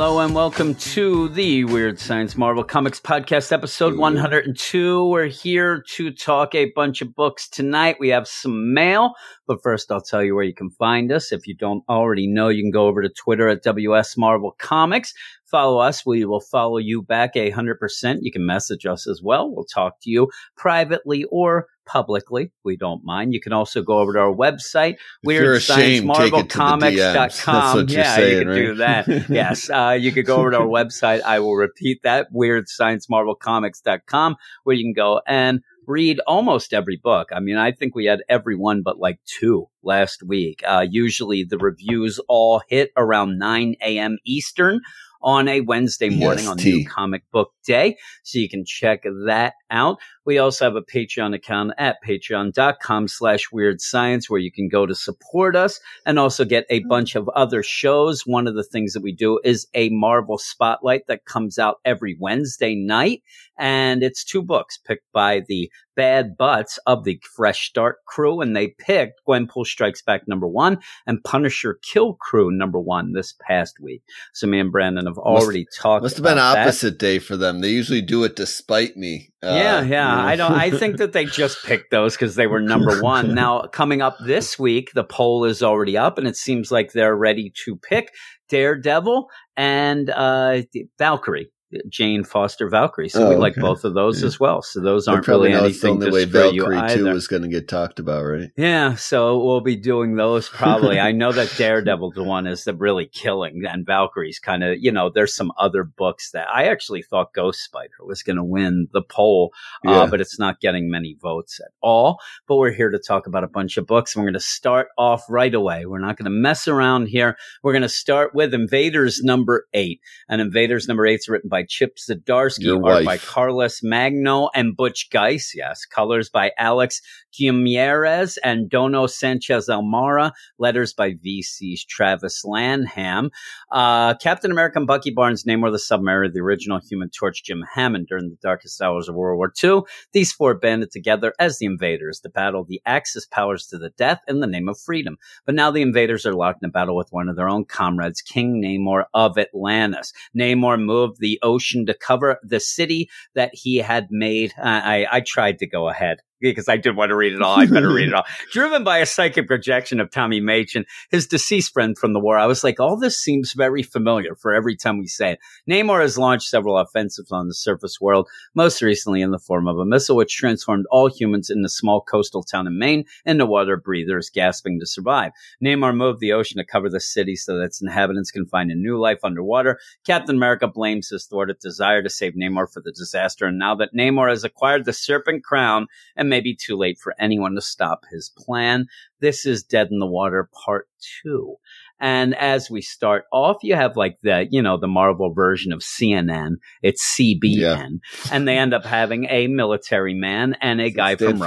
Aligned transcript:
Hello 0.00 0.20
and 0.20 0.32
welcome 0.32 0.76
to 0.76 1.28
the 1.30 1.64
Weird 1.64 1.98
Science 1.98 2.36
Marvel 2.36 2.62
Comics 2.62 3.00
Podcast, 3.00 3.50
episode 3.50 3.96
102. 3.96 5.08
We're 5.08 5.26
here 5.26 5.82
to 5.96 6.12
talk 6.12 6.54
a 6.54 6.70
bunch 6.70 7.02
of 7.02 7.16
books 7.16 7.48
tonight. 7.48 7.96
We 7.98 8.10
have 8.10 8.28
some 8.28 8.72
mail, 8.72 9.14
but 9.48 9.60
first 9.60 9.90
I'll 9.90 10.00
tell 10.00 10.22
you 10.22 10.36
where 10.36 10.44
you 10.44 10.54
can 10.54 10.70
find 10.70 11.10
us. 11.10 11.32
If 11.32 11.48
you 11.48 11.56
don't 11.56 11.82
already 11.88 12.28
know, 12.28 12.46
you 12.46 12.62
can 12.62 12.70
go 12.70 12.86
over 12.86 13.02
to 13.02 13.08
Twitter 13.08 13.48
at 13.48 13.64
WS 13.64 14.16
Marvel 14.16 14.54
Comics. 14.56 15.14
Follow 15.50 15.78
us. 15.78 16.04
We 16.04 16.26
will 16.26 16.40
follow 16.40 16.76
you 16.76 17.02
back 17.02 17.36
a 17.36 17.50
hundred 17.50 17.80
percent. 17.80 18.20
You 18.22 18.30
can 18.30 18.44
message 18.44 18.84
us 18.84 19.06
as 19.06 19.22
well. 19.22 19.50
We'll 19.50 19.64
talk 19.64 20.00
to 20.02 20.10
you 20.10 20.28
privately 20.56 21.24
or 21.30 21.66
publicly. 21.88 22.52
We 22.64 22.76
don't 22.76 23.02
mind. 23.02 23.32
You 23.32 23.40
can 23.40 23.54
also 23.54 23.82
go 23.82 23.98
over 23.98 24.12
to 24.12 24.18
our 24.20 24.34
website, 24.34 24.96
you're 25.22 25.54
ashamed, 25.54 26.14
take 26.14 26.34
it 26.34 26.50
to 26.50 26.58
the 26.58 26.64
DMs. 26.64 26.80
That's 27.14 27.40
WeirdScienceMarvelComics.com. 27.40 27.88
yeah, 27.88 28.16
saying, 28.16 28.38
you 28.38 28.44
can 28.44 28.54
do 28.54 28.74
that. 28.74 29.08
yes. 29.30 29.70
Uh, 29.70 29.96
you 29.98 30.12
could 30.12 30.26
go 30.26 30.36
over 30.36 30.50
to 30.50 30.58
our 30.58 30.66
website. 30.66 31.22
I 31.22 31.40
will 31.40 31.56
repeat 31.56 32.02
that, 32.02 32.30
WeirdScienceMarvelComics.com, 32.32 34.36
where 34.64 34.76
you 34.76 34.84
can 34.84 34.92
go 34.92 35.22
and 35.26 35.62
read 35.86 36.20
almost 36.26 36.74
every 36.74 36.96
book. 36.96 37.30
I 37.32 37.40
mean, 37.40 37.56
I 37.56 37.72
think 37.72 37.94
we 37.94 38.04
had 38.04 38.20
every 38.28 38.54
one 38.54 38.82
but 38.82 38.98
like 38.98 39.18
two 39.24 39.70
last 39.82 40.22
week. 40.22 40.62
Uh, 40.66 40.84
usually 40.88 41.44
the 41.44 41.56
reviews 41.56 42.20
all 42.28 42.60
hit 42.68 42.92
around 42.94 43.38
9 43.38 43.76
a.m. 43.80 44.18
Eastern 44.26 44.82
on 45.22 45.48
a 45.48 45.60
Wednesday 45.60 46.10
morning 46.10 46.46
on 46.46 46.58
EST. 46.58 46.74
New 46.74 46.86
Comic 46.86 47.22
Book 47.30 47.52
Day. 47.64 47.96
So 48.22 48.38
you 48.38 48.48
can 48.48 48.64
check 48.64 49.04
that 49.26 49.54
out. 49.70 49.98
We 50.24 50.38
also 50.38 50.64
have 50.66 50.76
a 50.76 50.82
Patreon 50.82 51.34
account 51.34 51.72
at 51.78 51.96
patreon.com 52.06 53.08
slash 53.08 53.50
weird 53.50 53.80
science 53.80 54.28
where 54.28 54.40
you 54.40 54.52
can 54.52 54.68
go 54.68 54.86
to 54.86 54.94
support 54.94 55.56
us 55.56 55.80
and 56.04 56.18
also 56.18 56.44
get 56.44 56.66
a 56.68 56.80
mm-hmm. 56.80 56.88
bunch 56.88 57.14
of 57.14 57.28
other 57.30 57.62
shows. 57.62 58.26
One 58.26 58.46
of 58.46 58.54
the 58.54 58.64
things 58.64 58.92
that 58.92 59.02
we 59.02 59.12
do 59.12 59.40
is 59.42 59.66
a 59.74 59.88
Marvel 59.88 60.38
Spotlight 60.38 61.06
that 61.06 61.24
comes 61.24 61.58
out 61.58 61.76
every 61.84 62.16
Wednesday 62.20 62.74
night. 62.74 63.22
And 63.58 64.02
it's 64.02 64.24
two 64.24 64.42
books 64.42 64.78
picked 64.78 65.10
by 65.12 65.42
the 65.48 65.70
bad 65.96 66.36
butts 66.36 66.78
of 66.86 67.02
the 67.02 67.20
Fresh 67.34 67.68
Start 67.68 67.96
crew. 68.06 68.40
And 68.40 68.54
they 68.54 68.68
picked 68.78 69.20
Gwenpool 69.26 69.66
Strikes 69.66 70.00
Back 70.00 70.28
number 70.28 70.46
one 70.46 70.78
and 71.06 71.22
Punisher 71.24 71.78
Kill 71.82 72.14
Crew 72.14 72.50
number 72.50 72.78
one 72.78 73.12
this 73.12 73.34
past 73.40 73.80
week. 73.80 74.02
So 74.32 74.46
me 74.46 74.60
and 74.60 74.70
Brandon 74.70 75.06
have 75.06 75.18
already 75.18 75.66
talked 75.76 76.04
Must 76.04 76.16
have 76.16 76.22
been 76.22 76.34
about 76.34 76.54
that. 76.54 76.62
opposite 76.62 76.98
day 76.98 77.18
for 77.18 77.36
them. 77.36 77.60
They 77.60 77.70
usually 77.70 78.02
do 78.02 78.24
it 78.24 78.36
despite 78.36 78.96
me. 78.96 79.30
Uh, 79.42 79.54
yeah, 79.54 79.82
you 79.82 79.90
yeah. 79.90 80.14
know. 80.14 80.20
I 80.20 80.36
don't. 80.36 80.52
I 80.52 80.70
think 80.70 80.96
that 80.98 81.12
they 81.12 81.24
just 81.24 81.62
picked 81.64 81.90
those 81.90 82.14
because 82.14 82.34
they 82.34 82.46
were 82.46 82.60
number 82.60 83.00
one. 83.00 83.34
Now, 83.34 83.62
coming 83.62 84.02
up 84.02 84.16
this 84.24 84.58
week, 84.58 84.90
the 84.94 85.04
poll 85.04 85.44
is 85.44 85.62
already 85.62 85.96
up, 85.96 86.18
and 86.18 86.26
it 86.26 86.36
seems 86.36 86.72
like 86.72 86.92
they're 86.92 87.16
ready 87.16 87.52
to 87.64 87.76
pick 87.76 88.12
Daredevil 88.48 89.28
and 89.56 90.10
uh, 90.10 90.62
Valkyrie, 90.98 91.50
Jane 91.88 92.24
Foster 92.24 92.68
Valkyrie. 92.68 93.08
So 93.10 93.26
Oh, 93.26 93.28
we 93.30 93.36
like 93.36 93.52
okay. 93.52 93.60
both 93.60 93.84
of 93.84 93.94
those 93.94 94.22
Yeah. 94.22 94.26
as 94.28 94.40
well. 94.40 94.62
So 94.62 94.80
those 94.80 95.06
aren't 95.06 95.28
really 95.28 95.50
know 95.52 95.64
it's 95.66 95.80
the 95.80 95.88
anything 95.88 96.00
to 96.08 96.14
way 96.14 96.24
Valkyrie 96.24 96.88
two 96.94 97.04
was 97.12 97.28
going 97.28 97.42
to 97.42 97.48
get 97.48 97.68
talked 97.68 97.98
about, 97.98 98.22
right? 98.24 98.50
Yeah, 98.56 98.94
so 98.94 99.38
we'll 99.44 99.60
be 99.60 99.76
doing 99.76 100.16
those 100.16 100.48
probably. 100.48 100.98
I 101.08 101.12
know 101.12 101.30
that 101.32 101.52
Daredevil 101.58 102.12
the 102.12 102.22
one 102.24 102.46
is 102.46 102.64
the 102.64 102.74
really 102.74 103.06
killing, 103.06 103.62
and 103.68 103.84
Valkyrie's 103.84 104.38
kind 104.38 104.64
of, 104.64 104.78
you 104.80 104.90
know, 104.90 105.10
there's 105.14 105.34
some 105.34 105.52
other 105.58 105.84
books 105.84 106.30
that 106.30 106.48
I 106.48 106.64
actually 106.68 107.02
thought 107.02 107.34
Ghost 107.34 107.62
Spider 107.62 107.92
was 108.06 108.22
going 108.22 108.36
to 108.36 108.44
win 108.44 108.88
the 108.92 109.02
poll, 109.02 109.52
uh, 109.86 109.90
Yeah. 109.90 110.06
but 110.10 110.20
it's 110.22 110.38
not 110.38 110.60
getting 110.60 110.90
many 110.90 111.16
votes 111.20 111.60
at 111.60 111.72
all. 111.82 112.18
But 112.46 112.56
we're 112.56 112.72
here 112.72 112.90
to 112.90 112.98
talk 112.98 113.26
about 113.26 113.44
a 113.44 113.48
bunch 113.48 113.76
of 113.76 113.86
books, 113.86 114.14
and 114.14 114.22
we're 114.22 114.30
going 114.30 114.40
to 114.40 114.46
start 114.46 114.88
off 114.96 115.24
right 115.28 115.54
away. 115.54 115.84
We're 115.84 115.98
not 115.98 116.16
going 116.16 116.24
to 116.24 116.30
mess 116.30 116.66
around 116.66 117.08
here. 117.08 117.36
We're 117.62 117.72
going 117.72 117.82
to 117.82 117.88
start 117.90 118.34
with 118.34 118.54
Invaders 118.54 119.22
number 119.22 119.66
eight, 119.74 120.00
and 120.30 120.40
Invaders 120.40 120.88
number 120.88 121.06
eight 121.06 121.20
is 121.20 121.28
written 121.28 121.48
by 121.50 121.57
Chip 121.62 121.96
Zdarsky, 121.96 122.64
Your 122.64 122.86
art 122.86 123.04
by. 123.04 123.18
Carlos 123.18 123.82
Magno 123.82 124.48
and 124.54 124.76
Butch 124.76 125.10
Guice. 125.10 125.52
Yes, 125.54 125.84
colors 125.84 126.28
by 126.28 126.52
Alex 126.58 127.00
Guimarães 127.38 128.38
and 128.42 128.68
Dono 128.68 129.06
Sanchez 129.06 129.68
Almara. 129.68 130.32
Letters 130.58 130.92
by 130.92 131.12
VC's 131.12 131.84
Travis 131.84 132.44
Lanham. 132.44 133.30
Uh, 133.70 134.14
Captain 134.14 134.50
America 134.50 134.78
and 134.78 134.86
Bucky 134.86 135.10
Barnes, 135.10 135.44
Namor 135.44 135.70
the 135.70 135.78
Submariner, 135.78 136.32
the 136.32 136.40
original 136.40 136.80
Human 136.80 137.10
Torch, 137.10 137.44
Jim 137.44 137.62
Hammond 137.74 138.06
during 138.08 138.28
the 138.30 138.38
darkest 138.42 138.80
hours 138.80 139.08
of 139.08 139.14
World 139.14 139.38
War 139.38 139.52
II. 139.62 139.82
These 140.12 140.32
four 140.32 140.54
banded 140.54 140.90
together 140.90 141.34
as 141.38 141.58
the 141.58 141.66
invaders 141.66 142.20
to 142.20 142.28
battle 142.28 142.64
the 142.64 142.80
Axis 142.86 143.26
powers 143.26 143.66
to 143.66 143.78
the 143.78 143.90
death 143.90 144.20
in 144.28 144.40
the 144.40 144.46
name 144.46 144.68
of 144.68 144.80
freedom. 144.80 145.16
But 145.46 145.54
now 145.54 145.70
the 145.70 145.82
invaders 145.82 146.26
are 146.26 146.34
locked 146.34 146.62
in 146.62 146.68
a 146.68 146.72
battle 146.72 146.96
with 146.96 147.08
one 147.10 147.28
of 147.28 147.36
their 147.36 147.48
own 147.48 147.64
comrades, 147.64 148.22
King 148.22 148.62
Namor 148.62 149.04
of 149.14 149.38
Atlantis. 149.38 150.12
Namor 150.36 150.82
moved 150.82 151.20
the 151.20 151.38
ocean 151.48 151.86
to 151.86 151.94
cover 151.94 152.38
the 152.42 152.60
city 152.60 153.08
that 153.34 153.50
he 153.52 153.76
had 153.76 154.08
made. 154.10 154.52
I, 154.62 155.06
I 155.10 155.20
tried 155.20 155.58
to 155.58 155.66
go 155.66 155.88
ahead 155.88 156.18
because 156.40 156.68
I 156.68 156.76
did 156.76 156.96
want 156.96 157.10
to 157.10 157.16
read 157.16 157.32
it 157.32 157.42
all. 157.42 157.58
I 157.58 157.66
better 157.66 157.92
read 157.92 158.08
it 158.08 158.14
all. 158.14 158.24
Driven 158.52 158.84
by 158.84 158.98
a 158.98 159.06
psychic 159.06 159.46
projection 159.46 160.00
of 160.00 160.10
Tommy 160.10 160.40
Machen, 160.40 160.84
his 161.10 161.26
deceased 161.26 161.72
friend 161.72 161.96
from 161.96 162.12
the 162.12 162.20
war, 162.20 162.38
I 162.38 162.46
was 162.46 162.62
like, 162.62 162.80
all 162.80 162.96
this 162.96 163.18
seems 163.18 163.52
very 163.52 163.82
familiar 163.82 164.34
for 164.34 164.54
every 164.54 164.76
time 164.76 164.98
we 164.98 165.06
say 165.06 165.32
it. 165.32 165.38
Namor 165.68 166.00
has 166.00 166.18
launched 166.18 166.48
several 166.48 166.78
offensives 166.78 167.32
on 167.32 167.48
the 167.48 167.54
surface 167.54 168.00
world, 168.00 168.28
most 168.54 168.82
recently 168.82 169.20
in 169.20 169.30
the 169.30 169.38
form 169.38 169.66
of 169.66 169.78
a 169.78 169.84
missile 169.84 170.16
which 170.16 170.36
transformed 170.36 170.86
all 170.90 171.08
humans 171.08 171.50
in 171.50 171.62
the 171.62 171.68
small 171.68 172.00
coastal 172.00 172.42
town 172.42 172.66
in 172.66 172.78
Maine 172.78 173.04
into 173.24 173.46
water 173.46 173.76
breathers 173.76 174.30
gasping 174.30 174.78
to 174.80 174.86
survive. 174.86 175.32
Namor 175.62 175.96
moved 175.96 176.20
the 176.20 176.32
ocean 176.32 176.58
to 176.58 176.64
cover 176.64 176.88
the 176.88 177.00
city 177.00 177.36
so 177.36 177.56
that 177.56 177.64
its 177.64 177.82
inhabitants 177.82 178.30
can 178.30 178.46
find 178.46 178.70
a 178.70 178.74
new 178.74 178.98
life 178.98 179.20
underwater. 179.24 179.78
Captain 180.06 180.36
America 180.36 180.68
blames 180.68 181.08
his 181.08 181.26
thwarted 181.26 181.58
desire 181.58 182.02
to 182.02 182.10
save 182.10 182.34
Namor 182.34 182.72
for 182.72 182.80
the 182.80 182.92
disaster, 182.92 183.46
and 183.46 183.58
now 183.58 183.74
that 183.74 183.94
Namor 183.94 184.28
has 184.30 184.44
acquired 184.44 184.84
the 184.84 184.92
serpent 184.92 185.44
crown 185.44 185.86
and 186.16 186.27
may 186.28 186.40
be 186.40 186.54
too 186.54 186.76
late 186.76 186.98
for 186.98 187.14
anyone 187.18 187.54
to 187.54 187.60
stop 187.60 188.04
his 188.10 188.30
plan, 188.36 188.86
this 189.20 189.46
is 189.46 189.62
Dead 189.62 189.88
in 189.90 189.98
the 189.98 190.06
Water 190.06 190.48
Part 190.64 190.88
2. 191.24 191.56
And 192.00 192.34
as 192.34 192.70
we 192.70 192.80
start 192.80 193.24
off, 193.32 193.58
you 193.62 193.74
have 193.74 193.96
like 193.96 194.18
the, 194.22 194.46
you 194.50 194.62
know, 194.62 194.78
the 194.78 194.86
Marvel 194.88 195.32
version 195.32 195.72
of 195.72 195.80
CNN. 195.80 196.56
It's 196.82 197.16
CBN. 197.18 197.40
Yeah. 197.42 197.88
And 198.30 198.46
they 198.46 198.56
end 198.56 198.74
up 198.74 198.84
having 198.84 199.26
a 199.30 199.46
military 199.48 200.14
man 200.14 200.56
and 200.60 200.80
a 200.80 200.90
guy 200.90 201.16
from 201.16 201.38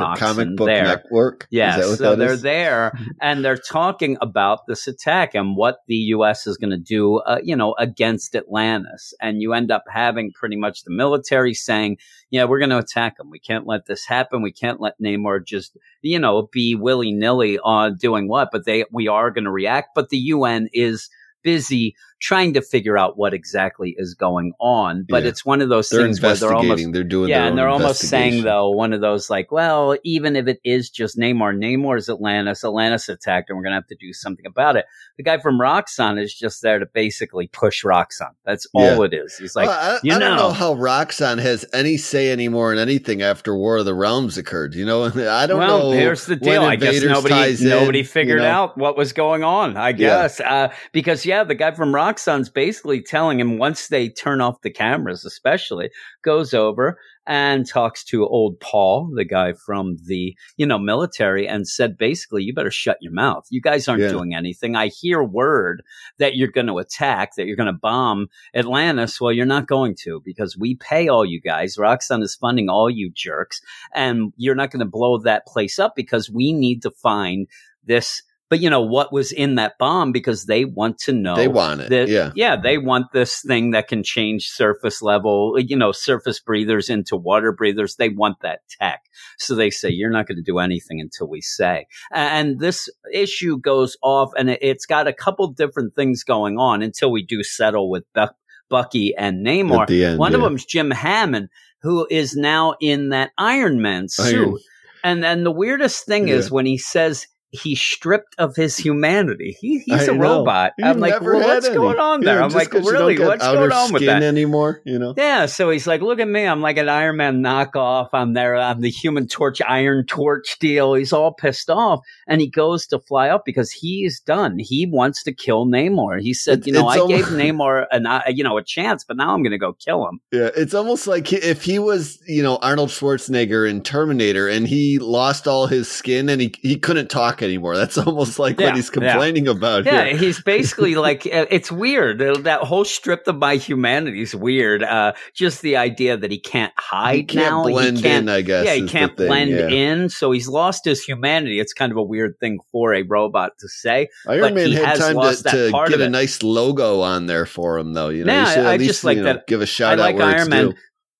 Book 0.55 0.67
there. 0.67 0.83
Network. 0.83 1.47
Yeah, 1.49 1.77
Is 1.77 1.83
that 1.83 1.89
what 1.89 1.97
so 1.97 2.15
they're 2.15 2.33
is? 2.33 2.41
there 2.41 2.91
and 3.21 3.43
they're 3.43 3.57
talking 3.57 4.17
about 4.21 4.67
this 4.67 4.87
attack 4.87 5.35
and 5.35 5.55
what 5.55 5.77
the 5.87 5.95
U.S. 5.95 6.47
is 6.47 6.57
going 6.57 6.71
to 6.71 6.77
do, 6.77 7.17
uh, 7.19 7.39
you 7.43 7.55
know, 7.55 7.75
against 7.77 8.35
Atlantis. 8.35 9.13
And 9.21 9.41
you 9.41 9.53
end 9.53 9.71
up 9.71 9.85
having 9.89 10.31
pretty 10.33 10.55
much 10.57 10.83
the 10.83 10.91
military 10.91 11.53
saying, 11.53 11.97
yeah, 12.29 12.45
we're 12.45 12.59
going 12.59 12.69
to 12.69 12.77
attack 12.77 13.17
them. 13.17 13.29
We 13.29 13.39
can't 13.39 13.67
let 13.67 13.85
this 13.85 14.05
happen. 14.05 14.41
We 14.41 14.51
can't 14.53 14.79
let 14.79 14.93
Namor 15.01 15.45
just, 15.45 15.77
you 16.01 16.19
know, 16.19 16.47
be 16.51 16.75
willy 16.75 17.11
nilly 17.11 17.59
on 17.59 17.97
doing 17.97 18.27
what, 18.27 18.49
but 18.51 18.65
they, 18.65 18.85
we 18.91 19.07
are 19.07 19.31
going 19.31 19.43
to 19.45 19.51
react. 19.51 19.89
But 19.95 20.09
the 20.09 20.17
UN 20.41 20.67
is 20.73 21.09
busy 21.43 21.95
trying 22.21 22.53
to 22.53 22.61
figure 22.61 22.97
out 22.97 23.17
what 23.17 23.33
exactly 23.33 23.95
is 23.97 24.13
going 24.13 24.53
on. 24.59 25.05
But 25.09 25.23
Yeah. 25.23 25.29
it's 25.29 25.43
one 25.43 25.59
of 25.61 25.69
those 25.69 25.89
They're 25.89 26.03
things 26.03 26.21
where 26.21 26.35
they're 26.35 26.49
almost 26.49 26.63
investigating. 26.63 26.91
They're 26.93 27.03
doing 27.03 27.29
yeah, 27.29 27.39
their 27.39 27.47
and 27.49 27.57
they're 27.57 27.67
almost 27.67 28.01
saying 28.01 28.43
though 28.43 28.69
one 28.69 28.93
of 28.93 29.01
those 29.01 29.29
like, 29.29 29.51
well, 29.51 29.97
even 30.03 30.35
if 30.35 30.47
it 30.47 30.59
is 30.63 30.89
just 30.89 31.17
Namor, 31.17 31.55
Namor 31.57 31.97
is 31.97 32.09
Atlantis, 32.09 32.63
Atlantis 32.63 33.09
attacked, 33.09 33.49
and 33.49 33.57
we're 33.57 33.63
gonna 33.63 33.75
have 33.75 33.87
to 33.87 33.97
do 33.99 34.13
something 34.13 34.45
about 34.45 34.75
it. 34.75 34.85
The 35.17 35.23
guy 35.23 35.39
from 35.39 35.59
Roxxon 35.59 36.21
is 36.21 36.33
just 36.33 36.61
there 36.61 36.77
to 36.79 36.85
basically 36.85 37.47
push 37.47 37.83
Roxxon. 37.83 38.31
That's 38.45 38.67
all 38.73 39.01
it 39.03 39.13
is. 39.13 39.35
He's 39.37 39.55
like, 39.55 39.67
Well, 39.67 39.95
I, 39.95 39.99
you 40.03 40.13
I 40.15 40.19
don't 40.19 40.37
know. 40.37 40.49
know 40.49 40.51
how 40.51 40.75
Roxxon 40.75 41.39
has 41.39 41.65
any 41.73 41.97
say 41.97 42.31
anymore 42.31 42.71
in 42.71 42.77
anything 42.77 43.21
after 43.23 43.55
War 43.55 43.77
of 43.77 43.85
the 43.85 43.95
Realms 43.95 44.37
occurred. 44.37 44.75
You 44.75 44.85
know, 44.85 45.05
I 45.05 45.47
don't 45.47 45.57
well, 45.57 45.79
know. 45.79 45.89
Well, 45.89 45.91
here's 45.93 46.27
the 46.27 46.35
deal. 46.35 46.61
I 46.63 46.75
guess 46.75 46.95
Invaders 47.01 47.23
nobody 47.23 47.63
in, 47.63 47.69
nobody 47.69 47.97
you 47.99 48.05
figured 48.05 48.41
know. 48.41 48.47
out 48.47 48.77
what 48.77 48.95
was 48.95 49.11
going 49.13 49.43
on. 49.43 49.75
I 49.75 49.91
guess 49.91 50.39
uh, 50.39 50.71
because 50.91 51.25
yeah, 51.25 51.43
the 51.43 51.55
guy 51.55 51.71
from 51.71 51.95
Roxxon's 52.11 52.49
basically 52.49 53.01
telling 53.01 53.39
him 53.39 53.57
once 53.57 53.87
they 53.87 54.09
turn 54.09 54.41
off 54.41 54.61
the 54.61 54.69
cameras, 54.69 55.25
especially, 55.25 55.89
goes 56.23 56.53
over 56.53 56.99
and 57.27 57.67
talks 57.67 58.03
to 58.03 58.25
old 58.25 58.59
Paul, 58.59 59.11
the 59.15 59.23
guy 59.23 59.53
from 59.53 59.97
the, 60.05 60.35
you 60.57 60.65
know, 60.65 60.79
military 60.79 61.47
and 61.47 61.67
said 61.67 61.97
basically, 61.97 62.43
you 62.43 62.53
better 62.53 62.71
shut 62.71 62.97
your 62.99 63.13
mouth. 63.13 63.45
You 63.49 63.61
guys 63.61 63.87
aren't 63.87 64.01
Yeah. 64.01 64.09
doing 64.09 64.33
anything. 64.33 64.75
I 64.75 64.87
hear 64.87 65.23
word 65.23 65.83
that 66.17 66.35
you're 66.35 66.51
going 66.51 66.67
to 66.67 66.79
attack, 66.79 67.35
that 67.35 67.45
you're 67.45 67.55
going 67.55 67.67
to 67.67 67.73
bomb 67.73 68.27
Atlantis. 68.55 69.21
Well, 69.21 69.31
you're 69.31 69.45
not 69.45 69.67
going 69.67 69.95
to 70.01 70.21
because 70.25 70.57
we 70.57 70.75
pay 70.75 71.07
all 71.07 71.23
you 71.23 71.39
guys. 71.39 71.77
Roxxon 71.77 72.23
is 72.23 72.35
funding 72.35 72.69
all 72.69 72.89
you 72.89 73.11
jerks 73.13 73.61
and 73.93 74.33
you're 74.35 74.55
not 74.55 74.71
going 74.71 74.79
to 74.79 74.85
blow 74.85 75.19
that 75.19 75.45
place 75.45 75.77
up 75.79 75.95
because 75.95 76.29
we 76.29 76.53
need 76.53 76.81
to 76.81 76.91
find 76.91 77.47
this. 77.85 78.23
But 78.51 78.59
you 78.59 78.69
know 78.69 78.81
what 78.81 79.11
was 79.13 79.31
in 79.31 79.55
that 79.55 79.77
bomb 79.79 80.11
because 80.11 80.45
they 80.45 80.65
want 80.65 80.97
to 81.05 81.13
know 81.13 81.35
They 81.37 81.47
want 81.47 81.79
it. 81.81 81.89
that- 81.89 82.09
yeah. 82.09 82.31
yeah, 82.35 82.57
they 82.61 82.77
want 82.77 83.07
this 83.13 83.41
thing 83.41 83.71
that 83.71 83.87
can 83.87 84.03
change 84.03 84.49
surface 84.49 85.01
level, 85.01 85.55
you 85.57 85.77
know, 85.77 85.93
surface 85.93 86.41
breathers 86.41 86.89
into 86.89 87.15
water 87.15 87.53
breathers. 87.53 87.95
They 87.95 88.09
want 88.09 88.41
that 88.41 88.59
tech. 88.79 89.03
So 89.39 89.55
they 89.55 89.69
say, 89.69 89.89
you're 89.89 90.11
not 90.11 90.27
going 90.27 90.35
to 90.35 90.43
do 90.43 90.59
anything 90.59 90.99
until 90.99 91.29
we 91.29 91.39
say. 91.39 91.87
And 92.13 92.59
this 92.59 92.89
issue 93.13 93.57
goes 93.57 93.95
off 94.03 94.31
and 94.37 94.49
it- 94.49 94.59
it's 94.61 94.85
got 94.85 95.07
a 95.07 95.13
couple 95.13 95.47
different 95.53 95.95
things 95.95 96.23
going 96.25 96.57
on 96.59 96.81
until 96.81 97.09
we 97.09 97.25
do 97.25 97.43
settle 97.43 97.89
with 97.89 98.03
Buck, 98.13 98.35
Bucky 98.69 99.15
and 99.15 99.45
Namor. 99.47 99.89
End. 99.89 100.19
One 100.19 100.35
of 100.35 100.41
yeah. 100.41 100.47
them's 100.47 100.65
Jim 100.65 100.91
Hammond, 100.91 101.47
who 101.83 102.05
is 102.11 102.35
now 102.35 102.75
in 102.81 103.09
that 103.09 103.31
Iron 103.37 103.81
Man 103.81 104.09
suit. 104.09 104.35
Iron- 104.45 104.57
And 105.03 105.25
and 105.25 105.43
the 105.45 105.51
weirdest 105.51 106.05
thing 106.05 106.27
is 106.27 106.51
when 106.51 106.65
he 106.67 106.77
says 106.77 107.25
he's 107.51 107.79
stripped 107.81 108.35
of 108.37 108.55
his 108.55 108.77
humanity. 108.77 109.57
He, 109.59 109.79
he's 109.79 110.07
I 110.07 110.11
a 110.11 110.15
know. 110.15 110.21
robot. 110.39 110.71
You've 110.77 110.87
I'm 110.87 110.99
like, 110.99 111.19
well, 111.21 111.39
what's 111.39 111.65
any. 111.67 111.75
going 111.75 111.99
on 111.99 112.21
there? 112.21 112.35
Yeah, 112.37 112.43
I'm 112.45 112.49
like, 112.51 112.71
like, 112.73 112.83
'cause 112.83 112.85
you 112.85 112.91
don't 112.93 113.07
really, 113.07 113.19
what's 113.25 113.45
going 113.45 113.71
on 113.71 113.93
with 113.93 114.05
that? 114.05 114.23
anymore? 114.23 114.81
You 114.85 114.99
know. 114.99 115.13
Yeah, 115.17 115.45
so 115.47 115.69
he's 115.69 115.85
like, 115.87 116.01
look 116.01 116.19
at 116.19 116.27
me. 116.27 116.45
I'm 116.45 116.61
like 116.61 116.77
an 116.77 116.87
Iron 116.89 117.17
Man 117.17 117.41
knockoff. 117.41 118.09
I'm 118.13 118.33
there. 118.33 118.55
I'm 118.55 118.81
the 118.81 118.89
Human 118.89 119.27
Torch, 119.27 119.61
Iron 119.67 120.05
Torch 120.05 120.57
deal. 120.59 120.93
He's 120.93 121.13
all 121.13 121.33
pissed 121.33 121.69
off, 121.69 122.01
and 122.27 122.39
he 122.41 122.47
goes 122.49 122.87
to 122.87 122.99
fly 122.99 123.29
up 123.29 123.43
because 123.45 123.71
he's 123.71 124.19
done. 124.21 124.57
He 124.59 124.85
wants 124.89 125.23
to 125.23 125.33
kill 125.33 125.65
Namor. 125.65 126.21
He 126.21 126.33
said, 126.33 126.59
It- 126.59 126.67
you 126.67 126.73
know, 126.73 126.87
I 126.87 126.99
almo- 126.99 127.15
gave 127.15 127.25
Namor 127.29 127.85
an, 127.91 128.05
uh, 128.05 128.21
you 128.27 128.43
know, 128.43 128.57
a 128.57 128.63
chance, 128.63 129.03
but 129.03 129.17
now 129.17 129.33
I'm 129.33 129.43
going 129.43 129.51
to 129.51 129.57
go 129.57 129.73
kill 129.73 130.07
him. 130.07 130.19
Yeah, 130.31 130.49
it's 130.55 130.73
almost 130.73 131.07
like 131.07 131.31
if 131.33 131.63
he 131.63 131.79
was, 131.79 132.21
you 132.27 132.43
know, 132.43 132.57
Arnold 132.61 132.89
Schwarzenegger 132.89 133.69
in 133.69 133.81
Terminator 133.81 134.47
and 134.47 134.67
he 134.67 134.99
lost 134.99 135.47
all 135.47 135.67
his 135.67 135.89
skin 135.89 136.29
and 136.29 136.41
he, 136.41 136.53
he 136.61 136.77
couldn't 136.77 137.09
talk 137.09 137.40
anymore. 137.41 137.75
That's 137.77 137.97
almost 138.07 138.39
like 138.39 138.59
Yeah, 138.59 138.67
what 138.67 138.75
he's 138.75 138.87
yeah. 138.87 138.93
complaining 139.11 139.47
about. 139.47 139.85
Yeah, 139.85 140.05
here. 140.05 140.17
he's 140.17 140.41
basically 140.41 140.95
like 141.07 141.25
uh, 141.25 141.45
it's 141.49 141.71
weird. 141.71 142.21
Uh, 142.21 142.39
That 142.41 142.61
whole 142.61 142.85
strip 142.85 143.27
of 143.27 143.37
my 143.37 143.55
humanity 143.55 144.21
is 144.21 144.35
weird. 144.35 144.83
Uh, 144.83 145.13
just 145.33 145.61
the 145.61 145.77
idea 145.77 146.17
that 146.17 146.31
he 146.31 146.39
can't 146.39 146.73
hide 146.77 147.15
he 147.15 147.23
can't 147.23 147.45
now. 147.51 147.63
blend 147.63 147.97
he 147.97 148.03
can't, 148.03 148.23
in, 148.23 148.29
I 148.29 148.41
guess. 148.41 148.65
yeah, 148.65 148.73
he 148.75 148.87
can't 148.87 149.15
blend 149.15 149.51
yeah. 149.51 149.67
in. 149.67 150.09
So 150.09 150.31
he's 150.31 150.47
lost 150.47 150.85
his 150.85 151.03
humanity. 151.03 151.59
It's 151.59 151.73
kind 151.73 151.91
of 151.91 151.97
a 151.97 152.03
weird 152.03 152.39
thing 152.39 152.59
for 152.71 152.93
a 152.93 153.03
robot 153.03 153.51
to 153.59 153.67
say. 153.69 154.09
Iron 154.27 154.41
but 154.41 154.53
Man 154.53 154.67
he 154.67 154.73
had 154.75 154.85
has 154.85 154.99
time 154.99 155.15
to, 155.15 155.43
that 155.43 155.51
to 155.51 155.71
part 155.71 155.89
get 155.89 156.01
a 156.01 156.09
nice 156.09 156.43
logo 156.43 157.01
on 157.01 157.25
there 157.27 157.45
for 157.45 157.77
him, 157.77 157.93
though. 157.93 158.09
You 158.09 158.25
know, 158.25 158.33
Yeah, 158.33 158.41
you 158.47 158.53
should 158.53 158.65
I 158.65 158.73
at 158.73 158.79
least 158.79 158.89
just 158.89 159.03
like 159.03 159.17
you 159.17 159.23
know, 159.23 159.33
that- 159.33 159.47
give 159.47 159.61
a 159.61 159.65
shout 159.65 159.91
I 159.91 159.93
out 159.93 159.99
like 159.99 160.15
where 160.17 160.25
Iron 160.37 160.49
Man. 160.49 160.65
due. 160.69 160.73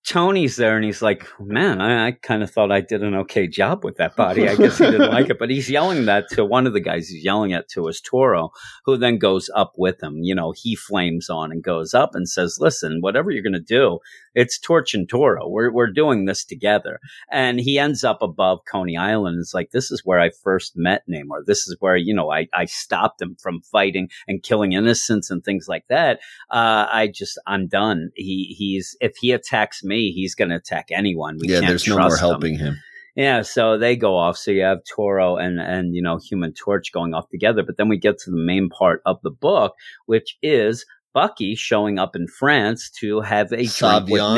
Tony's 0.07 0.55
there 0.55 0.75
and 0.75 0.83
he's 0.83 1.01
like, 1.01 1.27
man, 1.39 1.79
I, 1.79 2.07
I 2.07 2.11
kind 2.11 2.41
of 2.41 2.49
thought 2.49 2.71
I 2.71 2.81
did 2.81 3.03
an 3.03 3.13
okay 3.15 3.47
job 3.47 3.83
with 3.83 3.97
that 3.97 4.15
body. 4.15 4.49
I 4.49 4.55
guess 4.55 4.79
he 4.79 4.85
didn't 4.85 5.11
like 5.11 5.29
it, 5.29 5.37
but 5.37 5.51
he's 5.51 5.69
yelling 5.69 6.05
that 6.05 6.27
to 6.31 6.43
one 6.43 6.65
of 6.65 6.73
the 6.73 6.79
guys 6.79 7.07
he's 7.07 7.23
yelling 7.23 7.53
at 7.53 7.69
to 7.69 7.87
is 7.87 8.01
Toro, 8.01 8.49
who 8.85 8.97
then 8.97 9.19
goes 9.19 9.49
up 9.55 9.73
with 9.77 10.01
him. 10.01 10.17
You 10.23 10.33
know, 10.33 10.53
he 10.55 10.75
flames 10.75 11.29
on 11.29 11.51
and 11.51 11.63
goes 11.63 11.93
up 11.93 12.15
and 12.15 12.27
says, 12.27 12.57
listen, 12.59 13.01
whatever 13.01 13.29
you're 13.29 13.43
going 13.43 13.53
to 13.53 13.59
do, 13.59 13.99
it's 14.33 14.59
Torch 14.59 14.93
and 14.93 15.07
Toro. 15.09 15.47
We're, 15.47 15.71
we're 15.71 15.91
doing 15.91 16.25
this 16.25 16.43
together. 16.45 16.99
And 17.31 17.59
he 17.59 17.77
ends 17.79 18.03
up 18.03 18.21
above 18.21 18.59
Coney 18.71 18.97
Island. 18.97 19.37
It's 19.39 19.53
like, 19.53 19.71
this 19.71 19.91
is 19.91 20.01
where 20.05 20.19
I 20.19 20.31
first 20.43 20.73
met 20.75 21.03
Namor. 21.09 21.45
This 21.45 21.67
is 21.67 21.75
where, 21.79 21.95
you 21.95 22.13
know, 22.13 22.31
I, 22.31 22.47
I 22.53 22.65
stopped 22.65 23.21
him 23.21 23.35
from 23.41 23.61
fighting 23.61 24.09
and 24.27 24.43
killing 24.43 24.73
innocents 24.73 25.29
and 25.29 25.43
things 25.43 25.67
like 25.67 25.85
that 25.89 26.19
uh, 26.49 26.87
I 26.91 27.07
just 27.13 27.39
I'm 27.47 27.67
done. 27.67 28.11
He 28.15 28.55
he's 28.57 28.95
if 29.01 29.15
he 29.19 29.31
attacks 29.31 29.83
me, 29.83 30.11
he's 30.11 30.35
going 30.35 30.49
to 30.49 30.55
attack 30.55 30.87
anyone. 30.91 31.37
We 31.39 31.47
Yeah, 31.49 31.59
can't 31.59 31.67
there's 31.69 31.87
no 31.87 31.97
more 31.97 32.09
trust 32.09 32.21
him. 32.21 32.29
helping 32.29 32.57
him. 32.57 32.77
Yeah, 33.15 33.41
so 33.41 33.77
they 33.77 33.95
go 33.97 34.15
off. 34.15 34.37
So 34.37 34.51
you 34.51 34.63
have 34.63 34.79
Toro 34.83 35.35
and 35.37 35.59
and 35.59 35.95
you 35.95 36.01
know 36.01 36.17
Human 36.17 36.53
Torch 36.53 36.91
going 36.91 37.13
off 37.13 37.29
together, 37.29 37.63
but 37.63 37.77
then 37.77 37.89
we 37.89 37.97
get 37.97 38.17
to 38.19 38.31
the 38.31 38.37
main 38.37 38.69
part 38.69 39.01
of 39.05 39.19
the 39.23 39.31
book, 39.31 39.73
which 40.05 40.37
is 40.41 40.85
Bucky 41.13 41.55
showing 41.55 41.99
up 41.99 42.15
in 42.15 42.27
France 42.27 42.89
to 42.99 43.21
have 43.21 43.51
a 43.51 43.57
drink 43.57 44.09
with 44.09 44.21
Savion? 44.21 44.35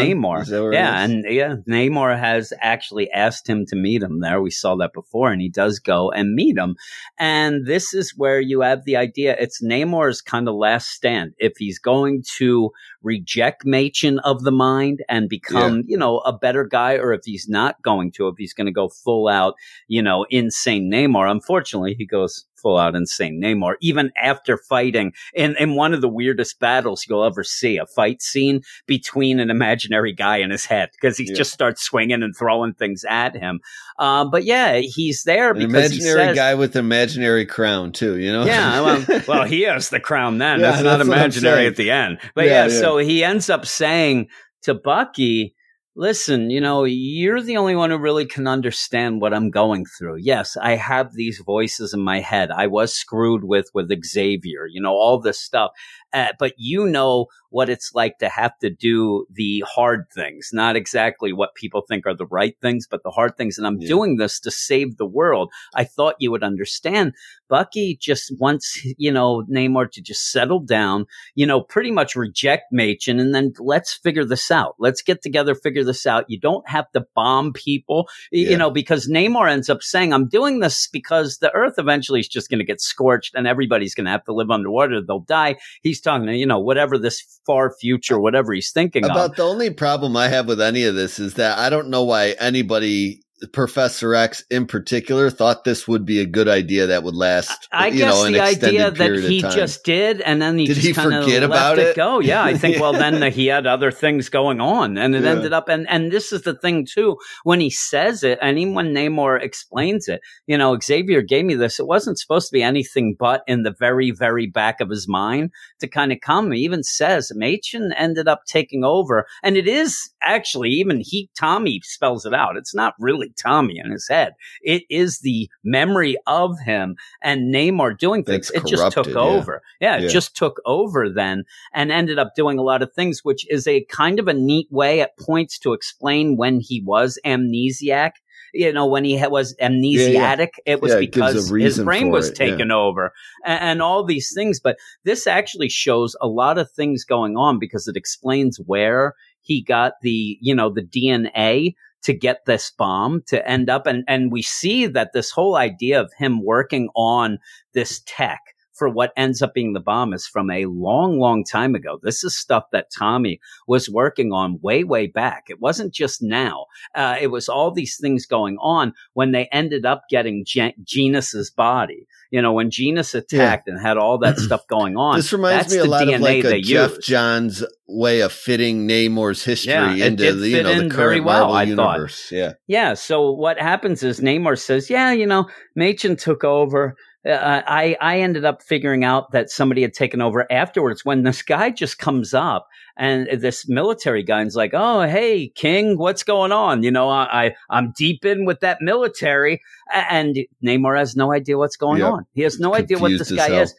That 0.50 0.62
where 0.62 0.72
it 0.72 0.75
Yeah, 0.75 1.04
and 1.04 1.25
yeah, 1.28 1.56
Namor 1.70 2.18
has 2.18 2.54
actually 2.60 3.12
asked 3.12 3.48
him 3.48 3.66
to 3.68 3.75
meet 3.75 4.02
him 4.02 4.20
there. 4.20 4.42
We 4.42 4.50
saw 4.50 4.75
that 4.78 4.94
before, 4.94 5.31
and 5.31 5.42
he 5.42 5.50
does 5.50 5.80
go 5.80 6.12
and 6.12 6.34
meet 6.34 6.58
him. 6.58 6.75
And 7.20 7.66
this 7.66 7.94
is 7.94 8.14
where 8.18 8.40
you 8.40 8.62
have 8.62 8.86
the 8.86 8.96
idea 8.96 9.36
it's 9.40 9.62
Namor's 9.64 10.22
kind 10.22 10.48
of 10.48 10.56
last 10.56 10.90
stand. 10.90 11.34
If 11.38 11.54
he's 11.58 11.80
going 11.80 12.24
to 12.38 12.72
reject 13.02 13.66
Machin 13.66 14.20
of 14.20 14.44
the 14.44 14.52
mind 14.52 15.04
and 15.10 15.30
become, 15.30 15.84
you 15.88 15.98
know, 15.98 16.20
a 16.20 16.34
better 16.34 16.66
guy, 16.66 16.94
or 16.96 17.14
if 17.14 17.22
he's 17.25 17.48
not 17.48 17.81
going 17.81 18.12
to, 18.14 18.28
if 18.28 18.36
he's 18.38 18.54
going 18.54 18.68
to 18.68 18.72
go 18.72 18.90
full 18.90 19.28
out, 19.28 19.56
you 19.88 20.02
know, 20.02 20.25
insane 20.30 20.90
Namor. 20.92 21.30
Unfortunately, 21.30 21.96
he 21.98 22.06
goes 22.06 22.46
full 22.63 22.77
out 22.77 22.95
insane 22.95 23.39
Namor, 23.44 23.75
even 23.81 24.12
after 24.19 24.57
fighting 24.57 25.13
in, 25.36 25.56
in 25.60 25.75
one 25.75 25.94
of 25.94 26.01
the 26.01 26.10
weirdest 26.10 26.60
battles 26.60 27.06
you'll 27.07 27.24
ever 27.24 27.44
see, 27.44 27.77
a 27.77 27.86
fight 27.86 28.21
scene 28.24 28.62
between 28.88 29.39
an 29.39 29.51
imaginary 29.51 30.13
guy 30.13 30.38
and 30.38 30.51
his 30.51 30.65
head, 30.65 30.89
because 30.94 31.18
he 31.18 31.25
Yeah. 31.27 31.36
just 31.36 31.51
starts 31.54 31.81
swinging 31.83 32.24
and 32.24 32.33
throwing 32.36 32.74
things 32.74 33.04
at 33.07 33.36
him. 33.36 33.60
Um, 34.00 34.31
but 34.31 34.44
yeah, 34.45 34.77
he's 34.77 35.24
there 35.24 35.51
An 35.51 35.57
because 35.60 35.92
he 35.92 35.98
imaginary 36.00 36.27
says, 36.30 36.36
guy 36.36 36.56
with 36.56 36.75
imaginary 36.75 37.45
crown 37.45 37.92
too. 37.92 38.18
You 38.18 38.31
know. 38.31 38.45
yeah, 38.45 38.81
well, 38.81 39.21
well, 39.27 39.44
he 39.45 39.62
has 39.63 39.89
the 39.89 40.00
crown 40.00 40.38
then. 40.38 40.60
Yeah, 40.62 40.71
that's 40.71 40.83
not 40.83 40.98
that's 40.98 41.10
imaginary 41.10 41.68
at 41.68 41.75
the 41.75 41.92
end. 41.92 42.19
But 42.33 42.45
yeah, 42.45 42.68
yeah. 42.68 42.80
so 42.80 42.98
he 42.98 43.24
ends 43.24 43.50
up 43.50 43.65
saying 43.65 44.30
to 44.63 44.74
Bucky, 44.74 45.54
listen, 45.95 46.50
you 46.50 46.60
know, 46.60 46.84
you're 46.86 47.42
the 47.42 47.57
only 47.57 47.75
one 47.75 47.92
who 47.92 47.98
really 47.98 48.25
can 48.25 48.48
understand 48.48 49.22
what 49.22 49.34
I'm 49.34 49.50
going 49.50 49.86
through. 49.86 50.18
Yes, 50.18 50.57
I 50.57 50.75
have 50.75 51.13
these 51.13 51.40
voices 51.40 51.94
in 51.94 52.01
my 52.01 52.19
head. 52.19 52.51
I 52.51 52.68
was 52.68 52.94
screwed 52.94 53.44
with 53.44 53.69
with 53.74 53.92
Xavier, 54.04 54.66
you 54.68 54.81
know, 54.81 54.94
all 54.94 55.19
this 55.19 55.40
stuff. 55.40 55.72
Uh, 56.13 56.27
but 56.39 56.54
you 56.57 56.86
know 56.88 57.27
what 57.50 57.69
it's 57.69 57.92
like 57.94 58.18
to 58.18 58.27
have 58.30 58.57
to 58.60 58.69
do 58.69 59.25
the 59.31 59.63
hard 59.68 60.06
things, 60.13 60.50
not 60.54 60.75
exactly 60.75 61.31
what 61.31 61.54
people 61.54 61.83
think 61.88 62.06
are 62.07 62.15
the 62.15 62.25
right 62.25 62.56
things, 62.62 62.88
but 62.89 63.04
the 63.04 63.12
hard 63.12 63.38
things. 63.38 63.57
And 63.60 63.68
I'm 63.68 63.80
Yeah. 63.80 63.88
doing 63.88 64.18
this 64.18 64.39
to 64.39 64.50
save 64.51 64.98
the 64.98 65.06
world. 65.06 65.51
I 65.75 65.83
thought 65.83 66.15
you 66.19 66.31
would 66.31 66.44
understand. 66.44 67.13
Bucky 67.50 67.95
just 68.01 68.33
wants, 68.39 68.81
you 68.98 69.12
know, 69.12 69.44
Namor 69.48 69.92
to 69.92 70.01
just 70.01 70.31
settle 70.31 70.60
down, 70.62 71.06
you 71.36 71.45
know, 71.45 71.62
pretty 71.62 71.92
much 71.92 72.15
reject 72.15 72.71
Machen 72.71 73.19
and 73.19 73.36
then 73.36 73.54
let's 73.60 73.94
figure 73.94 74.25
this 74.25 74.50
out. 74.50 74.74
Let's 74.79 75.03
get 75.03 75.22
together, 75.22 75.53
figure 75.53 75.84
this 75.84 76.08
out. 76.08 76.25
You 76.29 76.39
don't 76.39 76.67
have 76.67 76.91
to 76.93 77.05
bomb 77.15 77.53
people, 77.53 78.08
Yeah. 78.32 78.50
you 78.50 78.58
know, 78.58 78.72
because 78.72 79.08
Namor 79.08 79.48
ends 79.51 79.70
up 79.70 79.84
saying, 79.84 80.12
I'm 80.12 80.27
doing 80.27 80.60
this 80.60 80.88
because 80.91 81.38
the 81.38 81.51
earth 81.53 81.75
eventually 81.77 82.20
is 82.20 82.27
just 82.27 82.50
going 82.50 82.60
to 82.60 82.65
get 82.65 82.82
scorched 82.82 83.36
and 83.36 83.46
everybody's 83.46 83.93
going 83.93 84.05
to 84.05 84.12
have 84.12 84.25
to 84.25 84.34
live 84.34 84.50
underwater. 84.50 85.01
They'll 85.01 85.20
die. 85.20 85.58
He's 85.84 86.01
talking 86.03 86.27
you 86.29 86.45
know, 86.45 86.60
whatever 86.60 86.98
this 86.98 87.39
far 87.45 87.74
future, 87.74 88.19
whatever 88.19 88.53
he's 88.53 88.72
thinking 88.72 89.05
About 89.05 89.31
of. 89.31 89.36
the 89.36 89.43
only 89.43 89.69
problem 89.69 90.15
I 90.15 90.27
have 90.27 90.48
with 90.48 90.62
any 90.62 90.83
of 90.86 90.95
this 90.95 91.19
is 91.19 91.36
that 91.36 91.57
I 91.57 91.69
don't 91.69 91.89
know 91.89 92.03
why 92.03 92.36
anybody, 92.39 93.24
Professor 93.52 94.16
X 94.16 94.44
in 94.50 94.66
particular, 94.66 95.30
thought 95.30 95.64
this 95.64 95.88
would 95.88 96.06
be 96.06 96.20
a 96.20 96.26
good 96.26 96.48
idea 96.48 96.88
that 96.88 97.04
would 97.04 97.16
last. 97.16 97.68
I 97.72 97.88
you 97.88 98.00
guess 98.00 98.14
know, 98.14 98.26
an 98.26 98.34
the 98.34 98.42
idea 98.42 98.92
that 98.92 99.16
he 99.20 99.42
just 99.42 99.84
did, 99.84 100.22
and 100.22 100.42
then 100.42 100.58
he 100.58 100.68
Did 100.68 100.76
just 100.76 100.88
he 100.88 100.94
kind 100.94 101.14
of 101.14 101.24
forget 101.24 101.42
left 101.42 101.52
about 101.52 101.80
it 101.80 101.88
it? 101.90 101.96
go. 101.96 102.20
Yeah, 102.20 102.44
I 102.44 102.54
think. 102.56 102.80
Well, 102.80 102.94
then 102.94 103.32
he 103.32 103.48
had 103.48 103.68
other 103.68 103.92
things 103.92 104.30
going 104.30 104.62
on, 104.62 104.98
and 104.98 105.16
it 105.16 105.24
Yeah. 105.24 105.32
ended 105.32 105.54
up. 105.54 105.68
And 105.70 105.90
and 105.90 106.12
this 106.12 106.32
is 106.32 106.44
the 106.44 106.54
thing 106.56 106.86
too. 106.86 107.18
When 107.44 107.60
he 107.60 107.70
says 107.70 108.24
it, 108.24 108.40
and 108.42 108.58
even 108.58 108.74
when 108.74 108.94
Namor 108.94 109.42
explains 109.42 110.08
it, 110.08 110.22
you 110.48 110.58
know, 110.58 110.80
Xavier 110.80 111.22
gave 111.22 111.46
me 111.46 111.56
this. 111.56 111.80
It 111.80 111.88
wasn't 111.88 112.20
supposed 112.20 112.48
to 112.48 112.54
be 112.54 112.64
anything 112.64 113.16
but 113.20 113.44
in 113.48 113.64
the 113.64 113.76
very, 113.78 114.12
very 114.12 114.48
back 114.48 114.80
of 114.80 114.90
his 114.90 115.08
mind 115.08 115.52
to 115.80 115.88
kind 115.88 116.12
of 116.12 116.20
come. 116.22 116.52
He 116.52 116.62
even 116.62 116.84
says 116.84 117.32
Machen 117.36 117.94
ended 117.98 118.28
up 118.28 118.46
taking 118.46 118.84
over, 118.84 119.26
and 119.44 119.58
it 119.58 119.68
is 119.68 120.10
actually 120.22 120.70
even 120.70 121.02
he 121.04 121.30
Tommy 121.38 121.82
spells 121.84 122.26
it 122.26 122.34
out. 122.34 122.56
It's 122.58 122.76
not 122.76 122.94
really 123.00 123.33
Tommy 123.38 123.78
in 123.84 123.92
his 123.92 124.08
head. 124.08 124.34
It 124.62 124.84
is 124.90 125.20
the 125.20 125.50
memory 125.63 126.18
of 126.28 126.60
him 126.66 126.96
and 127.22 127.54
Namor 127.54 127.98
doing 127.98 128.24
things. 128.24 128.50
It 128.52 128.66
just 128.66 128.92
took 128.92 129.08
yeah. 129.08 129.16
over. 129.16 129.62
Yeah, 129.80 129.98
it 129.98 130.04
Yeah. 130.04 130.10
just 130.10 130.36
took 130.36 130.62
over 130.66 131.10
then 131.10 131.44
and 131.74 131.92
ended 131.92 132.20
up 132.20 132.36
doing 132.36 132.58
a 132.60 132.63
lot 132.63 132.82
of 132.82 132.94
things, 132.94 133.22
which 133.24 133.46
is 133.50 133.68
a 133.68 133.84
kind 133.86 134.20
of 134.20 134.28
a 134.28 134.34
neat 134.34 134.68
way 134.72 135.02
at 135.02 135.18
points 135.18 135.60
to 135.60 135.74
explain 135.74 136.38
when 136.38 136.60
he 136.60 136.82
was 136.86 137.20
amnesiac. 137.25 138.12
you 138.56 138.72
know, 138.72 138.86
when 138.86 139.04
he 139.04 139.18
was 139.28 139.56
amnesiac, 139.60 140.50
it 140.68 140.80
was 140.80 140.92
Yeah, 140.92 141.00
it 141.00 141.12
gives 141.12 141.16
a 141.16 141.44
because 141.44 141.50
his 141.50 141.80
brain 141.80 142.12
was 142.12 142.30
it, 142.30 142.40
yeah. 142.40 142.50
taken 142.52 142.72
over 142.72 143.12
and, 143.44 143.62
and 143.62 143.82
all 143.82 144.04
these 144.04 144.32
things. 144.34 144.60
But 144.60 144.78
this 145.06 145.25
actually 145.25 145.70
shows 145.70 146.16
a 146.22 146.28
lot 146.28 146.60
of 146.60 146.70
things 146.72 147.04
going 147.04 147.36
on 147.36 147.58
because 147.58 147.88
it 147.88 147.98
explains 147.98 148.58
where 148.66 149.16
he 149.42 149.62
got 149.63 149.94
the, 150.04 150.38
you 150.40 150.54
know, 150.54 150.70
the 150.70 150.84
DNA 150.84 151.74
to 152.03 152.13
get 152.13 152.45
this 152.45 152.72
bomb 152.72 153.24
to 153.27 153.48
end 153.48 153.69
up. 153.69 153.88
And, 153.88 154.03
and 154.07 154.31
we 154.31 154.41
see 154.41 154.86
that 154.88 155.13
this 155.13 155.31
whole 155.31 155.55
idea 155.55 156.00
of 156.00 156.13
him 156.13 156.43
working 156.43 156.89
on 156.95 157.39
this 157.74 158.01
tech 158.05 158.52
for 158.74 158.89
what 158.89 159.13
ends 159.15 159.42
up 159.42 159.53
being 159.53 159.74
the 159.74 159.80
bomb 159.80 160.13
is 160.13 160.25
from 160.27 160.50
a 160.50 160.65
long, 160.65 161.20
long 161.20 161.44
time 161.44 161.75
ago. 161.75 162.00
This 162.01 162.24
is 162.24 162.36
stuff 162.36 162.65
that 162.72 162.92
Tommy 162.92 163.39
was 163.68 163.89
working 163.89 164.32
on 164.34 164.60
way, 164.62 164.84
way 164.84 165.08
back. 165.08 165.46
It 165.50 165.62
wasn't 165.62 165.94
just 165.94 166.22
now. 166.22 166.65
Uh, 166.96 167.15
it 167.22 167.27
was 167.27 167.48
all 167.50 167.72
these 167.72 167.98
things 167.98 168.25
going 168.25 168.58
on 168.60 168.94
when 169.13 169.32
they 169.32 169.46
ended 169.51 169.86
up 169.86 170.03
getting 170.10 170.44
Gen- 170.46 170.74
Genus's 170.84 171.51
body. 171.51 172.08
You 172.32 172.42
know, 172.42 172.53
when 172.53 172.72
Genus 172.72 173.13
attacked 173.13 173.68
and 173.68 173.80
had 173.80 173.98
all 173.98 174.18
that 174.20 174.38
stuff 174.39 174.65
going 174.68 174.98
on. 174.98 175.18
This 175.18 175.32
reminds 175.32 175.72
me 175.72 175.77
a 175.77 175.86
lot 175.86 176.01
DNA 176.08 176.15
of 176.15 176.22
like 176.22 176.44
a 176.46 176.62
Jeff 176.62 176.96
used. 176.96 177.03
Johns 177.08 177.63
way 177.88 178.22
of 178.22 178.32
fitting 178.32 178.88
Namor's 178.88 179.44
history 179.44 179.72
Yeah, 179.74 179.94
into 179.94 180.34
the 180.34 180.50
you 180.50 180.63
know 180.63 180.82
the 180.82 180.89
current 180.89 181.25
well, 181.25 181.48
Marvel 181.50 181.56
I 181.56 181.65
thought. 181.75 181.94
universe. 181.94 182.32
Yeah, 182.32 182.53
Yeah. 182.65 182.96
So 182.96 183.30
what 183.30 183.60
happens 183.60 184.01
is 184.01 184.20
Namor 184.20 184.58
says, 184.60 184.89
"Yeah, 184.89 185.12
you 185.12 185.27
know, 185.27 185.48
Machen 185.75 186.15
took 186.15 186.44
over. 186.44 186.96
Uh, 187.25 187.62
I 187.65 187.96
I 188.01 188.20
ended 188.20 188.44
up 188.44 188.62
figuring 188.62 189.03
out 189.06 189.32
that 189.32 189.50
somebody 189.50 189.82
had 189.82 189.94
taken 189.94 190.22
over 190.22 190.46
afterwards. 190.51 191.06
When 191.06 191.24
this 191.24 191.42
guy 191.42 191.70
just 191.70 191.98
comes 191.98 192.34
up 192.34 192.68
and 192.98 193.27
this 193.39 193.68
military 193.70 194.24
guy 194.24 194.42
is 194.44 194.56
like, 194.58 194.72
"Oh, 194.74 195.01
hey, 195.03 195.48
King, 195.56 195.98
what's 195.98 196.24
going 196.24 196.51
on? 196.51 196.84
You 196.84 196.92
know, 196.92 197.08
I, 197.10 197.46
I 197.46 197.56
I'm 197.70 197.94
deep 197.98 198.25
in 198.25 198.44
with 198.46 198.60
that 198.60 198.80
military." 198.82 199.62
And 199.94 200.38
Namor 200.62 200.98
has 200.98 201.15
no 201.15 201.32
idea 201.34 201.58
what's 201.58 201.77
going 201.77 202.00
Yep. 202.00 202.12
on. 202.12 202.25
He 202.34 202.42
has 202.42 202.60
no 202.60 202.75
idea 202.75 203.00
what 203.00 203.12
this 203.18 203.32
guy 203.32 203.50
hell. 203.51 203.62
is. 203.63 203.74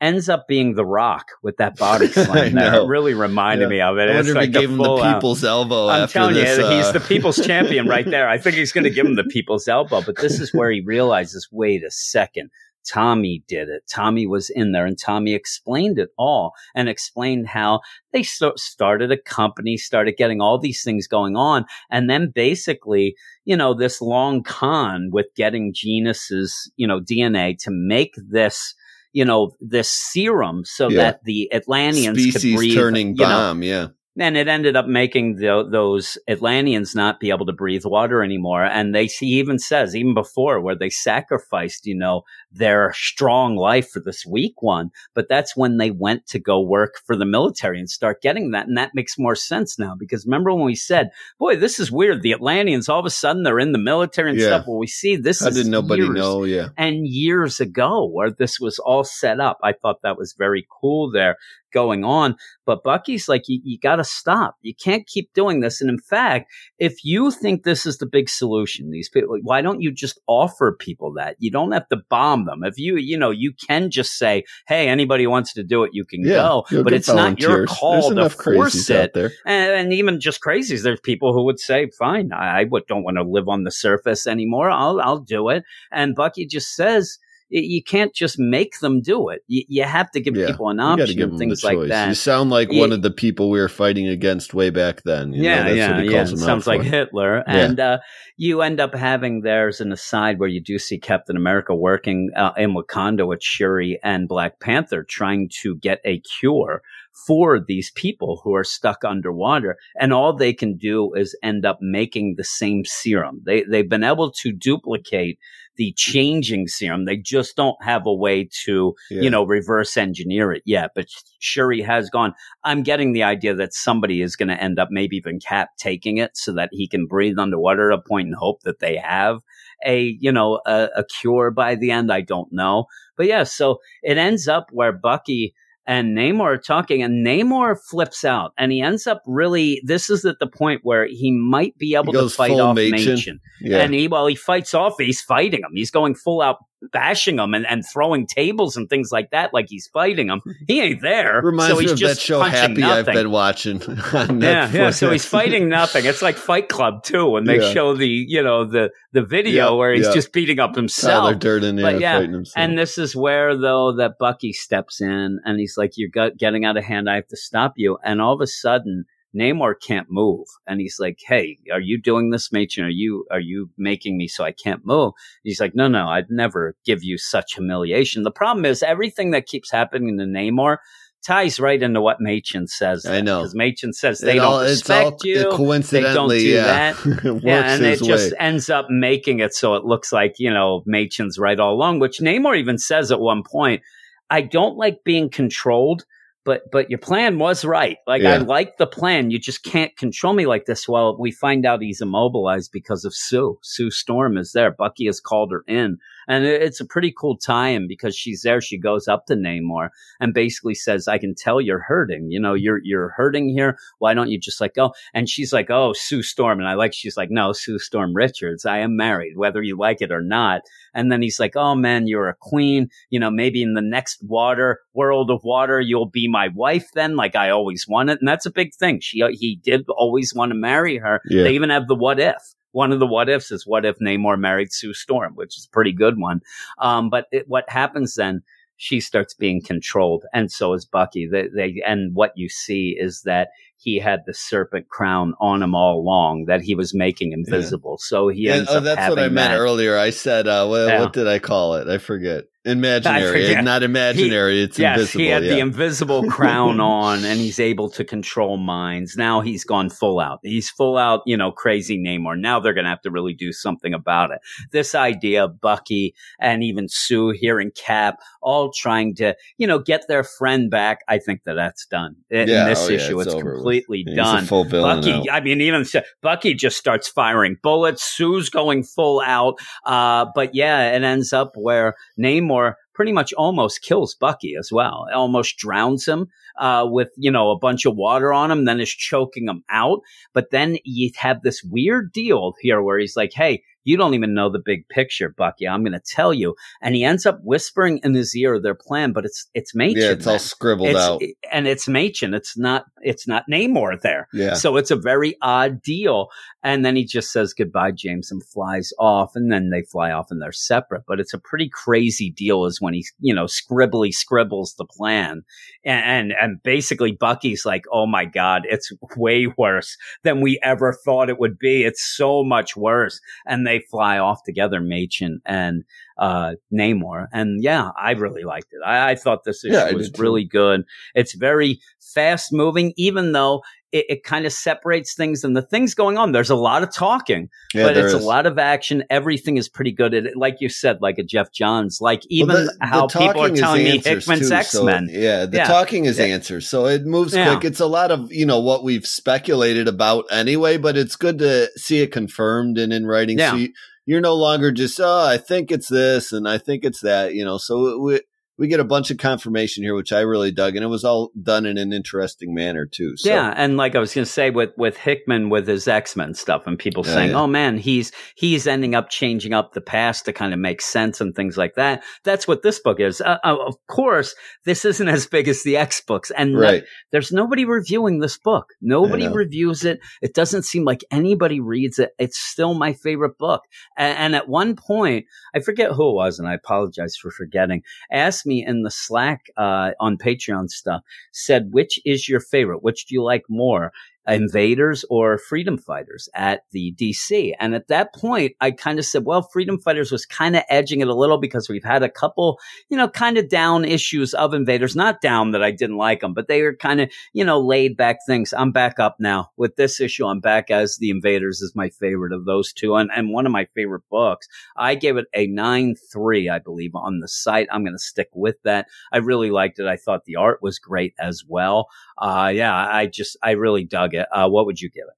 Ends 0.00 0.28
up 0.28 0.46
being 0.48 0.74
the 0.74 0.84
Rock 0.84 1.26
with 1.42 1.56
that 1.56 1.76
body 1.78 2.08
slam. 2.08 2.52
that 2.54 2.72
know. 2.72 2.86
Really 2.86 3.14
reminded 3.14 3.64
Yeah. 3.64 3.68
me 3.70 3.80
of 3.80 3.96
it. 3.98 4.02
I 4.10 4.18
It's 4.18 4.28
wonder 4.28 4.30
if 4.30 4.36
like 4.36 4.46
he 4.48 4.52
gave 4.52 4.70
him 4.70 4.76
the 4.76 4.84
out- 5.02 5.14
people's 5.16 5.42
elbow 5.44 5.88
I'm 5.88 6.06
telling 6.08 6.34
this. 6.34 6.58
you, 6.58 6.66
he's 6.68 6.86
uh, 6.86 6.92
the 6.92 7.00
people's 7.00 7.44
champion 7.44 7.86
right 7.88 8.04
there. 8.04 8.28
I 8.28 8.36
think 8.38 8.54
he's 8.56 8.70
going 8.72 8.84
to 8.84 8.90
give 8.90 9.06
him 9.06 9.14
the 9.16 9.24
people's 9.30 9.66
elbow. 9.66 10.02
But 10.02 10.16
this 10.16 10.38
is 10.40 10.52
where 10.52 10.70
he 10.70 10.80
realizes, 10.80 11.48
wait 11.50 11.82
a 11.84 11.90
second. 11.90 12.50
Tommy 12.86 13.42
did 13.48 13.68
it. 13.68 13.82
Tommy 13.88 14.26
was 14.26 14.50
in 14.50 14.72
there 14.72 14.86
and 14.86 14.98
Tommy 14.98 15.34
explained 15.34 15.98
it 15.98 16.10
all 16.18 16.52
and 16.74 16.88
explained 16.88 17.48
how 17.48 17.80
they 18.12 18.22
so- 18.22 18.54
started 18.56 19.10
a 19.10 19.16
company, 19.16 19.76
started 19.76 20.16
getting 20.16 20.40
all 20.40 20.58
these 20.58 20.82
things 20.82 21.06
going 21.06 21.36
on. 21.36 21.64
And 21.90 22.08
then 22.10 22.30
basically, 22.34 23.16
you 23.44 23.56
know, 23.56 23.74
this 23.74 24.00
long 24.00 24.42
con 24.42 25.10
with 25.12 25.26
getting 25.36 25.72
Genus's, 25.74 26.70
you 26.76 26.86
know, 26.86 27.00
DNA 27.00 27.56
to 27.60 27.70
make 27.70 28.14
this, 28.16 28.74
you 29.12 29.24
know, 29.24 29.52
this 29.60 29.90
serum 29.90 30.64
so 30.64 30.88
Yeah. 30.88 30.98
that 30.98 31.24
the 31.24 31.52
Atlanteans 31.52 32.16
could 32.16 32.40
species 32.40 32.56
breathe, 32.56 32.74
turning 32.74 33.08
you 33.16 33.22
know, 33.22 33.28
bomb. 33.28 33.62
yeah, 33.62 33.88
and 34.18 34.36
it 34.36 34.46
ended 34.46 34.76
up 34.76 34.86
making 34.86 35.36
tho- 35.36 35.68
those 35.68 36.16
Atlanteans 36.28 36.94
not 36.94 37.18
be 37.18 37.30
able 37.30 37.46
to 37.46 37.52
breathe 37.52 37.84
water 37.84 38.22
anymore. 38.22 38.64
And 38.64 38.94
they, 38.94 39.06
he 39.06 39.38
even 39.38 39.58
says, 39.58 39.96
even 39.96 40.14
before, 40.14 40.60
where 40.60 40.76
they 40.76 40.90
sacrificed, 40.90 41.86
you 41.86 41.96
know, 41.96 42.22
their 42.52 42.92
strong 42.94 43.56
life 43.56 43.90
for 43.90 44.00
this 44.00 44.24
weak 44.24 44.62
one. 44.62 44.90
But 45.14 45.28
that's 45.28 45.56
when 45.56 45.78
they 45.78 45.90
went 45.90 46.26
to 46.28 46.38
go 46.38 46.60
work 46.60 46.94
for 47.06 47.16
the 47.16 47.26
military 47.26 47.78
and 47.80 47.90
start 47.90 48.22
getting 48.22 48.52
that. 48.52 48.68
And 48.68 48.76
that 48.76 48.94
makes 48.94 49.18
more 49.18 49.34
sense 49.34 49.78
now 49.78 49.96
because 49.98 50.24
remember 50.24 50.54
when 50.54 50.64
we 50.64 50.76
said, 50.76 51.10
boy, 51.38 51.56
this 51.56 51.80
is 51.80 51.90
weird. 51.90 52.22
The 52.22 52.32
Atlanteans, 52.32 52.88
all 52.88 53.00
of 53.00 53.06
a 53.06 53.10
sudden, 53.10 53.42
they're 53.42 53.58
in 53.58 53.72
the 53.72 53.78
military 53.78 54.30
and 54.30 54.38
Yeah. 54.38 54.46
stuff. 54.46 54.64
Well, 54.68 54.78
we 54.78 54.86
see 54.86 55.16
this 55.16 55.40
how 55.40 55.48
is 55.48 55.56
did 55.56 55.66
nobody 55.66 56.08
know? 56.08 56.44
Yeah, 56.44 56.68
and 56.76 57.06
years 57.06 57.58
ago 57.60 58.08
where 58.08 58.30
this 58.30 58.60
was 58.60 58.78
all 58.78 59.02
set 59.04 59.40
up. 59.40 59.58
I 59.62 59.72
thought 59.72 60.02
that 60.02 60.16
was 60.18 60.34
very 60.38 60.66
cool 60.80 61.10
there 61.10 61.36
going 61.74 62.04
on. 62.04 62.36
But 62.64 62.82
Bucky's 62.82 63.28
like, 63.28 63.42
you, 63.48 63.60
you 63.62 63.78
got 63.78 63.96
to 63.96 64.04
stop. 64.04 64.56
You 64.62 64.74
can't 64.74 65.06
keep 65.06 65.30
doing 65.34 65.60
this. 65.60 65.82
And 65.82 65.90
in 65.90 65.98
fact, 65.98 66.50
if 66.78 67.04
you 67.04 67.30
think 67.30 67.64
this 67.64 67.84
is 67.84 67.98
the 67.98 68.06
big 68.06 68.30
solution, 68.30 68.90
these 68.90 69.10
people, 69.10 69.36
why 69.42 69.60
don't 69.60 69.82
you 69.82 69.92
just 69.92 70.18
offer 70.26 70.74
people 70.78 71.12
that? 71.14 71.36
You 71.38 71.50
don't 71.50 71.72
have 71.72 71.88
to 71.90 71.98
bomb 72.08 72.46
them. 72.46 72.64
If 72.64 72.78
you, 72.78 72.96
you 72.96 73.18
know, 73.18 73.30
you 73.30 73.52
can 73.68 73.90
just 73.90 74.16
say, 74.16 74.44
hey, 74.66 74.88
anybody 74.88 75.26
wants 75.26 75.52
to 75.54 75.62
do 75.62 75.84
it, 75.84 75.90
you 75.92 76.06
can 76.06 76.24
yeah. 76.24 76.34
go. 76.34 76.64
But 76.70 76.94
it's 76.94 77.08
not 77.08 77.38
your 77.40 77.66
volunteers. 77.66 77.78
call 77.78 78.14
There's 78.14 78.36
to 78.36 78.42
force 78.42 78.90
it. 78.90 79.12
there. 79.12 79.32
And, 79.44 79.72
and 79.72 79.92
even 79.92 80.20
just 80.20 80.40
crazies, 80.40 80.82
there's 80.82 81.00
people 81.00 81.32
who 81.34 81.44
would 81.44 81.58
say, 81.58 81.90
"Fine, 81.98 82.32
I, 82.32 82.60
I 82.60 82.64
don't 82.88 83.02
want 83.02 83.16
to 83.16 83.22
live 83.22 83.48
on 83.48 83.64
the 83.64 83.70
surface 83.70 84.26
anymore. 84.26 84.70
I'll 84.70 85.00
I'll 85.00 85.18
do 85.18 85.48
it." 85.48 85.64
And 85.90 86.14
Bucky 86.14 86.46
just 86.46 86.74
says, 86.74 87.18
"You 87.62 87.82
can't 87.82 88.14
just 88.14 88.38
make 88.38 88.78
them 88.80 89.00
do 89.00 89.28
it. 89.28 89.42
You, 89.46 89.64
you 89.68 89.82
have 89.84 90.10
to 90.12 90.20
give 90.20 90.36
Yeah, 90.36 90.46
people 90.48 90.68
an 90.70 90.80
option 90.80 91.22
and 91.22 91.38
things 91.38 91.60
the 91.60 91.66
like 91.74 91.88
that." 91.88 92.08
You 92.08 92.14
sound 92.14 92.50
like 92.50 92.72
Yeah. 92.72 92.80
one 92.80 92.92
of 92.92 93.02
the 93.02 93.10
people 93.10 93.50
we 93.50 93.60
were 93.60 93.68
fighting 93.68 94.08
against 94.08 94.54
way 94.54 94.70
back 94.70 95.02
then. 95.04 95.32
You 95.32 95.42
know, 95.42 95.48
yeah, 95.48 95.62
that's 95.62 95.76
yeah, 95.76 95.90
what 95.94 96.04
he 96.04 96.10
yeah. 96.10 96.16
calls 96.18 96.32
It 96.32 96.36
them 96.36 96.44
sounds 96.44 96.66
like. 96.66 96.82
Hitler. 96.82 97.44
And 97.46 97.78
uh, 97.80 97.98
you 98.36 98.62
end 98.62 98.80
up 98.80 98.94
having 98.94 99.42
there's 99.42 99.80
an 99.80 99.92
aside 99.92 100.38
where 100.38 100.48
you 100.48 100.60
do 100.60 100.78
see 100.78 100.98
Captain 100.98 101.36
America 101.36 101.74
working 101.74 102.30
uh, 102.36 102.52
in 102.56 102.74
Wakanda 102.74 103.26
with 103.26 103.42
Shuri 103.42 103.98
and 104.02 104.28
Black 104.28 104.60
Panther 104.60 105.04
trying 105.08 105.48
to 105.62 105.76
get 105.76 106.00
a 106.04 106.20
cure 106.20 106.82
for 107.28 107.60
these 107.60 107.92
people 107.94 108.40
who 108.42 108.54
are 108.56 108.64
stuck 108.64 109.04
underwater. 109.04 109.76
And 110.00 110.12
all 110.12 110.32
they 110.32 110.52
can 110.52 110.76
do 110.76 111.14
is 111.14 111.38
end 111.44 111.64
up 111.64 111.78
making 111.80 112.34
the 112.36 112.42
same 112.44 112.84
serum. 112.84 113.40
They, 113.46 113.62
they've 113.62 113.88
been 113.88 114.02
able 114.02 114.32
to 114.42 114.50
duplicate 114.50 115.38
the 115.76 115.92
changing 115.96 116.68
serum. 116.68 117.04
They 117.04 117.16
just 117.16 117.56
don't 117.56 117.76
have 117.82 118.06
a 118.06 118.14
way 118.14 118.48
to 118.64 118.94
Yeah. 119.10 119.22
you 119.22 119.30
know, 119.30 119.44
reverse 119.44 119.96
engineer 119.96 120.52
it 120.52 120.62
yet. 120.64 120.90
But 120.94 121.06
Shuri 121.38 121.80
has 121.82 122.10
gone, 122.10 122.32
I'm 122.62 122.82
getting 122.82 123.12
the 123.12 123.22
idea 123.22 123.54
that 123.54 123.74
somebody 123.74 124.22
is 124.22 124.36
going 124.36 124.48
to 124.48 124.62
end 124.62 124.78
up, 124.78 124.88
maybe 124.90 125.16
even 125.16 125.40
Cap 125.40 125.70
taking 125.78 126.18
it 126.18 126.36
so 126.36 126.52
that 126.52 126.70
he 126.72 126.86
can 126.88 127.06
breathe 127.06 127.38
underwater 127.38 127.92
at 127.92 127.98
a 127.98 128.02
point 128.02 128.26
and 128.28 128.36
hope 128.36 128.62
that 128.62 128.80
they 128.80 128.96
have 128.96 129.38
a, 129.84 130.16
you 130.20 130.32
know, 130.32 130.60
a, 130.66 130.88
a 130.96 131.04
cure 131.04 131.50
by 131.50 131.74
the 131.74 131.90
end. 131.90 132.12
I 132.12 132.20
don't 132.20 132.52
know. 132.52 132.86
But 133.16 133.26
yeah, 133.26 133.44
so 133.44 133.78
it 134.02 134.16
ends 134.18 134.48
up 134.48 134.68
where 134.72 134.92
Bucky 134.92 135.54
and 135.86 136.16
Namor 136.16 136.54
are 136.54 136.58
talking 136.58 137.02
and 137.02 137.26
Namor 137.26 137.78
flips 137.78 138.24
out 138.24 138.52
and 138.56 138.72
he 138.72 138.80
ends 138.80 139.06
up 139.06 139.22
really, 139.26 139.82
this 139.84 140.08
is 140.08 140.24
at 140.24 140.38
the 140.40 140.46
point 140.46 140.80
where 140.82 141.06
he 141.06 141.30
might 141.30 141.76
be 141.76 141.94
able 141.94 142.12
to 142.12 142.28
fight 142.28 142.52
off. 142.52 142.76
Machen. 142.76 143.40
Yeah, 143.60 143.78
And 143.78 143.94
he, 143.94 144.08
well, 144.08 144.26
he 144.26 144.34
fights 144.34 144.74
off. 144.74 144.94
He's 144.98 145.20
fighting 145.20 145.60
him. 145.60 145.72
He's 145.74 145.90
going 145.90 146.14
full 146.14 146.40
out 146.40 146.58
bashing 146.92 147.38
him 147.38 147.54
and, 147.54 147.66
and 147.66 147.84
throwing 147.86 148.26
tables 148.26 148.76
and 148.76 148.88
things 148.88 149.10
like 149.12 149.30
that, 149.30 149.52
like 149.52 149.66
he's 149.68 149.86
fighting 149.86 150.28
him. 150.28 150.42
He 150.66 150.80
ain't 150.80 151.02
there. 151.02 151.40
reminds 151.42 151.72
so 151.72 151.76
me 151.78 151.82
he's 151.84 151.92
of 151.92 151.98
just 151.98 152.16
that 152.16 152.20
show 152.20 152.40
Happy 152.40 152.74
nothing. 152.74 153.08
I've 153.08 153.14
been 153.14 153.30
watching. 153.30 153.80
yeah, 154.12 154.70
yeah. 154.70 154.90
So 154.90 155.10
he's 155.10 155.24
fighting 155.24 155.68
nothing. 155.68 156.04
It's 156.04 156.22
like 156.22 156.36
Fight 156.36 156.68
Club 156.68 157.02
too, 157.02 157.28
when 157.30 157.44
they 157.44 157.60
Yeah. 157.60 157.72
show 157.72 157.94
the 157.94 158.08
you 158.08 158.42
know 158.42 158.64
the 158.64 158.90
the 159.12 159.22
video 159.22 159.70
Yeah, 159.72 159.78
where 159.78 159.92
he's 159.94 160.06
yeah. 160.06 160.12
just 160.14 160.32
beating 160.32 160.58
up 160.58 160.72
oh, 160.74 160.80
himself. 160.80 161.24
Tyler. 161.24 161.34
Durden, 161.34 161.78
yeah, 161.78 161.82
But 161.92 162.00
yeah, 162.00 162.16
fighting 162.18 162.32
himself. 162.32 162.54
And 162.56 162.78
this 162.78 162.98
is 162.98 163.14
where, 163.14 163.56
though, 163.56 163.92
that 163.96 164.18
Bucky 164.18 164.52
steps 164.52 165.00
in 165.00 165.40
and 165.44 165.58
he's 165.58 165.76
like, 165.76 165.92
You're 165.96 166.30
getting 166.36 166.64
out 166.64 166.76
of 166.76 166.84
hand. 166.84 167.08
I 167.08 167.16
have 167.16 167.28
to 167.28 167.36
stop 167.36 167.74
you. 167.76 167.98
And 168.04 168.20
all 168.20 168.34
of 168.34 168.40
a 168.40 168.46
sudden, 168.46 169.04
Namor 169.36 169.74
can't 169.80 170.06
move. 170.10 170.46
And 170.66 170.80
he's 170.80 170.96
like, 170.98 171.18
Hey, 171.26 171.58
are 171.72 171.80
you 171.80 172.00
doing 172.00 172.30
this, 172.30 172.52
Machen? 172.52 172.84
Are 172.84 172.88
you, 172.88 173.26
are 173.30 173.40
you 173.40 173.70
making 173.76 174.16
me 174.16 174.28
so 174.28 174.44
I 174.44 174.52
can't 174.52 174.84
move? 174.84 175.12
He's 175.42 175.60
like, 175.60 175.74
No, 175.74 175.88
no, 175.88 176.08
I'd 176.08 176.30
never 176.30 176.76
give 176.84 177.02
you 177.02 177.18
such 177.18 177.54
humiliation. 177.54 178.22
The 178.22 178.30
problem 178.30 178.64
is 178.64 178.82
everything 178.82 179.30
that 179.32 179.46
keeps 179.46 179.70
happening 179.70 180.18
to 180.18 180.24
Namor 180.24 180.78
ties 181.24 181.58
right 181.58 181.82
into 181.82 182.00
what 182.00 182.20
Machin 182.20 182.66
says. 182.66 183.06
I 183.06 183.20
know. 183.20 183.40
Because 183.40 183.54
Machin 183.54 183.92
says 183.92 184.20
they 184.20 184.38
all- 184.38 184.60
don't 184.60 184.70
it's 184.70 184.88
all 184.88 185.10
respect 185.10 185.24
you. 185.24 185.50
coincidentally, 185.52 186.40
do 186.40 186.48
yeah, 186.50 186.92
that. 186.92 187.40
Yeah, 187.42 187.74
and 187.74 187.84
it 187.84 188.02
just 188.02 188.34
ends 188.38 188.68
up 188.70 188.86
making 188.90 189.40
it 189.40 189.54
so 189.54 189.74
it 189.74 189.84
looks 189.84 190.12
like, 190.12 190.34
you 190.38 190.52
know, 190.52 190.82
Machin's 190.86 191.38
right 191.38 191.58
all 191.58 191.74
along, 191.74 191.98
which 191.98 192.18
Namor 192.20 192.56
even 192.58 192.78
says 192.78 193.10
at 193.10 193.20
one 193.20 193.42
point, 193.42 193.82
I 194.30 194.42
don't 194.42 194.76
like 194.76 195.04
being 195.04 195.30
controlled, 195.30 196.04
but 196.44 196.70
but 196.70 196.90
your 196.90 196.98
plan 196.98 197.38
was 197.38 197.64
right. 197.64 197.98
Like 198.06 198.22
I 198.22 198.36
like 198.36 198.76
the 198.76 198.86
plan. 198.86 199.30
You 199.30 199.38
just 199.38 199.64
can't 199.64 199.96
control 199.96 200.34
me 200.34 200.46
like 200.46 200.66
this. 200.66 200.88
Well, 200.88 201.16
we 201.18 201.30
find 201.30 201.64
out 201.64 201.82
he's 201.82 202.00
immobilized 202.00 202.70
because 202.72 203.04
of 203.04 203.14
Sue. 203.14 203.58
Sue 203.62 203.90
Storm 203.90 204.36
is 204.36 204.52
there. 204.52 204.70
Bucky 204.70 205.06
has 205.06 205.20
called 205.20 205.52
her 205.52 205.64
in. 205.66 205.98
And 206.28 206.44
it's 206.44 206.80
a 206.80 206.86
pretty 206.86 207.12
cool 207.16 207.36
tie-in 207.36 207.86
because 207.88 208.16
she's 208.16 208.42
there. 208.42 208.60
She 208.60 208.78
goes 208.78 209.08
up 209.08 209.26
to 209.26 209.34
Namor 209.34 209.88
and 210.20 210.34
basically 210.34 210.74
says, 210.74 211.08
I 211.08 211.18
can 211.18 211.34
tell 211.34 211.60
you're 211.60 211.84
hurting. 211.86 212.30
You 212.30 212.40
know, 212.40 212.54
you're 212.54 212.80
you're 212.82 213.10
hurting 213.16 213.48
here. 213.48 213.76
Why 213.98 214.14
don't 214.14 214.30
you 214.30 214.38
just 214.38 214.60
like 214.60 214.74
go? 214.74 214.92
And 215.12 215.28
she's 215.28 215.52
like, 215.52 215.70
Oh, 215.70 215.92
Sue 215.94 216.22
Storm. 216.22 216.58
And 216.58 216.68
I 216.68 216.74
like 216.74 216.94
she's 216.94 217.16
like, 217.16 217.30
No, 217.30 217.52
Sue 217.52 217.78
Storm 217.78 218.14
Richards. 218.14 218.64
I 218.66 218.78
am 218.78 218.96
married, 218.96 219.36
whether 219.36 219.62
you 219.62 219.76
like 219.76 220.00
it 220.00 220.12
or 220.12 220.22
not. 220.22 220.62
And 220.94 221.10
then 221.10 221.22
he's 221.22 221.40
like, 221.40 221.56
Oh 221.56 221.74
man, 221.74 222.06
you're 222.06 222.28
a 222.28 222.36
queen. 222.40 222.88
You 223.10 223.20
know, 223.20 223.30
maybe 223.30 223.62
in 223.62 223.74
the 223.74 223.82
next 223.82 224.18
water 224.22 224.80
world 224.94 225.30
of 225.30 225.42
water, 225.44 225.80
you'll 225.80 226.10
be 226.10 226.28
my 226.28 226.48
wife 226.54 226.86
then, 226.94 227.16
like 227.16 227.36
I 227.36 227.50
always 227.50 227.86
wanted. 227.88 228.18
And 228.20 228.28
that's 228.28 228.46
a 228.46 228.50
big 228.50 228.74
thing. 228.74 229.00
She 229.00 229.22
he 229.32 229.60
did 229.62 229.84
always 229.88 230.34
want 230.34 230.50
to 230.50 230.56
marry 230.56 230.98
her. 230.98 231.20
Yeah. 231.28 231.44
They 231.44 231.52
even 231.54 231.70
have 231.70 231.88
the 231.88 231.94
what 231.94 232.20
if 232.20 232.42
one 232.74 232.92
of 232.92 232.98
the 232.98 233.06
what 233.06 233.28
ifs 233.28 233.52
is 233.52 233.66
what 233.66 233.84
if 233.86 233.98
Namor 233.98 234.38
married 234.38 234.72
Sue 234.72 234.92
Storm, 234.92 235.34
which 235.36 235.56
is 235.56 235.66
a 235.66 235.72
pretty 235.72 235.92
good 235.92 236.18
one. 236.18 236.40
Um, 236.78 237.08
but 237.08 237.26
it, 237.30 237.44
what 237.46 237.70
happens 237.70 238.14
then? 238.14 238.42
She 238.76 239.00
starts 239.00 239.34
being 239.34 239.62
controlled, 239.62 240.24
and 240.34 240.50
so 240.50 240.72
is 240.72 240.84
Bucky. 240.84 241.28
They, 241.30 241.46
they, 241.54 241.80
and 241.86 242.12
what 242.14 242.32
you 242.34 242.48
see 242.48 242.96
is 242.98 243.22
that 243.24 243.50
he 243.84 243.98
had 243.98 244.20
the 244.26 244.34
serpent 244.34 244.88
crown 244.88 245.34
on 245.40 245.62
him 245.62 245.74
all 245.74 246.00
along 246.00 246.46
that 246.46 246.62
he 246.62 246.74
was 246.74 246.94
making 246.94 247.32
invisible. 247.32 247.98
So 248.00 248.28
he 248.28 248.46
Yeah, 248.46 248.54
ends 248.54 248.70
oh, 248.72 248.80
that's 248.80 249.08
what 249.10 249.18
I 249.18 249.28
meant 249.28 249.52
that. 249.52 249.58
earlier. 249.58 249.96
I 249.98 250.10
said, 250.10 250.48
uh, 250.48 250.66
what, 250.66 250.88
Yeah. 250.88 251.00
what 251.00 251.12
did 251.12 251.28
I 251.28 251.38
call 251.38 251.74
it? 251.74 251.86
I 251.88 251.98
forget. 251.98 252.44
Imaginary, 252.66 253.44
forget. 253.48 253.62
not 253.62 253.82
imaginary. 253.82 254.62
it's 254.62 254.78
yes, 254.78 254.96
invisible. 254.98 255.20
he 255.22 255.28
had 255.28 255.44
yeah. 255.44 255.50
the 255.50 255.58
invisible 255.60 256.24
crown 256.30 256.80
on, 256.80 257.22
and 257.22 257.38
he's 257.38 257.60
able 257.60 257.90
to 257.90 258.04
control 258.06 258.56
minds. 258.56 259.16
Now 259.18 259.42
he's 259.42 259.64
gone 259.64 259.90
full 259.90 260.18
out. 260.18 260.38
He's 260.42 260.70
full 260.70 260.96
out, 260.96 261.20
you 261.26 261.36
know, 261.36 261.52
crazy 261.52 261.98
Namor. 262.02 262.40
Now 262.40 262.60
they're 262.60 262.72
going 262.72 262.84
to 262.84 262.88
have 262.90 263.02
to 263.02 263.10
really 263.10 263.34
do 263.34 263.52
something 263.52 263.92
about 263.92 264.30
it. 264.30 264.38
This 264.72 264.94
idea, 264.94 265.44
of 265.44 265.60
Bucky 265.60 266.14
and 266.40 266.64
even 266.64 266.86
Sue 266.88 267.34
here 267.38 267.60
and 267.60 267.74
Cap, 267.74 268.20
all 268.40 268.72
trying 268.74 269.14
to, 269.16 269.36
you 269.58 269.66
know, 269.66 269.78
get 269.78 270.08
their 270.08 270.24
friend 270.24 270.70
back. 270.70 271.00
I 271.06 271.18
think 271.18 271.42
that 271.44 271.54
that's 271.56 271.84
done 271.84 272.16
in 272.30 272.48
Yeah, 272.48 272.64
this 272.64 272.86
oh, 272.86 272.88
yeah, 272.88 272.96
issue. 272.96 273.20
it's 273.20 273.34
It's, 273.34 273.44
with. 273.44 273.62
Completely 273.82 274.10
He's 274.10 274.16
done. 274.16 274.44
full 274.44 274.64
Bucky. 274.64 275.30
I 275.30 275.40
mean, 275.40 275.60
even 275.60 275.84
Bucky 276.22 276.54
just 276.54 276.76
starts 276.76 277.08
firing 277.08 277.56
bullets. 277.62 278.02
Sue's 278.02 278.48
going 278.48 278.84
full 278.84 279.20
out. 279.20 279.58
Uh, 279.84 280.26
but 280.34 280.54
yeah, 280.54 280.94
it 280.94 281.02
ends 281.02 281.32
up 281.32 281.52
where 281.56 281.94
Namor 282.18 282.74
pretty 282.94 283.12
much 283.12 283.32
almost 283.34 283.82
kills 283.82 284.14
Bucky 284.14 284.54
as 284.58 284.70
well. 284.72 285.06
Almost 285.12 285.58
drowns 285.58 286.06
him 286.06 286.28
uh, 286.58 286.86
with 286.88 287.08
you 287.16 287.30
know 287.30 287.50
a 287.50 287.58
bunch 287.58 287.84
of 287.84 287.96
water 287.96 288.32
on 288.32 288.50
him, 288.50 288.64
then 288.64 288.80
is 288.80 288.90
choking 288.90 289.48
him 289.48 289.64
out. 289.70 290.00
But 290.32 290.50
then 290.50 290.78
you 290.84 291.10
have 291.16 291.42
this 291.42 291.62
weird 291.62 292.12
deal 292.12 292.54
here 292.60 292.82
where 292.82 292.98
he's 292.98 293.16
like, 293.16 293.32
"Hey." 293.34 293.62
You 293.84 293.96
don't 293.96 294.14
even 294.14 294.34
know 294.34 294.50
the 294.50 294.58
big 294.64 294.88
picture, 294.88 295.28
Bucky. 295.36 295.68
I'm 295.68 295.82
going 295.82 295.92
to 295.92 296.00
tell 296.00 296.32
you. 296.34 296.54
And 296.82 296.94
he 296.94 297.04
ends 297.04 297.26
up 297.26 297.38
whispering 297.42 298.00
in 298.02 298.14
his 298.14 298.34
ear 298.36 298.58
their 298.60 298.74
plan, 298.74 299.12
but 299.12 299.24
it's 299.24 299.46
it's 299.54 299.74
Machen. 299.74 299.96
yeah, 299.98 300.10
it's 300.10 300.26
all 300.26 300.38
scribbled 300.38 300.88
It's- 300.88 301.02
out. 301.04 301.22
and 301.52 301.66
it's 301.68 301.86
Machen. 301.88 302.34
It's 302.34 302.56
not 302.56 302.86
it's 303.02 303.28
not 303.28 303.44
Namor 303.50 304.00
there. 304.00 304.28
yeah. 304.32 304.54
So 304.54 304.76
it's 304.76 304.90
a 304.90 304.96
very 304.96 305.36
odd 305.42 305.82
deal. 305.82 306.28
And 306.62 306.82
then 306.84 306.96
he 306.96 307.04
just 307.04 307.30
says 307.30 307.52
goodbye, 307.52 307.90
James, 307.92 308.30
and 308.32 308.42
flies 308.42 308.90
off. 308.98 309.32
And 309.34 309.52
then 309.52 309.68
they 309.68 309.82
fly 309.82 310.10
off 310.10 310.30
and 310.30 310.40
they're 310.40 310.52
separate. 310.52 311.02
But 311.06 311.20
it's 311.20 311.34
a 311.34 311.38
pretty 311.38 311.68
crazy 311.68 312.30
deal 312.30 312.64
is 312.64 312.80
when 312.80 312.94
he, 312.94 313.04
you 313.20 313.34
know, 313.34 313.44
scribbly 313.44 314.12
scribbles 314.14 314.74
the 314.78 314.86
plan. 314.86 315.42
And, 315.84 316.04
and, 316.04 316.34
and 316.40 316.62
basically 316.62 317.12
Bucky's 317.12 317.66
like, 317.66 317.84
oh 317.92 318.06
my 318.06 318.24
God, 318.24 318.62
it's 318.70 318.90
way 319.16 319.46
worse 319.58 319.98
than 320.22 320.40
we 320.40 320.58
ever 320.62 320.94
thought 321.04 321.28
it 321.28 321.38
would 321.38 321.58
be. 321.58 321.84
It's 321.84 322.02
so 322.16 322.42
much 322.42 322.74
worse. 322.76 323.20
And 323.46 323.66
they 323.66 323.73
fly 323.80 324.18
off 324.18 324.42
together, 324.44 324.80
Machen 324.80 325.40
and 325.46 325.84
uh, 326.16 326.52
Namor. 326.72 327.26
And 327.32 327.62
yeah, 327.62 327.90
I 328.00 328.12
really 328.12 328.44
liked 328.44 328.68
it. 328.72 328.80
I, 328.84 329.10
I 329.12 329.14
thought 329.16 329.44
this 329.44 329.64
issue 329.64 329.74
Yeah, 329.74 329.90
was 329.92 330.10
really 330.18 330.44
good. 330.44 330.84
It's 331.14 331.34
very 331.34 331.80
fast 332.00 332.52
moving, 332.52 332.92
even 332.96 333.32
though 333.32 333.62
it, 333.90 334.06
it 334.08 334.24
kind 334.24 334.44
of 334.46 334.52
separates 334.52 335.14
things 335.14 335.42
and 335.44 335.56
the 335.56 335.62
things 335.62 335.94
going 335.94 336.18
on. 336.18 336.32
There's 336.32 336.50
a 336.50 336.56
lot 336.56 336.82
of 336.82 336.92
talking, 336.92 337.48
yeah, 337.74 337.84
but 337.84 337.96
it's 337.96 338.12
is. 338.12 338.22
a 338.22 338.26
lot 338.26 338.46
of 338.46 338.58
action. 338.58 339.04
Everything 339.10 339.56
is 339.56 339.68
pretty 339.68 339.92
good 339.92 340.14
it. 340.14 340.36
Like 340.36 340.56
you 340.60 340.68
said, 340.68 340.98
like 341.00 341.18
a 341.18 341.22
Jeff 341.24 341.52
Johns, 341.52 341.98
like 342.00 342.22
even 342.28 342.48
Well, 342.54 342.64
the- 342.66 342.76
the 342.80 342.86
how 342.86 343.06
people 343.06 343.42
are 343.42 343.50
telling 343.50 343.84
me 343.84 343.98
Hickman's 343.98 344.50
X 344.50 344.70
so, 344.72 344.84
Men. 344.84 345.08
yeah, 345.10 345.46
the 345.46 345.58
Yeah. 345.58 345.64
talking 345.64 346.04
is 346.06 346.18
Yeah. 346.18 346.26
answers, 346.26 346.68
so 346.68 346.86
it 346.86 347.04
moves 347.04 347.32
quick. 347.32 347.64
It's 347.64 347.80
a 347.80 347.86
lot 347.86 348.10
of 348.10 348.32
you 348.32 348.46
know 348.46 348.60
what 348.60 348.82
we've 348.84 349.06
speculated 349.06 349.86
about 349.88 350.24
anyway, 350.30 350.76
but 350.76 350.96
it's 350.96 351.16
good 351.16 351.38
to 351.38 351.70
see 351.76 352.00
it 352.00 352.12
confirmed 352.12 352.78
and 352.78 352.92
in 352.92 353.06
writing. 353.06 353.38
Yeah. 353.38 353.50
So 353.52 353.56
you, 353.56 353.68
you're 354.06 354.20
no 354.20 354.34
longer 354.34 354.72
just 354.72 355.00
oh, 355.00 355.26
I 355.26 355.38
think 355.38 355.70
it's 355.70 355.88
this 355.88 356.32
and 356.32 356.48
I 356.48 356.58
think 356.58 356.84
it's 356.84 357.00
that. 357.00 357.34
You 357.34 357.44
know, 357.44 357.58
so 357.58 357.98
we 357.98 358.20
we 358.56 358.68
get 358.68 358.78
a 358.80 358.84
bunch 358.84 359.10
of 359.10 359.18
confirmation 359.18 359.82
here, 359.82 359.94
which 359.94 360.12
I 360.12 360.20
really 360.20 360.52
dug, 360.52 360.76
and 360.76 360.84
it 360.84 360.88
was 360.88 361.04
all 361.04 361.32
done 361.42 361.66
in 361.66 361.76
an 361.76 361.92
interesting 361.92 362.54
manner 362.54 362.86
too. 362.86 363.16
So. 363.16 363.28
Yeah, 363.28 363.52
and 363.56 363.76
like 363.76 363.96
I 363.96 363.98
was 363.98 364.14
going 364.14 364.24
to 364.24 364.30
say 364.30 364.50
with 364.50 364.70
with 364.76 364.96
Hickman 364.96 365.50
with 365.50 365.66
his 365.66 365.88
X 365.88 366.14
Men 366.14 366.34
stuff, 366.34 366.66
and 366.66 366.78
people 366.78 367.04
Yeah, 367.06 367.14
saying, 367.14 367.30
yeah. 367.30 367.40
"Oh 367.40 367.46
man, 367.46 367.78
he's 367.78 368.12
he's 368.36 368.66
ending 368.66 368.94
up 368.94 369.10
changing 369.10 369.52
up 369.52 369.72
the 369.72 369.80
past 369.80 370.24
to 370.26 370.32
kind 370.32 370.52
of 370.52 370.60
make 370.60 370.80
sense 370.80 371.20
and 371.20 371.34
things 371.34 371.56
like 371.56 371.74
that." 371.74 372.04
That's 372.22 372.46
what 372.46 372.62
this 372.62 372.78
book 372.78 373.00
is. 373.00 373.20
Uh, 373.20 373.38
uh, 373.44 373.56
of 373.66 373.74
course, 373.88 374.34
this 374.64 374.84
isn't 374.84 375.08
as 375.08 375.26
big 375.26 375.48
as 375.48 375.62
the 375.64 375.76
X 375.76 376.00
books, 376.00 376.30
and 376.30 376.56
Right. 376.58 376.84
there's 377.10 377.32
nobody 377.32 377.64
reviewing 377.64 378.20
this 378.20 378.38
book. 378.38 378.66
Nobody 378.80 379.26
reviews 379.28 379.84
it. 379.84 379.98
It 380.22 380.34
doesn't 380.34 380.62
seem 380.62 380.84
like 380.84 381.04
anybody 381.10 381.58
reads 381.60 381.98
it. 381.98 382.10
It's 382.18 382.38
still 382.38 382.74
my 382.74 382.92
favorite 382.92 383.36
book. 383.38 383.62
And, 383.96 384.16
and 384.18 384.36
at 384.36 384.48
one 384.48 384.76
point, 384.76 385.26
I 385.54 385.60
forget 385.60 385.90
who 385.92 386.10
it 386.10 386.14
was, 386.14 386.38
and 386.38 386.46
I 386.48 386.54
apologize 386.54 387.16
for 387.16 387.30
forgetting. 387.30 387.82
Asked 388.12 388.43
me 388.46 388.64
in 388.64 388.82
the 388.82 388.90
Slack 388.90 389.50
uh, 389.56 389.92
on 390.00 390.18
Patreon 390.18 390.68
stuff, 390.70 391.02
said, 391.32 391.72
"Which 391.72 392.00
is 392.04 392.28
your 392.28 392.40
favorite? 392.40 392.82
Which 392.82 393.06
do 393.06 393.14
you 393.14 393.22
like 393.22 393.44
more?" 393.48 393.92
Invaders 394.26 395.04
or 395.10 395.38
freedom 395.38 395.76
fighters 395.76 396.28
at 396.34 396.62
the 396.72 396.94
DC. 396.98 397.52
And 397.60 397.74
at 397.74 397.88
that 397.88 398.14
point, 398.14 398.54
I 398.60 398.70
kind 398.70 398.98
of 398.98 399.04
said, 399.04 399.24
well, 399.24 399.42
freedom 399.42 399.78
fighters 399.78 400.10
was 400.10 400.24
kind 400.24 400.56
of 400.56 400.62
edging 400.68 401.00
it 401.00 401.08
a 401.08 401.14
little 401.14 401.38
because 401.38 401.68
we've 401.68 401.84
had 401.84 402.02
a 402.02 402.08
couple, 402.08 402.58
you 402.88 402.96
know, 402.96 403.08
kind 403.08 403.36
of 403.36 403.48
down 403.48 403.84
issues 403.84 404.34
of 404.34 404.54
invaders, 404.54 404.96
not 404.96 405.20
down 405.20 405.50
that 405.52 405.62
I 405.62 405.70
didn't 405.70 405.96
like 405.96 406.20
them, 406.20 406.32
but 406.34 406.48
they 406.48 406.62
were 406.62 406.74
kind 406.74 407.00
of, 407.00 407.10
you 407.32 407.44
know, 407.44 407.60
laid 407.60 407.96
back 407.96 408.18
things. 408.26 408.54
I'm 408.56 408.72
back 408.72 408.98
up 408.98 409.16
now 409.18 409.50
with 409.56 409.76
this 409.76 410.00
issue. 410.00 410.26
I'm 410.26 410.40
back 410.40 410.70
as 410.70 410.96
the 410.96 411.10
invaders 411.10 411.60
is 411.60 411.74
my 411.74 411.90
favorite 411.90 412.32
of 412.32 412.46
those 412.46 412.72
two 412.72 412.94
and, 412.94 413.10
and 413.14 413.30
one 413.30 413.46
of 413.46 413.52
my 413.52 413.66
favorite 413.74 414.08
books. 414.10 414.48
I 414.76 414.94
gave 414.94 415.16
it 415.16 415.26
a 415.34 415.46
nine 415.46 415.96
three, 416.12 416.48
I 416.48 416.58
believe 416.58 416.94
on 416.94 417.20
the 417.20 417.28
site. 417.28 417.68
I'm 417.70 417.84
going 417.84 417.94
to 417.94 417.98
stick 417.98 418.28
with 418.32 418.56
that. 418.64 418.86
I 419.12 419.18
really 419.18 419.50
liked 419.50 419.78
it. 419.78 419.86
I 419.86 419.96
thought 419.96 420.24
the 420.24 420.36
art 420.36 420.62
was 420.62 420.78
great 420.78 421.14
as 421.18 421.44
well. 421.46 421.88
Uh, 422.16 422.52
yeah, 422.54 422.74
I 422.74 423.06
just, 423.06 423.36
I 423.42 423.52
really 423.52 423.84
dug 423.84 424.13
Uh, 424.18 424.48
what 424.48 424.66
would 424.66 424.80
you 424.80 424.90
give 424.90 425.04
it? 425.08 425.14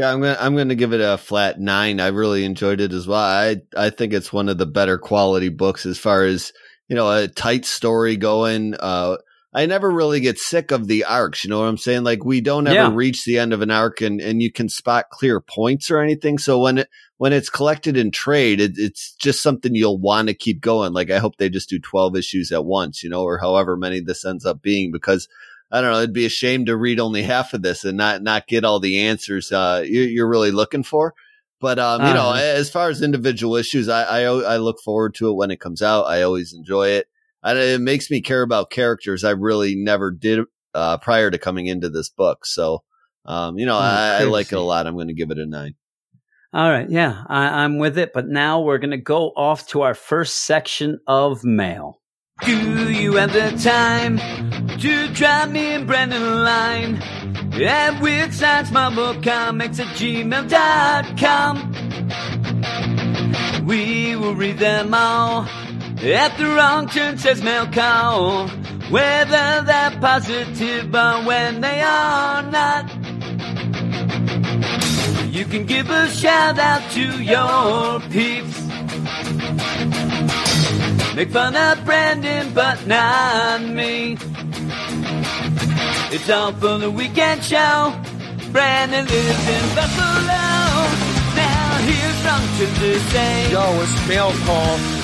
Yeah, 0.00 0.12
I'm 0.12 0.20
gonna 0.20 0.36
I'm 0.40 0.56
gonna 0.56 0.74
give 0.76 0.92
it 0.92 1.00
a 1.00 1.18
flat 1.18 1.58
nine. 1.60 2.00
I 2.00 2.08
really 2.08 2.44
enjoyed 2.44 2.80
it 2.80 2.92
as 2.92 3.06
well. 3.06 3.18
I 3.18 3.56
I 3.76 3.90
think 3.90 4.12
it's 4.12 4.32
one 4.32 4.48
of 4.48 4.58
the 4.58 4.66
better 4.66 4.98
quality 4.98 5.48
books 5.48 5.84
as 5.84 5.98
far 5.98 6.24
as 6.24 6.52
you 6.88 6.94
know 6.96 7.10
a 7.10 7.26
tight 7.28 7.64
story 7.64 8.16
going. 8.16 8.74
Uh, 8.78 9.16
I 9.52 9.66
never 9.66 9.90
really 9.90 10.20
get 10.20 10.38
sick 10.38 10.70
of 10.70 10.86
the 10.86 11.04
arcs. 11.04 11.42
You 11.42 11.50
know 11.50 11.58
what 11.58 11.66
I'm 11.66 11.76
saying? 11.76 12.04
Like 12.04 12.24
we 12.24 12.40
don't 12.40 12.68
ever 12.68 12.76
Yeah. 12.88 12.94
reach 12.94 13.24
the 13.24 13.38
end 13.38 13.52
of 13.52 13.62
an 13.62 13.70
arc 13.72 14.00
and 14.00 14.20
and 14.20 14.40
you 14.40 14.52
can 14.52 14.68
spot 14.68 15.06
clear 15.10 15.40
points 15.40 15.90
or 15.90 15.98
anything. 15.98 16.38
So 16.38 16.60
when 16.60 16.78
it 16.78 16.88
when 17.16 17.32
it's 17.32 17.50
collected 17.50 17.96
in 17.96 18.12
trade, 18.12 18.60
it, 18.60 18.74
it's 18.76 19.12
just 19.16 19.42
something 19.42 19.74
you'll 19.74 19.98
want 19.98 20.28
to 20.28 20.34
keep 20.34 20.60
going. 20.60 20.92
Like 20.92 21.10
I 21.10 21.18
hope 21.18 21.36
they 21.36 21.50
just 21.50 21.68
do 21.68 21.80
12 21.80 22.14
issues 22.16 22.52
at 22.52 22.64
once, 22.64 23.02
you 23.02 23.10
know, 23.10 23.22
or 23.22 23.38
however 23.38 23.76
many 23.76 24.00
this 24.00 24.24
ends 24.24 24.46
up 24.46 24.62
being 24.62 24.92
because 24.92 25.28
I 25.70 25.80
don't 25.80 25.92
know. 25.92 25.98
It'd 25.98 26.12
be 26.12 26.26
a 26.26 26.30
shame 26.30 26.66
to 26.66 26.76
read 26.76 26.98
only 26.98 27.22
half 27.22 27.54
of 27.54 27.62
this 27.62 27.84
and 27.84 27.96
not 27.96 28.22
not 28.22 28.46
get 28.48 28.64
all 28.64 28.80
the 28.80 29.00
answers 29.00 29.52
uh, 29.52 29.82
you, 29.86 30.02
you're 30.02 30.28
really 30.28 30.50
looking 30.50 30.82
for. 30.82 31.14
But 31.60 31.78
um, 31.78 32.06
you 32.06 32.14
know, 32.14 32.30
Uh-huh. 32.30 32.40
as 32.42 32.70
far 32.70 32.88
as 32.88 33.02
individual 33.02 33.54
issues, 33.56 33.88
I, 33.88 34.02
I 34.02 34.20
I 34.22 34.56
look 34.56 34.80
forward 34.84 35.14
to 35.16 35.28
it 35.30 35.34
when 35.34 35.50
it 35.50 35.60
comes 35.60 35.82
out. 35.82 36.04
I 36.06 36.22
always 36.22 36.52
enjoy 36.54 36.88
it. 36.88 37.06
And 37.42 37.58
it 37.58 37.80
makes 37.80 38.10
me 38.10 38.20
care 38.20 38.42
about 38.42 38.70
characters 38.70 39.24
I 39.24 39.30
really 39.30 39.74
never 39.74 40.10
did 40.10 40.40
uh, 40.74 40.98
prior 40.98 41.30
to 41.30 41.38
coming 41.38 41.66
into 41.66 41.88
this 41.88 42.08
book. 42.10 42.44
So, 42.44 42.82
um, 43.24 43.58
you 43.58 43.64
know, 43.66 43.76
Hmm, 43.76 43.82
I, 43.82 44.18
I 44.20 44.24
like 44.24 44.52
it 44.52 44.58
a 44.58 44.60
lot. 44.60 44.86
I'm 44.86 44.94
going 44.94 45.08
to 45.08 45.14
give 45.14 45.30
it 45.30 45.38
a 45.38 45.46
nine. 45.46 45.74
All 46.52 46.68
right. 46.68 46.88
Yeah, 46.90 47.24
I, 47.28 47.62
I'm 47.64 47.78
with 47.78 47.96
it. 47.96 48.12
But 48.12 48.26
now 48.26 48.60
we're 48.60 48.78
going 48.78 48.90
to 48.90 48.96
go 48.96 49.28
off 49.36 49.68
to 49.68 49.82
our 49.82 49.94
first 49.94 50.44
section 50.44 50.98
of 51.06 51.44
mail. 51.44 51.99
Do 52.44 52.90
you 52.90 53.14
have 53.14 53.32
the 53.32 53.50
time 53.62 54.18
to 54.78 55.08
drop 55.08 55.50
me 55.50 55.74
and 55.74 55.86
Brandon 55.86 56.42
line? 56.42 57.02
At 57.52 58.00
with 58.00 58.32
Science 58.32 58.70
Marvel 58.70 59.14
Comics 59.20 59.78
at 59.78 59.88
gmail.com. 59.88 60.46
We 63.66 64.16
will 64.16 64.34
read 64.34 64.58
them 64.58 64.94
all. 64.94 65.42
At 66.02 66.38
the 66.38 66.46
wrong 66.46 66.88
turn 66.88 67.18
says 67.18 67.42
mail 67.42 67.66
call. 67.66 68.48
Whether 68.88 69.62
they're 69.62 69.98
positive 70.00 70.94
or 70.94 71.24
when 71.24 71.60
they 71.60 71.82
are 71.82 72.42
not. 72.42 72.90
You 75.30 75.44
can 75.44 75.66
give 75.66 75.90
a 75.90 76.08
shout 76.08 76.58
out 76.58 76.90
to 76.92 77.22
your 77.22 78.00
peeps. 78.10 78.69
Make 81.20 81.32
fun 81.32 81.54
of 81.54 81.84
Brandon, 81.84 82.50
but 82.54 82.86
not 82.86 83.60
me. 83.60 84.16
It's 86.10 86.30
all 86.30 86.50
for 86.54 86.78
the 86.78 86.90
weekend 86.90 87.44
show. 87.44 87.92
Brandon 88.52 89.04
lives 89.04 89.48
in 89.48 89.74
Buffalo. 89.74 90.44
Now 91.36 91.76
here's 91.84 92.16
something 92.24 92.74
to 92.74 93.00
say. 93.10 93.52
Yo, 93.52 93.82
it's 93.82 94.08
mail 94.08 94.32
call. 94.46 94.99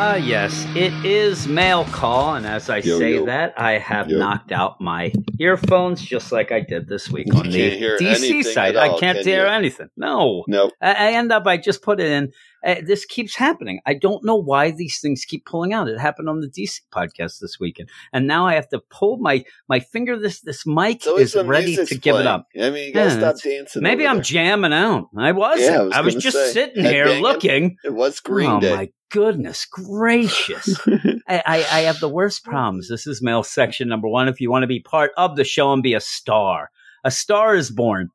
Ah, 0.00 0.14
yes, 0.14 0.64
it 0.76 0.92
is 1.04 1.48
mail 1.48 1.84
call, 1.86 2.36
and 2.36 2.46
as 2.46 2.70
I 2.70 2.76
Yo, 2.76 3.00
say 3.00 3.14
yo. 3.16 3.26
that, 3.26 3.52
I 3.60 3.72
have 3.78 4.08
Yo. 4.08 4.16
knocked 4.18 4.52
out 4.52 4.80
my 4.80 5.12
earphones 5.40 6.00
just 6.00 6.30
like 6.30 6.52
I 6.52 6.60
did 6.60 6.86
this 6.86 7.10
week 7.10 7.34
on 7.34 7.50
the 7.50 7.96
DC 8.00 8.44
site. 8.44 8.76
at 8.76 8.80
I 8.82 8.88
can't 8.90 9.16
can 9.18 9.24
hear 9.24 9.46
you? 9.46 9.50
anything. 9.52 9.88
No, 9.96 10.44
Nope. 10.46 10.72
I, 10.80 10.92
I 10.92 11.12
end 11.14 11.32
up. 11.32 11.48
I 11.48 11.56
just 11.56 11.82
put 11.82 11.98
it 11.98 12.12
in. 12.12 12.30
Uh, 12.64 12.76
this 12.86 13.04
keeps 13.06 13.34
happening. 13.34 13.80
I 13.86 13.94
don't 13.94 14.24
know 14.24 14.36
why 14.36 14.70
these 14.70 15.00
things 15.00 15.24
keep 15.24 15.44
pulling 15.46 15.72
out. 15.72 15.88
It 15.88 15.98
happened 15.98 16.28
on 16.28 16.40
the 16.40 16.48
DC 16.48 16.80
podcast 16.94 17.40
this 17.40 17.58
weekend, 17.58 17.88
and 18.12 18.28
now 18.28 18.46
I 18.46 18.54
have 18.54 18.68
to 18.68 18.78
pull 18.90 19.16
my 19.18 19.44
my 19.68 19.80
finger. 19.80 20.16
This 20.16 20.40
this 20.42 20.64
mic 20.64 21.04
is 21.08 21.34
ready 21.34 21.74
to 21.74 21.98
give 21.98 22.14
it 22.14 22.26
up. 22.26 22.46
I 22.60 22.70
mean, 22.70 22.86
you 22.86 22.92
gotta 22.94 23.10
Yeah, 23.10 23.18
stop 23.32 23.42
dancing. 23.42 23.82
Maybe 23.82 24.06
I'm 24.06 24.16
there. 24.18 24.22
jamming 24.22 24.72
out. 24.72 25.08
I 25.18 25.32
wasn't. 25.32 25.70
Yeah, 25.72 25.80
I 25.80 25.82
was 25.82 25.92
I 25.94 26.00
was 26.02 26.14
just 26.14 26.36
say, 26.36 26.52
sitting 26.52 26.84
here 26.84 27.06
banging. 27.06 27.22
looking. 27.22 27.76
It 27.82 27.94
was 27.94 28.20
Green 28.20 28.48
oh 28.50 28.60
Day. 28.60 28.92
Goodness 29.10 29.64
gracious! 29.64 30.78
I, 31.28 31.42
I, 31.46 31.56
I 31.70 31.80
have 31.80 32.00
the 32.00 32.08
worst 32.08 32.44
problems. 32.44 32.88
This 32.88 33.06
is 33.06 33.22
mail 33.22 33.42
section 33.42 33.88
number 33.88 34.08
one. 34.08 34.28
If 34.28 34.40
you 34.40 34.50
want 34.50 34.62
to 34.62 34.68
be 34.68 34.80
part 34.80 35.12
of 35.16 35.36
the 35.36 35.44
show 35.44 35.72
and 35.72 35.82
be 35.82 35.94
a 35.94 36.00
star, 36.00 36.70
a 37.04 37.10
star 37.10 37.54
is 37.54 37.70
born. 37.70 38.10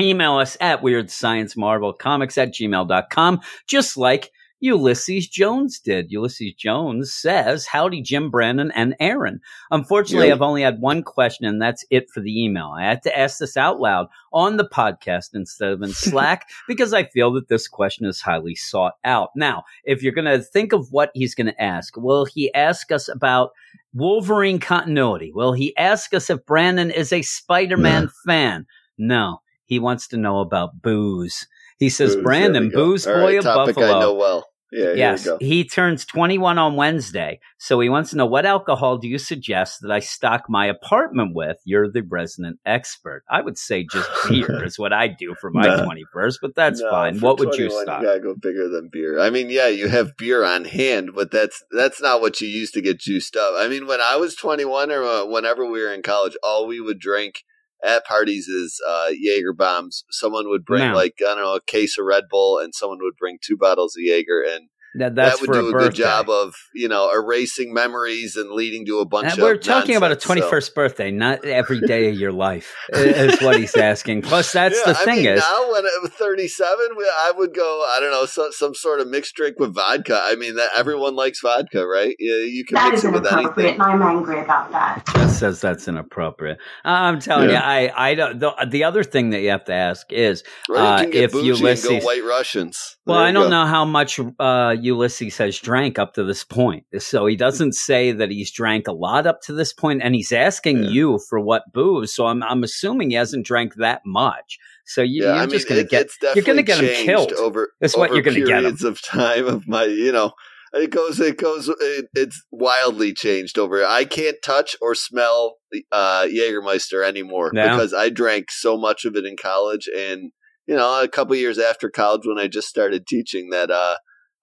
Email 0.00 0.36
us 0.36 0.56
at 0.60 0.80
weirdsciencemarvelcomics 0.80 1.10
science 1.10 1.56
marvel 1.56 1.92
comics 1.92 2.38
at 2.38 2.54
gmail.com, 2.54 3.40
just 3.66 3.96
like 3.96 4.30
Ulysses 4.60 5.28
Jones 5.28 5.78
did. 5.78 6.10
Ulysses 6.10 6.52
Jones 6.54 7.12
says, 7.12 7.66
Howdy, 7.66 8.02
Jim 8.02 8.30
Brandon 8.30 8.72
and 8.74 8.96
Aaron. 8.98 9.40
Unfortunately, 9.70 10.28
Yo. 10.28 10.34
I've 10.34 10.42
only 10.42 10.62
had 10.62 10.80
one 10.80 11.02
question, 11.02 11.46
and 11.46 11.62
that's 11.62 11.84
it 11.90 12.10
for 12.10 12.20
the 12.20 12.44
email. 12.44 12.74
I 12.76 12.84
had 12.84 13.02
to 13.04 13.18
ask 13.18 13.38
this 13.38 13.56
out 13.56 13.80
loud 13.80 14.08
on 14.32 14.56
the 14.56 14.68
podcast 14.68 15.30
instead 15.34 15.72
of 15.72 15.82
in 15.82 15.88
Slack 15.92 16.48
because 16.66 16.92
I 16.92 17.04
feel 17.04 17.32
that 17.34 17.48
this 17.48 17.68
question 17.68 18.06
is 18.06 18.20
highly 18.20 18.54
sought 18.54 18.94
out. 19.04 19.30
Now, 19.36 19.64
if 19.84 20.02
you're 20.02 20.12
going 20.12 20.24
to 20.24 20.42
think 20.42 20.72
of 20.72 20.90
what 20.90 21.10
he's 21.14 21.34
going 21.34 21.46
to 21.46 21.62
ask, 21.62 21.96
will 21.96 22.24
he 22.24 22.52
ask 22.54 22.90
us 22.90 23.08
about 23.08 23.50
Wolverine 23.94 24.58
continuity? 24.58 25.32
Will 25.32 25.52
he 25.52 25.76
ask 25.76 26.12
us 26.14 26.30
if 26.30 26.44
Brandon 26.46 26.90
is 26.90 27.12
a 27.12 27.22
Spider 27.22 27.76
Man 27.76 28.10
fan? 28.26 28.66
No, 28.98 29.40
he 29.66 29.78
wants 29.78 30.08
to 30.08 30.16
know 30.16 30.40
about 30.40 30.82
booze. 30.82 31.46
He 31.78 31.88
says, 31.90 32.14
Booze, 32.16 32.22
Brandon, 32.24 32.70
booze 32.70 33.06
boy 33.06 33.12
right, 33.12 33.38
of 33.38 33.44
Buffalo. 33.44 33.86
I 33.86 34.00
know 34.00 34.14
well. 34.14 34.46
Yeah, 34.70 34.92
Yes, 34.92 35.24
here 35.24 35.32
we 35.32 35.38
go. 35.38 35.46
he 35.46 35.64
turns 35.64 36.04
21 36.04 36.58
on 36.58 36.76
Wednesday. 36.76 37.40
So 37.56 37.80
he 37.80 37.88
wants 37.88 38.10
to 38.10 38.16
know 38.16 38.26
what 38.26 38.44
alcohol 38.44 38.98
do 38.98 39.08
you 39.08 39.16
suggest 39.16 39.80
that 39.80 39.90
I 39.90 40.00
stock 40.00 40.44
my 40.50 40.66
apartment 40.66 41.34
with? 41.34 41.56
You're 41.64 41.90
the 41.90 42.02
resident 42.02 42.58
expert. 42.66 43.22
I 43.30 43.40
would 43.40 43.56
say 43.56 43.86
just 43.90 44.10
beer 44.28 44.62
is 44.66 44.78
what 44.78 44.92
I 44.92 45.08
do 45.08 45.34
for 45.40 45.50
my 45.50 45.62
No. 45.62 45.86
21st, 45.86 46.34
but 46.42 46.54
that's 46.54 46.82
No, 46.82 46.90
fine. 46.90 47.18
What 47.20 47.38
would 47.38 47.54
you 47.54 47.68
21, 47.70 47.82
stock? 47.84 48.00
You 48.02 48.06
gotta 48.08 48.20
go 48.20 48.34
bigger 48.34 48.68
than 48.68 48.90
beer. 48.92 49.18
I 49.18 49.30
mean, 49.30 49.48
yeah, 49.48 49.68
you 49.68 49.88
have 49.88 50.18
beer 50.18 50.44
on 50.44 50.66
hand, 50.66 51.12
but 51.14 51.30
that's 51.30 51.64
that's 51.70 52.02
not 52.02 52.20
what 52.20 52.42
you 52.42 52.48
use 52.48 52.70
to 52.72 52.82
get 52.82 53.00
juiced 53.00 53.36
up. 53.36 53.54
I 53.56 53.68
mean, 53.68 53.86
when 53.86 54.02
I 54.02 54.16
was 54.16 54.34
21 54.34 54.90
or 54.90 55.02
uh, 55.02 55.24
whenever 55.24 55.64
we 55.64 55.80
were 55.80 55.94
in 55.94 56.02
college, 56.02 56.36
all 56.42 56.66
we 56.66 56.78
would 56.78 56.98
drink 56.98 57.42
at 57.84 58.04
parties 58.04 58.48
is 58.48 58.80
uh, 58.86 59.08
Jaeger 59.10 59.52
bombs. 59.52 60.04
Someone 60.10 60.48
would 60.48 60.64
bring 60.64 60.88
Now. 60.88 60.94
like 60.94 61.14
I 61.20 61.34
don't 61.34 61.42
know 61.42 61.54
a 61.54 61.60
case 61.60 61.98
of 61.98 62.06
Red 62.06 62.24
Bull, 62.30 62.58
and 62.58 62.74
someone 62.74 62.98
would 63.00 63.16
bring 63.18 63.38
two 63.40 63.56
bottles 63.56 63.96
of 63.96 64.02
Jaeger, 64.02 64.42
and 64.42 64.68
That, 64.98 65.14
that's 65.14 65.40
that 65.40 65.40
would 65.40 65.46
for 65.56 65.60
do 65.62 65.66
a 65.68 65.70
a, 65.76 65.82
good 65.84 65.94
job 65.94 66.28
of 66.28 66.54
you 66.74 66.88
know 66.88 67.10
erasing 67.12 67.72
memories 67.74 68.36
and 68.36 68.50
leading 68.50 68.84
to 68.86 68.98
a 69.00 69.04
bunch 69.06 69.24
And 69.30 69.32
of. 69.34 69.38
we're 69.42 69.56
talking 69.56 69.96
about 69.96 70.10
a 70.12 70.14
nonsense, 70.14 70.40
so- 70.44 70.50
21st 70.50 70.74
birthday, 70.74 71.10
not 71.10 71.44
every 71.44 71.80
day 71.80 72.08
of 72.10 72.14
your 72.16 72.32
life, 72.32 72.74
is 72.92 73.40
what 73.40 73.58
he's 73.58 73.76
asking. 73.76 74.22
Plus, 74.22 74.52
that's 74.52 74.76
Yeah, 74.86 74.92
the 74.92 74.98
I 75.00 75.04
thing 75.04 75.16
mean, 75.16 75.26
is, 75.34 75.40
now 75.40 75.70
when 75.72 75.84
I'm 76.02 76.08
37, 76.10 76.66
I 76.68 77.32
would 77.36 77.54
go. 77.54 77.84
I 77.90 77.98
don't 78.00 78.10
know 78.10 78.26
some 78.26 78.52
some 78.52 78.74
sort 78.74 79.00
of 79.00 79.08
mixed 79.08 79.34
drink 79.34 79.58
with 79.58 79.74
vodka. 79.74 80.20
I 80.22 80.34
mean, 80.36 80.56
that 80.56 80.70
everyone 80.76 81.14
likes 81.16 81.40
vodka, 81.40 81.86
right? 81.86 82.14
Yeah, 82.18 82.36
you 82.44 82.64
can 82.64 82.74
That 82.76 82.92
mix 82.92 83.04
it 83.04 83.12
with 83.12 83.26
inappropriate, 83.26 83.58
anything. 83.70 83.80
and 83.80 83.82
I'm 83.82 84.02
angry 84.16 84.40
about 84.40 84.70
that. 84.72 85.02
That 85.14 85.30
says 85.30 85.60
that's 85.60 85.88
inappropriate. 85.88 86.58
I'm 86.84 87.20
telling 87.20 87.50
Yeah. 87.50 87.80
you, 87.80 87.88
I, 87.88 88.08
I 88.10 88.14
don't. 88.14 88.38
The, 88.38 88.52
the 88.70 88.84
other 88.84 89.04
thing 89.04 89.30
that 89.30 89.40
you 89.40 89.50
have 89.50 89.64
to 89.66 89.72
ask 89.74 90.12
is, 90.12 90.42
Right? 90.68 90.78
Uh, 90.78 90.96
you 90.96 91.02
can 91.04 91.10
get 91.10 91.24
if 91.24 91.32
bougie 91.32 91.50
and 91.50 91.58
Ulysses- 91.60 91.88
go 91.88 91.98
White 92.06 92.24
Russians. 92.24 92.96
well, 93.06 93.18
There 93.18 93.26
I 93.26 93.32
don't 93.32 93.44
go. 93.44 93.50
know 93.50 93.66
how 93.66 93.84
much 93.84 94.18
uh, 94.38 94.74
Ulysses 94.88 95.36
has 95.38 95.58
drank 95.58 95.98
up 95.98 96.14
to 96.14 96.24
this 96.24 96.44
point, 96.44 96.84
so 96.98 97.26
he 97.26 97.36
doesn't 97.36 97.74
say 97.74 98.12
that 98.12 98.30
he's 98.30 98.50
drank 98.52 98.88
a 98.88 98.92
lot 98.92 99.26
up 99.26 99.40
to 99.42 99.52
this 99.52 99.72
point, 99.72 100.02
and 100.02 100.14
he's 100.14 100.32
asking 100.32 100.82
Yeah. 100.84 100.90
you 100.90 101.20
for 101.28 101.38
what 101.40 101.62
booze. 101.72 102.14
So 102.14 102.26
I'm 102.26 102.42
I'm 102.42 102.64
assuming 102.64 103.10
he 103.10 103.16
hasn't 103.16 103.46
drank 103.46 103.74
that 103.76 104.02
much. 104.04 104.58
So 104.86 105.02
you, 105.02 105.22
Yeah, 105.22 105.28
you're 105.28 105.36
I 105.36 105.40
mean, 105.46 105.50
just 105.50 105.68
going 105.68 105.80
to 105.80 105.96
it- 105.96 106.10
get 106.20 106.34
you're 106.36 106.44
gonna 106.44 106.62
get 106.62 106.80
him 106.82 107.04
killed. 107.06 107.32
over. 107.34 107.72
That's 107.80 107.96
what 107.96 108.12
you're 108.12 108.22
gonna 108.22 108.38
get 108.40 108.48
periods 108.48 108.82
of 108.84 109.00
time 109.02 109.46
of 109.46 109.68
my, 109.68 109.84
you 109.84 110.12
know. 110.12 110.32
It 110.74 110.90
goes, 110.90 111.18
it 111.18 111.38
goes, 111.38 111.68
it, 111.68 112.06
it's 112.14 112.42
wildly 112.50 113.14
changed 113.14 113.58
over. 113.58 113.84
I 113.86 114.04
can't 114.04 114.36
touch 114.44 114.76
or 114.82 114.94
smell 114.94 115.56
uh, 115.92 116.26
Jägermeister 116.26 117.02
anymore 117.06 117.50
Yeah. 117.54 117.74
because 117.74 117.94
I 117.94 118.10
drank 118.10 118.50
so 118.50 118.76
much 118.76 119.04
of 119.06 119.16
it 119.16 119.24
in 119.24 119.36
college, 119.40 119.88
and 119.96 120.30
you 120.66 120.76
know, 120.76 121.02
a 121.02 121.08
couple 121.08 121.34
years 121.36 121.58
after 121.58 121.88
college 121.88 122.22
when 122.26 122.38
I 122.38 122.48
just 122.48 122.68
started 122.68 123.06
teaching, 123.06 123.48
that 123.50 123.70
uh, 123.70 123.96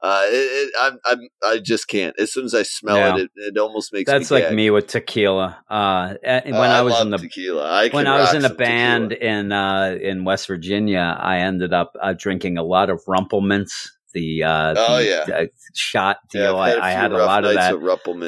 uh, 0.05 0.23
it, 0.27 0.33
it, 0.35 0.73
I'm, 0.79 0.99
I'm, 1.05 1.19
I 1.43 1.57
just 1.59 1.87
can't. 1.87 2.13
As 2.19 2.31
soon 2.33 2.45
as 2.45 2.53
I 2.53 2.63
smell 2.63 2.97
Yeah. 2.97 3.15
it, 3.15 3.21
it, 3.23 3.55
it 3.55 3.57
almost 3.57 3.91
makes 3.93 4.07
me 4.07 4.13
That's 4.17 4.29
like 4.31 4.45
gag. 4.45 4.55
me 4.55 4.69
with 4.69 4.87
tequila. 4.87 5.57
Uh, 5.69 6.13
eh, 6.23 6.41
when 6.45 6.69
Uh, 6.71 6.79
I 6.79 6.81
was 6.81 6.93
love 6.93 7.05
in 7.07 7.11
the 7.11 7.17
tequila. 7.17 7.63
I 7.81 7.89
when 7.89 8.07
I 8.07 8.19
was 8.21 8.33
in 8.35 8.45
a 8.45 8.53
band 8.53 9.09
tequila. 9.11 9.31
in 9.39 9.51
uh, 9.51 9.97
in 10.09 10.23
West 10.25 10.45
Virginia, 10.47 11.17
I 11.19 11.39
ended 11.39 11.73
up 11.73 11.91
uh, 12.01 12.13
drinking 12.17 12.57
a 12.57 12.63
lot 12.63 12.89
of 12.89 13.01
Rumple 13.07 13.41
Minze, 13.41 13.91
the 14.15 14.43
uh, 14.43 14.73
Oh, 14.77 14.97
the, 14.97 15.05
yeah. 15.05 15.35
uh, 15.35 15.45
shot 15.75 16.17
deal. 16.31 16.57
I've 16.57 16.79
I, 16.79 16.87
I 16.87 16.91
had 16.91 17.11
a 17.11 17.17
lot 17.17 17.43
of 17.45 17.53
that. 17.53 17.73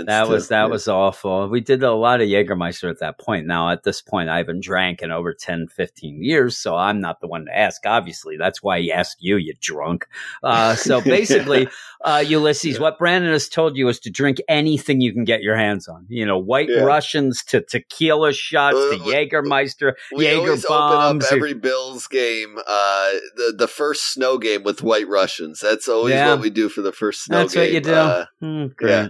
That 0.06 0.24
too. 0.26 0.30
was 0.32 0.50
that 0.50 0.62
Yeah. 0.62 0.66
was 0.68 0.88
awful. 0.88 1.48
We 1.50 1.62
did 1.62 1.82
a 1.82 1.94
lot 1.94 2.22
of 2.22 2.28
Jägermeister 2.28 2.90
at 2.90 3.00
that 3.00 3.18
point. 3.20 3.48
Now 3.48 3.70
at 3.72 3.84
this 3.84 4.02
point, 4.02 4.30
I 4.30 4.38
haven't 4.38 4.62
drank 4.64 5.02
in 5.02 5.12
over 5.12 5.34
10, 5.34 5.68
15 5.70 6.22
years, 6.24 6.58
so 6.58 6.76
I'm 6.76 7.02
not 7.02 7.22
the 7.22 7.28
one 7.28 7.46
to 7.46 7.58
ask. 7.58 7.82
Obviously, 7.86 8.38
that's 8.38 8.62
why 8.62 8.80
he 8.82 8.92
asked 8.92 9.18
you, 9.22 9.38
you 9.38 9.54
drunk. 9.62 10.08
Uh, 10.44 10.76
so 10.76 11.02
basically, 11.16 11.68
uh, 12.04 12.24
Ulysses, 12.28 12.76
Yeah. 12.76 12.82
what 12.82 13.00
Brandon 13.00 13.32
has 13.32 13.48
told 13.50 13.78
you 13.78 13.88
is 13.88 14.00
to 14.02 14.10
drink 14.12 14.38
anything 14.50 15.02
you 15.02 15.14
can 15.14 15.24
get 15.24 15.42
your 15.42 15.56
hands 15.56 15.88
on. 15.88 16.06
You 16.10 16.26
know, 16.26 16.38
White 16.38 16.70
Yeah. 16.70 16.82
Russians 16.84 17.44
to 17.46 17.62
tequila 17.62 18.34
shots 18.34 18.76
Uh, 18.78 18.98
to 18.98 19.04
we- 19.06 19.14
Jägermeister. 19.14 19.94
We 20.16 20.26
Jaeger 20.26 20.40
always 20.42 20.66
bombs. 20.66 21.26
open 21.26 21.38
up 21.38 21.38
every 21.38 21.54
Bills 21.54 22.08
game, 22.08 22.58
uh, 22.68 23.10
the 23.38 23.54
the 23.58 23.68
first 23.68 24.14
snow 24.14 24.38
game 24.38 24.64
with 24.64 24.82
White 24.84 25.08
Russians. 25.08 25.60
That's 25.62 25.77
always 25.88 26.14
Yeah. 26.14 26.32
what 26.32 26.40
we 26.42 26.50
do 26.50 26.70
for 26.70 26.82
the 26.82 26.94
first 26.94 27.26
snow 27.26 27.40
That's 27.40 27.54
game. 27.54 27.64
what 27.64 27.72
you 27.74 27.82
do. 27.82 27.94
Uh, 27.94 28.26
yeah, 28.42 28.68
great. 28.76 28.90
yeah, 28.92 29.08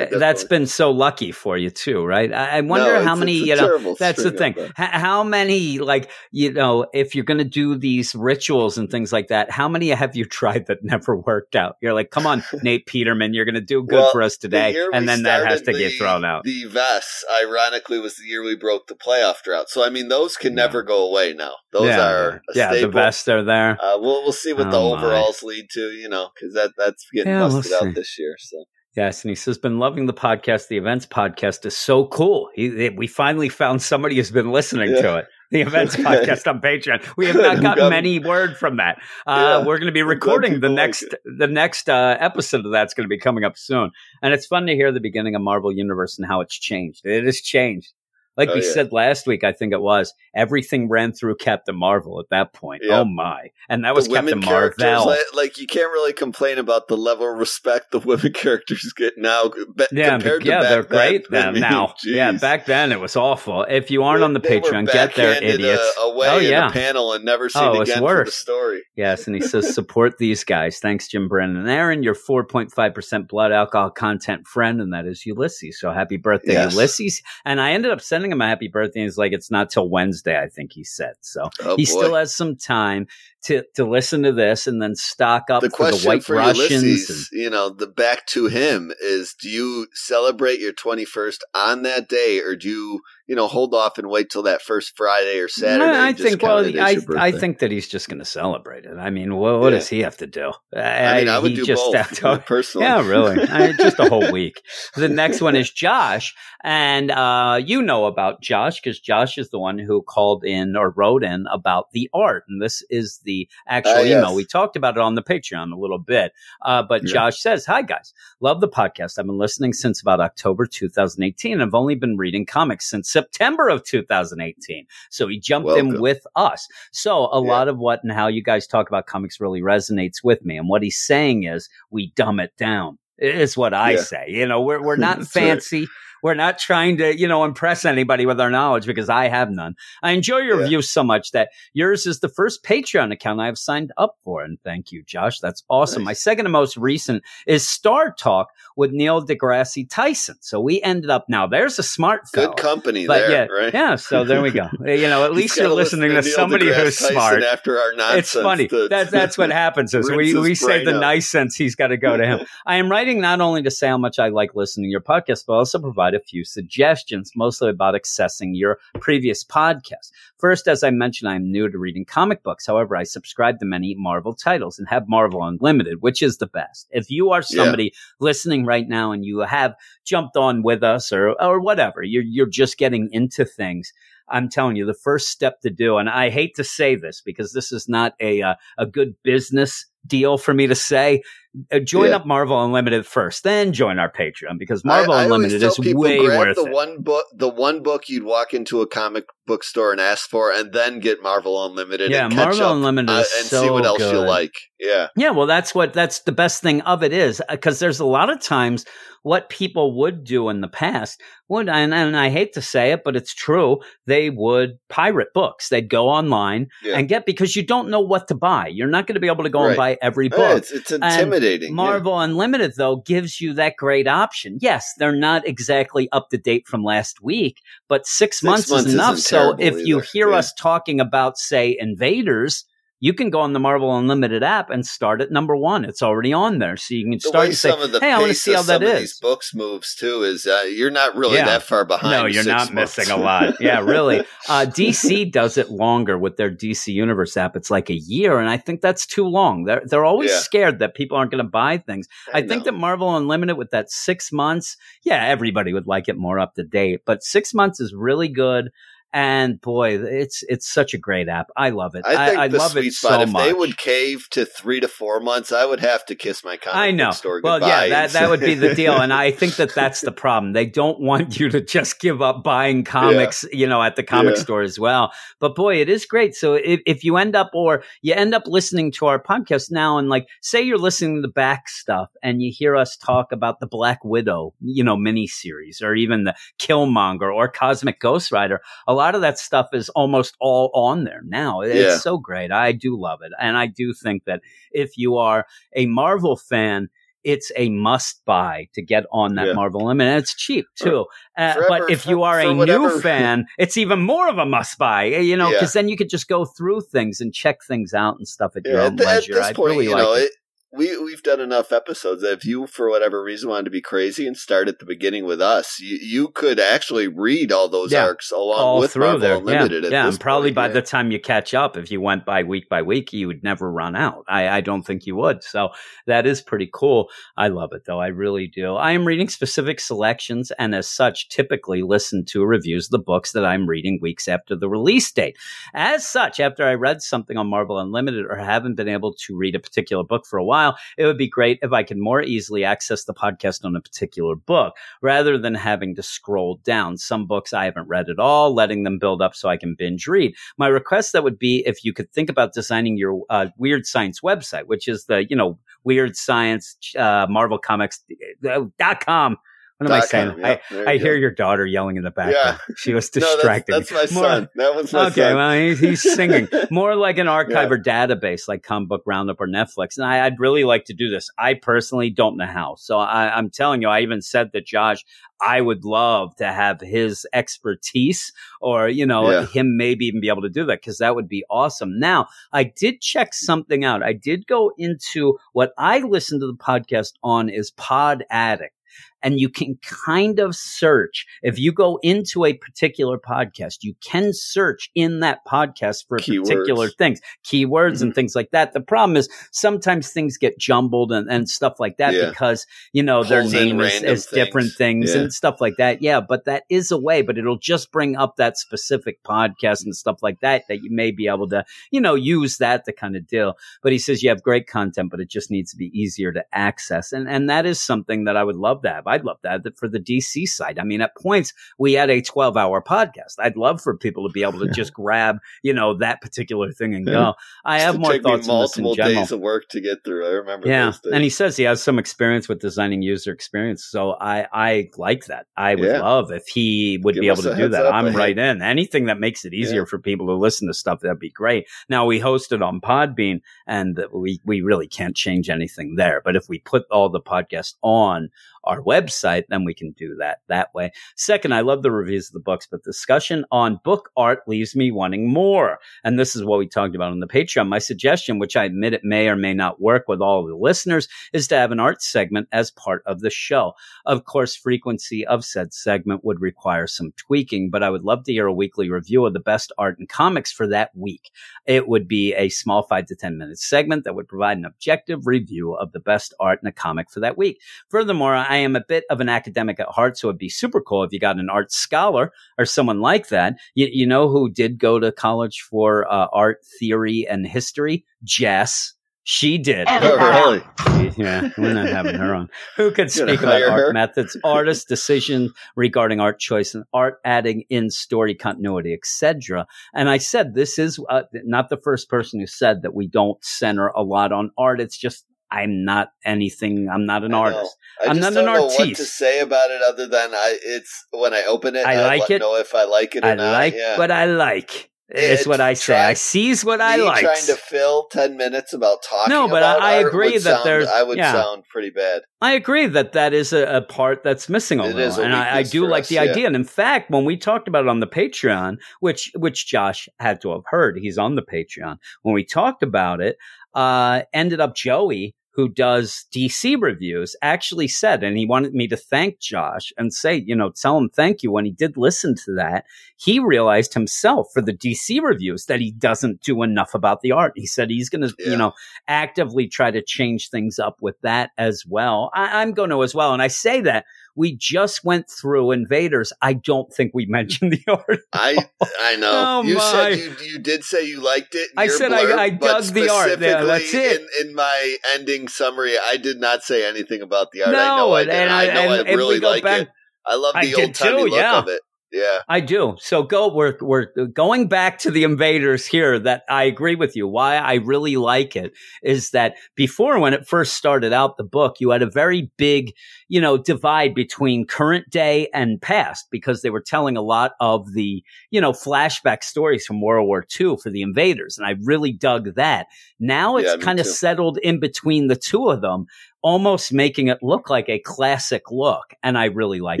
That's 0.12 0.44
been 0.44 0.66
so 0.66 0.90
lucky 0.92 1.32
for 1.32 1.58
you 1.58 1.68
too, 1.68 2.04
right? 2.04 2.32
I, 2.32 2.58
I 2.58 2.60
wonder 2.60 2.94
No, 2.98 3.04
how 3.04 3.16
many, 3.16 3.32
you 3.34 3.56
know, 3.56 3.94
that's 3.98 4.22
the 4.22 4.30
thing. 4.30 4.54
H- 4.58 4.70
how 4.76 5.24
many, 5.24 5.80
like, 5.80 6.08
you 6.30 6.52
know, 6.52 6.86
if 6.94 7.14
you're 7.14 7.24
going 7.24 7.38
to 7.38 7.44
do 7.44 7.76
these 7.76 8.14
rituals 8.14 8.78
and 8.78 8.88
things 8.90 9.12
like 9.12 9.28
that, 9.28 9.50
how 9.50 9.68
many 9.68 9.88
have 9.88 10.14
you 10.14 10.24
tried 10.38 10.66
that 10.66 10.84
never 10.84 11.16
worked 11.16 11.56
out? 11.56 11.76
You're 11.80 11.94
like, 11.94 12.10
come 12.10 12.26
on, 12.26 12.44
Nate 12.62 12.86
Peterman, 12.86 13.34
you're 13.34 13.44
going 13.44 13.56
to 13.56 13.60
do 13.60 13.82
good 13.82 13.92
Well, 13.94 14.12
for 14.12 14.22
us 14.22 14.36
today. 14.36 14.72
year 14.72 14.88
And 14.92 15.08
then 15.08 15.24
that 15.24 15.44
has 15.46 15.60
to 15.62 15.72
started 15.72 15.90
get 15.90 15.98
thrown 15.98 16.24
out. 16.24 16.44
The 16.44 16.64
vests, 16.66 17.24
ironically, 17.42 17.98
was 17.98 18.16
the 18.16 18.24
year 18.24 18.42
we 18.44 18.56
broke 18.56 18.86
the 18.86 18.94
playoff 18.94 19.42
drought. 19.42 19.68
So 19.68 19.84
I 19.84 19.90
mean, 19.90 20.08
those 20.08 20.36
can 20.36 20.52
Yeah. 20.56 20.66
never 20.66 20.82
go 20.84 21.08
away 21.08 21.32
now. 21.32 21.54
Those 21.72 21.88
yeah, 21.88 22.08
are 22.08 22.28
a 22.48 22.54
yeah, 22.54 22.68
the 22.70 22.76
staple. 22.78 22.92
vests 22.92 23.28
are 23.28 23.42
there. 23.42 23.78
Uh, 23.82 23.98
we'll 24.00 24.22
we'll 24.22 24.32
see 24.32 24.52
what 24.52 24.70
the 24.70 24.76
Oh, 24.76 24.94
my. 24.94 25.02
overalls 25.02 25.42
lead 25.42 25.66
to, 25.72 25.90
you 25.90 26.08
know, 26.08 26.30
because 26.34 26.54
that 26.54 26.72
that's 26.78 27.04
getting 27.14 27.32
Yeah, 27.32 27.40
we'll 27.48 27.56
busted 27.62 27.72
out 27.72 27.94
this 27.94 28.16
year. 28.18 28.36
So 28.38 28.64
Yes, 28.94 29.24
and 29.24 29.30
he 29.30 29.34
says, 29.34 29.56
"Been 29.56 29.78
loving 29.78 30.04
the 30.06 30.12
podcast. 30.12 30.68
The 30.68 30.76
events 30.76 31.06
podcast 31.06 31.64
is 31.64 31.76
so 31.76 32.04
cool. 32.06 32.50
He, 32.54 32.90
we 32.90 33.06
finally 33.06 33.48
found 33.48 33.80
somebody 33.80 34.16
who's 34.16 34.30
been 34.30 34.52
listening 34.52 34.90
Yeah. 34.94 35.02
to 35.02 35.16
it. 35.18 35.26
The 35.50 35.62
events 35.62 35.96
podcast 36.08 36.46
on 36.46 36.60
Patreon. 36.60 37.06
We 37.16 37.26
have 37.26 37.36
not 37.36 37.60
gotten 37.62 37.84
I'm- 37.84 37.90
many 37.90 38.18
word 38.18 38.56
from 38.56 38.76
that. 38.76 38.98
Uh, 39.26 39.60
Yeah. 39.60 39.66
We're 39.66 39.78
going 39.78 39.86
to 39.86 39.92
be 39.92 40.02
recording 40.02 40.52
the 40.54 40.56
people 40.60 40.70
like 40.70 40.76
next 40.76 41.04
the 41.24 41.46
next 41.46 41.88
uh, 41.88 42.16
episode 42.20 42.66
of 42.66 42.72
that's 42.72 42.92
going 42.92 43.04
to 43.04 43.08
be 43.08 43.18
coming 43.18 43.44
up 43.44 43.56
soon, 43.56 43.90
and 44.20 44.34
it's 44.34 44.46
fun 44.46 44.66
to 44.66 44.74
hear 44.74 44.92
the 44.92 45.00
beginning 45.00 45.34
of 45.34 45.40
Marvel 45.42 45.72
Universe 45.72 46.18
and 46.18 46.26
how 46.26 46.40
it's 46.42 46.58
changed. 46.58 47.00
It 47.04 47.24
has 47.24 47.40
changed." 47.40 47.92
Like 48.36 48.48
Oh, 48.48 48.54
we 48.54 48.64
yeah. 48.64 48.72
said 48.72 48.92
last 48.92 49.26
week, 49.26 49.44
I 49.44 49.52
think 49.52 49.72
it 49.72 49.80
was 49.80 50.14
everything 50.34 50.88
ran 50.88 51.12
through 51.12 51.36
Captain 51.36 51.76
Marvel 51.76 52.18
at 52.20 52.26
that 52.30 52.52
point. 52.52 52.82
Yeah. 52.84 53.00
Oh 53.00 53.04
my! 53.04 53.48
And 53.68 53.84
that 53.84 53.94
was 53.94 54.08
the 54.08 54.14
Captain 54.14 54.40
Marvel. 54.40 55.06
like, 55.06 55.18
like 55.34 55.58
you 55.58 55.66
can't 55.66 55.92
really 55.92 56.12
complain 56.12 56.58
about 56.58 56.88
the 56.88 56.96
level 56.96 57.30
of 57.30 57.38
respect 57.38 57.90
the 57.90 57.98
women 57.98 58.32
characters 58.34 58.92
get 58.96 59.14
now. 59.18 59.50
Be, 59.76 59.84
Yeah, 59.92 60.10
compared 60.10 60.44
yeah, 60.44 60.56
to 60.56 60.62
back 60.62 60.70
they're 60.70 60.82
great 60.82 61.24
then. 61.30 61.42
I 61.42 61.46
now. 61.46 61.52
mean, 61.52 61.60
now. 61.62 61.94
Yeah, 62.04 62.32
back 62.32 62.66
then 62.66 62.90
it 62.92 63.00
was 63.00 63.16
awful. 63.16 63.64
If 63.64 63.90
you 63.90 64.02
aren't 64.04 64.22
on 64.22 64.32
the 64.32 64.40
Patreon, 64.40 64.86
get 64.90 65.14
there, 65.14 65.34
backhanded, 65.34 65.60
idiots. 65.60 65.94
Uh, 65.98 66.02
away 66.02 66.28
oh 66.28 66.38
yeah, 66.38 66.70
panel 66.70 67.12
and 67.12 67.24
never 67.24 67.48
seen 67.48 67.62
Oh, 67.62 67.80
it's 67.80 67.90
again 67.90 68.00
for 68.02 68.14
the 68.14 68.18
worse. 68.20 68.34
story. 68.34 68.82
yes. 68.96 69.26
And 69.26 69.36
he 69.36 69.42
says 69.42 69.74
support 69.74 70.18
these 70.18 70.42
guys. 70.44 70.78
Thanks, 70.78 71.08
Jim 71.08 71.28
Brandon 71.28 71.58
and 71.62 71.70
Aaron, 71.70 72.02
your 72.02 72.14
four 72.14 72.44
point 72.46 72.72
five 72.72 72.94
percent 72.94 73.28
blood 73.28 73.52
alcohol 73.52 73.90
content 73.90 74.46
friend, 74.46 74.80
and 74.80 74.92
that 74.94 75.06
is 75.06 75.26
Ulysses. 75.26 75.78
So 75.78 75.90
happy 75.92 76.16
birthday, 76.16 76.52
Yes. 76.54 76.72
Ulysses! 76.74 77.22
And 77.44 77.60
I 77.60 77.72
ended 77.72 77.90
up 77.90 78.00
sending 78.00 78.21
sending 78.22 78.32
him 78.32 78.40
a 78.40 78.46
happy 78.46 78.68
birthday. 78.68 79.00
And 79.00 79.06
he's 79.08 79.18
like, 79.18 79.32
it's 79.32 79.50
not 79.50 79.68
till 79.70 79.88
Wednesday, 79.88 80.40
I 80.40 80.48
think 80.48 80.72
he 80.72 80.84
said. 80.84 81.14
So 81.20 81.50
Oh, 81.64 81.74
he 81.76 81.84
boy. 81.84 81.90
still 81.90 82.14
has 82.14 82.34
some 82.34 82.54
time 82.56 83.08
to 83.44 83.62
to 83.76 83.84
listen 83.84 84.22
to 84.22 84.32
this 84.32 84.66
and 84.66 84.80
then 84.80 84.94
stock 84.94 85.44
up 85.50 85.62
the 85.62 85.70
for 85.70 85.84
the 85.86 85.90
question 85.90 86.08
White 86.08 86.24
for 86.24 86.36
Russians. 86.36 86.82
Ulysses, 86.82 87.28
you 87.32 87.50
know, 87.50 87.68
the 87.70 87.86
back 87.86 88.26
to 88.28 88.46
him 88.46 88.92
is: 89.02 89.34
Do 89.40 89.48
you 89.48 89.86
celebrate 89.94 90.60
your 90.60 90.72
twenty 90.72 91.04
first 91.04 91.44
on 91.54 91.82
that 91.82 92.08
day, 92.08 92.40
or 92.40 92.54
do 92.56 92.68
you, 92.68 93.00
you 93.26 93.34
know, 93.36 93.48
hold 93.48 93.74
off 93.74 93.98
and 93.98 94.08
wait 94.08 94.30
till 94.30 94.42
that 94.44 94.62
first 94.62 94.92
Friday 94.96 95.38
or 95.38 95.48
Saturday? 95.48 95.84
I, 95.90 96.08
I 96.08 96.12
think. 96.12 96.42
Well, 96.42 96.64
I 96.80 96.96
I 97.16 97.32
think 97.32 97.58
that 97.60 97.70
he's 97.70 97.88
just 97.88 98.08
going 98.08 98.18
to 98.20 98.24
celebrate 98.24 98.84
it. 98.84 98.96
I 98.98 99.10
mean, 99.10 99.36
what, 99.36 99.60
what 99.60 99.72
Yeah. 99.72 99.78
does 99.78 99.88
he 99.88 100.00
have 100.00 100.16
to 100.18 100.26
do? 100.26 100.52
I 100.74 101.18
mean, 101.18 101.28
I 101.28 101.38
would 101.38 101.54
do 101.54 101.64
just 101.64 101.92
both 101.92 102.14
to- 102.20 102.42
personally. 102.46 102.86
Yeah, 102.86 103.06
really. 103.06 103.40
I, 103.42 103.72
just 103.72 103.98
a 103.98 104.08
whole 104.08 104.30
week. 104.32 104.60
The 104.94 105.08
next 105.08 105.40
one 105.40 105.56
is 105.56 105.70
Josh. 105.70 106.34
And 106.62 107.10
uh, 107.10 107.58
you 107.64 107.82
know 107.82 108.04
about 108.04 108.40
Josh 108.42 108.80
because 108.80 109.00
Josh 109.00 109.36
is 109.38 109.50
the 109.50 109.58
one 109.58 109.78
who 109.78 110.02
called 110.02 110.44
in 110.44 110.76
or 110.76 110.90
wrote 110.90 111.24
in 111.24 111.46
about 111.52 111.86
the 111.92 112.08
art. 112.14 112.44
And 112.48 112.62
this 112.62 112.84
is 112.90 113.20
the 113.24 113.31
actual 113.66 113.92
Ah, 113.96 114.00
yes. 114.00 114.18
email. 114.18 114.34
We 114.34 114.44
talked 114.44 114.76
about 114.76 114.96
it 114.96 115.00
on 115.00 115.14
the 115.14 115.22
Patreon 115.22 115.72
a 115.72 115.76
little 115.78 115.98
bit. 115.98 116.32
Uh, 116.62 116.82
but 116.82 117.02
Yeah. 117.04 117.12
Josh 117.12 117.40
says, 117.40 117.66
Hi, 117.66 117.82
guys. 117.82 118.12
Love 118.40 118.60
the 118.60 118.68
podcast. 118.68 119.18
I've 119.18 119.26
been 119.26 119.38
listening 119.38 119.72
since 119.72 120.00
about 120.00 120.20
October 120.20 120.66
2018. 120.66 121.60
I've 121.60 121.74
only 121.74 121.94
been 121.94 122.16
reading 122.16 122.46
comics 122.46 122.88
since 122.88 123.10
September 123.10 123.68
of 123.68 123.84
2018. 123.84 124.86
So 125.10 125.28
he 125.28 125.38
jumped 125.38 125.70
in 125.70 126.00
with 126.00 126.26
us. 126.36 126.66
So 126.92 127.26
a 127.32 127.42
Yeah. 127.42 127.48
lot 127.50 127.68
of 127.68 127.78
what 127.78 128.00
and 128.02 128.12
how 128.12 128.28
you 128.28 128.42
guys 128.42 128.66
talk 128.66 128.88
about 128.88 129.06
comics 129.06 129.40
really 129.40 129.60
resonates 129.62 130.22
with 130.24 130.44
me. 130.44 130.56
And 130.56 130.68
what 130.68 130.82
he's 130.82 130.98
saying 130.98 131.44
is 131.44 131.68
we 131.90 132.12
dumb 132.16 132.40
it 132.40 132.52
down. 132.58 132.98
Is 133.18 133.56
what 133.56 133.72
I 133.74 133.92
Yeah. 133.92 134.00
say. 134.02 134.24
You 134.28 134.46
know, 134.46 134.60
we're 134.62 134.82
we're 134.82 134.96
not 135.08 135.26
fancy. 135.26 135.80
right. 135.82 135.88
We're 136.22 136.34
not 136.34 136.58
trying 136.58 136.98
to, 136.98 137.18
you 137.18 137.26
know, 137.28 137.44
impress 137.44 137.84
anybody 137.84 138.26
with 138.26 138.40
our 138.40 138.50
knowledge 138.50 138.86
because 138.86 139.08
I 139.08 139.28
have 139.28 139.50
none. 139.50 139.74
I 140.02 140.12
enjoy 140.12 140.38
your 140.38 140.56
Yeah. 140.58 140.62
reviews 140.62 140.88
so 140.90 141.02
much 141.02 141.32
that 141.32 141.50
yours 141.72 142.06
is 142.06 142.20
the 142.20 142.28
first 142.28 142.62
Patreon 142.64 143.12
account 143.12 143.40
I 143.40 143.46
have 143.46 143.58
signed 143.58 143.92
up 143.98 144.16
for. 144.24 144.42
And 144.44 144.58
thank 144.64 144.92
you, 144.92 145.02
Josh. 145.04 145.40
That's 145.40 145.62
awesome. 145.68 146.02
Nice. 146.02 146.06
My 146.06 146.12
second 146.12 146.46
and 146.46 146.52
most 146.52 146.76
recent 146.76 147.22
is 147.46 147.68
Star 147.68 148.12
Talk 148.16 148.48
with 148.76 148.92
Neil 148.92 149.24
deGrasse 149.26 149.88
Tyson. 149.90 150.36
So 150.40 150.60
we 150.60 150.80
ended 150.82 151.10
up 151.10 151.26
now. 151.28 151.46
There's 151.46 151.78
a 151.78 151.82
smart 151.82 152.28
fellow. 152.28 152.48
Good 152.48 152.56
company 152.56 153.06
But 153.06 153.18
there, 153.28 153.30
yeah, 153.30 153.46
right? 153.46 153.74
yeah. 153.74 153.96
So 153.96 154.24
there 154.24 154.42
we 154.42 154.50
go. 154.50 154.68
Eh, 154.86 154.94
you 154.94 155.08
know, 155.08 155.24
at 155.24 155.32
least 155.32 155.56
you're 155.56 155.68
listening 155.68 156.10
to 156.12 156.22
somebody 156.22 156.66
deGrasse 156.66 156.82
who's 156.84 156.96
Tyson 156.98 157.12
smart. 157.14 157.42
After 157.42 157.78
our 157.78 157.92
nonsense, 157.94 158.18
It's 158.18 158.32
funny. 158.32 158.68
to- 158.68 158.88
That, 158.90 159.10
that's 159.10 159.36
what 159.38 159.50
happens 159.50 159.92
is 159.94 160.10
we, 160.10 160.34
we 160.34 160.54
say 160.54 160.84
the 160.84 160.94
out. 160.96 161.00
nice 161.00 161.28
sense 161.28 161.56
he's 161.56 161.74
got 161.74 161.88
to 161.88 161.96
go 161.96 162.16
to 162.16 162.24
him. 162.26 162.40
I 162.66 162.76
am 162.76 162.90
writing 162.90 163.20
not 163.20 163.40
only 163.40 163.62
to 163.64 163.70
say 163.70 163.88
how 163.88 163.98
much 163.98 164.18
I 164.18 164.28
like 164.28 164.54
listening 164.54 164.84
to 164.86 164.90
your 164.90 165.00
podcast, 165.00 165.44
but 165.46 165.54
also 165.54 165.78
provide 165.78 166.11
a 166.14 166.20
few 166.20 166.44
suggestions, 166.44 167.32
mostly 167.36 167.70
about 167.70 167.94
accessing 167.94 168.50
your 168.52 168.78
previous 169.00 169.44
podcast. 169.44 170.10
First, 170.38 170.68
as 170.68 170.82
I 170.82 170.90
mentioned, 170.90 171.28
I'm 171.30 171.50
new 171.50 171.68
to 171.70 171.78
reading 171.78 172.04
comic 172.04 172.42
books. 172.42 172.66
However, 172.66 172.96
I 172.96 173.04
subscribe 173.04 173.58
to 173.60 173.66
many 173.66 173.94
Marvel 173.98 174.34
titles 174.34 174.78
and 174.78 174.88
have 174.88 175.08
Marvel 175.08 175.42
Unlimited, 175.44 176.02
which 176.02 176.22
is 176.22 176.38
the 176.38 176.46
best. 176.46 176.88
If 176.90 177.10
you 177.10 177.30
are 177.30 177.40
Yeah. 177.40 177.62
somebody 177.64 177.92
listening 178.20 178.64
right 178.64 178.88
now 178.88 179.12
and 179.12 179.24
you 179.24 179.40
have 179.40 179.74
jumped 180.04 180.36
on 180.36 180.62
with 180.62 180.82
us 180.82 181.12
or, 181.12 181.30
or 181.42 181.60
whatever, 181.60 182.02
you're, 182.02 182.22
you're 182.24 182.46
just 182.46 182.78
getting 182.78 183.08
into 183.12 183.44
things. 183.44 183.92
I'm 184.28 184.48
telling 184.48 184.76
you, 184.76 184.86
the 184.86 184.94
first 184.94 185.28
step 185.28 185.60
to 185.60 185.68
do, 185.68 185.98
and 185.98 186.08
I 186.08 186.30
hate 186.30 186.54
to 186.54 186.64
say 186.64 186.94
this 186.94 187.20
because 187.20 187.52
this 187.52 187.70
is 187.70 187.88
not 187.88 188.14
a 188.20 188.40
uh, 188.40 188.54
a 188.78 188.86
good 188.86 189.14
business 189.22 189.84
deal 190.06 190.38
for 190.38 190.54
me 190.54 190.66
to 190.68 190.74
say. 190.74 191.22
Uh, 191.70 191.78
join 191.80 192.08
Yeah. 192.10 192.16
up 192.16 192.26
Marvel 192.26 192.64
Unlimited 192.64 193.06
first, 193.06 193.42
then 193.44 193.72
join 193.74 193.98
our 193.98 194.10
Patreon 194.10 194.58
because 194.58 194.84
Marvel 194.84 195.12
I, 195.12 195.20
I 195.20 195.24
Unlimited 195.24 195.62
is 195.62 195.78
way 195.78 196.24
grab 196.24 196.38
worth 196.38 196.56
the 196.56 196.64
it. 196.64 196.72
one 196.72 197.02
book, 197.02 197.26
the 197.34 197.48
one 197.48 197.82
book 197.82 198.08
you'd 198.08 198.22
walk 198.24 198.54
into 198.54 198.80
a 198.80 198.86
comic 198.86 199.24
book 199.46 199.62
store 199.64 199.92
and 199.92 200.00
ask 200.00 200.30
for, 200.30 200.50
and 200.50 200.72
then 200.72 200.98
get 201.00 201.22
Marvel 201.22 201.62
Unlimited. 201.66 202.10
Yeah, 202.10 202.24
and 202.24 202.32
catch 202.34 202.44
Marvel 202.46 202.62
up, 202.66 202.72
Unlimited 202.76 203.10
uh, 203.10 203.20
is 203.20 203.32
and 203.38 203.46
so 203.46 203.62
see 203.64 203.70
what 203.70 203.84
else 203.84 204.00
you 204.00 204.10
good. 204.12 204.28
like. 204.28 204.52
Yeah, 204.80 205.08
Yeah, 205.16 205.30
well, 205.30 205.46
that's 205.46 205.74
what 205.74 205.92
that's 205.92 206.20
the 206.20 206.32
best 206.32 206.62
thing 206.62 206.80
of 206.82 207.02
it 207.04 207.12
is 207.12 207.40
because 207.50 207.78
there's 207.80 208.00
a 208.00 208.04
lot 208.06 208.30
of 208.30 208.40
times 208.40 208.84
what 209.22 209.48
people 209.48 209.96
would 210.00 210.24
do 210.24 210.48
in 210.48 210.60
the 210.60 210.66
past 210.68 211.20
would, 211.48 211.68
and, 211.68 211.94
and 211.94 212.16
I 212.16 212.28
hate 212.30 212.54
to 212.54 212.62
say 212.62 212.90
it, 212.90 213.02
but 213.04 213.14
it's 213.14 213.32
true. 213.32 213.78
They 214.08 214.30
would 214.30 214.78
pirate 214.88 215.28
books. 215.32 215.68
They'd 215.68 215.88
go 215.88 216.08
online 216.08 216.66
Yeah. 216.82 216.96
and 216.98 217.08
get 217.08 217.24
because 217.26 217.54
you 217.54 217.64
don't 217.64 217.88
know 217.90 218.00
what 218.00 218.26
to 218.28 218.34
buy. 218.34 218.66
You're 218.66 218.88
not 218.88 219.06
going 219.06 219.14
to 219.14 219.20
be 219.20 219.28
able 219.28 219.44
to 219.44 219.50
go 219.50 219.62
and 219.68 219.76
buy 219.76 219.98
every 220.02 220.26
Yeah, 220.28 220.36
book. 220.36 220.58
it's, 220.58 220.72
it's 220.72 220.90
intimidating. 220.90 221.41
Yeah. 221.42 221.70
Marvel 221.70 222.18
Unlimited, 222.18 222.74
though, 222.76 222.96
gives 222.96 223.40
you 223.40 223.54
that 223.54 223.76
great 223.76 224.06
option. 224.06 224.58
Yes, 224.60 224.92
they're 224.98 225.14
not 225.14 225.46
exactly 225.46 226.08
up 226.12 226.30
to 226.30 226.38
date 226.38 226.66
from 226.66 226.84
last 226.84 227.22
week, 227.22 227.60
but 227.88 228.06
six, 228.06 228.38
Six 228.38 228.42
months, 228.42 228.70
months 228.70 228.86
is 228.86 228.94
enough. 228.94 229.18
So 229.18 229.56
if 229.58 229.86
you 229.86 230.00
hear 230.00 230.30
Yeah. 230.30 230.38
us 230.38 230.52
talking 230.54 231.00
about, 231.00 231.38
say, 231.38 231.76
Invaders, 231.78 232.64
you 233.04 233.12
can 233.12 233.30
go 233.30 233.40
on 233.40 233.52
the 233.52 233.58
Marvel 233.58 233.96
Unlimited 233.98 234.44
app 234.44 234.70
and 234.70 234.86
start 234.86 235.20
at 235.20 235.32
number 235.32 235.56
one. 235.56 235.84
It's 235.84 236.02
already 236.02 236.32
on 236.32 236.60
there. 236.60 236.76
So 236.76 236.94
you 236.94 237.02
can 237.02 237.10
the 237.14 237.18
start 237.20 237.34
way 237.42 237.46
and 237.48 237.56
say, 237.56 237.70
some 237.70 237.82
of 237.82 237.90
the 237.90 237.98
hey, 237.98 238.12
I 238.12 238.18
want 238.20 238.28
to 238.30 238.34
see 238.34 238.52
how 238.52 238.62
that 238.62 238.80
is. 238.80 239.00
these 239.00 239.18
books 239.18 239.52
moves 239.52 239.96
too 239.96 240.22
is 240.22 240.46
uh, 240.46 240.62
you're 240.72 240.92
not 240.92 241.16
really 241.16 241.34
Yeah. 241.38 241.46
that 241.46 241.64
far 241.64 241.84
behind. 241.84 242.12
No, 242.12 242.26
you're 242.26 242.44
not 242.44 242.72
months. 242.72 242.96
missing 242.96 243.12
a 243.12 243.16
lot. 243.16 243.54
Yeah, 243.60 243.80
really. 243.80 244.20
Uh, 244.48 244.66
DC 244.68 245.32
does 245.32 245.58
it 245.58 245.70
longer 245.70 246.16
with 246.16 246.36
their 246.36 246.50
DC 246.50 246.92
Universe 246.92 247.36
app. 247.36 247.56
It's 247.56 247.70
like 247.72 247.90
a 247.90 247.96
year, 247.96 248.38
and 248.38 248.48
I 248.48 248.56
think 248.56 248.80
that's 248.80 249.04
too 249.04 249.26
long. 249.26 249.64
They're 249.64 249.82
they're 249.84 250.04
always 250.04 250.30
Yeah. 250.30 250.38
scared 250.38 250.78
that 250.78 250.94
people 250.94 251.16
aren't 251.18 251.32
going 251.32 251.44
to 251.44 251.50
buy 251.50 251.78
things. 251.78 252.06
I, 252.32 252.42
think 252.42 252.64
that 252.64 252.72
Marvel 252.72 253.16
Unlimited 253.16 253.56
with 253.56 253.70
that 253.72 253.90
six 253.90 254.30
months, 254.30 254.76
yeah, 255.02 255.26
everybody 255.26 255.72
would 255.72 255.88
like 255.88 256.08
it 256.08 256.16
more 256.16 256.38
up 256.38 256.54
to 256.54 256.62
date, 256.62 257.00
but 257.04 257.24
six 257.24 257.52
months 257.52 257.80
is 257.80 257.92
really 257.94 258.28
good. 258.28 258.70
And 259.12 259.60
boy, 259.60 259.98
it's 259.98 260.42
it's 260.48 260.66
such 260.72 260.94
a 260.94 260.98
great 260.98 261.28
app. 261.28 261.48
I 261.56 261.70
love 261.70 261.94
it. 261.94 262.02
I 262.06 262.28
think 262.28 262.38
I, 262.38 262.48
the 262.48 262.58
love 262.58 262.70
sweet 262.72 262.86
it 262.86 262.92
spot. 262.94 263.12
so 263.12 263.20
if 263.22 263.30
much. 263.30 263.44
they 263.44 263.52
would 263.52 263.76
cave 263.76 264.28
to 264.30 264.46
three 264.46 264.80
to 264.80 264.88
four 264.88 265.20
months, 265.20 265.52
I 265.52 265.64
would 265.66 265.80
have 265.80 266.04
to 266.06 266.14
kiss 266.14 266.42
my 266.44 266.56
comic 266.56 266.76
I 266.76 266.90
know. 266.92 267.10
store 267.10 267.40
Well, 267.44 267.58
goodbye. 267.60 267.84
yeah, 267.86 267.88
that, 267.90 268.10
that 268.12 268.30
would 268.30 268.40
be 268.40 268.54
the 268.54 268.74
deal. 268.82 268.94
And 269.00 269.12
I 269.12 269.30
think 269.30 269.56
that 269.56 269.74
that's 269.74 270.00
the 270.00 270.12
problem. 270.12 270.54
They 270.54 270.64
don't 270.66 271.00
want 271.00 271.38
you 271.38 271.48
to 271.50 271.60
just 271.60 272.00
give 272.00 272.22
up 272.22 272.42
buying 272.42 272.84
comics, 272.84 273.44
you 273.52 273.66
know, 273.66 273.82
at 273.82 273.96
the 273.96 274.02
comic 274.02 274.36
Yeah. 274.36 274.42
store 274.42 274.62
as 274.62 274.78
well. 274.78 275.12
But 275.40 275.54
boy, 275.54 275.76
it 275.80 275.88
is 275.90 276.06
great. 276.06 276.34
So 276.34 276.54
if, 276.54 276.80
if 276.86 277.04
you 277.04 277.16
end 277.18 277.36
up, 277.36 277.50
or 277.52 277.82
you 278.00 278.14
end 278.14 278.34
up 278.34 278.44
listening 278.46 278.92
to 278.92 279.06
our 279.06 279.22
podcast 279.22 279.70
now 279.70 279.98
and 279.98 280.08
like, 280.08 280.26
say 280.40 280.62
you're 280.62 280.78
listening 280.78 281.16
to 281.16 281.20
the 281.22 281.28
back 281.28 281.68
stuff 281.68 282.08
and 282.22 282.40
you 282.42 282.50
hear 282.50 282.76
us 282.76 282.96
talk 282.96 283.30
about 283.32 283.60
the 283.60 283.66
Black 283.66 284.02
Widow, 284.04 284.54
you 284.62 284.82
know, 284.82 284.96
miniseries 284.96 285.82
or 285.82 285.94
even 285.94 286.24
the 286.24 286.34
Killmonger 286.58 287.34
or 287.34 287.48
Cosmic 287.48 288.00
Ghost 288.00 288.32
Rider, 288.32 288.60
a 288.86 288.94
lot 288.94 289.01
of 289.14 289.20
that 289.20 289.38
stuff 289.38 289.68
is 289.72 289.88
almost 289.90 290.36
all 290.40 290.70
on 290.74 291.04
there 291.04 291.22
now. 291.24 291.60
It's 291.60 291.74
Yeah. 291.74 291.96
so 291.98 292.18
great. 292.18 292.50
I 292.52 292.72
do 292.72 292.98
love 292.98 293.20
it. 293.22 293.32
And 293.40 293.56
I 293.56 293.66
do 293.66 293.92
think 293.92 294.24
that 294.24 294.40
if 294.72 294.96
you 294.96 295.16
are 295.16 295.46
a 295.74 295.86
Marvel 295.86 296.36
fan, 296.36 296.88
it's 297.24 297.52
a 297.54 297.68
must 297.68 298.24
buy 298.24 298.66
to 298.74 298.82
get 298.82 299.04
on 299.12 299.36
that 299.36 299.46
Yeah. 299.48 299.52
Marvel 299.52 299.86
limit. 299.86 300.08
And 300.08 300.18
it's 300.18 300.34
cheap 300.34 300.66
too. 300.74 301.06
Uh, 301.38 301.52
Forever, 301.54 301.66
but 301.68 301.90
if 301.90 302.04
you 302.06 302.24
are 302.24 302.40
a 302.40 302.52
new 302.52 303.00
fan, 303.00 303.46
it's 303.58 303.76
even 303.76 304.00
more 304.00 304.28
of 304.28 304.38
a 304.38 304.44
must 304.46 304.76
buy, 304.76 305.04
you 305.04 305.36
know, 305.36 305.48
Yeah. 305.50 305.58
because 305.58 305.72
then 305.72 305.88
you 305.88 305.96
could 305.96 306.08
just 306.10 306.26
go 306.26 306.44
through 306.44 306.80
things 306.90 307.20
and 307.20 307.32
check 307.32 307.58
things 307.62 307.94
out 307.94 308.16
and 308.18 308.26
stuff 308.26 308.56
at 308.56 308.64
your 308.66 308.80
own 308.80 308.94
at, 308.94 308.98
th- 308.98 309.08
at 309.08 309.14
leisure. 309.16 309.34
this 309.34 309.52
point, 309.52 309.70
really 309.70 309.84
you 309.84 309.92
like 309.92 310.02
know, 310.02 310.14
it. 310.14 310.32
We 310.74 310.96
we've 310.96 311.22
done 311.22 311.40
enough 311.40 311.70
episodes 311.70 312.22
that 312.22 312.32
if 312.32 312.44
you, 312.46 312.66
for 312.66 312.88
whatever 312.88 313.22
reason, 313.22 313.50
wanted 313.50 313.64
to 313.64 313.70
be 313.70 313.82
crazy 313.82 314.26
and 314.26 314.36
start 314.36 314.68
at 314.68 314.78
the 314.78 314.86
beginning 314.86 315.26
with 315.26 315.40
us, 315.40 315.78
you, 315.78 315.98
you 316.00 316.28
could 316.28 316.58
actually 316.58 317.08
read 317.08 317.52
all 317.52 317.68
those 317.68 317.92
Yeah. 317.92 318.04
arcs 318.04 318.30
along 318.32 318.58
all 318.58 318.78
with 318.80 318.92
through 318.92 319.04
Marvel 319.04 319.20
there. 319.20 319.36
Unlimited. 319.36 319.84
yeah, 319.84 319.90
yeah. 319.90 320.08
and 320.08 320.18
probably 320.18 320.48
point, 320.48 320.56
by 320.56 320.66
yeah. 320.68 320.72
the 320.72 320.82
time 320.82 321.10
you 321.10 321.20
catch 321.20 321.52
up, 321.52 321.76
if 321.76 321.90
you 321.90 322.00
went 322.00 322.24
by 322.24 322.42
week 322.42 322.70
by 322.70 322.80
week, 322.80 323.12
you 323.12 323.26
would 323.26 323.42
never 323.42 323.70
run 323.70 323.94
out. 323.94 324.24
I, 324.28 324.48
I 324.48 324.60
don't 324.62 324.82
think 324.82 325.04
you 325.04 325.14
would. 325.16 325.42
So 325.44 325.68
that 326.06 326.26
is 326.26 326.40
pretty 326.40 326.70
cool. 326.72 327.10
I 327.36 327.48
love 327.48 327.72
it 327.72 327.82
though. 327.86 328.00
I 328.00 328.06
really 328.06 328.46
do. 328.46 328.74
I 328.74 328.92
am 328.92 329.04
reading 329.04 329.28
specific 329.28 329.78
selections 329.78 330.52
and 330.58 330.74
as 330.74 330.88
such 330.88 331.28
typically 331.28 331.82
listen 331.82 332.24
to 332.28 332.46
reviews 332.46 332.86
of 332.86 332.92
the 332.92 332.98
books 332.98 333.32
that 333.32 333.44
I'm 333.44 333.66
reading 333.66 333.98
weeks 334.00 334.26
after 334.26 334.56
the 334.56 334.70
release 334.70 335.12
date. 335.12 335.36
As 335.74 336.06
such, 336.06 336.40
after 336.40 336.64
I 336.64 336.74
read 336.74 337.02
something 337.02 337.36
on 337.36 337.48
Marvel 337.48 337.78
Unlimited 337.78 338.24
or 338.24 338.36
haven't 338.36 338.76
been 338.76 338.88
able 338.88 339.12
to 339.26 339.36
read 339.36 339.54
a 339.54 339.60
particular 339.60 340.02
book 340.02 340.24
for 340.26 340.38
a 340.38 340.44
while, 340.44 340.61
it 340.96 341.06
would 341.06 341.18
be 341.18 341.28
great 341.28 341.58
if 341.62 341.72
I 341.72 341.82
could 341.82 341.98
more 341.98 342.22
easily 342.22 342.64
access 342.64 343.04
the 343.04 343.14
podcast 343.14 343.64
on 343.64 343.76
a 343.76 343.80
particular 343.80 344.34
book 344.34 344.74
rather 345.00 345.38
than 345.38 345.54
having 345.54 345.94
to 345.96 346.02
scroll 346.02 346.60
down. 346.64 346.96
Some 346.96 347.26
books 347.26 347.52
I 347.52 347.64
haven't 347.64 347.88
read 347.88 348.08
at 348.08 348.18
all, 348.18 348.54
letting 348.54 348.84
them 348.84 348.98
build 348.98 349.22
up 349.22 349.34
so 349.34 349.48
I 349.48 349.56
can 349.56 349.74
binge 349.76 350.06
read. 350.06 350.34
My 350.58 350.68
request 350.68 351.12
that 351.12 351.24
would 351.24 351.38
be 351.38 351.62
if 351.66 351.84
you 351.84 351.92
could 351.92 352.12
think 352.12 352.30
about 352.30 352.54
designing 352.54 352.96
your 352.96 353.22
uh, 353.30 353.46
Weird 353.56 353.86
Science 353.86 354.20
website, 354.20 354.66
which 354.66 354.88
is 354.88 355.06
the, 355.06 355.26
you 355.28 355.36
know, 355.36 355.58
Weird 355.84 356.16
Science 356.16 356.76
uh, 356.96 357.26
Marvel 357.28 357.58
uh, 357.58 358.94
com. 359.00 359.36
What 359.84 359.92
am 359.92 360.02
I 360.02 360.04
saying? 360.04 360.34
yeah, 360.38 360.58
I, 360.86 360.92
I 360.92 360.96
hear 360.98 361.16
your 361.16 361.30
daughter 361.30 361.64
yelling 361.66 361.96
in 361.96 362.02
the 362.04 362.10
background. 362.10 362.58
She 362.76 362.94
was 362.94 363.10
No, 363.16 363.36
that's, 363.42 363.64
that's 363.68 363.92
my 363.92 364.06
More- 364.14 364.24
son. 364.24 364.48
That 364.56 364.74
was 364.74 364.92
my 364.92 365.06
okay, 365.06 365.14
son. 365.20 365.36
well, 365.36 365.52
he's, 365.52 365.78
he's 365.80 366.02
singing 366.14 366.48
more 366.70 366.94
like 366.94 367.18
an 367.18 367.28
archive 367.28 367.70
or 367.70 367.78
database, 367.78 368.48
like 368.48 368.62
Comic 368.62 368.88
Book 368.88 369.02
Roundup 369.06 369.40
or 369.40 369.46
Netflix. 369.48 369.96
And 369.96 370.04
I, 370.06 370.24
I'd 370.26 370.38
really 370.40 370.64
like 370.64 370.84
to 370.86 370.94
do 370.94 371.10
this. 371.10 371.30
I 371.38 371.54
personally 371.54 372.10
don't 372.10 372.36
know 372.36 372.46
how. 372.46 372.76
So 372.76 372.98
I, 372.98 373.36
I'm 373.36 373.50
telling 373.50 373.82
you, 373.82 373.88
I 373.88 374.00
even 374.00 374.22
said 374.22 374.50
that 374.52 374.66
Josh, 374.66 375.04
I 375.44 375.60
would 375.60 375.84
love 375.84 376.36
to 376.36 376.46
have 376.46 376.80
his 376.80 377.26
expertise, 377.32 378.32
or 378.60 378.88
you 378.88 379.06
know, 379.06 379.30
Yeah. 379.30 379.46
him 379.46 379.76
maybe 379.76 380.06
even 380.06 380.20
be 380.20 380.28
able 380.28 380.42
to 380.42 380.48
do 380.48 380.64
that 380.66 380.80
because 380.80 380.98
that 380.98 381.14
would 381.14 381.28
be 381.28 381.44
awesome. 381.50 381.98
Now, 381.98 382.28
I 382.52 382.64
did 382.64 383.00
check 383.00 383.34
something 383.34 383.84
out. 383.84 384.02
I 384.02 384.12
did 384.12 384.46
go 384.46 384.72
into 384.78 385.38
what 385.52 385.72
I 385.78 385.98
listen 386.00 386.40
to 386.40 386.46
the 386.46 386.54
podcast 386.54 387.12
on 387.22 387.48
is 387.48 387.70
Pod 387.72 388.24
Addict 388.30 388.74
and 389.22 389.38
you 389.40 389.48
can 389.48 389.78
kind 389.82 390.38
of 390.38 390.54
search 390.54 391.26
if 391.42 391.58
you 391.58 391.72
go 391.72 391.98
into 392.02 392.44
a 392.44 392.52
particular 392.54 393.18
podcast 393.18 393.78
you 393.82 393.94
can 394.04 394.30
search 394.32 394.90
in 394.94 395.20
that 395.20 395.44
podcast 395.46 396.06
for 396.08 396.18
Keywords. 396.18 396.48
particular 396.48 396.88
things 396.88 397.20
keywords 397.44 397.98
Mhm. 397.98 398.02
and 398.02 398.14
things 398.14 398.34
like 398.34 398.50
that 398.52 398.72
the 398.72 398.80
problem 398.80 399.16
is 399.16 399.28
sometimes 399.52 400.10
things 400.10 400.36
get 400.38 400.58
jumbled 400.58 401.12
and, 401.12 401.30
and 401.30 401.48
stuff 401.48 401.78
like 401.78 401.96
that 401.98 402.14
Yeah. 402.14 402.28
because 402.30 402.66
you 402.92 403.02
know 403.02 403.22
their 403.24 403.42
Pulls 403.42 403.54
in 403.54 403.68
name 403.68 403.80
is, 403.80 404.02
is 404.02 404.26
different 404.26 404.68
things. 404.68 404.78
things 404.78 405.14
Yeah. 405.14 405.20
and 405.22 405.32
stuff 405.32 405.60
like 405.60 405.76
that 405.78 406.02
yeah 406.02 406.20
but 406.20 406.44
that 406.46 406.64
is 406.68 406.90
a 406.90 406.98
way 406.98 407.22
but 407.22 407.38
it'll 407.38 407.58
just 407.58 407.92
bring 407.92 408.16
up 408.16 408.36
that 408.36 408.56
specific 408.58 409.22
podcast 409.22 409.84
and 409.84 409.94
stuff 409.94 410.18
like 410.22 410.40
that 410.40 410.64
that 410.68 410.82
you 410.82 410.90
may 410.90 411.10
be 411.10 411.28
able 411.28 411.48
to 411.48 411.64
you 411.90 412.00
know 412.00 412.14
use 412.14 412.58
that 412.58 412.84
to 412.86 412.92
kind 412.92 413.16
of 413.16 413.26
deal 413.26 413.56
but 413.82 413.92
he 413.92 413.98
says 413.98 414.22
you 414.22 414.28
have 414.28 414.42
great 414.42 414.66
content, 414.66 415.10
but 415.10 415.20
it 415.20 415.28
just 415.30 415.50
needs 415.50 415.70
to 415.72 415.76
be 415.76 415.90
easier 415.98 416.32
to 416.32 416.44
access. 416.52 417.12
And 417.12 417.28
and 417.28 417.48
that 417.50 417.66
is 417.66 417.80
something 417.80 418.24
that 418.24 418.36
I 418.36 418.44
would 418.44 418.56
love 418.56 418.82
to 418.82 418.88
have. 418.88 419.06
I'd 419.12 419.24
love 419.24 419.38
that 419.42 419.62
for 419.76 419.88
the 419.88 419.98
DC 420.00 420.46
side. 420.48 420.78
I 420.78 420.84
mean, 420.84 421.00
at 421.00 421.16
points 421.16 421.52
we 421.78 421.92
had 421.94 422.10
a 422.10 422.20
12 422.20 422.56
hour 422.56 422.82
podcast. 422.82 423.34
I'd 423.38 423.56
love 423.56 423.80
for 423.80 423.96
people 423.96 424.26
to 424.28 424.32
be 424.32 424.42
able 424.42 424.58
to 424.60 424.68
just 424.68 424.92
grab, 424.92 425.38
you 425.62 425.72
know, 425.72 425.94
that 425.98 426.20
particular 426.20 426.72
thing 426.72 426.94
and 426.94 427.06
go. 427.06 427.34
I 427.64 427.80
have 427.80 427.98
more 427.98 428.18
thoughts 428.18 428.48
on 428.48 428.62
this 428.62 428.76
in 428.76 428.82
multiple 428.84 428.94
general. 428.94 429.14
days 429.22 429.32
of 429.32 429.40
work 429.40 429.68
to 429.70 429.80
get 429.80 430.04
through. 430.04 430.26
I 430.26 430.30
remember. 430.30 430.68
Yeah, 430.68 430.92
and 431.12 431.22
he 431.22 431.30
says 431.30 431.56
he 431.56 431.64
has 431.64 431.82
some 431.82 431.98
experience 431.98 432.48
with 432.48 432.60
designing 432.60 433.02
user 433.02 433.32
experience, 433.32 433.84
so 433.84 434.16
I 434.20 434.46
I 434.52 434.90
like 434.96 435.26
that. 435.26 435.46
I 435.56 435.74
would 435.74 435.84
Yeah. 435.84 436.00
love 436.00 436.30
if 436.32 436.46
he 436.48 436.98
would 437.02 437.14
Give 437.14 437.20
be 437.22 437.28
able 437.28 437.42
to 437.42 437.54
do 437.54 437.68
that. 437.68 437.86
up 437.86 437.94
I'm 437.94 438.14
right 438.14 438.36
in. 438.38 438.62
Anything 438.62 439.06
that 439.06 439.18
makes 439.20 439.44
it 439.44 439.52
easier 439.54 439.80
Yeah. 439.82 439.86
for 439.86 439.98
people 439.98 440.26
to 440.28 440.34
listen 440.34 440.68
to 440.68 440.74
stuff 440.74 441.00
that'd 441.00 441.18
be 441.18 441.30
great. 441.30 441.66
Now 441.88 442.06
we 442.06 442.18
host 442.18 442.52
it 442.52 442.62
on 442.62 442.80
Podbean, 442.80 443.40
and 443.66 444.02
we 444.12 444.40
we 444.44 444.60
really 444.62 444.88
can't 444.88 445.14
change 445.16 445.50
anything 445.50 445.96
there. 445.96 446.22
But 446.24 446.36
if 446.36 446.48
we 446.48 446.58
put 446.58 446.84
all 446.90 447.08
the 447.08 447.20
podcasts 447.20 447.74
on 447.82 448.30
our 448.64 448.80
website, 448.82 449.44
then 449.48 449.64
we 449.64 449.74
can 449.74 449.92
do 449.92 450.16
that 450.16 450.40
that 450.48 450.74
way. 450.74 450.92
Second, 451.16 451.52
I 451.52 451.60
love 451.60 451.82
the 451.82 451.90
reviews 451.90 452.28
of 452.28 452.34
the 452.34 452.40
books, 452.40 452.66
but 452.70 452.82
discussion 452.82 453.44
on 453.50 453.80
book 453.84 454.10
art 454.16 454.40
leaves 454.46 454.76
me 454.76 454.90
wanting 454.90 455.32
more. 455.32 455.78
And 456.04 456.18
this 456.18 456.36
is 456.36 456.44
what 456.44 456.58
we 456.58 456.66
talked 456.66 456.94
about 456.94 457.12
on 457.12 457.20
the 457.20 457.26
Patreon. 457.26 457.68
My 457.68 457.78
suggestion, 457.78 458.38
which 458.38 458.56
I 458.56 458.64
admit 458.64 458.94
it 458.94 459.04
may 459.04 459.28
or 459.28 459.36
may 459.36 459.54
not 459.54 459.80
work 459.80 460.04
with 460.08 460.20
all 460.20 460.46
the 460.46 460.54
listeners, 460.54 461.08
is 461.32 461.48
to 461.48 461.56
have 461.56 461.72
an 461.72 461.80
art 461.80 462.02
segment 462.02 462.48
as 462.52 462.70
part 462.70 463.02
of 463.06 463.20
the 463.20 463.30
show. 463.30 463.72
Of 464.06 464.24
course, 464.24 464.56
frequency 464.56 465.26
of 465.26 465.44
said 465.44 465.72
segment 465.72 466.24
would 466.24 466.40
require 466.40 466.86
some 466.86 467.12
tweaking, 467.16 467.70
but 467.70 467.82
I 467.82 467.90
would 467.90 468.04
love 468.04 468.24
to 468.24 468.32
hear 468.32 468.46
a 468.46 468.52
weekly 468.52 468.90
review 468.90 469.26
of 469.26 469.32
the 469.32 469.40
best 469.40 469.72
art 469.78 469.98
and 469.98 470.08
comics 470.08 470.52
for 470.52 470.66
that 470.68 470.90
week. 470.94 471.30
It 471.66 471.88
would 471.88 472.08
be 472.08 472.34
a 472.34 472.48
small 472.48 472.82
five 472.82 473.06
to 473.06 473.16
10 473.16 473.38
minute 473.38 473.58
segment 473.58 474.04
that 474.04 474.14
would 474.14 474.28
provide 474.28 474.58
an 474.58 474.64
objective 474.64 475.26
review 475.26 475.74
of 475.74 475.92
the 475.92 476.00
best 476.00 476.34
art 476.40 476.60
in 476.62 476.68
a 476.68 476.72
comic 476.72 477.10
for 477.10 477.20
that 477.20 477.38
week. 477.38 477.60
Furthermore, 477.88 478.34
am 478.58 478.76
a 478.76 478.84
bit 478.86 479.04
of 479.10 479.20
an 479.20 479.28
academic 479.28 479.80
at 479.80 479.88
heart, 479.88 480.18
so 480.18 480.28
it'd 480.28 480.38
be 480.38 480.48
super 480.48 480.80
cool 480.80 481.02
if 481.02 481.12
you 481.12 481.18
got 481.18 481.38
an 481.38 481.50
art 481.50 481.72
scholar 481.72 482.32
or 482.58 482.64
someone 482.64 483.00
like 483.00 483.28
that. 483.28 483.54
You, 483.74 483.88
you 483.90 484.06
know 484.06 484.28
who 484.28 484.50
did 484.50 484.78
go 484.78 484.98
to 484.98 485.12
college 485.12 485.60
for 485.68 486.10
uh, 486.12 486.28
art 486.32 486.58
theory 486.78 487.26
and 487.28 487.46
history? 487.46 488.04
Jess. 488.24 488.94
She 489.24 489.56
did. 489.56 489.86
Oh, 489.88 490.16
really? 490.16 490.62
Yeah, 491.16 491.50
we're 491.58 491.74
not 491.74 491.88
having 491.88 492.14
her 492.14 492.34
on. 492.34 492.48
Who 492.76 492.90
could 492.90 493.10
speak 493.10 493.42
about 493.42 493.62
art 493.62 493.80
her? 493.88 493.92
methods, 493.92 494.36
artist 494.44 494.88
decisions 494.88 495.50
regarding 495.74 496.20
art 496.20 496.38
choice, 496.38 496.74
and 496.74 496.84
art 496.94 497.18
adding 497.24 497.64
in 497.68 497.90
story 497.90 498.34
continuity, 498.34 498.94
etc. 498.94 499.66
And 499.94 500.08
I 500.08 500.18
said 500.18 500.54
this 500.54 500.78
is 500.78 501.00
uh, 501.10 501.22
not 501.32 501.68
the 501.68 501.76
first 501.76 502.08
person 502.08 502.40
who 502.40 502.46
said 502.46 502.82
that 502.82 502.94
we 502.94 503.08
don't 503.08 503.42
center 503.44 503.88
a 503.88 504.02
lot 504.02 504.32
on 504.32 504.52
art. 504.56 504.80
It's 504.80 504.96
just 504.96 505.26
I'm 505.52 505.84
not 505.84 506.08
anything. 506.24 506.88
I'm 506.88 507.04
not 507.04 507.24
an 507.24 507.34
artist. 507.34 507.76
I 508.02 508.06
I'm 508.08 508.16
just 508.16 508.20
not 508.22 508.34
don't 508.34 508.48
an 508.48 508.54
know 508.54 508.66
what 508.66 508.96
to 508.96 509.04
say 509.04 509.40
about 509.40 509.70
it 509.70 509.82
other 509.82 510.06
than 510.08 510.32
I. 510.32 510.58
It's 510.62 511.06
when 511.10 511.34
I 511.34 511.44
open 511.44 511.76
it, 511.76 511.86
I 511.86 511.94
I, 511.94 512.06
like 512.06 512.30
it. 512.30 512.40
know 512.40 512.56
if 512.56 512.74
I 512.74 512.84
like 512.84 513.14
it 513.14 513.22
or 513.24 513.28
I 513.28 513.34
like 513.34 513.74
yeah. 513.76 513.98
what 513.98 514.10
I 514.10 514.24
like. 514.24 514.88
Is 515.14 515.46
what 515.46 515.60
I 515.60 515.74
say. 515.74 515.94
I 515.94 516.14
seize 516.14 516.64
what 516.64 516.80
I 516.80 516.96
like. 516.96 517.20
trying 517.20 517.44
to 517.44 517.54
fill 517.56 518.06
ten 518.10 518.38
minutes 518.38 518.72
about 518.72 519.02
talking. 519.02 519.28
No, 519.30 519.46
but 519.46 519.62
I- 519.62 519.76
I 519.76 519.92
agree 519.96 520.38
that 520.38 520.40
sound- 520.40 520.64
there's- 520.64 520.88
I 520.88 521.02
would 521.02 521.18
yeah. 521.18 521.32
sound 521.32 521.64
pretty 521.70 521.90
bad. 521.90 522.22
I 522.40 522.52
agree 522.54 522.86
that 522.86 523.12
that 523.12 523.34
is 523.34 523.52
a, 523.52 523.76
a 523.76 523.82
part 523.82 524.24
that's 524.24 524.48
missing 524.48 524.80
a 524.80 524.84
It 524.84 524.94
little, 524.94 525.22
and 525.22 525.34
I, 525.34 525.58
I 525.58 525.62
do 525.64 525.86
like 525.86 526.02
us, 526.04 526.08
the 526.08 526.14
yeah. 526.14 526.22
idea. 526.22 526.46
And 526.46 526.56
in 526.56 526.64
fact, 526.64 527.10
when 527.10 527.26
we 527.26 527.36
talked 527.36 527.68
about 527.68 527.84
it 527.84 527.88
on 527.88 528.00
the 528.00 528.06
Patreon, 528.06 528.78
which 529.00 529.30
which 529.36 529.66
Josh 529.66 530.08
had 530.18 530.40
to 530.42 530.52
have 530.52 530.62
heard, 530.64 530.96
he's 530.98 531.18
on 531.18 531.34
the 531.34 531.42
Patreon. 531.42 531.98
When 532.22 532.34
we 532.34 532.42
talked 532.42 532.82
about 532.82 533.20
it, 533.20 533.36
uh, 533.74 534.22
ended 534.32 534.60
up 534.60 534.74
Joey, 534.74 535.34
who 535.54 535.68
does 535.68 536.26
DC 536.32 536.80
reviews, 536.80 537.36
actually 537.42 537.86
said, 537.86 538.24
and 538.24 538.38
he 538.38 538.46
wanted 538.46 538.72
me 538.74 538.88
to 538.88 538.96
thank 538.96 539.38
Josh 539.38 539.92
and 539.98 540.12
say, 540.12 540.42
you 540.46 540.56
know, 540.56 540.70
tell 540.70 540.96
him 540.96 541.10
thank 541.10 541.42
you. 541.42 541.52
When 541.52 541.66
he 541.66 541.70
did 541.70 541.96
listen 541.96 542.34
to 542.44 542.54
that, 542.54 542.86
he 543.16 543.38
realized 543.38 543.92
himself 543.92 544.48
for 544.52 544.62
the 544.62 544.72
DC 544.72 545.22
reviews 545.22 545.66
that 545.66 545.80
he 545.80 545.90
doesn't 545.92 546.40
do 546.40 546.62
enough 546.62 546.94
about 546.94 547.20
the 547.20 547.32
art. 547.32 547.52
He 547.54 547.66
said 547.66 547.90
he's 547.90 548.08
going 548.08 548.22
to, 548.22 548.34
you 548.38 548.56
know, 548.56 548.72
actively 549.08 549.68
try 549.68 549.90
to 549.90 550.02
change 550.02 550.48
things 550.48 550.78
up 550.78 551.02
with 551.02 551.20
that 551.20 551.50
as 551.58 551.84
well. 551.86 552.30
I, 552.34 552.62
I'm 552.62 552.72
going 552.72 552.90
to 552.90 553.02
as 553.02 553.14
well. 553.14 553.34
And 553.34 553.42
I 553.42 553.48
say 553.48 553.82
that 553.82 554.06
we 554.34 554.56
just 554.56 555.04
went 555.04 555.26
through 555.30 555.72
Invaders. 555.72 556.32
I 556.40 556.54
don't 556.54 556.92
think 556.92 557.12
we 557.14 557.26
mentioned 557.26 557.72
the 557.72 557.82
art. 558.08 558.20
I 558.32 558.56
I 559.00 559.16
know. 559.16 559.30
Oh, 559.32 559.62
you 559.62 559.76
my. 559.76 559.80
said 559.92 560.18
you 560.18 560.34
you 560.46 560.58
did 560.58 560.84
say 560.84 561.04
you 561.06 561.20
liked 561.20 561.54
it. 561.54 561.68
in 561.72 561.78
I 561.78 561.88
said 561.88 562.12
I- 562.12 562.24
blurb, 562.24 562.38
I 562.38 562.50
but 562.50 562.66
dug 562.84 562.94
the 562.94 563.08
art. 563.12 563.28
Yeah, 563.40 563.64
that's 563.64 563.84
specifically 563.88 564.00
it. 564.24 564.30
In, 564.40 564.48
in 564.48 564.54
my 564.54 564.96
ending 565.14 565.48
summary, 565.48 565.96
I 565.98 566.16
did 566.16 566.40
not 566.40 566.62
say 566.62 566.88
anything 566.88 567.20
about 567.22 567.50
the 567.52 567.62
art. 567.64 567.70
I 567.70 567.72
No, 567.72 567.96
know 567.96 568.12
I 568.12 568.20
and- 568.22 568.30
did. 568.30 568.38
and 568.40 568.50
I, 568.52 568.62
I- 568.62 568.66
know 568.74 568.92
and 569.00 569.08
I 569.08 569.12
really 569.12 569.38
like 569.40 569.62
back- 569.62 569.82
it. 569.82 569.88
I 570.24 570.36
love 570.36 570.54
the 570.60 570.74
old 570.80 570.94
timey 570.94 571.22
look 571.24 571.32
yeah. 571.32 571.58
of 571.58 571.68
it. 571.68 571.80
Yeah. 572.12 572.40
I 572.46 572.60
do. 572.60 572.96
So 572.98 573.22
go. 573.22 573.52
We're 573.52 573.76
we're 573.80 574.06
going 574.34 574.68
back 574.68 574.98
to 574.98 575.10
the 575.10 575.24
Invaders 575.24 575.86
here. 575.86 576.18
That 576.18 576.42
I 576.48 576.64
agree 576.64 576.94
with 576.94 577.16
you. 577.16 577.26
Why 577.26 577.56
I 577.56 577.74
really 577.74 578.16
like 578.16 578.54
it 578.54 578.74
is 579.02 579.30
that 579.30 579.56
before, 579.76 580.18
when 580.18 580.34
it 580.34 580.46
first 580.46 580.74
started 580.74 581.14
out, 581.14 581.38
the 581.38 581.44
book, 581.44 581.76
you 581.80 581.88
had 581.88 582.02
a 582.02 582.10
very 582.10 582.50
big, 582.58 582.92
you 583.28 583.40
know, 583.40 583.56
divide 583.56 584.14
between 584.14 584.66
current 584.66 585.08
day 585.08 585.48
and 585.54 585.80
past 585.80 586.26
because 586.30 586.60
they 586.60 586.68
were 586.68 586.82
telling 586.82 587.16
a 587.16 587.22
lot 587.22 587.52
of 587.60 587.94
the, 587.94 588.22
you 588.50 588.60
know, 588.60 588.72
flashback 588.72 589.42
stories 589.42 589.86
from 589.86 590.02
World 590.02 590.26
War 590.26 590.44
II 590.60 590.76
for 590.82 590.90
the 590.90 591.00
Invaders, 591.00 591.56
and 591.56 591.66
I 591.66 591.76
really 591.82 592.12
dug 592.12 592.56
that. 592.56 592.88
Now 593.20 593.56
it's 593.56 593.68
Yeah, 593.68 593.76
kind 593.76 594.00
of 594.00 594.06
settled 594.06 594.58
in 594.62 594.80
between 594.80 595.28
the 595.28 595.36
two 595.36 595.70
of 595.70 595.80
them. 595.80 596.06
Almost 596.42 596.92
making 596.92 597.28
it 597.28 597.42
look 597.42 597.70
like 597.70 597.88
a 597.88 598.00
classic 598.00 598.70
look. 598.70 599.14
And 599.22 599.38
I 599.38 599.46
really 599.46 599.80
like 599.80 600.00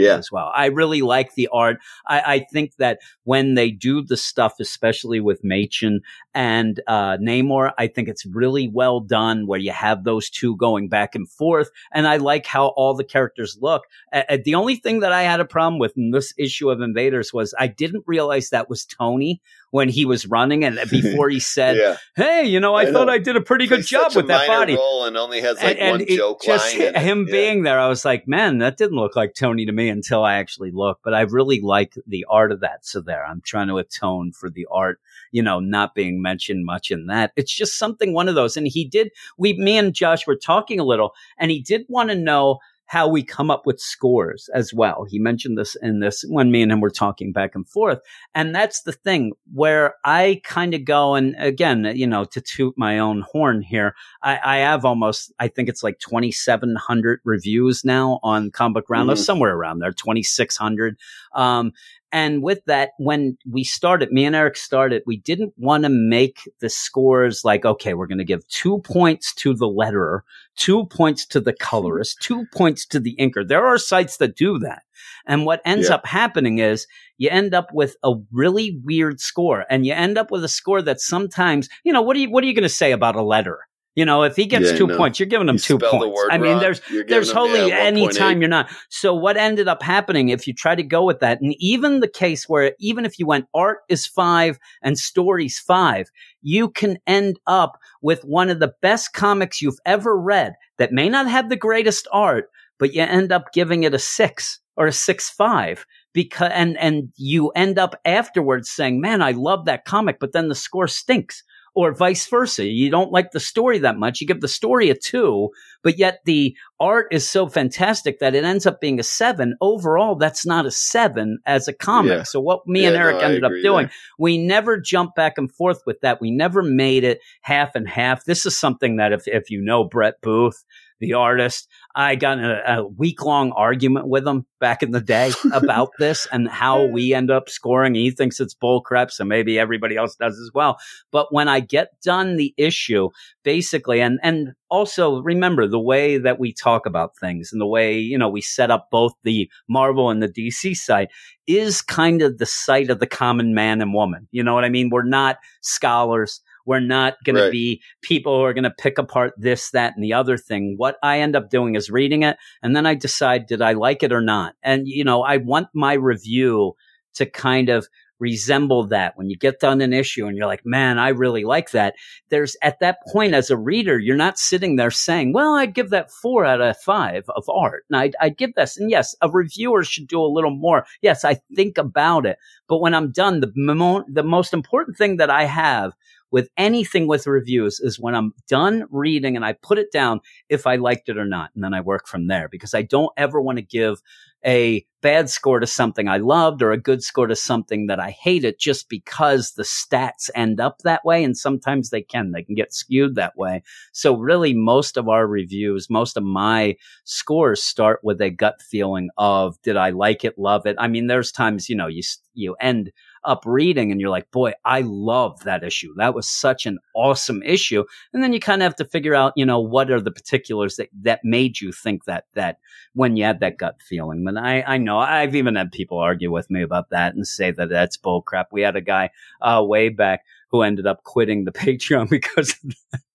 it 0.00 0.18
as 0.18 0.32
well. 0.32 0.50
I 0.54 0.66
really 0.66 1.02
like 1.02 1.34
the 1.34 1.48
art. 1.52 1.78
I, 2.06 2.20
I 2.20 2.38
think 2.52 2.76
that 2.76 2.98
when 3.24 3.54
they 3.54 3.70
do 3.70 4.02
the 4.02 4.16
stuff, 4.16 4.54
especially 4.60 5.20
with 5.20 5.44
Machen 5.44 6.00
and 6.34 6.80
uh, 6.86 7.16
Namor, 7.18 7.72
I 7.78 7.86
think 7.86 8.08
it's 8.08 8.26
really 8.26 8.68
well 8.68 9.00
done 9.00 9.46
where 9.46 9.60
you 9.60 9.72
have 9.72 10.04
those 10.04 10.28
two 10.28 10.56
going 10.56 10.88
back 10.88 11.14
and 11.14 11.28
forth. 11.30 11.70
And 11.92 12.06
I 12.06 12.16
like 12.16 12.46
how 12.46 12.68
all 12.68 12.94
the 12.94 13.04
characters 13.04 13.58
look. 13.60 13.84
Uh, 14.12 14.38
the 14.44 14.56
only 14.56 14.76
thing 14.76 15.00
that 15.00 15.12
I 15.12 15.22
had 15.22 15.40
a 15.40 15.44
problem 15.44 15.78
with 15.78 15.96
in 15.96 16.10
this 16.10 16.34
issue 16.36 16.70
of 16.70 16.80
Invaders 16.80 17.32
was 17.32 17.54
I 17.58 17.68
didn't 17.68 18.04
realize 18.06 18.50
that 18.50 18.68
was 18.68 18.84
Tony 18.84 19.40
when 19.72 19.88
he 19.88 20.04
was 20.04 20.26
running 20.26 20.64
and 20.64 20.78
before 20.90 21.30
he 21.30 21.40
said, 21.40 21.76
yeah. 21.76 21.96
Hey, 22.14 22.44
you 22.44 22.60
know, 22.60 22.74
I, 22.74 22.82
I 22.82 22.92
thought 22.92 23.06
know. 23.06 23.12
I 23.14 23.18
did 23.18 23.36
a 23.36 23.40
pretty 23.40 23.66
good 23.66 23.76
Plays 23.76 23.88
job 23.88 24.14
with 24.14 24.26
that 24.28 24.46
body. 24.46 24.74
And 24.74 25.16
only 25.16 25.40
has 25.40 25.60
like 25.60 25.80
one 25.80 26.02
it 26.02 26.10
joke 26.10 26.42
just 26.42 26.78
line. 26.78 26.94
him 26.94 27.24
Yeah. 27.26 27.32
being 27.32 27.62
there, 27.62 27.80
I 27.80 27.88
was 27.88 28.04
like, 28.04 28.28
man, 28.28 28.58
that 28.58 28.76
didn't 28.76 28.98
look 28.98 29.16
like 29.16 29.32
Tony 29.34 29.64
to 29.64 29.72
me 29.72 29.88
until 29.88 30.22
I 30.22 30.34
actually 30.34 30.72
looked. 30.72 31.02
But 31.02 31.14
I 31.14 31.22
really 31.22 31.62
like 31.62 31.94
the 32.06 32.26
art 32.28 32.52
of 32.52 32.60
that. 32.60 32.84
So 32.84 33.00
there, 33.00 33.24
I'm 33.24 33.40
trying 33.40 33.68
to 33.68 33.78
atone 33.78 34.32
for 34.32 34.50
the 34.50 34.66
art, 34.70 35.00
you 35.32 35.42
know, 35.42 35.58
not 35.58 35.94
being 35.94 36.20
mentioned 36.20 36.66
much 36.66 36.90
in 36.90 37.06
that. 37.06 37.32
It's 37.36 37.52
just 37.52 37.78
something 37.78 38.12
one 38.12 38.28
of 38.28 38.34
those. 38.34 38.58
And 38.58 38.68
he 38.68 38.86
did. 38.86 39.10
We, 39.38 39.54
me 39.54 39.78
and 39.78 39.94
Josh 39.94 40.26
were 40.26 40.36
talking 40.36 40.80
a 40.80 40.84
little, 40.84 41.14
and 41.38 41.50
he 41.50 41.62
did 41.62 41.86
want 41.88 42.10
to 42.10 42.14
know 42.14 42.58
how 42.86 43.08
we 43.08 43.22
come 43.22 43.50
up 43.50 43.64
with 43.64 43.80
scores 43.80 44.50
as 44.54 44.74
well. 44.74 45.06
He 45.08 45.18
mentioned 45.18 45.56
this 45.56 45.76
in 45.80 46.00
this 46.00 46.24
when 46.28 46.50
me 46.50 46.60
and 46.62 46.70
him 46.70 46.80
were 46.80 46.90
talking 46.90 47.32
back 47.32 47.54
and 47.54 47.66
forth. 47.66 48.00
And 48.34 48.54
that's 48.54 48.82
the 48.82 48.92
thing 48.92 49.32
where 49.54 49.94
I 50.04 50.42
kind 50.44 50.74
of 50.74 50.84
go 50.84 51.14
and 51.14 51.34
again, 51.38 51.90
you 51.94 52.06
know, 52.06 52.24
to 52.26 52.40
toot 52.42 52.74
my 52.76 52.98
own 52.98 53.22
horn 53.22 53.62
here, 53.62 53.94
I, 54.22 54.38
I 54.44 54.56
have 54.58 54.84
almost, 54.84 55.32
I 55.38 55.48
think 55.48 55.70
it's 55.70 55.82
like 55.82 56.00
2,700 56.00 57.20
reviews 57.24 57.84
now 57.84 58.20
on 58.22 58.50
Comic 58.50 58.90
Roundup, 58.90 59.16
Mhm. 59.16 59.24
somewhere 59.24 59.54
around 59.54 59.78
there, 59.78 59.92
2,600. 59.92 60.98
Um, 61.34 61.72
and 62.12 62.42
with 62.42 62.64
that, 62.66 62.90
when 62.98 63.38
we 63.50 63.64
started, 63.64 64.12
me 64.12 64.24
and 64.24 64.36
Eric 64.36 64.56
started, 64.56 65.02
we 65.06 65.16
didn't 65.16 65.54
want 65.56 65.84
to 65.84 65.88
make 65.88 66.38
the 66.60 66.68
scores 66.68 67.44
like, 67.44 67.64
okay, 67.64 67.94
we're 67.94 68.06
going 68.06 68.18
to 68.18 68.24
give 68.24 68.46
two 68.48 68.80
points 68.80 69.34
to 69.36 69.54
the 69.54 69.66
letterer, 69.66 70.20
two 70.56 70.84
points 70.86 71.26
to 71.28 71.40
the 71.40 71.52
colorist, 71.54 72.20
two 72.20 72.44
points 72.52 72.84
to 72.86 73.00
the 73.00 73.16
inker. 73.18 73.46
There 73.46 73.64
are 73.64 73.78
sites 73.78 74.18
that 74.18 74.36
do 74.36 74.58
that. 74.58 74.82
And 75.26 75.46
what 75.46 75.62
ends 75.64 75.88
Yeah. 75.88 75.94
up 75.96 76.06
happening 76.06 76.58
is 76.58 76.86
you 77.16 77.30
end 77.30 77.54
up 77.54 77.68
with 77.72 77.96
a 78.04 78.12
really 78.30 78.78
weird 78.84 79.18
score 79.20 79.64
and 79.70 79.86
you 79.86 79.92
end 79.94 80.18
up 80.18 80.30
with 80.30 80.44
a 80.44 80.48
score 80.48 80.82
that 80.82 81.00
sometimes, 81.00 81.68
you 81.84 81.92
know, 81.92 82.02
what 82.02 82.16
are 82.16 82.20
you, 82.20 82.30
what 82.30 82.44
are 82.44 82.46
you 82.46 82.54
going 82.54 82.62
to 82.62 82.68
say 82.68 82.92
about 82.92 83.16
a 83.16 83.22
letter? 83.22 83.60
You 83.94 84.06
know, 84.06 84.22
if 84.22 84.36
he 84.36 84.46
gets 84.46 84.70
Yeah, 84.70 84.78
two 84.78 84.86
no. 84.86 84.96
points, 84.96 85.20
you're 85.20 85.26
giving 85.26 85.48
him 85.48 85.56
You 85.56 85.60
two 85.60 85.78
points. 85.78 86.18
I 86.30 86.38
mean, 86.38 86.52
wrong, 86.52 86.60
there's, 86.60 86.80
you're 86.90 87.04
there's 87.04 87.30
hardly 87.30 87.68
yeah, 87.68 87.80
any 87.80 88.08
time 88.08 88.40
you're 88.40 88.48
not. 88.48 88.70
So 88.88 89.12
what 89.12 89.36
ended 89.36 89.68
up 89.68 89.82
happening 89.82 90.30
if 90.30 90.46
you 90.46 90.54
try 90.54 90.74
to 90.74 90.82
go 90.82 91.04
with 91.04 91.20
that, 91.20 91.42
and 91.42 91.54
even 91.58 92.00
the 92.00 92.08
case 92.08 92.48
where 92.48 92.74
even 92.78 93.04
if 93.04 93.18
you 93.18 93.26
went 93.26 93.48
art 93.54 93.80
is 93.90 94.06
five 94.06 94.58
and 94.82 94.98
stories 94.98 95.58
five, 95.58 96.10
you 96.40 96.70
can 96.70 96.98
end 97.06 97.38
up 97.46 97.78
with 98.00 98.24
one 98.24 98.48
of 98.48 98.60
the 98.60 98.72
best 98.80 99.12
comics 99.12 99.60
you've 99.60 99.80
ever 99.84 100.18
read 100.18 100.54
that 100.78 100.92
may 100.92 101.10
not 101.10 101.28
have 101.28 101.50
the 101.50 101.56
greatest 101.56 102.08
art, 102.12 102.50
but 102.78 102.94
you 102.94 103.02
end 103.02 103.30
up 103.30 103.52
giving 103.52 103.82
it 103.82 103.92
a 103.94 103.98
six 103.98 104.58
or 104.76 104.86
a 104.86 104.92
six 104.92 105.28
five 105.28 105.84
because 106.14 106.50
and 106.54 106.78
and 106.78 107.12
you 107.16 107.50
end 107.50 107.78
up 107.78 107.94
afterwards 108.06 108.70
saying, 108.70 109.02
"Man, 109.02 109.20
I 109.20 109.32
love 109.32 109.66
that 109.66 109.84
comic," 109.84 110.18
but 110.18 110.32
then 110.32 110.48
the 110.48 110.54
score 110.54 110.88
stinks. 110.88 111.42
Or 111.74 111.94
vice 111.94 112.26
versa. 112.26 112.66
You 112.66 112.90
don't 112.90 113.12
like 113.12 113.30
the 113.30 113.40
story 113.40 113.78
that 113.78 113.96
much. 113.96 114.20
You 114.20 114.26
give 114.26 114.42
the 114.42 114.48
story 114.48 114.90
a 114.90 114.94
two, 114.94 115.48
but 115.82 115.98
yet 115.98 116.20
the 116.26 116.54
art 116.78 117.06
is 117.10 117.26
so 117.26 117.48
fantastic 117.48 118.18
that 118.18 118.34
it 118.34 118.44
ends 118.44 118.66
up 118.66 118.78
being 118.78 119.00
a 119.00 119.02
seven. 119.02 119.56
Overall, 119.62 120.16
that's 120.16 120.44
not 120.44 120.66
a 120.66 120.70
seven 120.70 121.38
as 121.46 121.68
a 121.68 121.72
comic. 121.72 122.10
Yeah. 122.10 122.22
So 122.24 122.40
what 122.40 122.66
me 122.66 122.82
Yeah, 122.82 122.88
and 122.88 122.96
Eric 122.98 123.16
I 123.16 123.24
ended 123.24 123.44
up 123.44 123.52
doing, 123.62 123.86
there. 123.86 123.92
we 124.18 124.36
never 124.36 124.78
jumped 124.78 125.16
back 125.16 125.38
and 125.38 125.50
forth 125.50 125.80
with 125.86 126.00
that. 126.02 126.20
We 126.20 126.30
never 126.30 126.62
made 126.62 127.04
it 127.04 127.20
half 127.40 127.74
and 127.74 127.88
half. 127.88 128.24
This 128.24 128.44
is 128.44 128.58
something 128.58 128.96
that 128.96 129.12
if, 129.12 129.26
if 129.26 129.48
you 129.50 129.62
know 129.62 129.82
Brett 129.84 130.20
Booth, 130.20 130.62
the 131.02 131.14
artist, 131.14 131.68
I 131.96 132.14
got 132.14 132.38
in 132.38 132.44
a, 132.44 132.62
a 132.66 132.86
week 132.86 133.24
long 133.24 133.50
argument 133.52 134.06
with 134.06 134.26
him 134.26 134.46
back 134.60 134.84
in 134.84 134.92
the 134.92 135.00
day 135.00 135.32
about 135.52 135.90
this 135.98 136.28
and 136.30 136.48
how 136.48 136.86
we 136.86 137.10
mm. 137.10 137.16
end 137.16 137.30
up 137.30 137.50
scoring. 137.50 137.96
He 137.96 138.12
thinks 138.12 138.38
it's 138.38 138.54
bull 138.54 138.80
crap. 138.80 139.10
So 139.10 139.24
maybe 139.24 139.58
everybody 139.58 139.96
else 139.96 140.14
does 140.14 140.38
as 140.38 140.50
well. 140.54 140.78
But 141.10 141.34
when 141.34 141.48
I 141.48 141.58
get 141.58 142.00
done 142.02 142.36
the 142.36 142.54
issue, 142.56 143.10
basically, 143.42 144.00
and, 144.00 144.20
and 144.22 144.52
also 144.70 145.20
remember 145.22 145.66
the 145.66 145.80
way 145.80 146.18
that 146.18 146.38
we 146.38 146.52
talk 146.52 146.86
about 146.86 147.16
things 147.16 147.50
and 147.52 147.60
the 147.60 147.66
way, 147.66 147.98
you 147.98 148.16
know, 148.16 148.28
we 148.28 148.40
set 148.40 148.70
up 148.70 148.88
both 148.92 149.12
the 149.24 149.50
Marvel 149.68 150.08
and 150.08 150.22
the 150.22 150.28
DC 150.28 150.76
site 150.76 151.08
is 151.48 151.82
kind 151.82 152.22
of 152.22 152.38
the 152.38 152.46
site 152.46 152.90
of 152.90 153.00
the 153.00 153.06
common 153.08 153.54
man 153.54 153.82
and 153.82 153.92
woman. 153.92 154.28
You 154.30 154.44
know 154.44 154.54
what 154.54 154.64
I 154.64 154.68
mean? 154.68 154.88
We're 154.88 155.02
not 155.02 155.38
scholars. 155.62 156.40
We're 156.66 156.80
not 156.80 157.16
going 157.24 157.36
Right. 157.36 157.46
to 157.46 157.50
be 157.50 157.82
people 158.02 158.36
who 158.38 158.44
are 158.44 158.54
going 158.54 158.64
to 158.64 158.70
pick 158.70 158.98
apart 158.98 159.34
this, 159.36 159.70
that, 159.70 159.94
and 159.94 160.04
the 160.04 160.12
other 160.12 160.36
thing. 160.36 160.74
What 160.76 160.96
I 161.02 161.20
end 161.20 161.36
up 161.36 161.50
doing 161.50 161.74
is 161.74 161.90
reading 161.90 162.22
it 162.22 162.36
and 162.62 162.74
then 162.76 162.86
I 162.86 162.94
decide, 162.94 163.46
did 163.46 163.62
I 163.62 163.72
like 163.72 164.02
it 164.02 164.12
or 164.12 164.20
not? 164.20 164.54
And, 164.62 164.86
you 164.86 165.04
know, 165.04 165.22
I 165.22 165.38
want 165.38 165.68
my 165.74 165.94
review 165.94 166.74
to 167.14 167.26
kind 167.26 167.68
of 167.68 167.86
resemble 168.18 168.86
that 168.86 169.14
when 169.16 169.28
you 169.28 169.36
get 169.36 169.58
done 169.58 169.80
an 169.80 169.92
issue 169.92 170.26
and 170.26 170.36
you're 170.36 170.46
like, 170.46 170.64
man, 170.64 170.96
I 170.96 171.08
really 171.08 171.42
like 171.42 171.72
that. 171.72 171.94
There's 172.28 172.56
at 172.62 172.78
that 172.78 172.98
point 173.12 173.34
as 173.34 173.50
a 173.50 173.56
reader, 173.56 173.98
you're 173.98 174.16
not 174.16 174.38
sitting 174.38 174.76
there 174.76 174.92
saying, 174.92 175.32
well, 175.32 175.54
I'd 175.54 175.74
give 175.74 175.90
that 175.90 176.12
four 176.12 176.44
out 176.44 176.60
of 176.60 176.78
five 176.78 177.24
of 177.34 177.44
art. 177.48 177.84
And 177.90 177.96
I'd, 177.96 178.14
I'd 178.20 178.36
give 178.38 178.54
this. 178.54 178.78
And 178.78 178.88
yes, 178.90 179.16
a 179.22 179.28
reviewer 179.28 179.82
should 179.82 180.06
do 180.06 180.20
a 180.20 180.30
little 180.32 180.54
more. 180.56 180.86
Yes, 181.00 181.24
I 181.24 181.40
think 181.56 181.78
about 181.78 182.24
it. 182.24 182.38
But 182.68 182.78
when 182.78 182.94
I'm 182.94 183.10
done, 183.10 183.40
the, 183.40 183.50
mo- 183.56 184.04
the 184.08 184.22
most 184.22 184.54
important 184.54 184.96
thing 184.96 185.16
that 185.16 185.28
I 185.30 185.44
have 185.44 185.92
with 186.32 186.48
anything 186.56 187.06
with 187.06 187.26
reviews 187.26 187.78
is 187.78 188.00
when 188.00 188.14
I'm 188.14 188.32
done 188.48 188.86
reading 188.90 189.36
and 189.36 189.44
I 189.44 189.52
put 189.52 189.78
it 189.78 189.92
down 189.92 190.20
if 190.48 190.66
I 190.66 190.76
liked 190.76 191.08
it 191.08 191.18
or 191.18 191.26
not. 191.26 191.50
And 191.54 191.62
then 191.62 191.74
I 191.74 191.82
work 191.82 192.08
from 192.08 192.26
there 192.26 192.48
because 192.48 192.74
I 192.74 192.82
don't 192.82 193.12
ever 193.16 193.40
want 193.40 193.58
to 193.58 193.62
give 193.62 194.02
a 194.44 194.84
bad 195.02 195.28
score 195.28 195.60
to 195.60 195.66
something 195.66 196.08
I 196.08 196.16
loved 196.16 196.62
or 196.62 196.72
a 196.72 196.80
good 196.80 197.02
score 197.02 197.26
to 197.26 197.36
something 197.36 197.86
that 197.86 198.00
I 198.00 198.10
hated 198.10 198.56
just 198.58 198.88
because 198.88 199.52
the 199.52 199.62
stats 199.62 200.30
end 200.34 200.58
up 200.58 200.78
that 200.78 201.04
way. 201.04 201.22
And 201.22 201.36
sometimes 201.36 201.90
they 201.90 202.02
can, 202.02 202.32
they 202.32 202.42
can 202.42 202.54
get 202.54 202.72
skewed 202.72 203.14
that 203.16 203.36
way. 203.36 203.62
So 203.92 204.16
really 204.16 204.54
most 204.54 204.96
of 204.96 205.08
our 205.08 205.26
reviews, 205.26 205.90
most 205.90 206.16
of 206.16 206.24
my 206.24 206.76
scores 207.04 207.62
start 207.62 208.00
with 208.02 208.20
a 208.20 208.30
gut 208.30 208.60
feeling 208.62 209.10
of, 209.18 209.60
did 209.62 209.76
I 209.76 209.90
like 209.90 210.24
it, 210.24 210.38
love 210.38 210.66
it? 210.66 210.76
I 210.78 210.88
mean, 210.88 211.08
there's 211.08 211.30
times, 211.30 211.68
you 211.68 211.76
know, 211.76 211.88
you, 211.88 212.02
you 212.34 212.54
end 212.60 212.90
up 213.24 213.42
reading 213.46 213.90
and 213.90 214.00
you're 214.00 214.10
like, 214.10 214.30
boy, 214.30 214.52
I 214.64 214.82
love 214.82 215.42
that 215.44 215.62
issue. 215.62 215.94
That 215.96 216.14
was 216.14 216.28
such 216.28 216.66
an 216.66 216.78
awesome 216.94 217.42
issue. 217.42 217.84
And 218.12 218.22
then 218.22 218.32
you 218.32 218.40
kind 218.40 218.62
of 218.62 218.66
have 218.66 218.76
to 218.76 218.84
figure 218.84 219.14
out, 219.14 219.32
you 219.36 219.46
know, 219.46 219.60
what 219.60 219.90
are 219.90 220.00
the 220.00 220.10
particulars 220.10 220.76
that, 220.76 220.88
that 221.02 221.20
made 221.24 221.60
you 221.60 221.72
think 221.72 222.04
that, 222.04 222.26
that 222.34 222.58
when 222.94 223.16
you 223.16 223.24
had 223.24 223.40
that 223.40 223.58
gut 223.58 223.76
feeling. 223.80 224.24
But 224.24 224.36
I, 224.36 224.62
I 224.62 224.78
know 224.78 224.98
I've 224.98 225.34
even 225.34 225.56
had 225.56 225.72
people 225.72 225.98
argue 225.98 226.30
with 226.30 226.50
me 226.50 226.62
about 226.62 226.90
that 226.90 227.14
and 227.14 227.26
say 227.26 227.50
that 227.50 227.68
that's 227.68 227.96
bull 227.96 228.22
crap. 228.22 228.48
We 228.52 228.62
had 228.62 228.76
a 228.76 228.80
guy, 228.80 229.10
uh, 229.40 229.62
way 229.64 229.88
back 229.88 230.24
who 230.50 230.62
ended 230.62 230.86
up 230.86 231.04
quitting 231.04 231.44
the 231.44 231.52
Patreon 231.52 232.08
because. 232.10 232.56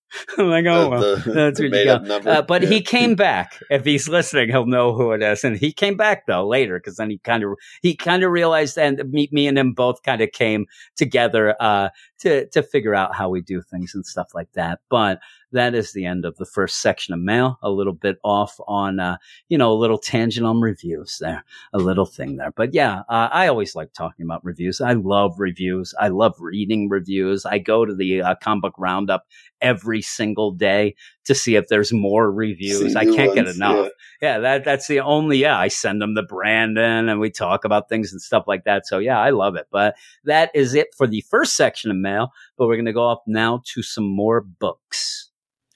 I'm 0.37 0.49
like, 0.49 0.65
oh, 0.65 0.89
well, 0.89 1.17
The- 1.17 1.31
that's 1.31 1.59
what 1.59 1.71
you 1.71 1.85
got. 1.85 2.09
Uh, 2.25 2.41
but 2.41 2.61
Yeah. 2.63 2.69
he 2.69 2.81
came 2.81 3.15
back. 3.15 3.59
If 3.69 3.83
he's 3.85 4.07
listening, 4.07 4.49
he'll 4.49 4.65
know 4.65 4.93
who 4.93 5.11
it 5.11 5.21
is. 5.21 5.43
And 5.43 5.57
he 5.57 5.71
came 5.73 5.97
back 5.97 6.25
though 6.27 6.47
later 6.47 6.79
because 6.79 6.97
then 6.97 7.09
he 7.09 7.17
kind 7.19 7.43
of 7.43 7.51
he 7.81 7.95
kind 7.95 8.23
of 8.23 8.31
realized, 8.31 8.77
and 8.77 9.01
me, 9.11 9.29
me 9.31 9.47
and 9.47 9.57
him 9.57 9.73
both 9.73 10.03
kind 10.03 10.21
of 10.21 10.31
came 10.31 10.65
together 10.95 11.55
uh, 11.61 11.89
to 12.19 12.47
to 12.49 12.63
figure 12.63 12.95
out 12.95 13.15
how 13.15 13.29
we 13.29 13.41
do 13.41 13.61
things 13.61 13.93
and 13.93 14.05
stuff 14.05 14.29
like 14.33 14.51
that. 14.53 14.79
But 14.89 15.19
that 15.51 15.73
is 15.73 15.93
the 15.93 16.05
end 16.05 16.25
of 16.25 16.35
the 16.37 16.45
first 16.45 16.81
section 16.81 17.13
of 17.13 17.19
mail. 17.19 17.57
A 17.61 17.69
little 17.69 17.93
bit 17.93 18.17
off 18.23 18.59
on 18.67 18.99
uh, 18.99 19.17
you 19.49 19.57
know 19.57 19.71
a 19.71 19.75
little 19.75 19.97
tangent 19.97 20.45
on 20.45 20.61
reviews 20.61 21.17
there, 21.19 21.43
a 21.73 21.77
little 21.77 22.05
thing 22.05 22.37
there. 22.37 22.51
But 22.51 22.73
yeah, 22.73 22.99
uh, 23.09 23.29
I 23.31 23.47
always 23.47 23.75
like 23.75 23.93
talking 23.93 24.25
about 24.25 24.43
reviews. 24.43 24.81
I 24.81 24.93
love 24.93 25.39
reviews. 25.39 25.93
I 25.99 26.09
love 26.09 26.35
reading 26.39 26.89
reviews. 26.89 27.45
I 27.45 27.59
go 27.59 27.85
to 27.85 27.95
the 27.95 28.21
uh, 28.21 28.35
comic 28.41 28.63
book 28.63 28.75
roundup 28.77 29.25
every 29.61 30.01
single 30.01 30.51
day 30.51 30.95
to 31.25 31.35
see 31.35 31.55
if 31.55 31.67
there's 31.67 31.91
more 31.91 32.31
reviews. 32.31 32.95
I 32.95 33.05
can't 33.05 33.33
get 33.35 33.47
enough. 33.47 33.89
yeah. 34.21 34.27
Yeah. 34.27 34.39
that 34.39 34.63
that's 34.63 34.87
the 34.87 34.99
only 35.01 35.37
yeah. 35.37 35.57
I 35.57 35.67
send 35.67 36.01
them 36.01 36.15
to 36.15 36.23
Brandon 36.23 37.09
and 37.09 37.19
we 37.19 37.29
talk 37.29 37.65
about 37.65 37.89
things 37.89 38.11
and 38.11 38.21
stuff 38.21 38.45
like 38.47 38.63
that. 38.65 38.87
So 38.87 38.99
yeah, 38.99 39.19
I 39.19 39.31
love 39.31 39.55
it. 39.55 39.67
But 39.71 39.95
that 40.23 40.51
is 40.53 40.73
it 40.73 40.87
for 40.95 41.07
the 41.07 41.21
first 41.29 41.55
section 41.55 41.91
of 41.91 41.97
mail. 41.97 42.31
But 42.57 42.67
we're 42.67 42.77
gonna 42.77 42.93
go 42.93 43.09
up 43.09 43.23
now 43.27 43.61
to 43.73 43.83
some 43.83 44.05
more 44.05 44.41
books. 44.41 45.29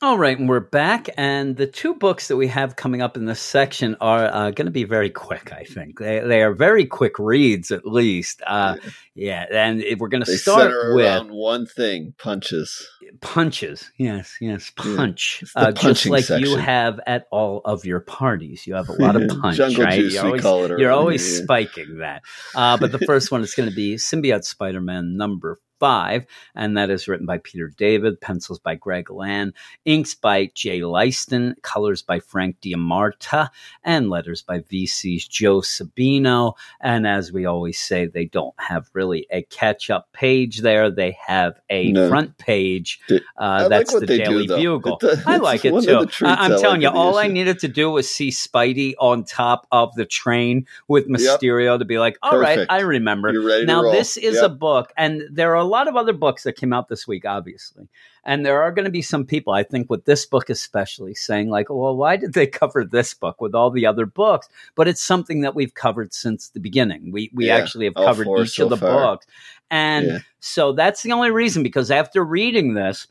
All 0.03 0.17
right, 0.17 0.35
and 0.39 0.49
we're 0.49 0.59
back, 0.61 1.09
and 1.15 1.55
the 1.55 1.67
two 1.67 1.93
books 1.93 2.29
that 2.29 2.35
we 2.35 2.47
have 2.47 2.75
coming 2.75 3.03
up 3.03 3.17
in 3.17 3.25
this 3.25 3.39
section 3.39 3.95
are 4.01 4.23
uh, 4.25 4.49
going 4.49 4.65
to 4.65 4.71
be 4.71 4.83
very 4.83 5.11
quick. 5.11 5.53
I 5.53 5.63
think 5.63 5.99
they 5.99 6.19
they 6.21 6.41
are 6.41 6.53
very 6.55 6.87
quick 6.87 7.19
reads, 7.19 7.69
at 7.69 7.85
least. 7.85 8.41
Uh, 8.47 8.77
yeah, 9.13 9.45
and 9.51 9.79
it- 9.79 9.99
we're 9.99 10.07
going 10.07 10.23
to 10.23 10.37
start 10.37 10.71
with 10.95 11.29
one 11.29 11.67
thing: 11.67 12.15
punches. 12.17 12.83
punches. 13.21 13.91
Yes, 13.95 14.37
yes, 14.41 14.71
Yeah, 14.83 14.95
punch. 14.95 15.43
the 15.53 15.59
Uh, 15.67 15.71
just 15.71 16.07
like 16.07 16.27
you 16.29 16.55
have 16.55 16.99
at 17.05 17.27
all 17.31 17.61
of 17.63 17.85
your 17.85 17.99
parties. 17.99 18.65
You 18.65 18.73
have 18.73 18.89
a 18.89 18.93
lot 18.93 19.15
of 19.15 19.27
punch, 19.39 19.57
Jungle 19.57 19.83
right? 19.83 19.99
juice, 19.99 20.15
you're 20.15 20.23
we 20.23 20.27
always, 20.29 20.41
call 20.41 20.63
it. 20.65 20.79
you're 20.79 20.91
always 20.91 21.43
spiking 21.43 21.99
that. 21.99 22.23
Uh, 22.55 22.75
but 22.75 22.91
the 22.91 22.97
first 23.05 23.31
one 23.31 23.41
is 23.43 23.53
going 23.53 23.69
to 23.69 23.75
be 23.75 23.97
Symbiote 23.97 24.45
Spider 24.45 24.81
Man 24.81 25.15
number 25.15 25.59
five, 25.81 26.27
and 26.53 26.77
that 26.77 26.91
is 26.91 27.07
written 27.07 27.25
by 27.25 27.39
Peter 27.39 27.73
David, 27.75 28.21
pencils 28.21 28.59
by 28.59 28.75
Greg 28.75 29.09
Land, 29.09 29.53
inks 29.83 30.13
by 30.13 30.51
Jay 30.53 30.83
Leisten, 30.83 31.55
colors 31.63 32.03
by 32.03 32.19
Frank 32.19 32.57
D'Armata, 32.61 33.49
and 33.83 34.11
letters 34.11 34.43
by 34.43 34.59
VC's 34.59 35.27
Joe 35.27 35.61
Sabino. 35.61 36.53
And 36.81 37.07
as 37.07 37.31
we 37.31 37.45
always 37.47 37.79
say, 37.79 38.05
they 38.05 38.25
don't 38.25 38.53
have 38.59 38.91
really 38.93 39.25
a 39.31 39.41
catch 39.41 39.89
up 39.89 40.13
page 40.13 40.59
there. 40.59 40.91
They 40.91 41.17
have 41.25 41.59
a 41.71 41.91
No. 41.91 42.07
front 42.09 42.37
page. 42.37 42.99
Uh, 43.09 43.17
like 43.39 43.69
that's 43.69 43.93
what 43.93 44.01
the 44.01 44.05
do, 44.05 44.17
Daily 44.17 44.45
though. 44.47 44.57
Bugle. 44.57 44.99
It- 45.01 45.19
I 45.25 45.37
like 45.37 45.65
it 45.65 45.71
too. 45.83 45.97
I- 46.23 46.35
I'm 46.35 46.51
I 46.51 46.53
like 46.53 46.61
telling 46.61 46.81
you, 46.83 46.89
all 46.89 47.17
I 47.17 47.25
needed 47.27 47.57
to 47.59 47.67
do 47.67 47.89
was 47.89 48.07
see 48.07 48.29
Spidey 48.29 48.93
on 48.99 49.23
top 49.23 49.65
of 49.71 49.95
the 49.95 50.05
train 50.05 50.67
with 50.87 51.07
Mysterio 51.09 51.79
to 51.79 51.85
be 51.85 51.97
like, 51.97 52.19
all 52.21 52.37
right, 52.37 52.55
Perfect. 52.57 52.71
I 52.71 52.81
remember. 52.81 53.31
Now, 53.65 53.81
this 53.91 54.15
is 54.17 54.35
Yep. 54.35 54.43
a 54.43 54.49
book, 54.49 54.93
and 54.95 55.23
there 55.31 55.51
are 55.53 55.55
a 55.55 55.70
lot 55.71 55.87
of 55.87 55.95
other 55.95 56.13
books 56.13 56.43
that 56.43 56.57
came 56.57 56.73
out 56.73 56.87
this 56.89 57.07
week, 57.07 57.25
obviously. 57.25 57.87
And 58.23 58.45
there 58.45 58.61
are 58.61 58.71
going 58.71 58.85
to 58.85 58.91
be 58.91 59.01
some 59.01 59.25
people, 59.25 59.53
I 59.53 59.63
think, 59.63 59.89
with 59.89 60.05
this 60.05 60.25
book 60.25 60.49
especially, 60.49 61.15
saying, 61.15 61.49
like, 61.49 61.69
well, 61.69 61.95
why 61.95 62.17
did 62.17 62.33
they 62.33 62.47
cover 62.61 62.83
this 62.83 63.13
book 63.13 63.41
with 63.41 63.55
all 63.55 63.71
the 63.71 63.85
other 63.85 64.05
books? 64.05 64.47
But 64.75 64.87
it's 64.87 65.01
something 65.01 65.41
that 65.41 65.55
we've 65.55 65.73
covered 65.73 66.13
since 66.13 66.49
the 66.49 66.59
beginning. 66.59 67.11
We, 67.11 67.31
we 67.33 67.47
Yeah, 67.47 67.57
actually 67.57 67.85
have 67.85 67.95
covered 67.95 68.27
each 68.45 68.55
so 68.55 68.63
of 68.65 68.69
the 68.69 68.77
far. 68.77 69.01
books. 69.01 69.25
And 69.69 70.05
Yeah. 70.07 70.19
so 70.39 70.73
that's 70.73 71.01
the 71.01 71.13
only 71.13 71.31
reason, 71.31 71.63
because 71.63 71.89
after 71.89 72.23
reading 72.23 72.73
this, 72.73 73.07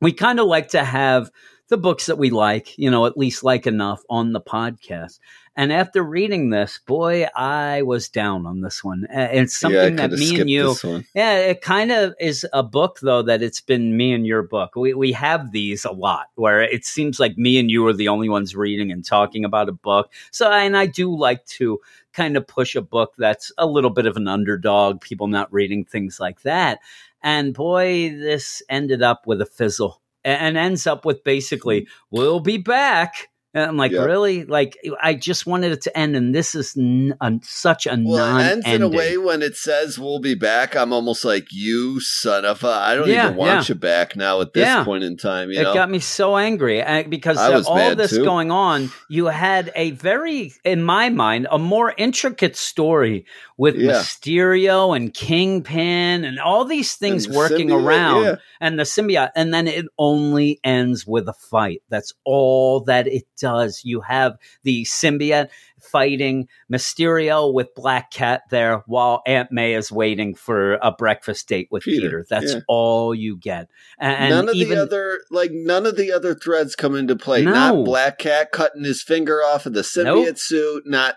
we 0.00 0.12
kind 0.12 0.40
of 0.40 0.46
like 0.46 0.68
to 0.68 0.84
have 0.84 1.30
the 1.68 1.76
books 1.76 2.06
that 2.06 2.18
we 2.18 2.30
like, 2.30 2.76
you 2.78 2.90
know, 2.90 3.06
at 3.06 3.18
least 3.18 3.42
like 3.42 3.66
enough 3.66 4.02
on 4.08 4.32
the 4.32 4.40
podcast. 4.40 5.18
And 5.58 5.72
after 5.72 6.02
reading 6.02 6.50
this, 6.50 6.78
boy, 6.86 7.26
I 7.34 7.80
was 7.80 8.10
down 8.10 8.44
on 8.44 8.60
this 8.60 8.84
one. 8.84 9.06
It's 9.10 9.54
yeah, 9.62 9.68
something 9.68 9.96
that 9.96 10.10
me 10.12 10.38
and 10.38 10.50
you, 10.50 10.76
yeah, 11.14 11.38
it 11.38 11.62
kind 11.62 11.90
of 11.90 12.14
is 12.20 12.46
a 12.52 12.62
book 12.62 12.98
though 13.00 13.22
that 13.22 13.42
it's 13.42 13.62
been 13.62 13.96
me 13.96 14.12
and 14.12 14.26
your 14.26 14.42
book. 14.42 14.76
We 14.76 14.92
we 14.92 15.12
have 15.12 15.52
these 15.52 15.86
a 15.86 15.92
lot 15.92 16.26
where 16.34 16.60
it 16.60 16.84
seems 16.84 17.18
like 17.18 17.38
me 17.38 17.58
and 17.58 17.70
you 17.70 17.86
are 17.86 17.94
the 17.94 18.08
only 18.08 18.28
ones 18.28 18.54
reading 18.54 18.92
and 18.92 19.02
talking 19.02 19.46
about 19.46 19.70
a 19.70 19.72
book. 19.72 20.12
So 20.30 20.52
and 20.52 20.76
I 20.76 20.84
do 20.84 21.16
like 21.16 21.46
to 21.46 21.80
kind 22.12 22.36
of 22.36 22.46
push 22.46 22.76
a 22.76 22.82
book 22.82 23.14
that's 23.16 23.50
a 23.56 23.66
little 23.66 23.90
bit 23.90 24.06
of 24.06 24.18
an 24.18 24.28
underdog, 24.28 25.00
people 25.00 25.26
not 25.26 25.52
reading 25.52 25.86
things 25.86 26.20
like 26.20 26.42
that. 26.42 26.80
And 27.22 27.54
boy, 27.54 28.10
this 28.10 28.62
ended 28.68 29.02
up 29.02 29.26
with 29.26 29.40
a 29.40 29.46
fizzle 29.46 30.02
and 30.26 30.56
ends 30.56 30.86
up 30.86 31.04
with 31.04 31.24
basically 31.24 31.86
we'll 32.10 32.40
be 32.40 32.58
back. 32.58 33.28
And 33.56 33.64
I'm 33.64 33.76
like, 33.78 33.90
Yeah. 33.90 34.04
really? 34.04 34.44
Like, 34.44 34.76
I 35.02 35.14
just 35.14 35.46
wanted 35.46 35.72
it 35.72 35.80
to 35.82 35.98
end, 35.98 36.14
and 36.14 36.34
this 36.34 36.54
is 36.54 36.76
n- 36.76 37.16
a, 37.20 37.32
such 37.42 37.86
a 37.86 37.98
Well, 37.98 38.18
non 38.32 38.40
it 38.42 38.44
ends 38.52 38.66
in 38.66 38.82
a 38.82 38.88
way 38.88 39.16
when 39.16 39.40
it 39.40 39.56
says 39.56 39.98
we'll 39.98 40.20
be 40.20 40.34
back. 40.34 40.76
I'm 40.76 40.92
almost 40.92 41.24
like 41.24 41.48
you 41.50 41.98
son 42.00 42.44
of 42.44 42.62
a. 42.62 42.68
I 42.68 42.94
don't 42.94 43.08
Yeah, 43.08 43.24
even 43.24 43.36
want 43.36 43.50
yeah. 43.68 43.74
you 43.74 43.74
back 43.74 44.14
now 44.14 44.42
at 44.42 44.52
this 44.52 44.84
point 44.84 45.04
in 45.04 45.16
time. 45.16 45.50
You 45.50 45.60
it 45.60 45.64
know, 45.64 45.72
got 45.74 45.90
me 45.90 46.00
so 46.00 46.36
angry 46.36 46.82
uh, 46.82 47.04
because 47.08 47.38
I 47.38 47.54
all 47.62 47.94
this 47.96 48.10
too. 48.10 48.24
going 48.24 48.50
on, 48.50 48.90
you 49.08 49.26
had 49.26 49.72
a 49.74 49.92
very, 49.92 50.52
in 50.62 50.82
my 50.82 51.08
mind, 51.08 51.48
a 51.50 51.58
more 51.58 51.94
intricate 51.96 52.56
story 52.56 53.24
with. 53.56 53.74
Mysterio 53.96 54.94
and 54.96 55.12
Kingpin 55.14 56.24
and 56.24 56.38
all 56.38 56.64
these 56.64 56.94
things 56.96 57.26
And 57.26 57.34
working 57.36 57.68
symbiote, 57.68 57.84
around 57.84 58.38
and 58.60 58.78
the 58.78 58.82
symbiote. 58.82 59.30
And 59.34 59.52
then 59.54 59.66
it 59.66 59.86
only 59.98 60.60
ends 60.64 61.06
with 61.06 61.28
a 61.28 61.32
fight. 61.32 61.82
That's 61.88 62.12
all 62.24 62.80
that 62.84 63.06
it 63.06 63.24
does. 63.40 63.45
You 63.84 64.00
have 64.02 64.36
the 64.62 64.84
symbiote 64.84 65.48
fighting 65.80 66.48
Mysterio 66.70 67.52
with 67.52 67.74
Black 67.74 68.10
Cat 68.10 68.42
there 68.50 68.82
while 68.86 69.22
Aunt 69.26 69.52
May 69.52 69.74
is 69.74 69.92
waiting 69.92 70.34
for 70.34 70.74
a 70.74 70.92
breakfast 70.92 71.48
date 71.48 71.68
with 71.70 71.84
Peter. 71.84 72.02
Peter, 72.02 72.26
That's 72.28 72.54
yeah. 72.54 72.60
all 72.68 73.14
you 73.14 73.36
get. 73.36 73.68
And 73.98 74.30
none 74.30 74.48
of 74.48 74.54
even, 74.54 74.76
the 74.76 74.82
other 74.82 75.20
like 75.30 75.50
none 75.52 75.86
of 75.86 75.96
the 75.96 76.12
other 76.12 76.34
threads 76.34 76.74
come 76.76 76.94
into 76.94 77.16
play. 77.16 77.42
No. 77.42 77.52
Not 77.52 77.84
Black 77.84 78.18
Cat 78.18 78.52
cutting 78.52 78.84
his 78.84 79.02
finger 79.02 79.38
off 79.38 79.66
of 79.66 79.74
the 79.74 79.82
symbiote 79.82 80.26
Nope. 80.26 80.38
suit. 80.38 80.82
Not 80.86 81.16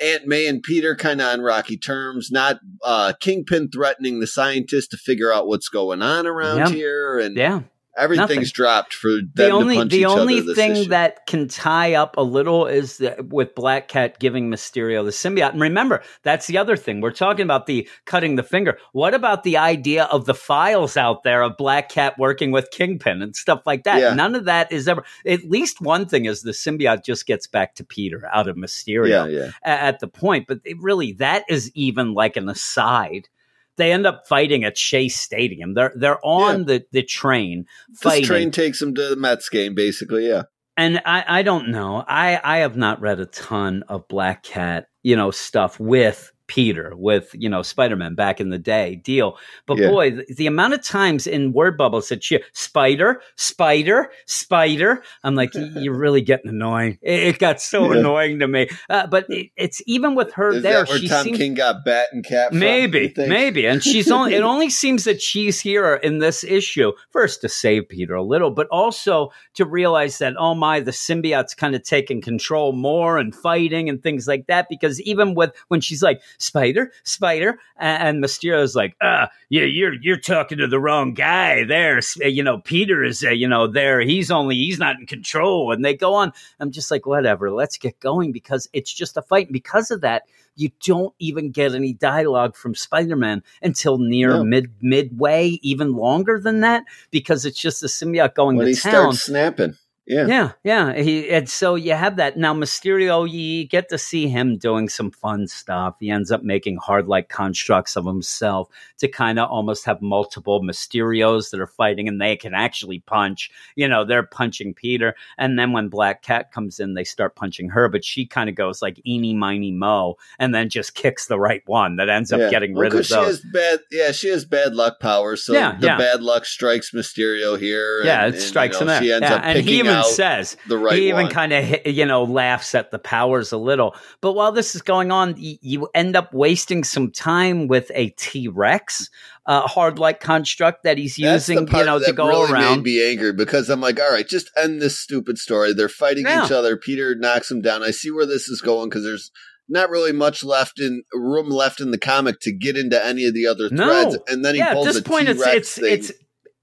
Aunt 0.00 0.26
May 0.26 0.46
and 0.46 0.62
Peter 0.62 0.94
kind 0.94 1.20
of 1.20 1.28
on 1.28 1.40
rocky 1.40 1.76
terms. 1.76 2.30
Not 2.30 2.60
uh, 2.84 3.14
Kingpin 3.20 3.70
threatening 3.70 4.20
the 4.20 4.26
scientist 4.26 4.90
to 4.90 4.96
figure 4.96 5.32
out 5.32 5.46
what's 5.46 5.68
going 5.68 6.02
on 6.02 6.26
around 6.26 6.72
here, 6.72 7.18
and 7.18 7.36
yeah. 7.36 7.60
Everything's 7.96 8.28
nothing. 8.30 8.44
dropped 8.52 8.94
for 8.94 9.10
them 9.10 9.30
the 9.34 9.50
only 9.50 9.84
the 9.84 10.04
only 10.04 10.40
thing 10.54 10.72
issue. 10.72 10.88
that 10.90 11.26
can 11.26 11.48
tie 11.48 11.94
up 11.94 12.16
a 12.16 12.22
little 12.22 12.66
is 12.66 12.98
that 12.98 13.28
with 13.28 13.54
Black 13.54 13.88
Cat 13.88 14.18
giving 14.18 14.50
Mysterio 14.50 15.04
the 15.04 15.10
symbiote. 15.10 15.52
And 15.52 15.60
remember, 15.60 16.02
that's 16.22 16.46
the 16.46 16.58
other 16.58 16.76
thing. 16.76 17.00
We're 17.00 17.10
talking 17.10 17.44
about 17.44 17.66
the 17.66 17.88
cutting 18.04 18.36
the 18.36 18.42
finger. 18.42 18.78
What 18.92 19.14
about 19.14 19.42
the 19.42 19.56
idea 19.56 20.04
of 20.04 20.26
the 20.26 20.34
files 20.34 20.96
out 20.96 21.22
there 21.22 21.42
of 21.42 21.56
Black 21.56 21.88
Cat 21.88 22.18
working 22.18 22.50
with 22.50 22.70
Kingpin 22.70 23.22
and 23.22 23.34
stuff 23.34 23.62
like 23.66 23.84
that? 23.84 24.00
Yeah. 24.00 24.14
None 24.14 24.34
of 24.34 24.44
that 24.44 24.70
is 24.72 24.88
ever. 24.88 25.04
At 25.26 25.44
least 25.44 25.80
one 25.80 26.06
thing 26.06 26.26
is 26.26 26.42
the 26.42 26.52
symbiote 26.52 27.04
just 27.04 27.26
gets 27.26 27.46
back 27.46 27.74
to 27.76 27.84
Peter 27.84 28.28
out 28.32 28.48
of 28.48 28.56
Mysterio 28.56 29.08
yeah, 29.08 29.26
yeah. 29.26 29.50
a- 29.64 29.68
at 29.68 30.00
the 30.00 30.08
point. 30.08 30.46
But 30.46 30.60
it 30.64 30.76
really, 30.80 31.12
that 31.14 31.44
is 31.48 31.70
even 31.74 32.14
like 32.14 32.36
an 32.36 32.48
aside. 32.48 33.28
They 33.76 33.92
end 33.92 34.06
up 34.06 34.26
fighting 34.28 34.64
at 34.64 34.74
Chase 34.74 35.20
Stadium. 35.20 35.74
They're 35.74 35.92
they're 35.94 36.24
on 36.24 36.64
the, 36.64 36.84
the 36.92 37.02
train 37.02 37.66
This 38.02 38.26
train 38.26 38.50
takes 38.50 38.80
them 38.80 38.94
to 38.94 39.08
the 39.08 39.16
Mets 39.16 39.48
game, 39.48 39.74
basically. 39.74 40.28
Yeah, 40.28 40.44
and 40.76 41.00
I, 41.06 41.24
I 41.26 41.42
don't 41.42 41.68
know. 41.68 42.04
I, 42.06 42.40
I 42.42 42.58
have 42.58 42.76
not 42.76 43.00
read 43.00 43.18
a 43.18 43.26
ton 43.26 43.82
of 43.88 44.08
Black 44.08 44.42
Cat, 44.42 44.88
you 45.02 45.16
know, 45.16 45.30
stuff 45.30 45.80
with 45.80 46.32
Peter, 46.46 46.92
with, 46.96 47.30
you 47.34 47.48
know, 47.48 47.62
Spider 47.62 47.96
Man 47.96 48.14
back 48.14 48.40
in 48.40 48.50
the 48.50 48.58
day 48.58 48.96
deal. 48.96 49.38
But 49.66 49.78
Yeah. 49.78 49.88
boy, 49.88 50.10
the, 50.12 50.34
the 50.34 50.46
amount 50.46 50.74
of 50.74 50.82
times 50.82 51.26
in 51.26 51.52
word 51.52 51.76
bubbles 51.76 52.08
that 52.08 52.30
you 52.30 52.40
Spider, 52.52 53.20
Spider, 53.36 54.10
Spider, 54.26 55.02
I'm 55.24 55.34
like, 55.34 55.50
you're 55.76 55.96
really 55.96 56.20
getting 56.20 56.50
annoying. 56.50 56.98
It, 57.02 57.20
it 57.22 57.38
got 57.38 57.60
so 57.60 57.92
Yeah. 57.92 57.98
annoying 57.98 58.38
to 58.40 58.48
me. 58.48 58.68
Uh, 58.88 59.06
but 59.06 59.26
it, 59.28 59.50
it's 59.56 59.82
even 59.86 60.14
with 60.14 60.32
her 60.34 60.54
is 60.54 60.62
there, 60.62 60.84
that 60.84 60.88
where 60.88 60.98
she 60.98 61.08
Tom 61.08 61.24
seems 61.24 61.38
King 61.38 61.54
got 61.54 61.84
bat 61.84 62.08
and 62.12 62.24
cat? 62.24 62.52
Maybe, 62.52 63.12
maybe, 63.16 63.66
and 63.66 63.82
she's 63.82 64.10
only. 64.10 64.34
It 64.34 64.42
only 64.42 64.70
seems 64.70 65.04
that 65.04 65.20
she's 65.20 65.60
here 65.60 65.94
in 65.96 66.18
this 66.18 66.44
issue 66.44 66.92
first 67.10 67.40
to 67.40 67.48
save 67.48 67.88
Peter 67.88 68.14
a 68.14 68.22
little, 68.22 68.50
but 68.50 68.66
also 68.68 69.30
to 69.54 69.64
realize 69.64 70.18
that 70.18 70.34
oh 70.38 70.54
my, 70.54 70.80
the 70.80 70.90
symbiote's 70.90 71.54
kind 71.54 71.74
of 71.74 71.82
taking 71.82 72.20
control 72.20 72.72
more 72.72 73.18
and 73.18 73.34
fighting 73.34 73.88
and 73.88 74.02
things 74.02 74.28
like 74.28 74.46
that. 74.46 74.68
Because 74.68 75.00
even 75.02 75.34
with 75.34 75.52
when 75.68 75.80
she's 75.80 76.02
like 76.02 76.20
Spider, 76.38 76.92
Spider, 77.04 77.58
and, 77.76 78.02
and 78.02 78.24
Mysterio's 78.24 78.74
like, 78.74 78.96
ah, 79.02 79.28
yeah, 79.48 79.64
you're 79.64 79.94
you're 79.94 80.18
talking 80.18 80.58
to 80.58 80.66
the 80.66 80.80
wrong 80.80 81.14
guy 81.14 81.64
there. 81.64 82.00
You 82.20 82.42
know, 82.42 82.58
Peter 82.58 83.04
is, 83.04 83.24
uh, 83.24 83.30
you 83.30 83.48
know, 83.48 83.66
there. 83.66 84.00
He's 84.00 84.30
only 84.30 84.56
he's 84.56 84.78
not 84.78 84.96
in 84.98 85.06
control, 85.06 85.72
and 85.72 85.84
they 85.84 85.94
go 85.94 86.14
on. 86.14 86.32
I'm 86.60 86.70
just 86.70 86.90
like, 86.90 87.06
whatever, 87.06 87.50
let's 87.50 87.78
get 87.78 87.98
going 88.00 88.32
because 88.32 88.68
it's 88.72 88.92
just 88.92 89.16
a 89.16 89.22
fight. 89.22 89.46
And 89.46 89.52
because 89.52 89.90
of 89.90 90.00
that, 90.02 90.22
you 90.56 90.70
don't 90.84 91.14
even 91.18 91.50
get 91.50 91.74
any 91.74 91.92
dialogue 91.92 92.56
from 92.56 92.74
Spider-Man 92.74 93.42
until 93.62 93.98
near 93.98 94.30
No. 94.30 94.44
mid 94.44 94.70
midway, 94.80 95.58
even 95.62 95.92
longer 95.92 96.40
than 96.40 96.60
that, 96.60 96.84
because 97.10 97.44
it's 97.44 97.60
just 97.60 97.80
the 97.82 97.88
symbiote 97.88 98.34
going 98.34 98.58
to 98.58 98.66
he 98.66 98.74
town. 98.74 99.12
starts 99.12 99.22
snapping. 99.22 99.76
Yeah, 100.06 100.26
Yeah, 100.26 100.52
yeah. 100.62 100.94
He 101.02 101.28
and 101.30 101.48
so 101.48 101.74
you 101.74 101.94
have 101.94 102.16
that 102.16 102.36
now. 102.36 102.54
Mysterio, 102.54 103.28
you 103.28 103.66
get 103.66 103.88
to 103.88 103.98
see 103.98 104.28
him 104.28 104.56
doing 104.56 104.88
some 104.88 105.10
fun 105.10 105.48
stuff. 105.48 105.96
He 105.98 106.10
ends 106.10 106.30
up 106.30 106.42
making 106.44 106.76
hard 106.76 107.08
like 107.08 107.28
constructs 107.28 107.96
of 107.96 108.06
himself 108.06 108.68
to 108.98 109.08
kind 109.08 109.38
of 109.40 109.50
almost 109.50 109.84
have 109.84 110.00
multiple 110.00 110.62
Mysterios 110.62 111.50
that 111.50 111.60
are 111.60 111.66
fighting, 111.66 112.06
and 112.08 112.20
they 112.20 112.36
can 112.36 112.54
actually 112.54 113.00
punch. 113.00 113.50
You 113.74 113.88
know, 113.88 114.04
they're 114.04 114.22
punching 114.22 114.74
Peter, 114.74 115.16
and 115.38 115.58
then 115.58 115.72
when 115.72 115.88
Black 115.88 116.22
Cat 116.22 116.52
comes 116.52 116.78
in, 116.78 116.94
they 116.94 117.04
start 117.04 117.34
punching 117.34 117.70
her, 117.70 117.88
but 117.88 118.04
she 118.04 118.26
kind 118.26 118.48
of 118.48 118.54
goes 118.54 118.80
like 118.82 119.00
eeny 119.06 119.34
miny 119.34 119.72
mo, 119.72 120.16
and 120.38 120.54
then 120.54 120.68
just 120.68 120.94
kicks 120.94 121.26
the 121.26 121.38
right 121.38 121.62
one 121.66 121.96
that 121.96 122.08
ends 122.08 122.32
up 122.32 122.38
Yeah. 122.40 122.50
getting 122.50 122.74
Well, 122.74 122.82
rid 122.82 122.92
of 122.92 122.98
those. 122.98 123.06
She 123.08 123.14
has 123.14 123.40
bad, 123.52 123.80
yeah, 123.90 124.12
she 124.12 124.28
has 124.28 124.44
bad 124.44 124.74
luck 124.74 125.00
powers. 125.00 125.42
So 125.42 125.52
Yeah, 125.52 125.76
the 125.80 125.86
yeah. 125.88 125.98
bad 125.98 126.22
luck 126.22 126.44
strikes 126.46 126.92
Mysterio 126.92 127.58
here. 127.58 128.02
yeah, 128.04 128.24
and- 128.26 128.34
it 128.34 128.38
and, 128.38 128.42
strikes 128.48 128.78
you 128.80 128.86
know, 128.86 128.92
him. 128.94 129.02
She 129.02 129.12
ends 129.12 129.28
Yeah, 129.28 129.34
up 129.36 129.42
picking 129.44 129.86
even 130.00 130.12
says 130.12 130.56
the 130.68 130.76
right 130.78 130.98
he 130.98 131.08
even 131.08 131.28
kind 131.28 131.52
of 131.52 131.86
you 131.86 132.04
know 132.06 132.24
laughs 132.24 132.74
at 132.74 132.90
the 132.90 132.98
powers 132.98 133.52
a 133.52 133.56
little 133.56 133.94
but 134.20 134.32
while 134.32 134.52
this 134.52 134.74
is 134.74 134.82
going 134.82 135.10
on 135.10 135.32
y- 135.34 135.58
you 135.60 135.88
end 135.94 136.16
up 136.16 136.32
wasting 136.32 136.84
some 136.84 137.10
time 137.10 137.66
with 137.68 137.90
a 137.94 138.10
t-rex 138.10 139.10
uh, 139.46 139.60
hard 139.62 139.98
like 139.98 140.20
construct 140.20 140.82
that 140.84 140.98
he's 140.98 141.16
That's 141.16 141.48
using 141.48 141.68
you 141.68 141.84
know 141.84 141.98
to 142.00 142.12
go 142.12 142.28
really 142.28 142.52
around 142.52 142.78
Made 142.78 142.84
me 142.84 143.10
angry 143.10 143.32
because 143.32 143.70
I'm 143.70 143.80
like, 143.80 144.00
all 144.00 144.10
right, 144.10 144.26
just 144.26 144.50
end 144.56 144.82
this 144.82 144.98
stupid 144.98 145.38
story. 145.38 145.72
They're 145.72 145.88
fighting 145.88 146.26
Yeah. 146.26 146.44
each 146.44 146.50
other. 146.50 146.76
Peter 146.76 147.14
knocks 147.14 147.48
him 147.48 147.60
down. 147.62 147.82
I 147.84 147.92
see 147.92 148.10
where 148.10 148.26
this 148.26 148.48
is 148.48 148.60
going 148.60 148.88
because 148.88 149.04
there's 149.04 149.30
not 149.68 149.88
really 149.88 150.10
much 150.12 150.42
left 150.42 150.80
in 150.80 151.04
room 151.12 151.48
left 151.48 151.80
in 151.80 151.92
the 151.92 151.98
comic 151.98 152.40
to 152.40 152.52
get 152.52 152.76
into 152.76 153.04
any 153.04 153.24
of 153.24 153.34
the 153.34 153.46
other 153.46 153.68
No. 153.70 153.86
threads. 153.86 154.18
And 154.28 154.44
then 154.44 154.54
he 154.54 154.58
yeah 154.60 154.68
at 154.70 154.74
pulls 154.74 154.86
this 154.86 154.98
a 154.98 155.02
point 155.04 155.28
it's 155.28 155.38
T-Rex 155.40 155.56
it's 155.56 155.74
thing. 155.78 155.92
it's 155.92 156.12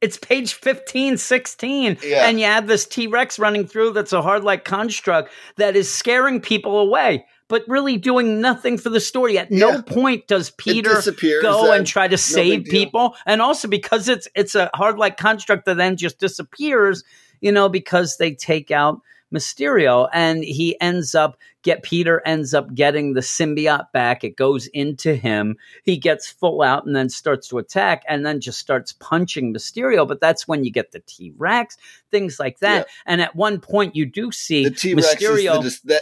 it's 0.04 0.18
page 0.18 0.54
15 0.54 1.18
16 1.18 1.98
Yeah. 2.04 2.28
and 2.28 2.40
you 2.40 2.46
have 2.46 2.68
this 2.68 2.86
t-rex 2.86 3.40
running 3.40 3.66
through 3.66 3.94
that's 3.94 4.14
a 4.14 4.22
hard 4.22 4.44
like 4.44 4.66
construct 4.66 5.32
that 5.56 5.76
is 5.76 5.92
scaring 5.92 6.42
people 6.42 6.78
away 6.80 7.26
but 7.50 7.64
really 7.68 7.98
doing 7.98 8.42
nothing 8.42 8.78
for 8.80 8.90
the 8.90 9.00
story. 9.00 9.38
At 9.38 9.52
no 9.52 9.82
point 9.82 10.28
does 10.28 10.50
peter 10.52 10.94
go 11.42 11.72
and 11.72 11.86
try 11.86 12.08
to 12.08 12.18
save 12.18 12.66
people. 12.66 13.16
And 13.26 13.42
also 13.42 13.68
because 13.68 14.10
it's 14.10 14.28
it's 14.36 14.56
a 14.56 14.70
hard 14.74 14.98
like 14.98 15.18
construct 15.18 15.66
that 15.66 15.78
then 15.78 15.96
just 15.98 16.20
disappears 16.20 17.04
you 17.42 17.52
know 17.52 17.70
because 17.70 18.18
they 18.18 18.34
take 18.34 18.72
out 18.72 19.02
mysterio 19.34 20.08
and 20.14 20.44
he 20.44 20.80
ends 20.80 21.16
up 21.16 21.38
get 21.64 21.82
peter 21.84 22.22
ends 22.26 22.54
up 22.54 22.74
getting 22.74 23.14
the 23.14 23.22
symbiote 23.22 23.92
back 23.92 24.24
it 24.24 24.36
goes 24.36 24.68
into 24.68 25.16
him 25.16 25.56
he 25.84 25.98
gets 25.98 26.30
full 26.30 26.62
out 26.62 26.86
and 26.86 26.96
then 26.96 27.10
starts 27.10 27.48
to 27.48 27.58
attack 27.58 28.04
and 28.08 28.26
then 28.26 28.40
just 28.40 28.60
starts 28.60 28.94
punching 28.94 29.54
mysterio 29.54 30.08
but 30.08 30.22
that's 30.22 30.48
when 30.48 30.64
you 30.64 30.72
get 30.72 30.92
the 30.92 31.00
t-rex 31.00 31.78
things 32.12 32.40
like 32.40 32.60
that 32.60 32.88
and 33.06 33.22
at 33.22 33.36
one 33.36 33.60
point 33.60 33.96
you 33.96 34.06
do 34.06 34.32
see 34.32 34.64
the 34.66 34.70
T 34.70 34.94
Rex 34.94 35.16
mysterio 35.16 35.52
is 35.52 35.58
the, 35.58 35.62
dis- 35.64 35.82
that 35.82 36.02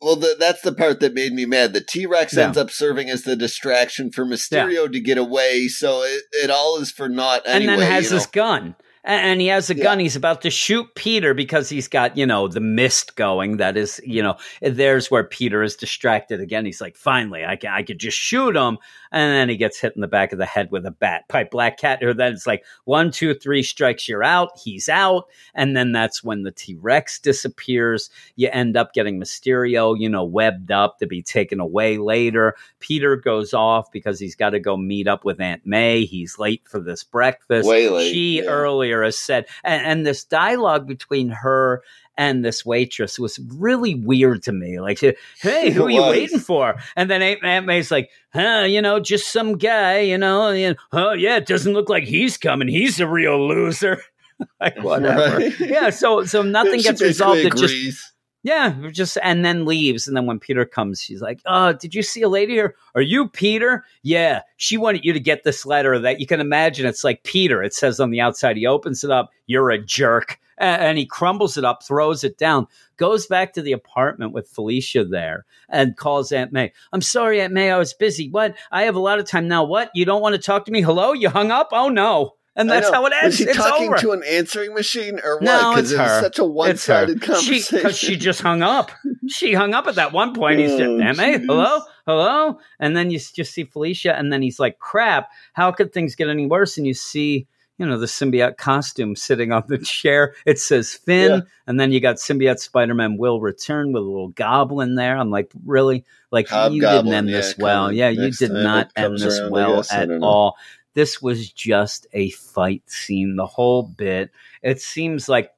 well, 0.00 0.16
the, 0.16 0.36
that's 0.38 0.60
the 0.60 0.74
part 0.74 1.00
that 1.00 1.14
made 1.14 1.32
me 1.32 1.46
mad. 1.46 1.72
The 1.72 1.80
T 1.80 2.04
Rex 2.06 2.36
Yeah. 2.36 2.44
ends 2.46 2.58
up 2.58 2.70
serving 2.70 3.08
as 3.08 3.22
the 3.22 3.36
distraction 3.36 4.10
for 4.10 4.26
Mysterio 4.26 4.90
to 4.92 5.00
get 5.00 5.16
away, 5.16 5.68
so 5.68 6.02
it, 6.02 6.22
it 6.32 6.50
all 6.50 6.76
is 6.78 6.90
for 6.90 7.08
naught 7.08 7.42
anyway. 7.46 7.72
and 7.72 7.82
then 7.82 7.90
has 7.90 8.10
his 8.10 8.26
gun. 8.26 8.74
And 9.02 9.40
he 9.40 9.46
has 9.46 9.70
a 9.70 9.76
Yeah. 9.76 9.84
gun. 9.84 9.98
He's 9.98 10.16
about 10.16 10.42
to 10.42 10.50
shoot 10.50 10.94
Peter 10.94 11.32
because 11.32 11.68
he's 11.70 11.88
got, 11.88 12.18
you 12.18 12.26
know, 12.26 12.48
the 12.48 12.60
mist 12.60 13.16
going. 13.16 13.56
That 13.56 13.76
is, 13.76 14.00
you 14.04 14.22
know, 14.22 14.36
there's 14.60 15.10
where 15.10 15.24
Peter 15.24 15.62
is 15.62 15.74
distracted 15.74 16.40
again. 16.40 16.66
He's 16.66 16.82
like, 16.82 16.96
finally, 16.96 17.44
I 17.44 17.56
can, 17.56 17.72
I 17.72 17.82
could 17.82 17.98
just 17.98 18.18
shoot 18.18 18.54
him. 18.56 18.76
And 19.12 19.32
then 19.32 19.48
he 19.48 19.56
gets 19.56 19.80
hit 19.80 19.94
in 19.96 20.02
the 20.02 20.06
back 20.06 20.32
of 20.32 20.38
the 20.38 20.46
head 20.46 20.70
with 20.70 20.84
a 20.86 20.90
bat 20.90 21.24
by 21.28 21.44
Black 21.44 21.78
Cat. 21.78 22.02
Or 22.04 22.12
then 22.12 22.32
it's 22.34 22.46
like 22.46 22.62
one, 22.84 23.10
two, 23.10 23.34
three 23.34 23.62
strikes, 23.62 24.06
you're 24.08 24.22
out. 24.22 24.50
He's 24.62 24.88
out. 24.88 25.24
And 25.54 25.74
then 25.76 25.92
that's 25.92 26.22
when 26.22 26.42
the 26.42 26.52
T 26.52 26.76
Rex 26.78 27.18
disappears. 27.18 28.10
You 28.36 28.50
end 28.52 28.76
up 28.76 28.92
getting 28.92 29.18
Mysterio, 29.18 29.98
you 29.98 30.08
know, 30.10 30.24
webbed 30.24 30.70
up 30.70 30.98
to 30.98 31.06
be 31.06 31.22
taken 31.22 31.58
away 31.58 31.96
later. 31.98 32.54
Peter 32.80 33.16
goes 33.16 33.54
off 33.54 33.90
because 33.90 34.20
he's 34.20 34.36
got 34.36 34.50
to 34.50 34.60
go 34.60 34.76
meet 34.76 35.08
up 35.08 35.24
with 35.24 35.40
Aunt 35.40 35.64
May. 35.64 36.04
He's 36.04 36.38
late 36.38 36.62
for 36.68 36.80
this 36.80 37.02
breakfast. 37.02 37.66
Way 37.68 37.88
late, 37.88 38.12
She 38.12 38.42
yeah. 38.42 38.50
earlier 38.50 38.89
has 39.02 39.18
said, 39.18 39.46
and, 39.64 39.84
and 39.86 40.06
this 40.06 40.24
dialogue 40.24 40.86
between 40.86 41.28
her 41.30 41.82
and 42.16 42.44
this 42.44 42.66
waitress 42.66 43.18
was 43.18 43.38
really 43.56 43.94
weird 43.94 44.42
to 44.42 44.52
me. 44.52 44.78
Like, 44.78 44.98
hey, 44.98 45.14
who 45.70 45.84
It 45.84 45.86
are 45.86 45.90
you 45.90 46.00
was. 46.02 46.10
waiting 46.10 46.38
for? 46.38 46.76
And 46.96 47.10
then 47.10 47.22
Aunt, 47.22 47.42
Aunt 47.42 47.66
May's 47.66 47.90
like, 47.90 48.10
huh, 48.34 48.66
you 48.68 48.82
know, 48.82 49.00
just 49.00 49.32
some 49.32 49.56
guy, 49.56 50.00
you 50.00 50.18
know, 50.18 50.48
and, 50.48 50.76
oh, 50.92 51.12
yeah, 51.12 51.36
it 51.36 51.46
doesn't 51.46 51.72
look 51.72 51.88
like 51.88 52.04
he's 52.04 52.36
coming. 52.36 52.68
He's 52.68 53.00
a 53.00 53.06
real 53.06 53.48
loser. 53.48 54.02
like, 54.60 54.78
whatever. 54.82 55.38
Right. 55.38 55.60
Yeah, 55.60 55.90
so 55.90 56.24
so 56.24 56.42
nothing 56.42 56.80
gets 56.80 57.00
resolved. 57.00 57.40
It 57.40 57.56
just. 57.56 58.12
Yeah, 58.42 58.74
just 58.90 59.18
and 59.22 59.44
then 59.44 59.66
leaves. 59.66 60.08
And 60.08 60.16
then 60.16 60.26
when 60.26 60.38
Peter 60.38 60.64
comes, 60.64 61.00
she's 61.00 61.20
like, 61.20 61.40
"Oh, 61.46 61.72
did 61.72 61.94
you 61.94 62.02
see 62.02 62.22
a 62.22 62.28
lady 62.28 62.54
here? 62.54 62.74
Are 62.94 63.02
you 63.02 63.28
Peter? 63.28 63.84
Yeah, 64.02 64.40
she 64.56 64.76
wanted 64.78 65.04
you 65.04 65.12
to 65.12 65.20
get 65.20 65.44
this 65.44 65.66
letter 65.66 65.98
that 65.98 66.20
you 66.20 66.26
can 66.26 66.40
imagine. 66.40 66.86
It's 66.86 67.04
like 67.04 67.22
Peter. 67.24 67.62
It 67.62 67.74
says 67.74 68.00
on 68.00 68.10
the 68.10 68.20
outside. 68.20 68.56
He 68.56 68.66
opens 68.66 69.04
it 69.04 69.10
up. 69.10 69.30
You're 69.46 69.70
a 69.70 69.78
jerk, 69.78 70.38
and 70.56 70.96
he 70.96 71.04
crumbles 71.04 71.56
it 71.56 71.64
up, 71.64 71.82
throws 71.82 72.24
it 72.24 72.38
down, 72.38 72.66
goes 72.96 73.26
back 73.26 73.52
to 73.54 73.62
the 73.62 73.72
apartment 73.72 74.32
with 74.32 74.48
Felicia 74.48 75.04
there, 75.04 75.44
and 75.68 75.96
calls 75.96 76.32
Aunt 76.32 76.52
May. 76.52 76.72
I'm 76.92 77.02
sorry, 77.02 77.40
Aunt 77.40 77.52
May, 77.52 77.70
I 77.70 77.78
was 77.78 77.92
busy. 77.94 78.30
What? 78.30 78.56
I 78.70 78.82
have 78.82 78.96
a 78.96 79.00
lot 79.00 79.18
of 79.18 79.26
time 79.26 79.48
now. 79.48 79.64
What? 79.64 79.90
You 79.94 80.04
don't 80.04 80.22
want 80.22 80.34
to 80.34 80.40
talk 80.40 80.64
to 80.64 80.72
me? 80.72 80.80
Hello? 80.80 81.12
You 81.12 81.28
hung 81.28 81.50
up? 81.50 81.68
Oh 81.72 81.88
no. 81.88 82.36
And 82.60 82.70
that's 82.70 82.90
how 82.90 83.06
it 83.06 83.12
ends. 83.12 83.24
Was 83.24 83.36
she 83.38 83.44
it's 83.44 83.56
talking 83.56 83.88
over. 83.88 83.98
to 83.98 84.12
an 84.12 84.22
answering 84.28 84.74
machine 84.74 85.18
or 85.24 85.36
what? 85.36 85.42
No, 85.44 85.76
it's 85.76 85.90
it 85.92 85.98
her. 85.98 86.20
such 86.22 86.38
a 86.38 86.44
one-sided. 86.44 87.20
She 87.20 87.26
conversation. 87.26 87.78
because 87.78 87.96
she 87.98 88.16
just 88.16 88.40
hung 88.42 88.62
up. 88.62 88.90
She 89.28 89.54
hung 89.54 89.74
up 89.74 89.86
at 89.86 89.94
that 89.96 90.12
one 90.12 90.34
point. 90.34 90.58
He's 90.60 90.70
just, 90.70 90.82
Oh, 90.82 91.00
"Am 91.00 91.18
I? 91.20 91.34
jeez. 91.38 91.46
Hello, 91.46 91.80
hello," 92.06 92.58
and 92.78 92.96
then 92.96 93.10
you 93.10 93.18
just 93.18 93.52
see 93.52 93.64
Felicia, 93.64 94.16
and 94.16 94.32
then 94.32 94.42
he's 94.42 94.60
like, 94.60 94.78
"Crap! 94.78 95.30
How 95.54 95.72
could 95.72 95.92
things 95.92 96.14
get 96.14 96.28
any 96.28 96.46
worse?" 96.46 96.76
And 96.78 96.86
you 96.86 96.94
see, 96.94 97.46
you 97.78 97.86
know, 97.86 97.98
the 97.98 98.06
symbiote 98.06 98.56
costume 98.56 99.16
sitting 99.16 99.52
on 99.52 99.62
the 99.68 99.78
chair. 99.78 100.34
It 100.46 100.58
says 100.58 100.92
Finn, 100.92 101.30
Yeah. 101.30 101.40
and 101.66 101.78
then 101.80 101.92
you 101.92 102.00
got 102.00 102.16
symbiote 102.16 102.58
Spider-Man 102.58 103.16
will 103.18 103.40
return 103.40 103.92
with 103.92 104.02
a 104.02 104.06
little 104.06 104.28
goblin 104.28 104.96
there. 104.96 105.16
I'm 105.16 105.30
like, 105.30 105.50
really? 105.64 106.04
Like 106.32 106.48
you 106.50 106.56
didn't 106.56 106.82
Hobgoblin, 106.82 107.14
end 107.14 107.28
yeah, 107.30 107.36
this 107.38 107.58
well. 107.58 107.90
Yeah, 107.90 108.08
you 108.10 108.30
did 108.30 108.52
not 108.52 108.92
end 108.94 109.18
this 109.18 109.40
well. 109.50 109.82
At 109.90 110.10
all. 110.22 110.56
This 110.94 111.22
was 111.22 111.50
just 111.52 112.06
a 112.12 112.30
fight 112.30 112.82
scene, 112.90 113.36
the 113.36 113.46
whole 113.46 113.82
bit. 113.82 114.30
It 114.62 114.80
seems 114.80 115.28
like 115.28 115.52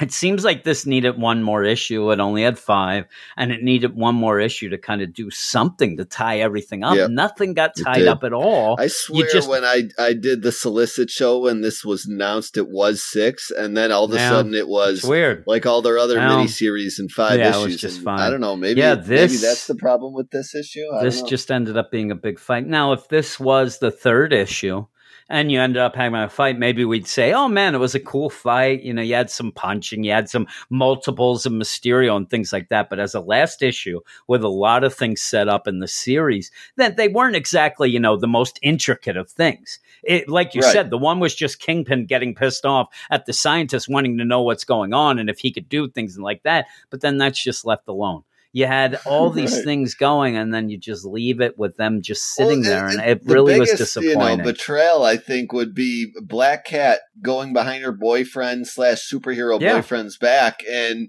it 0.00 0.12
seems 0.12 0.44
like 0.44 0.62
this 0.64 0.86
needed 0.86 1.18
one 1.18 1.42
more 1.42 1.64
issue. 1.64 2.10
It 2.12 2.20
only 2.20 2.42
had 2.42 2.58
five, 2.58 3.06
and 3.36 3.50
it 3.50 3.62
needed 3.62 3.96
one 3.96 4.14
more 4.14 4.38
issue 4.38 4.68
to 4.70 4.78
kind 4.78 5.02
of 5.02 5.12
do 5.12 5.30
something 5.30 5.96
to 5.96 6.04
tie 6.04 6.38
everything 6.38 6.84
up. 6.84 6.96
Yeah, 6.96 7.08
Nothing 7.08 7.54
got 7.54 7.76
tied 7.76 8.06
up 8.06 8.22
at 8.22 8.32
all. 8.32 8.76
I 8.78 8.86
swear, 8.86 9.26
just- 9.32 9.48
when 9.48 9.64
I 9.64 9.88
I 9.98 10.12
did 10.12 10.42
the 10.42 10.52
solicit 10.52 11.10
show 11.10 11.40
when 11.40 11.62
this 11.62 11.84
was 11.84 12.06
announced, 12.06 12.56
it 12.56 12.68
was 12.68 13.02
six, 13.02 13.50
and 13.50 13.76
then 13.76 13.90
all 13.90 14.04
of 14.04 14.12
a 14.12 14.16
Yeah. 14.16 14.30
sudden 14.30 14.54
it 14.54 14.68
was 14.68 15.02
weird. 15.02 15.42
like 15.46 15.66
all 15.66 15.82
their 15.82 15.98
other 15.98 16.16
Well, 16.16 16.44
miniseries 16.44 16.98
and 16.98 17.10
five 17.10 17.38
yeah, 17.38 17.48
it 17.54 17.56
was 17.56 17.66
issues. 17.66 17.80
just 17.80 17.96
and 17.96 18.04
fine. 18.04 18.20
I 18.20 18.30
don't 18.30 18.40
know. 18.40 18.56
Maybe 18.56 18.80
Yeah, 18.80 18.94
this, 18.94 19.32
maybe 19.32 19.36
that's 19.42 19.66
the 19.66 19.74
problem 19.74 20.14
with 20.14 20.30
this 20.30 20.54
issue. 20.54 20.84
I 20.94 21.02
This 21.02 21.22
just 21.22 21.50
ended 21.50 21.76
up 21.76 21.90
being 21.90 22.10
a 22.10 22.14
big 22.14 22.38
fight. 22.38 22.66
Now, 22.66 22.92
if 22.92 23.08
this 23.08 23.40
was 23.40 23.78
the 23.78 23.90
third 23.90 24.32
issue 24.32 24.86
and 25.28 25.52
you 25.52 25.60
ended 25.60 25.80
up 25.82 25.94
having 25.94 26.18
a 26.20 26.28
fight, 26.28 26.58
maybe 26.58 26.84
we'd 26.84 27.06
say, 27.06 27.32
oh 27.32 27.48
man, 27.48 27.74
it 27.74 27.78
was 27.78 27.94
a 27.94 28.00
cool 28.00 28.30
fight. 28.30 28.82
You 28.82 28.94
know, 28.94 29.02
you 29.02 29.14
had 29.14 29.30
some 29.30 29.52
punching, 29.52 30.04
you 30.04 30.12
had 30.12 30.28
some 30.28 30.46
multiples 30.70 31.44
of 31.46 31.52
Mysterio 31.52 32.16
and 32.16 32.28
things 32.28 32.52
like 32.52 32.68
that. 32.70 32.88
But 32.88 32.98
as 32.98 33.14
a 33.14 33.20
last 33.20 33.62
issue 33.62 34.00
with 34.26 34.42
a 34.42 34.48
lot 34.48 34.84
of 34.84 34.94
things 34.94 35.20
set 35.20 35.48
up 35.48 35.68
in 35.68 35.80
the 35.80 35.88
series, 35.88 36.50
that 36.76 36.96
they 36.96 37.08
weren't 37.08 37.36
exactly, 37.36 37.90
you 37.90 38.00
know, 38.00 38.16
the 38.16 38.26
most 38.26 38.58
intricate 38.62 39.16
of 39.16 39.30
things. 39.30 39.78
It, 40.02 40.28
like 40.28 40.54
you 40.54 40.62
Right. 40.62 40.72
said, 40.72 40.90
the 40.90 40.98
one 40.98 41.20
was 41.20 41.34
just 41.34 41.60
Kingpin 41.60 42.06
getting 42.06 42.34
pissed 42.34 42.64
off 42.64 42.88
at 43.10 43.26
the 43.26 43.32
scientist 43.32 43.88
wanting 43.88 44.18
to 44.18 44.24
know 44.24 44.42
what's 44.42 44.64
going 44.64 44.94
on 44.94 45.18
and 45.18 45.28
if 45.28 45.38
he 45.40 45.50
could 45.50 45.68
do 45.68 45.88
things 45.88 46.14
and 46.14 46.24
like 46.24 46.42
that. 46.44 46.66
But 46.90 47.00
then 47.00 47.18
that's 47.18 47.42
just 47.42 47.64
left 47.64 47.88
alone. 47.88 48.22
You 48.52 48.66
had 48.66 48.98
all 49.06 49.30
these 49.30 49.54
Right. 49.56 49.64
things 49.64 49.94
going, 49.94 50.36
and 50.36 50.52
then 50.54 50.68
you 50.70 50.78
just 50.78 51.04
leave 51.04 51.40
it 51.40 51.58
with 51.58 51.76
them 51.76 52.00
just 52.02 52.34
sitting 52.34 52.60
Well, 52.62 52.70
there, 52.70 52.86
and 52.86 53.00
it- 53.00 53.08
it 53.08 53.26
the 53.26 53.34
really 53.34 53.58
was 53.60 53.70
biggest, 53.70 53.94
disappointing. 53.94 54.38
You 54.38 54.44
know, 54.44 54.44
betrayal, 54.44 55.04
I 55.04 55.16
think, 55.16 55.52
would 55.52 55.74
be 55.74 56.12
Black 56.22 56.64
Cat 56.64 57.00
going 57.22 57.52
behind 57.52 57.84
her 57.84 57.92
boyfriend 57.92 58.66
slash 58.66 59.08
superhero 59.10 59.60
Yeah. 59.60 59.74
boyfriend's 59.74 60.16
back 60.16 60.60
and 60.70 61.08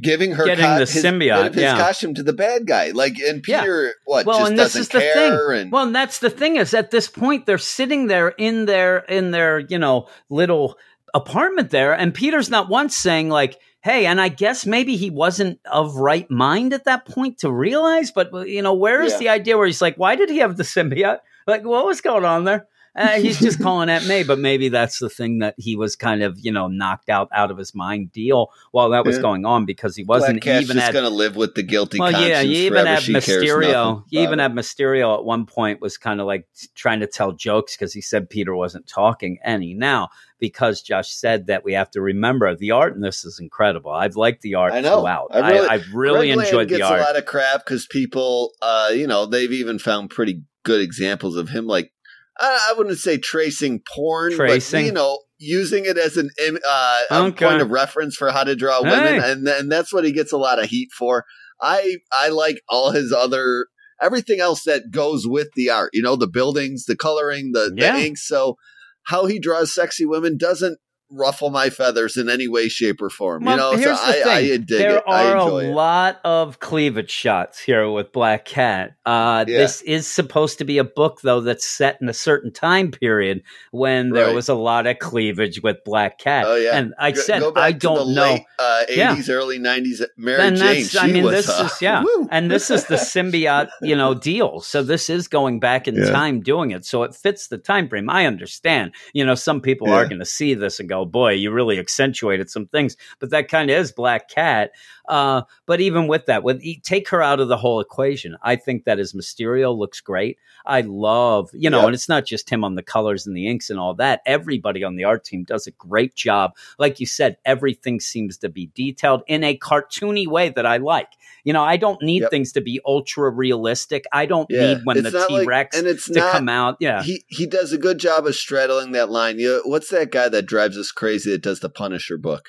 giving 0.00 0.32
her 0.32 0.46
Getting 0.46 0.64
co- 0.64 0.74
the 0.74 0.90
his, 0.90 1.04
symbiote, 1.04 1.52
his 1.52 1.62
yeah. 1.64 1.76
costume 1.76 2.14
to 2.14 2.22
the 2.22 2.32
bad 2.32 2.66
guy. 2.66 2.92
Like, 2.92 3.18
and 3.18 3.44
Yeah. 3.46 3.60
Peter, 3.60 3.92
what? 4.06 4.24
well, 4.24 4.38
just 4.38 4.50
and 4.50 4.58
this 4.58 4.64
doesn't 4.72 4.80
is 4.80 4.88
the 4.88 4.98
care. 5.00 5.14
thing. 5.50 5.60
And 5.62 5.72
Well, 5.72 5.84
and 5.86 5.94
that's 5.94 6.18
the 6.20 6.30
thing 6.30 6.56
is 6.56 6.72
at 6.72 6.90
this 6.90 7.08
point 7.08 7.44
they're 7.44 7.58
sitting 7.58 8.06
there 8.06 8.28
in 8.28 8.64
their 8.64 9.00
in 9.00 9.32
their 9.32 9.58
you 9.58 9.78
know 9.78 10.08
little 10.30 10.78
apartment 11.12 11.70
there, 11.70 11.92
and 11.92 12.14
Peter's 12.14 12.48
not 12.48 12.70
once 12.70 12.96
saying 12.96 13.28
like, 13.28 13.58
"Hey," 13.82 14.06
and 14.06 14.20
I 14.20 14.28
guess 14.28 14.64
maybe 14.66 14.96
he 14.96 15.10
wasn't 15.10 15.58
of 15.70 15.96
right 15.96 16.30
mind 16.30 16.72
at 16.72 16.84
that 16.84 17.04
point 17.04 17.38
to 17.38 17.50
realize, 17.50 18.10
but 18.10 18.32
you 18.48 18.62
know, 18.62 18.74
where 18.74 19.02
is 19.02 19.12
Yeah. 19.14 19.18
the 19.18 19.28
idea 19.30 19.56
where 19.58 19.66
he's 19.66 19.82
like, 19.82 19.96
"Why 19.96 20.14
did 20.16 20.30
he 20.30 20.38
have 20.38 20.56
the 20.56 20.62
symbiote? 20.62 21.20
Like, 21.46 21.64
what 21.64 21.84
was 21.86 22.00
going 22.00 22.24
on 22.24 22.44
there?" 22.44 22.66
Uh, 22.94 23.18
he's 23.20 23.38
just 23.40 23.58
calling 23.62 23.88
at 23.88 24.06
May, 24.06 24.22
but 24.22 24.38
maybe 24.38 24.68
that's 24.68 24.98
the 24.98 25.08
thing 25.08 25.38
that 25.38 25.54
he 25.56 25.76
was 25.76 25.96
kind 25.96 26.22
of, 26.22 26.38
you 26.38 26.52
know, 26.52 26.68
knocked 26.68 27.08
out 27.08 27.28
out 27.32 27.50
of 27.50 27.56
his 27.56 27.74
mind 27.74 28.12
deal 28.12 28.50
while 28.70 28.90
that 28.90 29.04
was 29.06 29.16
Yeah. 29.16 29.22
going 29.22 29.46
on 29.46 29.64
because 29.64 29.96
he 29.96 30.04
wasn't 30.04 30.42
Cat's 30.42 30.64
even 30.70 30.76
going 30.76 31.04
to 31.04 31.08
live 31.08 31.34
with 31.36 31.54
the 31.54 31.62
guilty 31.62 31.98
well, 31.98 32.12
yeah, 32.12 32.42
you 32.42 32.66
even 32.66 32.84
have 32.86 33.02
She 33.02 33.14
Mysterio. 33.14 34.04
You 34.10 34.20
even 34.20 34.34
about 34.40 34.50
have 34.50 34.52
Mysterio 34.52 35.16
at 35.18 35.24
one 35.24 35.46
point 35.46 35.80
was 35.80 35.96
kind 35.96 36.20
of 36.20 36.26
like 36.26 36.46
trying 36.74 37.00
to 37.00 37.06
tell 37.06 37.32
jokes 37.32 37.76
because 37.76 37.92
he 37.94 38.00
said 38.02 38.28
Peter 38.28 38.54
wasn't 38.54 38.86
talking 38.86 39.38
any. 39.42 39.72
Now, 39.74 40.10
because 40.38 40.82
Josh 40.82 41.10
said 41.10 41.46
that, 41.46 41.64
we 41.64 41.72
have 41.72 41.90
to 41.92 42.00
remember 42.00 42.54
the 42.54 42.72
art 42.72 42.94
in 42.94 43.00
this 43.00 43.24
is 43.24 43.38
incredible. 43.40 43.92
I've 43.92 44.16
liked 44.16 44.42
the 44.42 44.56
art 44.56 44.72
I 44.74 44.80
know. 44.80 45.00
throughout. 45.00 45.28
I 45.30 45.50
really- 45.50 45.68
I, 45.68 45.80
really 45.94 46.26
Greg 46.28 46.36
Land 46.36 46.46
enjoyed 46.48 46.68
gets 46.68 46.80
the 46.80 46.86
art. 46.86 47.00
a 47.00 47.02
lot 47.04 47.16
of 47.16 47.24
crap 47.24 47.64
because 47.64 47.86
people, 47.86 48.52
uh, 48.60 48.90
you 48.92 49.06
know, 49.06 49.24
they've 49.24 49.52
even 49.52 49.78
found 49.78 50.10
pretty 50.10 50.42
good 50.64 50.80
examples 50.80 51.36
of 51.36 51.48
him, 51.48 51.66
like 51.66 51.90
I, 52.38 52.70
I 52.70 52.74
wouldn't 52.78 52.98
say 52.98 53.18
tracing 53.18 53.80
porn, 53.94 54.32
Tracing. 54.34 54.80
but 54.80 54.86
you 54.86 54.92
know, 54.92 55.18
using 55.38 55.84
it 55.84 55.98
as 55.98 56.16
an 56.16 56.30
im- 56.44 56.58
uh, 56.66 57.00
a 57.10 57.18
Okay. 57.26 57.46
point 57.46 57.60
of 57.62 57.70
reference 57.70 58.16
for 58.16 58.30
how 58.30 58.44
to 58.44 58.56
draw 58.56 58.82
women, 58.82 59.20
Hey. 59.20 59.32
and 59.32 59.46
and 59.46 59.70
that's 59.70 59.92
what 59.92 60.04
he 60.04 60.12
gets 60.12 60.32
a 60.32 60.38
lot 60.38 60.58
of 60.62 60.66
heat 60.70 60.88
for. 60.96 61.24
I 61.60 61.96
I 62.12 62.28
like 62.28 62.60
all 62.68 62.90
his 62.92 63.12
other 63.12 63.66
everything 64.00 64.40
else 64.40 64.64
that 64.64 64.90
goes 64.90 65.26
with 65.28 65.48
the 65.54 65.70
art. 65.70 65.90
You 65.92 66.02
know, 66.02 66.16
the 66.16 66.26
buildings, 66.26 66.86
the 66.86 66.96
coloring, 66.96 67.50
the, 67.52 67.72
Yeah. 67.76 67.96
the 67.96 68.06
ink. 68.06 68.18
So 68.18 68.56
how 69.04 69.26
he 69.26 69.38
draws 69.38 69.72
sexy 69.72 70.04
women 70.04 70.36
doesn't 70.36 70.78
ruffle 71.12 71.50
my 71.50 71.70
feathers 71.70 72.16
in 72.16 72.28
any 72.28 72.48
way, 72.48 72.68
shape, 72.68 73.00
or 73.02 73.10
form. 73.10 73.44
Well, 73.44 73.54
you 73.56 73.60
know, 73.60 73.76
here's 73.76 74.00
so 74.00 74.06
the 74.12 74.28
I, 74.28 74.34
I 74.38 74.40
thing. 74.48 74.64
dig 74.64 74.66
there 74.78 74.96
it. 74.96 75.04
I 75.06 75.32
are 75.32 75.36
enjoy 75.38 75.58
a 75.60 75.64
it. 75.70 75.74
lot 75.74 76.20
of 76.24 76.58
cleavage 76.60 77.10
shots 77.10 77.60
here 77.60 77.90
with 77.90 78.12
Black 78.12 78.44
Cat. 78.44 78.94
Uh, 79.04 79.44
Yeah. 79.46 79.58
This 79.58 79.82
is 79.82 80.06
supposed 80.06 80.58
to 80.58 80.64
be 80.64 80.78
a 80.78 80.84
book, 80.84 81.20
though, 81.22 81.40
that's 81.40 81.66
set 81.66 81.98
in 82.00 82.08
a 82.08 82.12
certain 82.14 82.52
time 82.52 82.90
period 82.90 83.42
when 83.70 84.10
there 84.10 84.26
Right. 84.26 84.34
was 84.34 84.48
a 84.48 84.54
lot 84.54 84.86
of 84.86 84.98
cleavage 84.98 85.62
with 85.62 85.78
Black 85.84 86.18
Cat. 86.18 86.44
Oh 86.46 86.56
yeah, 86.56 86.76
And 86.76 86.94
I 86.98 87.10
Go- 87.12 87.20
said, 87.20 87.40
go 87.40 87.50
back 87.52 87.62
I 87.64 87.72
don't 87.72 88.08
the 88.08 88.14
know. 88.14 88.32
Late, 88.32 88.42
uh, 88.58 88.82
Yeah. 88.88 89.14
80s, 89.16 89.28
early 89.28 89.58
90s. 89.58 90.02
Mary 90.16 90.38
then 90.38 90.56
Jane, 90.56 90.66
that's 90.76 90.88
she 90.90 90.98
I 90.98 91.06
mean 91.08 91.24
was. 91.24 91.32
this 91.46 91.48
uh, 91.50 91.64
is 91.72 91.82
yeah 91.82 92.02
woo. 92.04 92.28
and 92.30 92.50
this 92.50 92.70
is 92.70 92.86
the 92.86 92.94
symbiote 92.96 93.68
you 93.82 93.96
know 93.96 94.14
deal 94.14 94.60
so 94.60 94.82
this 94.82 95.10
is 95.10 95.28
going 95.28 95.60
back 95.60 95.86
in 95.88 95.94
Yeah. 95.96 96.10
time 96.10 96.40
doing 96.40 96.70
it 96.70 96.84
so 96.84 97.02
it 97.02 97.14
fits 97.14 97.48
the 97.48 97.58
time 97.58 97.88
frame 97.88 98.08
I 98.10 98.26
understand 98.26 98.92
you 99.12 99.24
know 99.24 99.34
some 99.34 99.60
people 99.60 99.88
Yeah. 99.88 99.94
are 99.96 100.06
going 100.06 100.18
to 100.20 100.24
see 100.24 100.54
this 100.54 100.80
and 100.80 100.88
go 100.88 101.01
know, 101.02 101.10
boy, 101.10 101.32
you 101.32 101.50
really 101.50 101.78
accentuated 101.78 102.50
some 102.50 102.66
things. 102.66 102.96
But 103.18 103.30
that 103.30 103.48
kind 103.48 103.70
of 103.70 103.76
is 103.76 103.92
Black 103.92 104.28
Cat. 104.28 104.72
Uh, 105.08 105.42
but 105.66 105.80
even 105.80 106.06
with 106.06 106.26
that, 106.26 106.42
with 106.44 106.62
take 106.84 107.08
her 107.08 107.20
out 107.22 107.40
of 107.40 107.48
the 107.48 107.56
whole 107.56 107.80
equation, 107.80 108.36
I 108.42 108.56
think 108.56 108.84
that 108.84 108.98
his 108.98 109.12
Mysterio 109.12 109.76
looks 109.76 110.00
great. 110.00 110.38
I 110.64 110.82
love, 110.82 111.50
you 111.52 111.68
know, 111.70 111.80
Yeah. 111.80 111.86
and 111.86 111.94
it's 111.94 112.08
not 112.08 112.24
just 112.24 112.48
him 112.48 112.62
on 112.62 112.76
the 112.76 112.84
colors 112.84 113.26
and 113.26 113.36
the 113.36 113.48
inks 113.48 113.68
and 113.68 113.80
all 113.80 113.94
that. 113.94 114.22
Everybody 114.26 114.84
on 114.84 114.94
the 114.94 115.04
art 115.04 115.24
team 115.24 115.42
does 115.42 115.66
a 115.66 115.72
great 115.72 116.14
job. 116.14 116.52
Like 116.78 117.00
you 117.00 117.06
said, 117.06 117.36
everything 117.44 117.98
seems 117.98 118.38
to 118.38 118.48
be 118.48 118.70
detailed 118.74 119.22
in 119.26 119.42
a 119.42 119.58
cartoony 119.58 120.26
way 120.28 120.50
that 120.50 120.64
I 120.66 120.76
like. 120.76 121.08
You 121.42 121.52
know, 121.52 121.64
I 121.64 121.76
don't 121.76 122.00
need 122.00 122.22
Yep. 122.22 122.30
things 122.30 122.52
to 122.52 122.60
be 122.60 122.80
ultra 122.86 123.28
realistic. 123.28 124.04
I 124.12 124.26
don't 124.26 124.46
Yeah. 124.48 124.74
need 124.74 124.84
when 124.84 124.98
It's 124.98 125.10
the 125.10 125.18
like- 125.18 125.28
T 125.28 125.44
Rex 125.44 125.76
and 125.76 125.88
it's 125.88 126.06
to 126.06 126.20
not 126.20 126.32
come 126.32 126.48
out. 126.48 126.76
Yeah. 126.78 127.02
he 127.02 127.24
he 127.26 127.46
does 127.46 127.72
a 127.72 127.78
good 127.78 127.98
job 127.98 128.26
of 128.26 128.36
straddling 128.36 128.92
that 128.92 129.10
line. 129.10 129.40
You 129.40 129.62
what's 129.64 129.88
that 129.90 130.12
guy 130.12 130.28
that 130.28 130.46
drives 130.46 130.76
crazy 130.92 131.30
that 131.32 131.42
does 131.42 131.60
the 131.60 131.70
Punisher 131.70 132.18
book? 132.18 132.46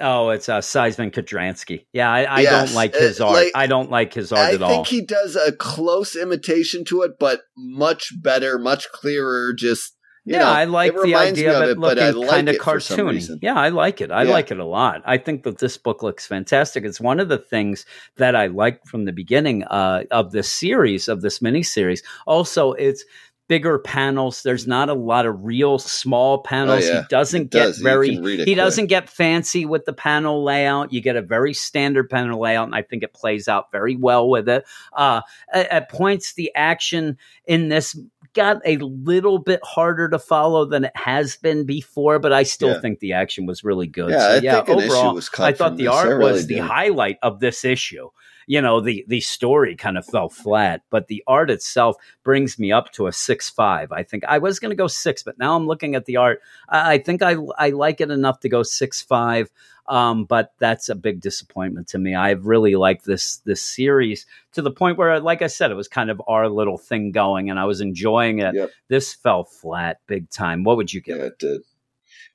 Oh, 0.00 0.30
it's 0.30 0.48
uh, 0.48 0.58
Szymon 0.60 1.12
Kudranski. 1.12 1.86
Yeah, 1.92 2.10
I, 2.10 2.38
I 2.38 2.40
Yes, 2.40 2.68
don't 2.68 2.76
like 2.76 2.96
uh, 2.96 2.98
his 2.98 3.20
art. 3.20 3.34
like, 3.34 3.52
I 3.54 3.66
don't 3.68 3.90
like 3.90 4.12
his 4.12 4.32
art 4.32 4.50
I 4.50 4.54
at 4.54 4.62
all. 4.62 4.70
I 4.70 4.74
think 4.74 4.86
he 4.88 5.02
does 5.02 5.36
a 5.36 5.52
close 5.52 6.16
imitation 6.16 6.84
to 6.86 7.02
it, 7.02 7.12
but 7.20 7.42
much 7.56 8.08
better, 8.20 8.58
much 8.58 8.90
clearer. 8.90 9.52
Just 9.56 9.94
you 10.26 10.32
yeah, 10.32 10.40
know, 10.40 10.46
I 10.50 10.64
like 10.64 11.00
the 11.00 11.14
idea 11.14 11.56
of 11.56 11.62
it 11.64 11.72
it, 11.72 11.80
but 11.80 11.98
I 11.98 12.10
looking 12.10 12.22
like 12.22 12.30
kind 12.30 12.48
of 12.48 12.54
it 12.56 12.62
for 12.62 12.80
some 12.80 13.00
cartoony. 13.00 13.10
reason. 13.12 13.38
Yeah, 13.42 13.54
I 13.56 13.68
like 13.68 14.00
it. 14.00 14.10
I 14.10 14.22
Yeah. 14.24 14.30
like 14.32 14.50
it 14.50 14.58
a 14.58 14.64
lot. 14.64 15.02
I 15.04 15.18
think 15.18 15.42
that 15.42 15.58
this 15.58 15.76
book 15.76 16.02
looks 16.02 16.26
fantastic. 16.26 16.82
It's 16.84 16.98
one 17.00 17.20
of 17.20 17.28
the 17.28 17.36
things 17.38 17.84
that 18.16 18.34
I 18.34 18.46
liked 18.46 18.88
from 18.88 19.04
the 19.04 19.12
beginning 19.12 19.64
uh, 19.64 20.04
of 20.10 20.32
this 20.32 20.50
series, 20.50 21.08
of 21.08 21.20
this 21.20 21.40
miniseries. 21.40 22.00
Also, 22.26 22.72
it's 22.72 23.04
bigger 23.48 23.78
panels. 23.78 24.42
There's 24.42 24.66
not 24.66 24.88
a 24.88 24.94
lot 24.94 25.26
of 25.26 25.44
real 25.44 25.78
small 25.78 26.38
panels. 26.42 26.84
Oh, 26.84 26.92
yeah. 26.92 27.00
He 27.02 27.06
doesn't 27.08 27.50
get. 27.50 27.76
Very 27.76 28.14
can 28.14 28.24
read 28.24 28.40
it 28.40 28.48
he 28.48 28.54
quick. 28.54 28.64
doesn't 28.64 28.86
get 28.86 29.10
fancy 29.10 29.66
with 29.66 29.84
the 29.84 29.92
panel 29.92 30.42
layout. 30.42 30.92
You 30.92 31.00
get 31.00 31.16
a 31.16 31.22
very 31.22 31.52
standard 31.54 32.08
panel 32.08 32.40
layout, 32.40 32.66
and 32.66 32.74
I 32.74 32.82
think 32.82 33.02
it 33.02 33.12
plays 33.12 33.48
out 33.48 33.70
very 33.70 33.96
well 33.96 34.28
with 34.28 34.48
it. 34.48 34.64
Uh, 34.92 35.20
at, 35.52 35.68
at 35.68 35.90
points, 35.90 36.34
the 36.34 36.52
action 36.54 37.18
in 37.46 37.68
this 37.68 37.96
got 38.32 38.60
a 38.64 38.78
little 38.78 39.38
bit 39.38 39.60
harder 39.62 40.08
to 40.08 40.18
follow 40.18 40.64
than 40.64 40.84
it 40.86 40.96
has 40.96 41.36
been 41.36 41.64
before, 41.66 42.18
but 42.18 42.32
I 42.32 42.42
still 42.42 42.70
Yeah. 42.70 42.80
think 42.80 42.98
the 42.98 43.12
action 43.12 43.46
was 43.46 43.62
really 43.62 43.86
good. 43.86 44.10
Yeah, 44.10 44.18
so, 44.18 44.28
I 44.30 44.36
yeah, 44.38 44.54
think 44.56 44.68
an 44.70 44.78
issue 44.80 44.92
overall, 44.92 45.20
I 45.38 45.52
thought 45.52 45.76
the. 45.76 45.86
Art 45.88 46.08
really 46.08 46.32
was 46.32 46.46
the 46.48 46.58
highlight 46.58 47.18
of 47.22 47.38
this 47.38 47.64
issue. 47.64 48.08
You 48.46 48.60
know, 48.60 48.80
the 48.80 49.04
the 49.08 49.20
story 49.20 49.76
kind 49.76 49.96
of 49.98 50.06
fell 50.06 50.28
flat, 50.28 50.82
but 50.90 51.06
the 51.08 51.22
art 51.26 51.50
itself 51.50 51.96
brings 52.22 52.58
me 52.58 52.72
up 52.72 52.92
to 52.92 53.06
a 53.06 53.12
six 53.12 53.48
five. 53.50 53.92
I 53.92 54.02
think 54.02 54.24
I 54.26 54.38
was 54.38 54.58
going 54.58 54.70
to 54.70 54.76
go 54.76 54.86
six, 54.86 55.22
but 55.22 55.38
now 55.38 55.56
I'm 55.56 55.66
looking 55.66 55.94
at 55.94 56.04
the 56.04 56.16
art. 56.16 56.40
I, 56.68 56.94
I 56.94 56.98
think 56.98 57.22
I 57.22 57.36
I 57.58 57.70
like 57.70 58.00
it 58.00 58.10
enough 58.10 58.40
to 58.40 58.48
go 58.48 58.62
six 58.62 59.02
five. 59.02 59.50
Um, 59.86 60.24
but 60.24 60.54
that's 60.58 60.88
a 60.88 60.94
big 60.94 61.20
disappointment 61.20 61.88
to 61.88 61.98
me. 61.98 62.14
I've 62.14 62.46
really 62.46 62.74
liked 62.74 63.04
this 63.04 63.38
this 63.44 63.60
series 63.60 64.24
to 64.52 64.62
the 64.62 64.70
point 64.70 64.96
where, 64.96 65.20
like 65.20 65.42
I 65.42 65.46
said, 65.46 65.70
it 65.70 65.74
was 65.74 65.88
kind 65.88 66.08
of 66.10 66.22
our 66.26 66.48
little 66.48 66.78
thing 66.78 67.12
going, 67.12 67.50
and 67.50 67.58
I 67.58 67.66
was 67.66 67.82
enjoying 67.82 68.38
it. 68.38 68.54
Yep. 68.54 68.70
This 68.88 69.12
fell 69.12 69.44
flat 69.44 69.98
big 70.06 70.30
time. 70.30 70.64
What 70.64 70.78
would 70.78 70.92
you 70.92 71.02
give 71.02 71.18
Yeah, 71.18 71.24
it? 71.24 71.26
it 71.26 71.38
did. 71.38 71.60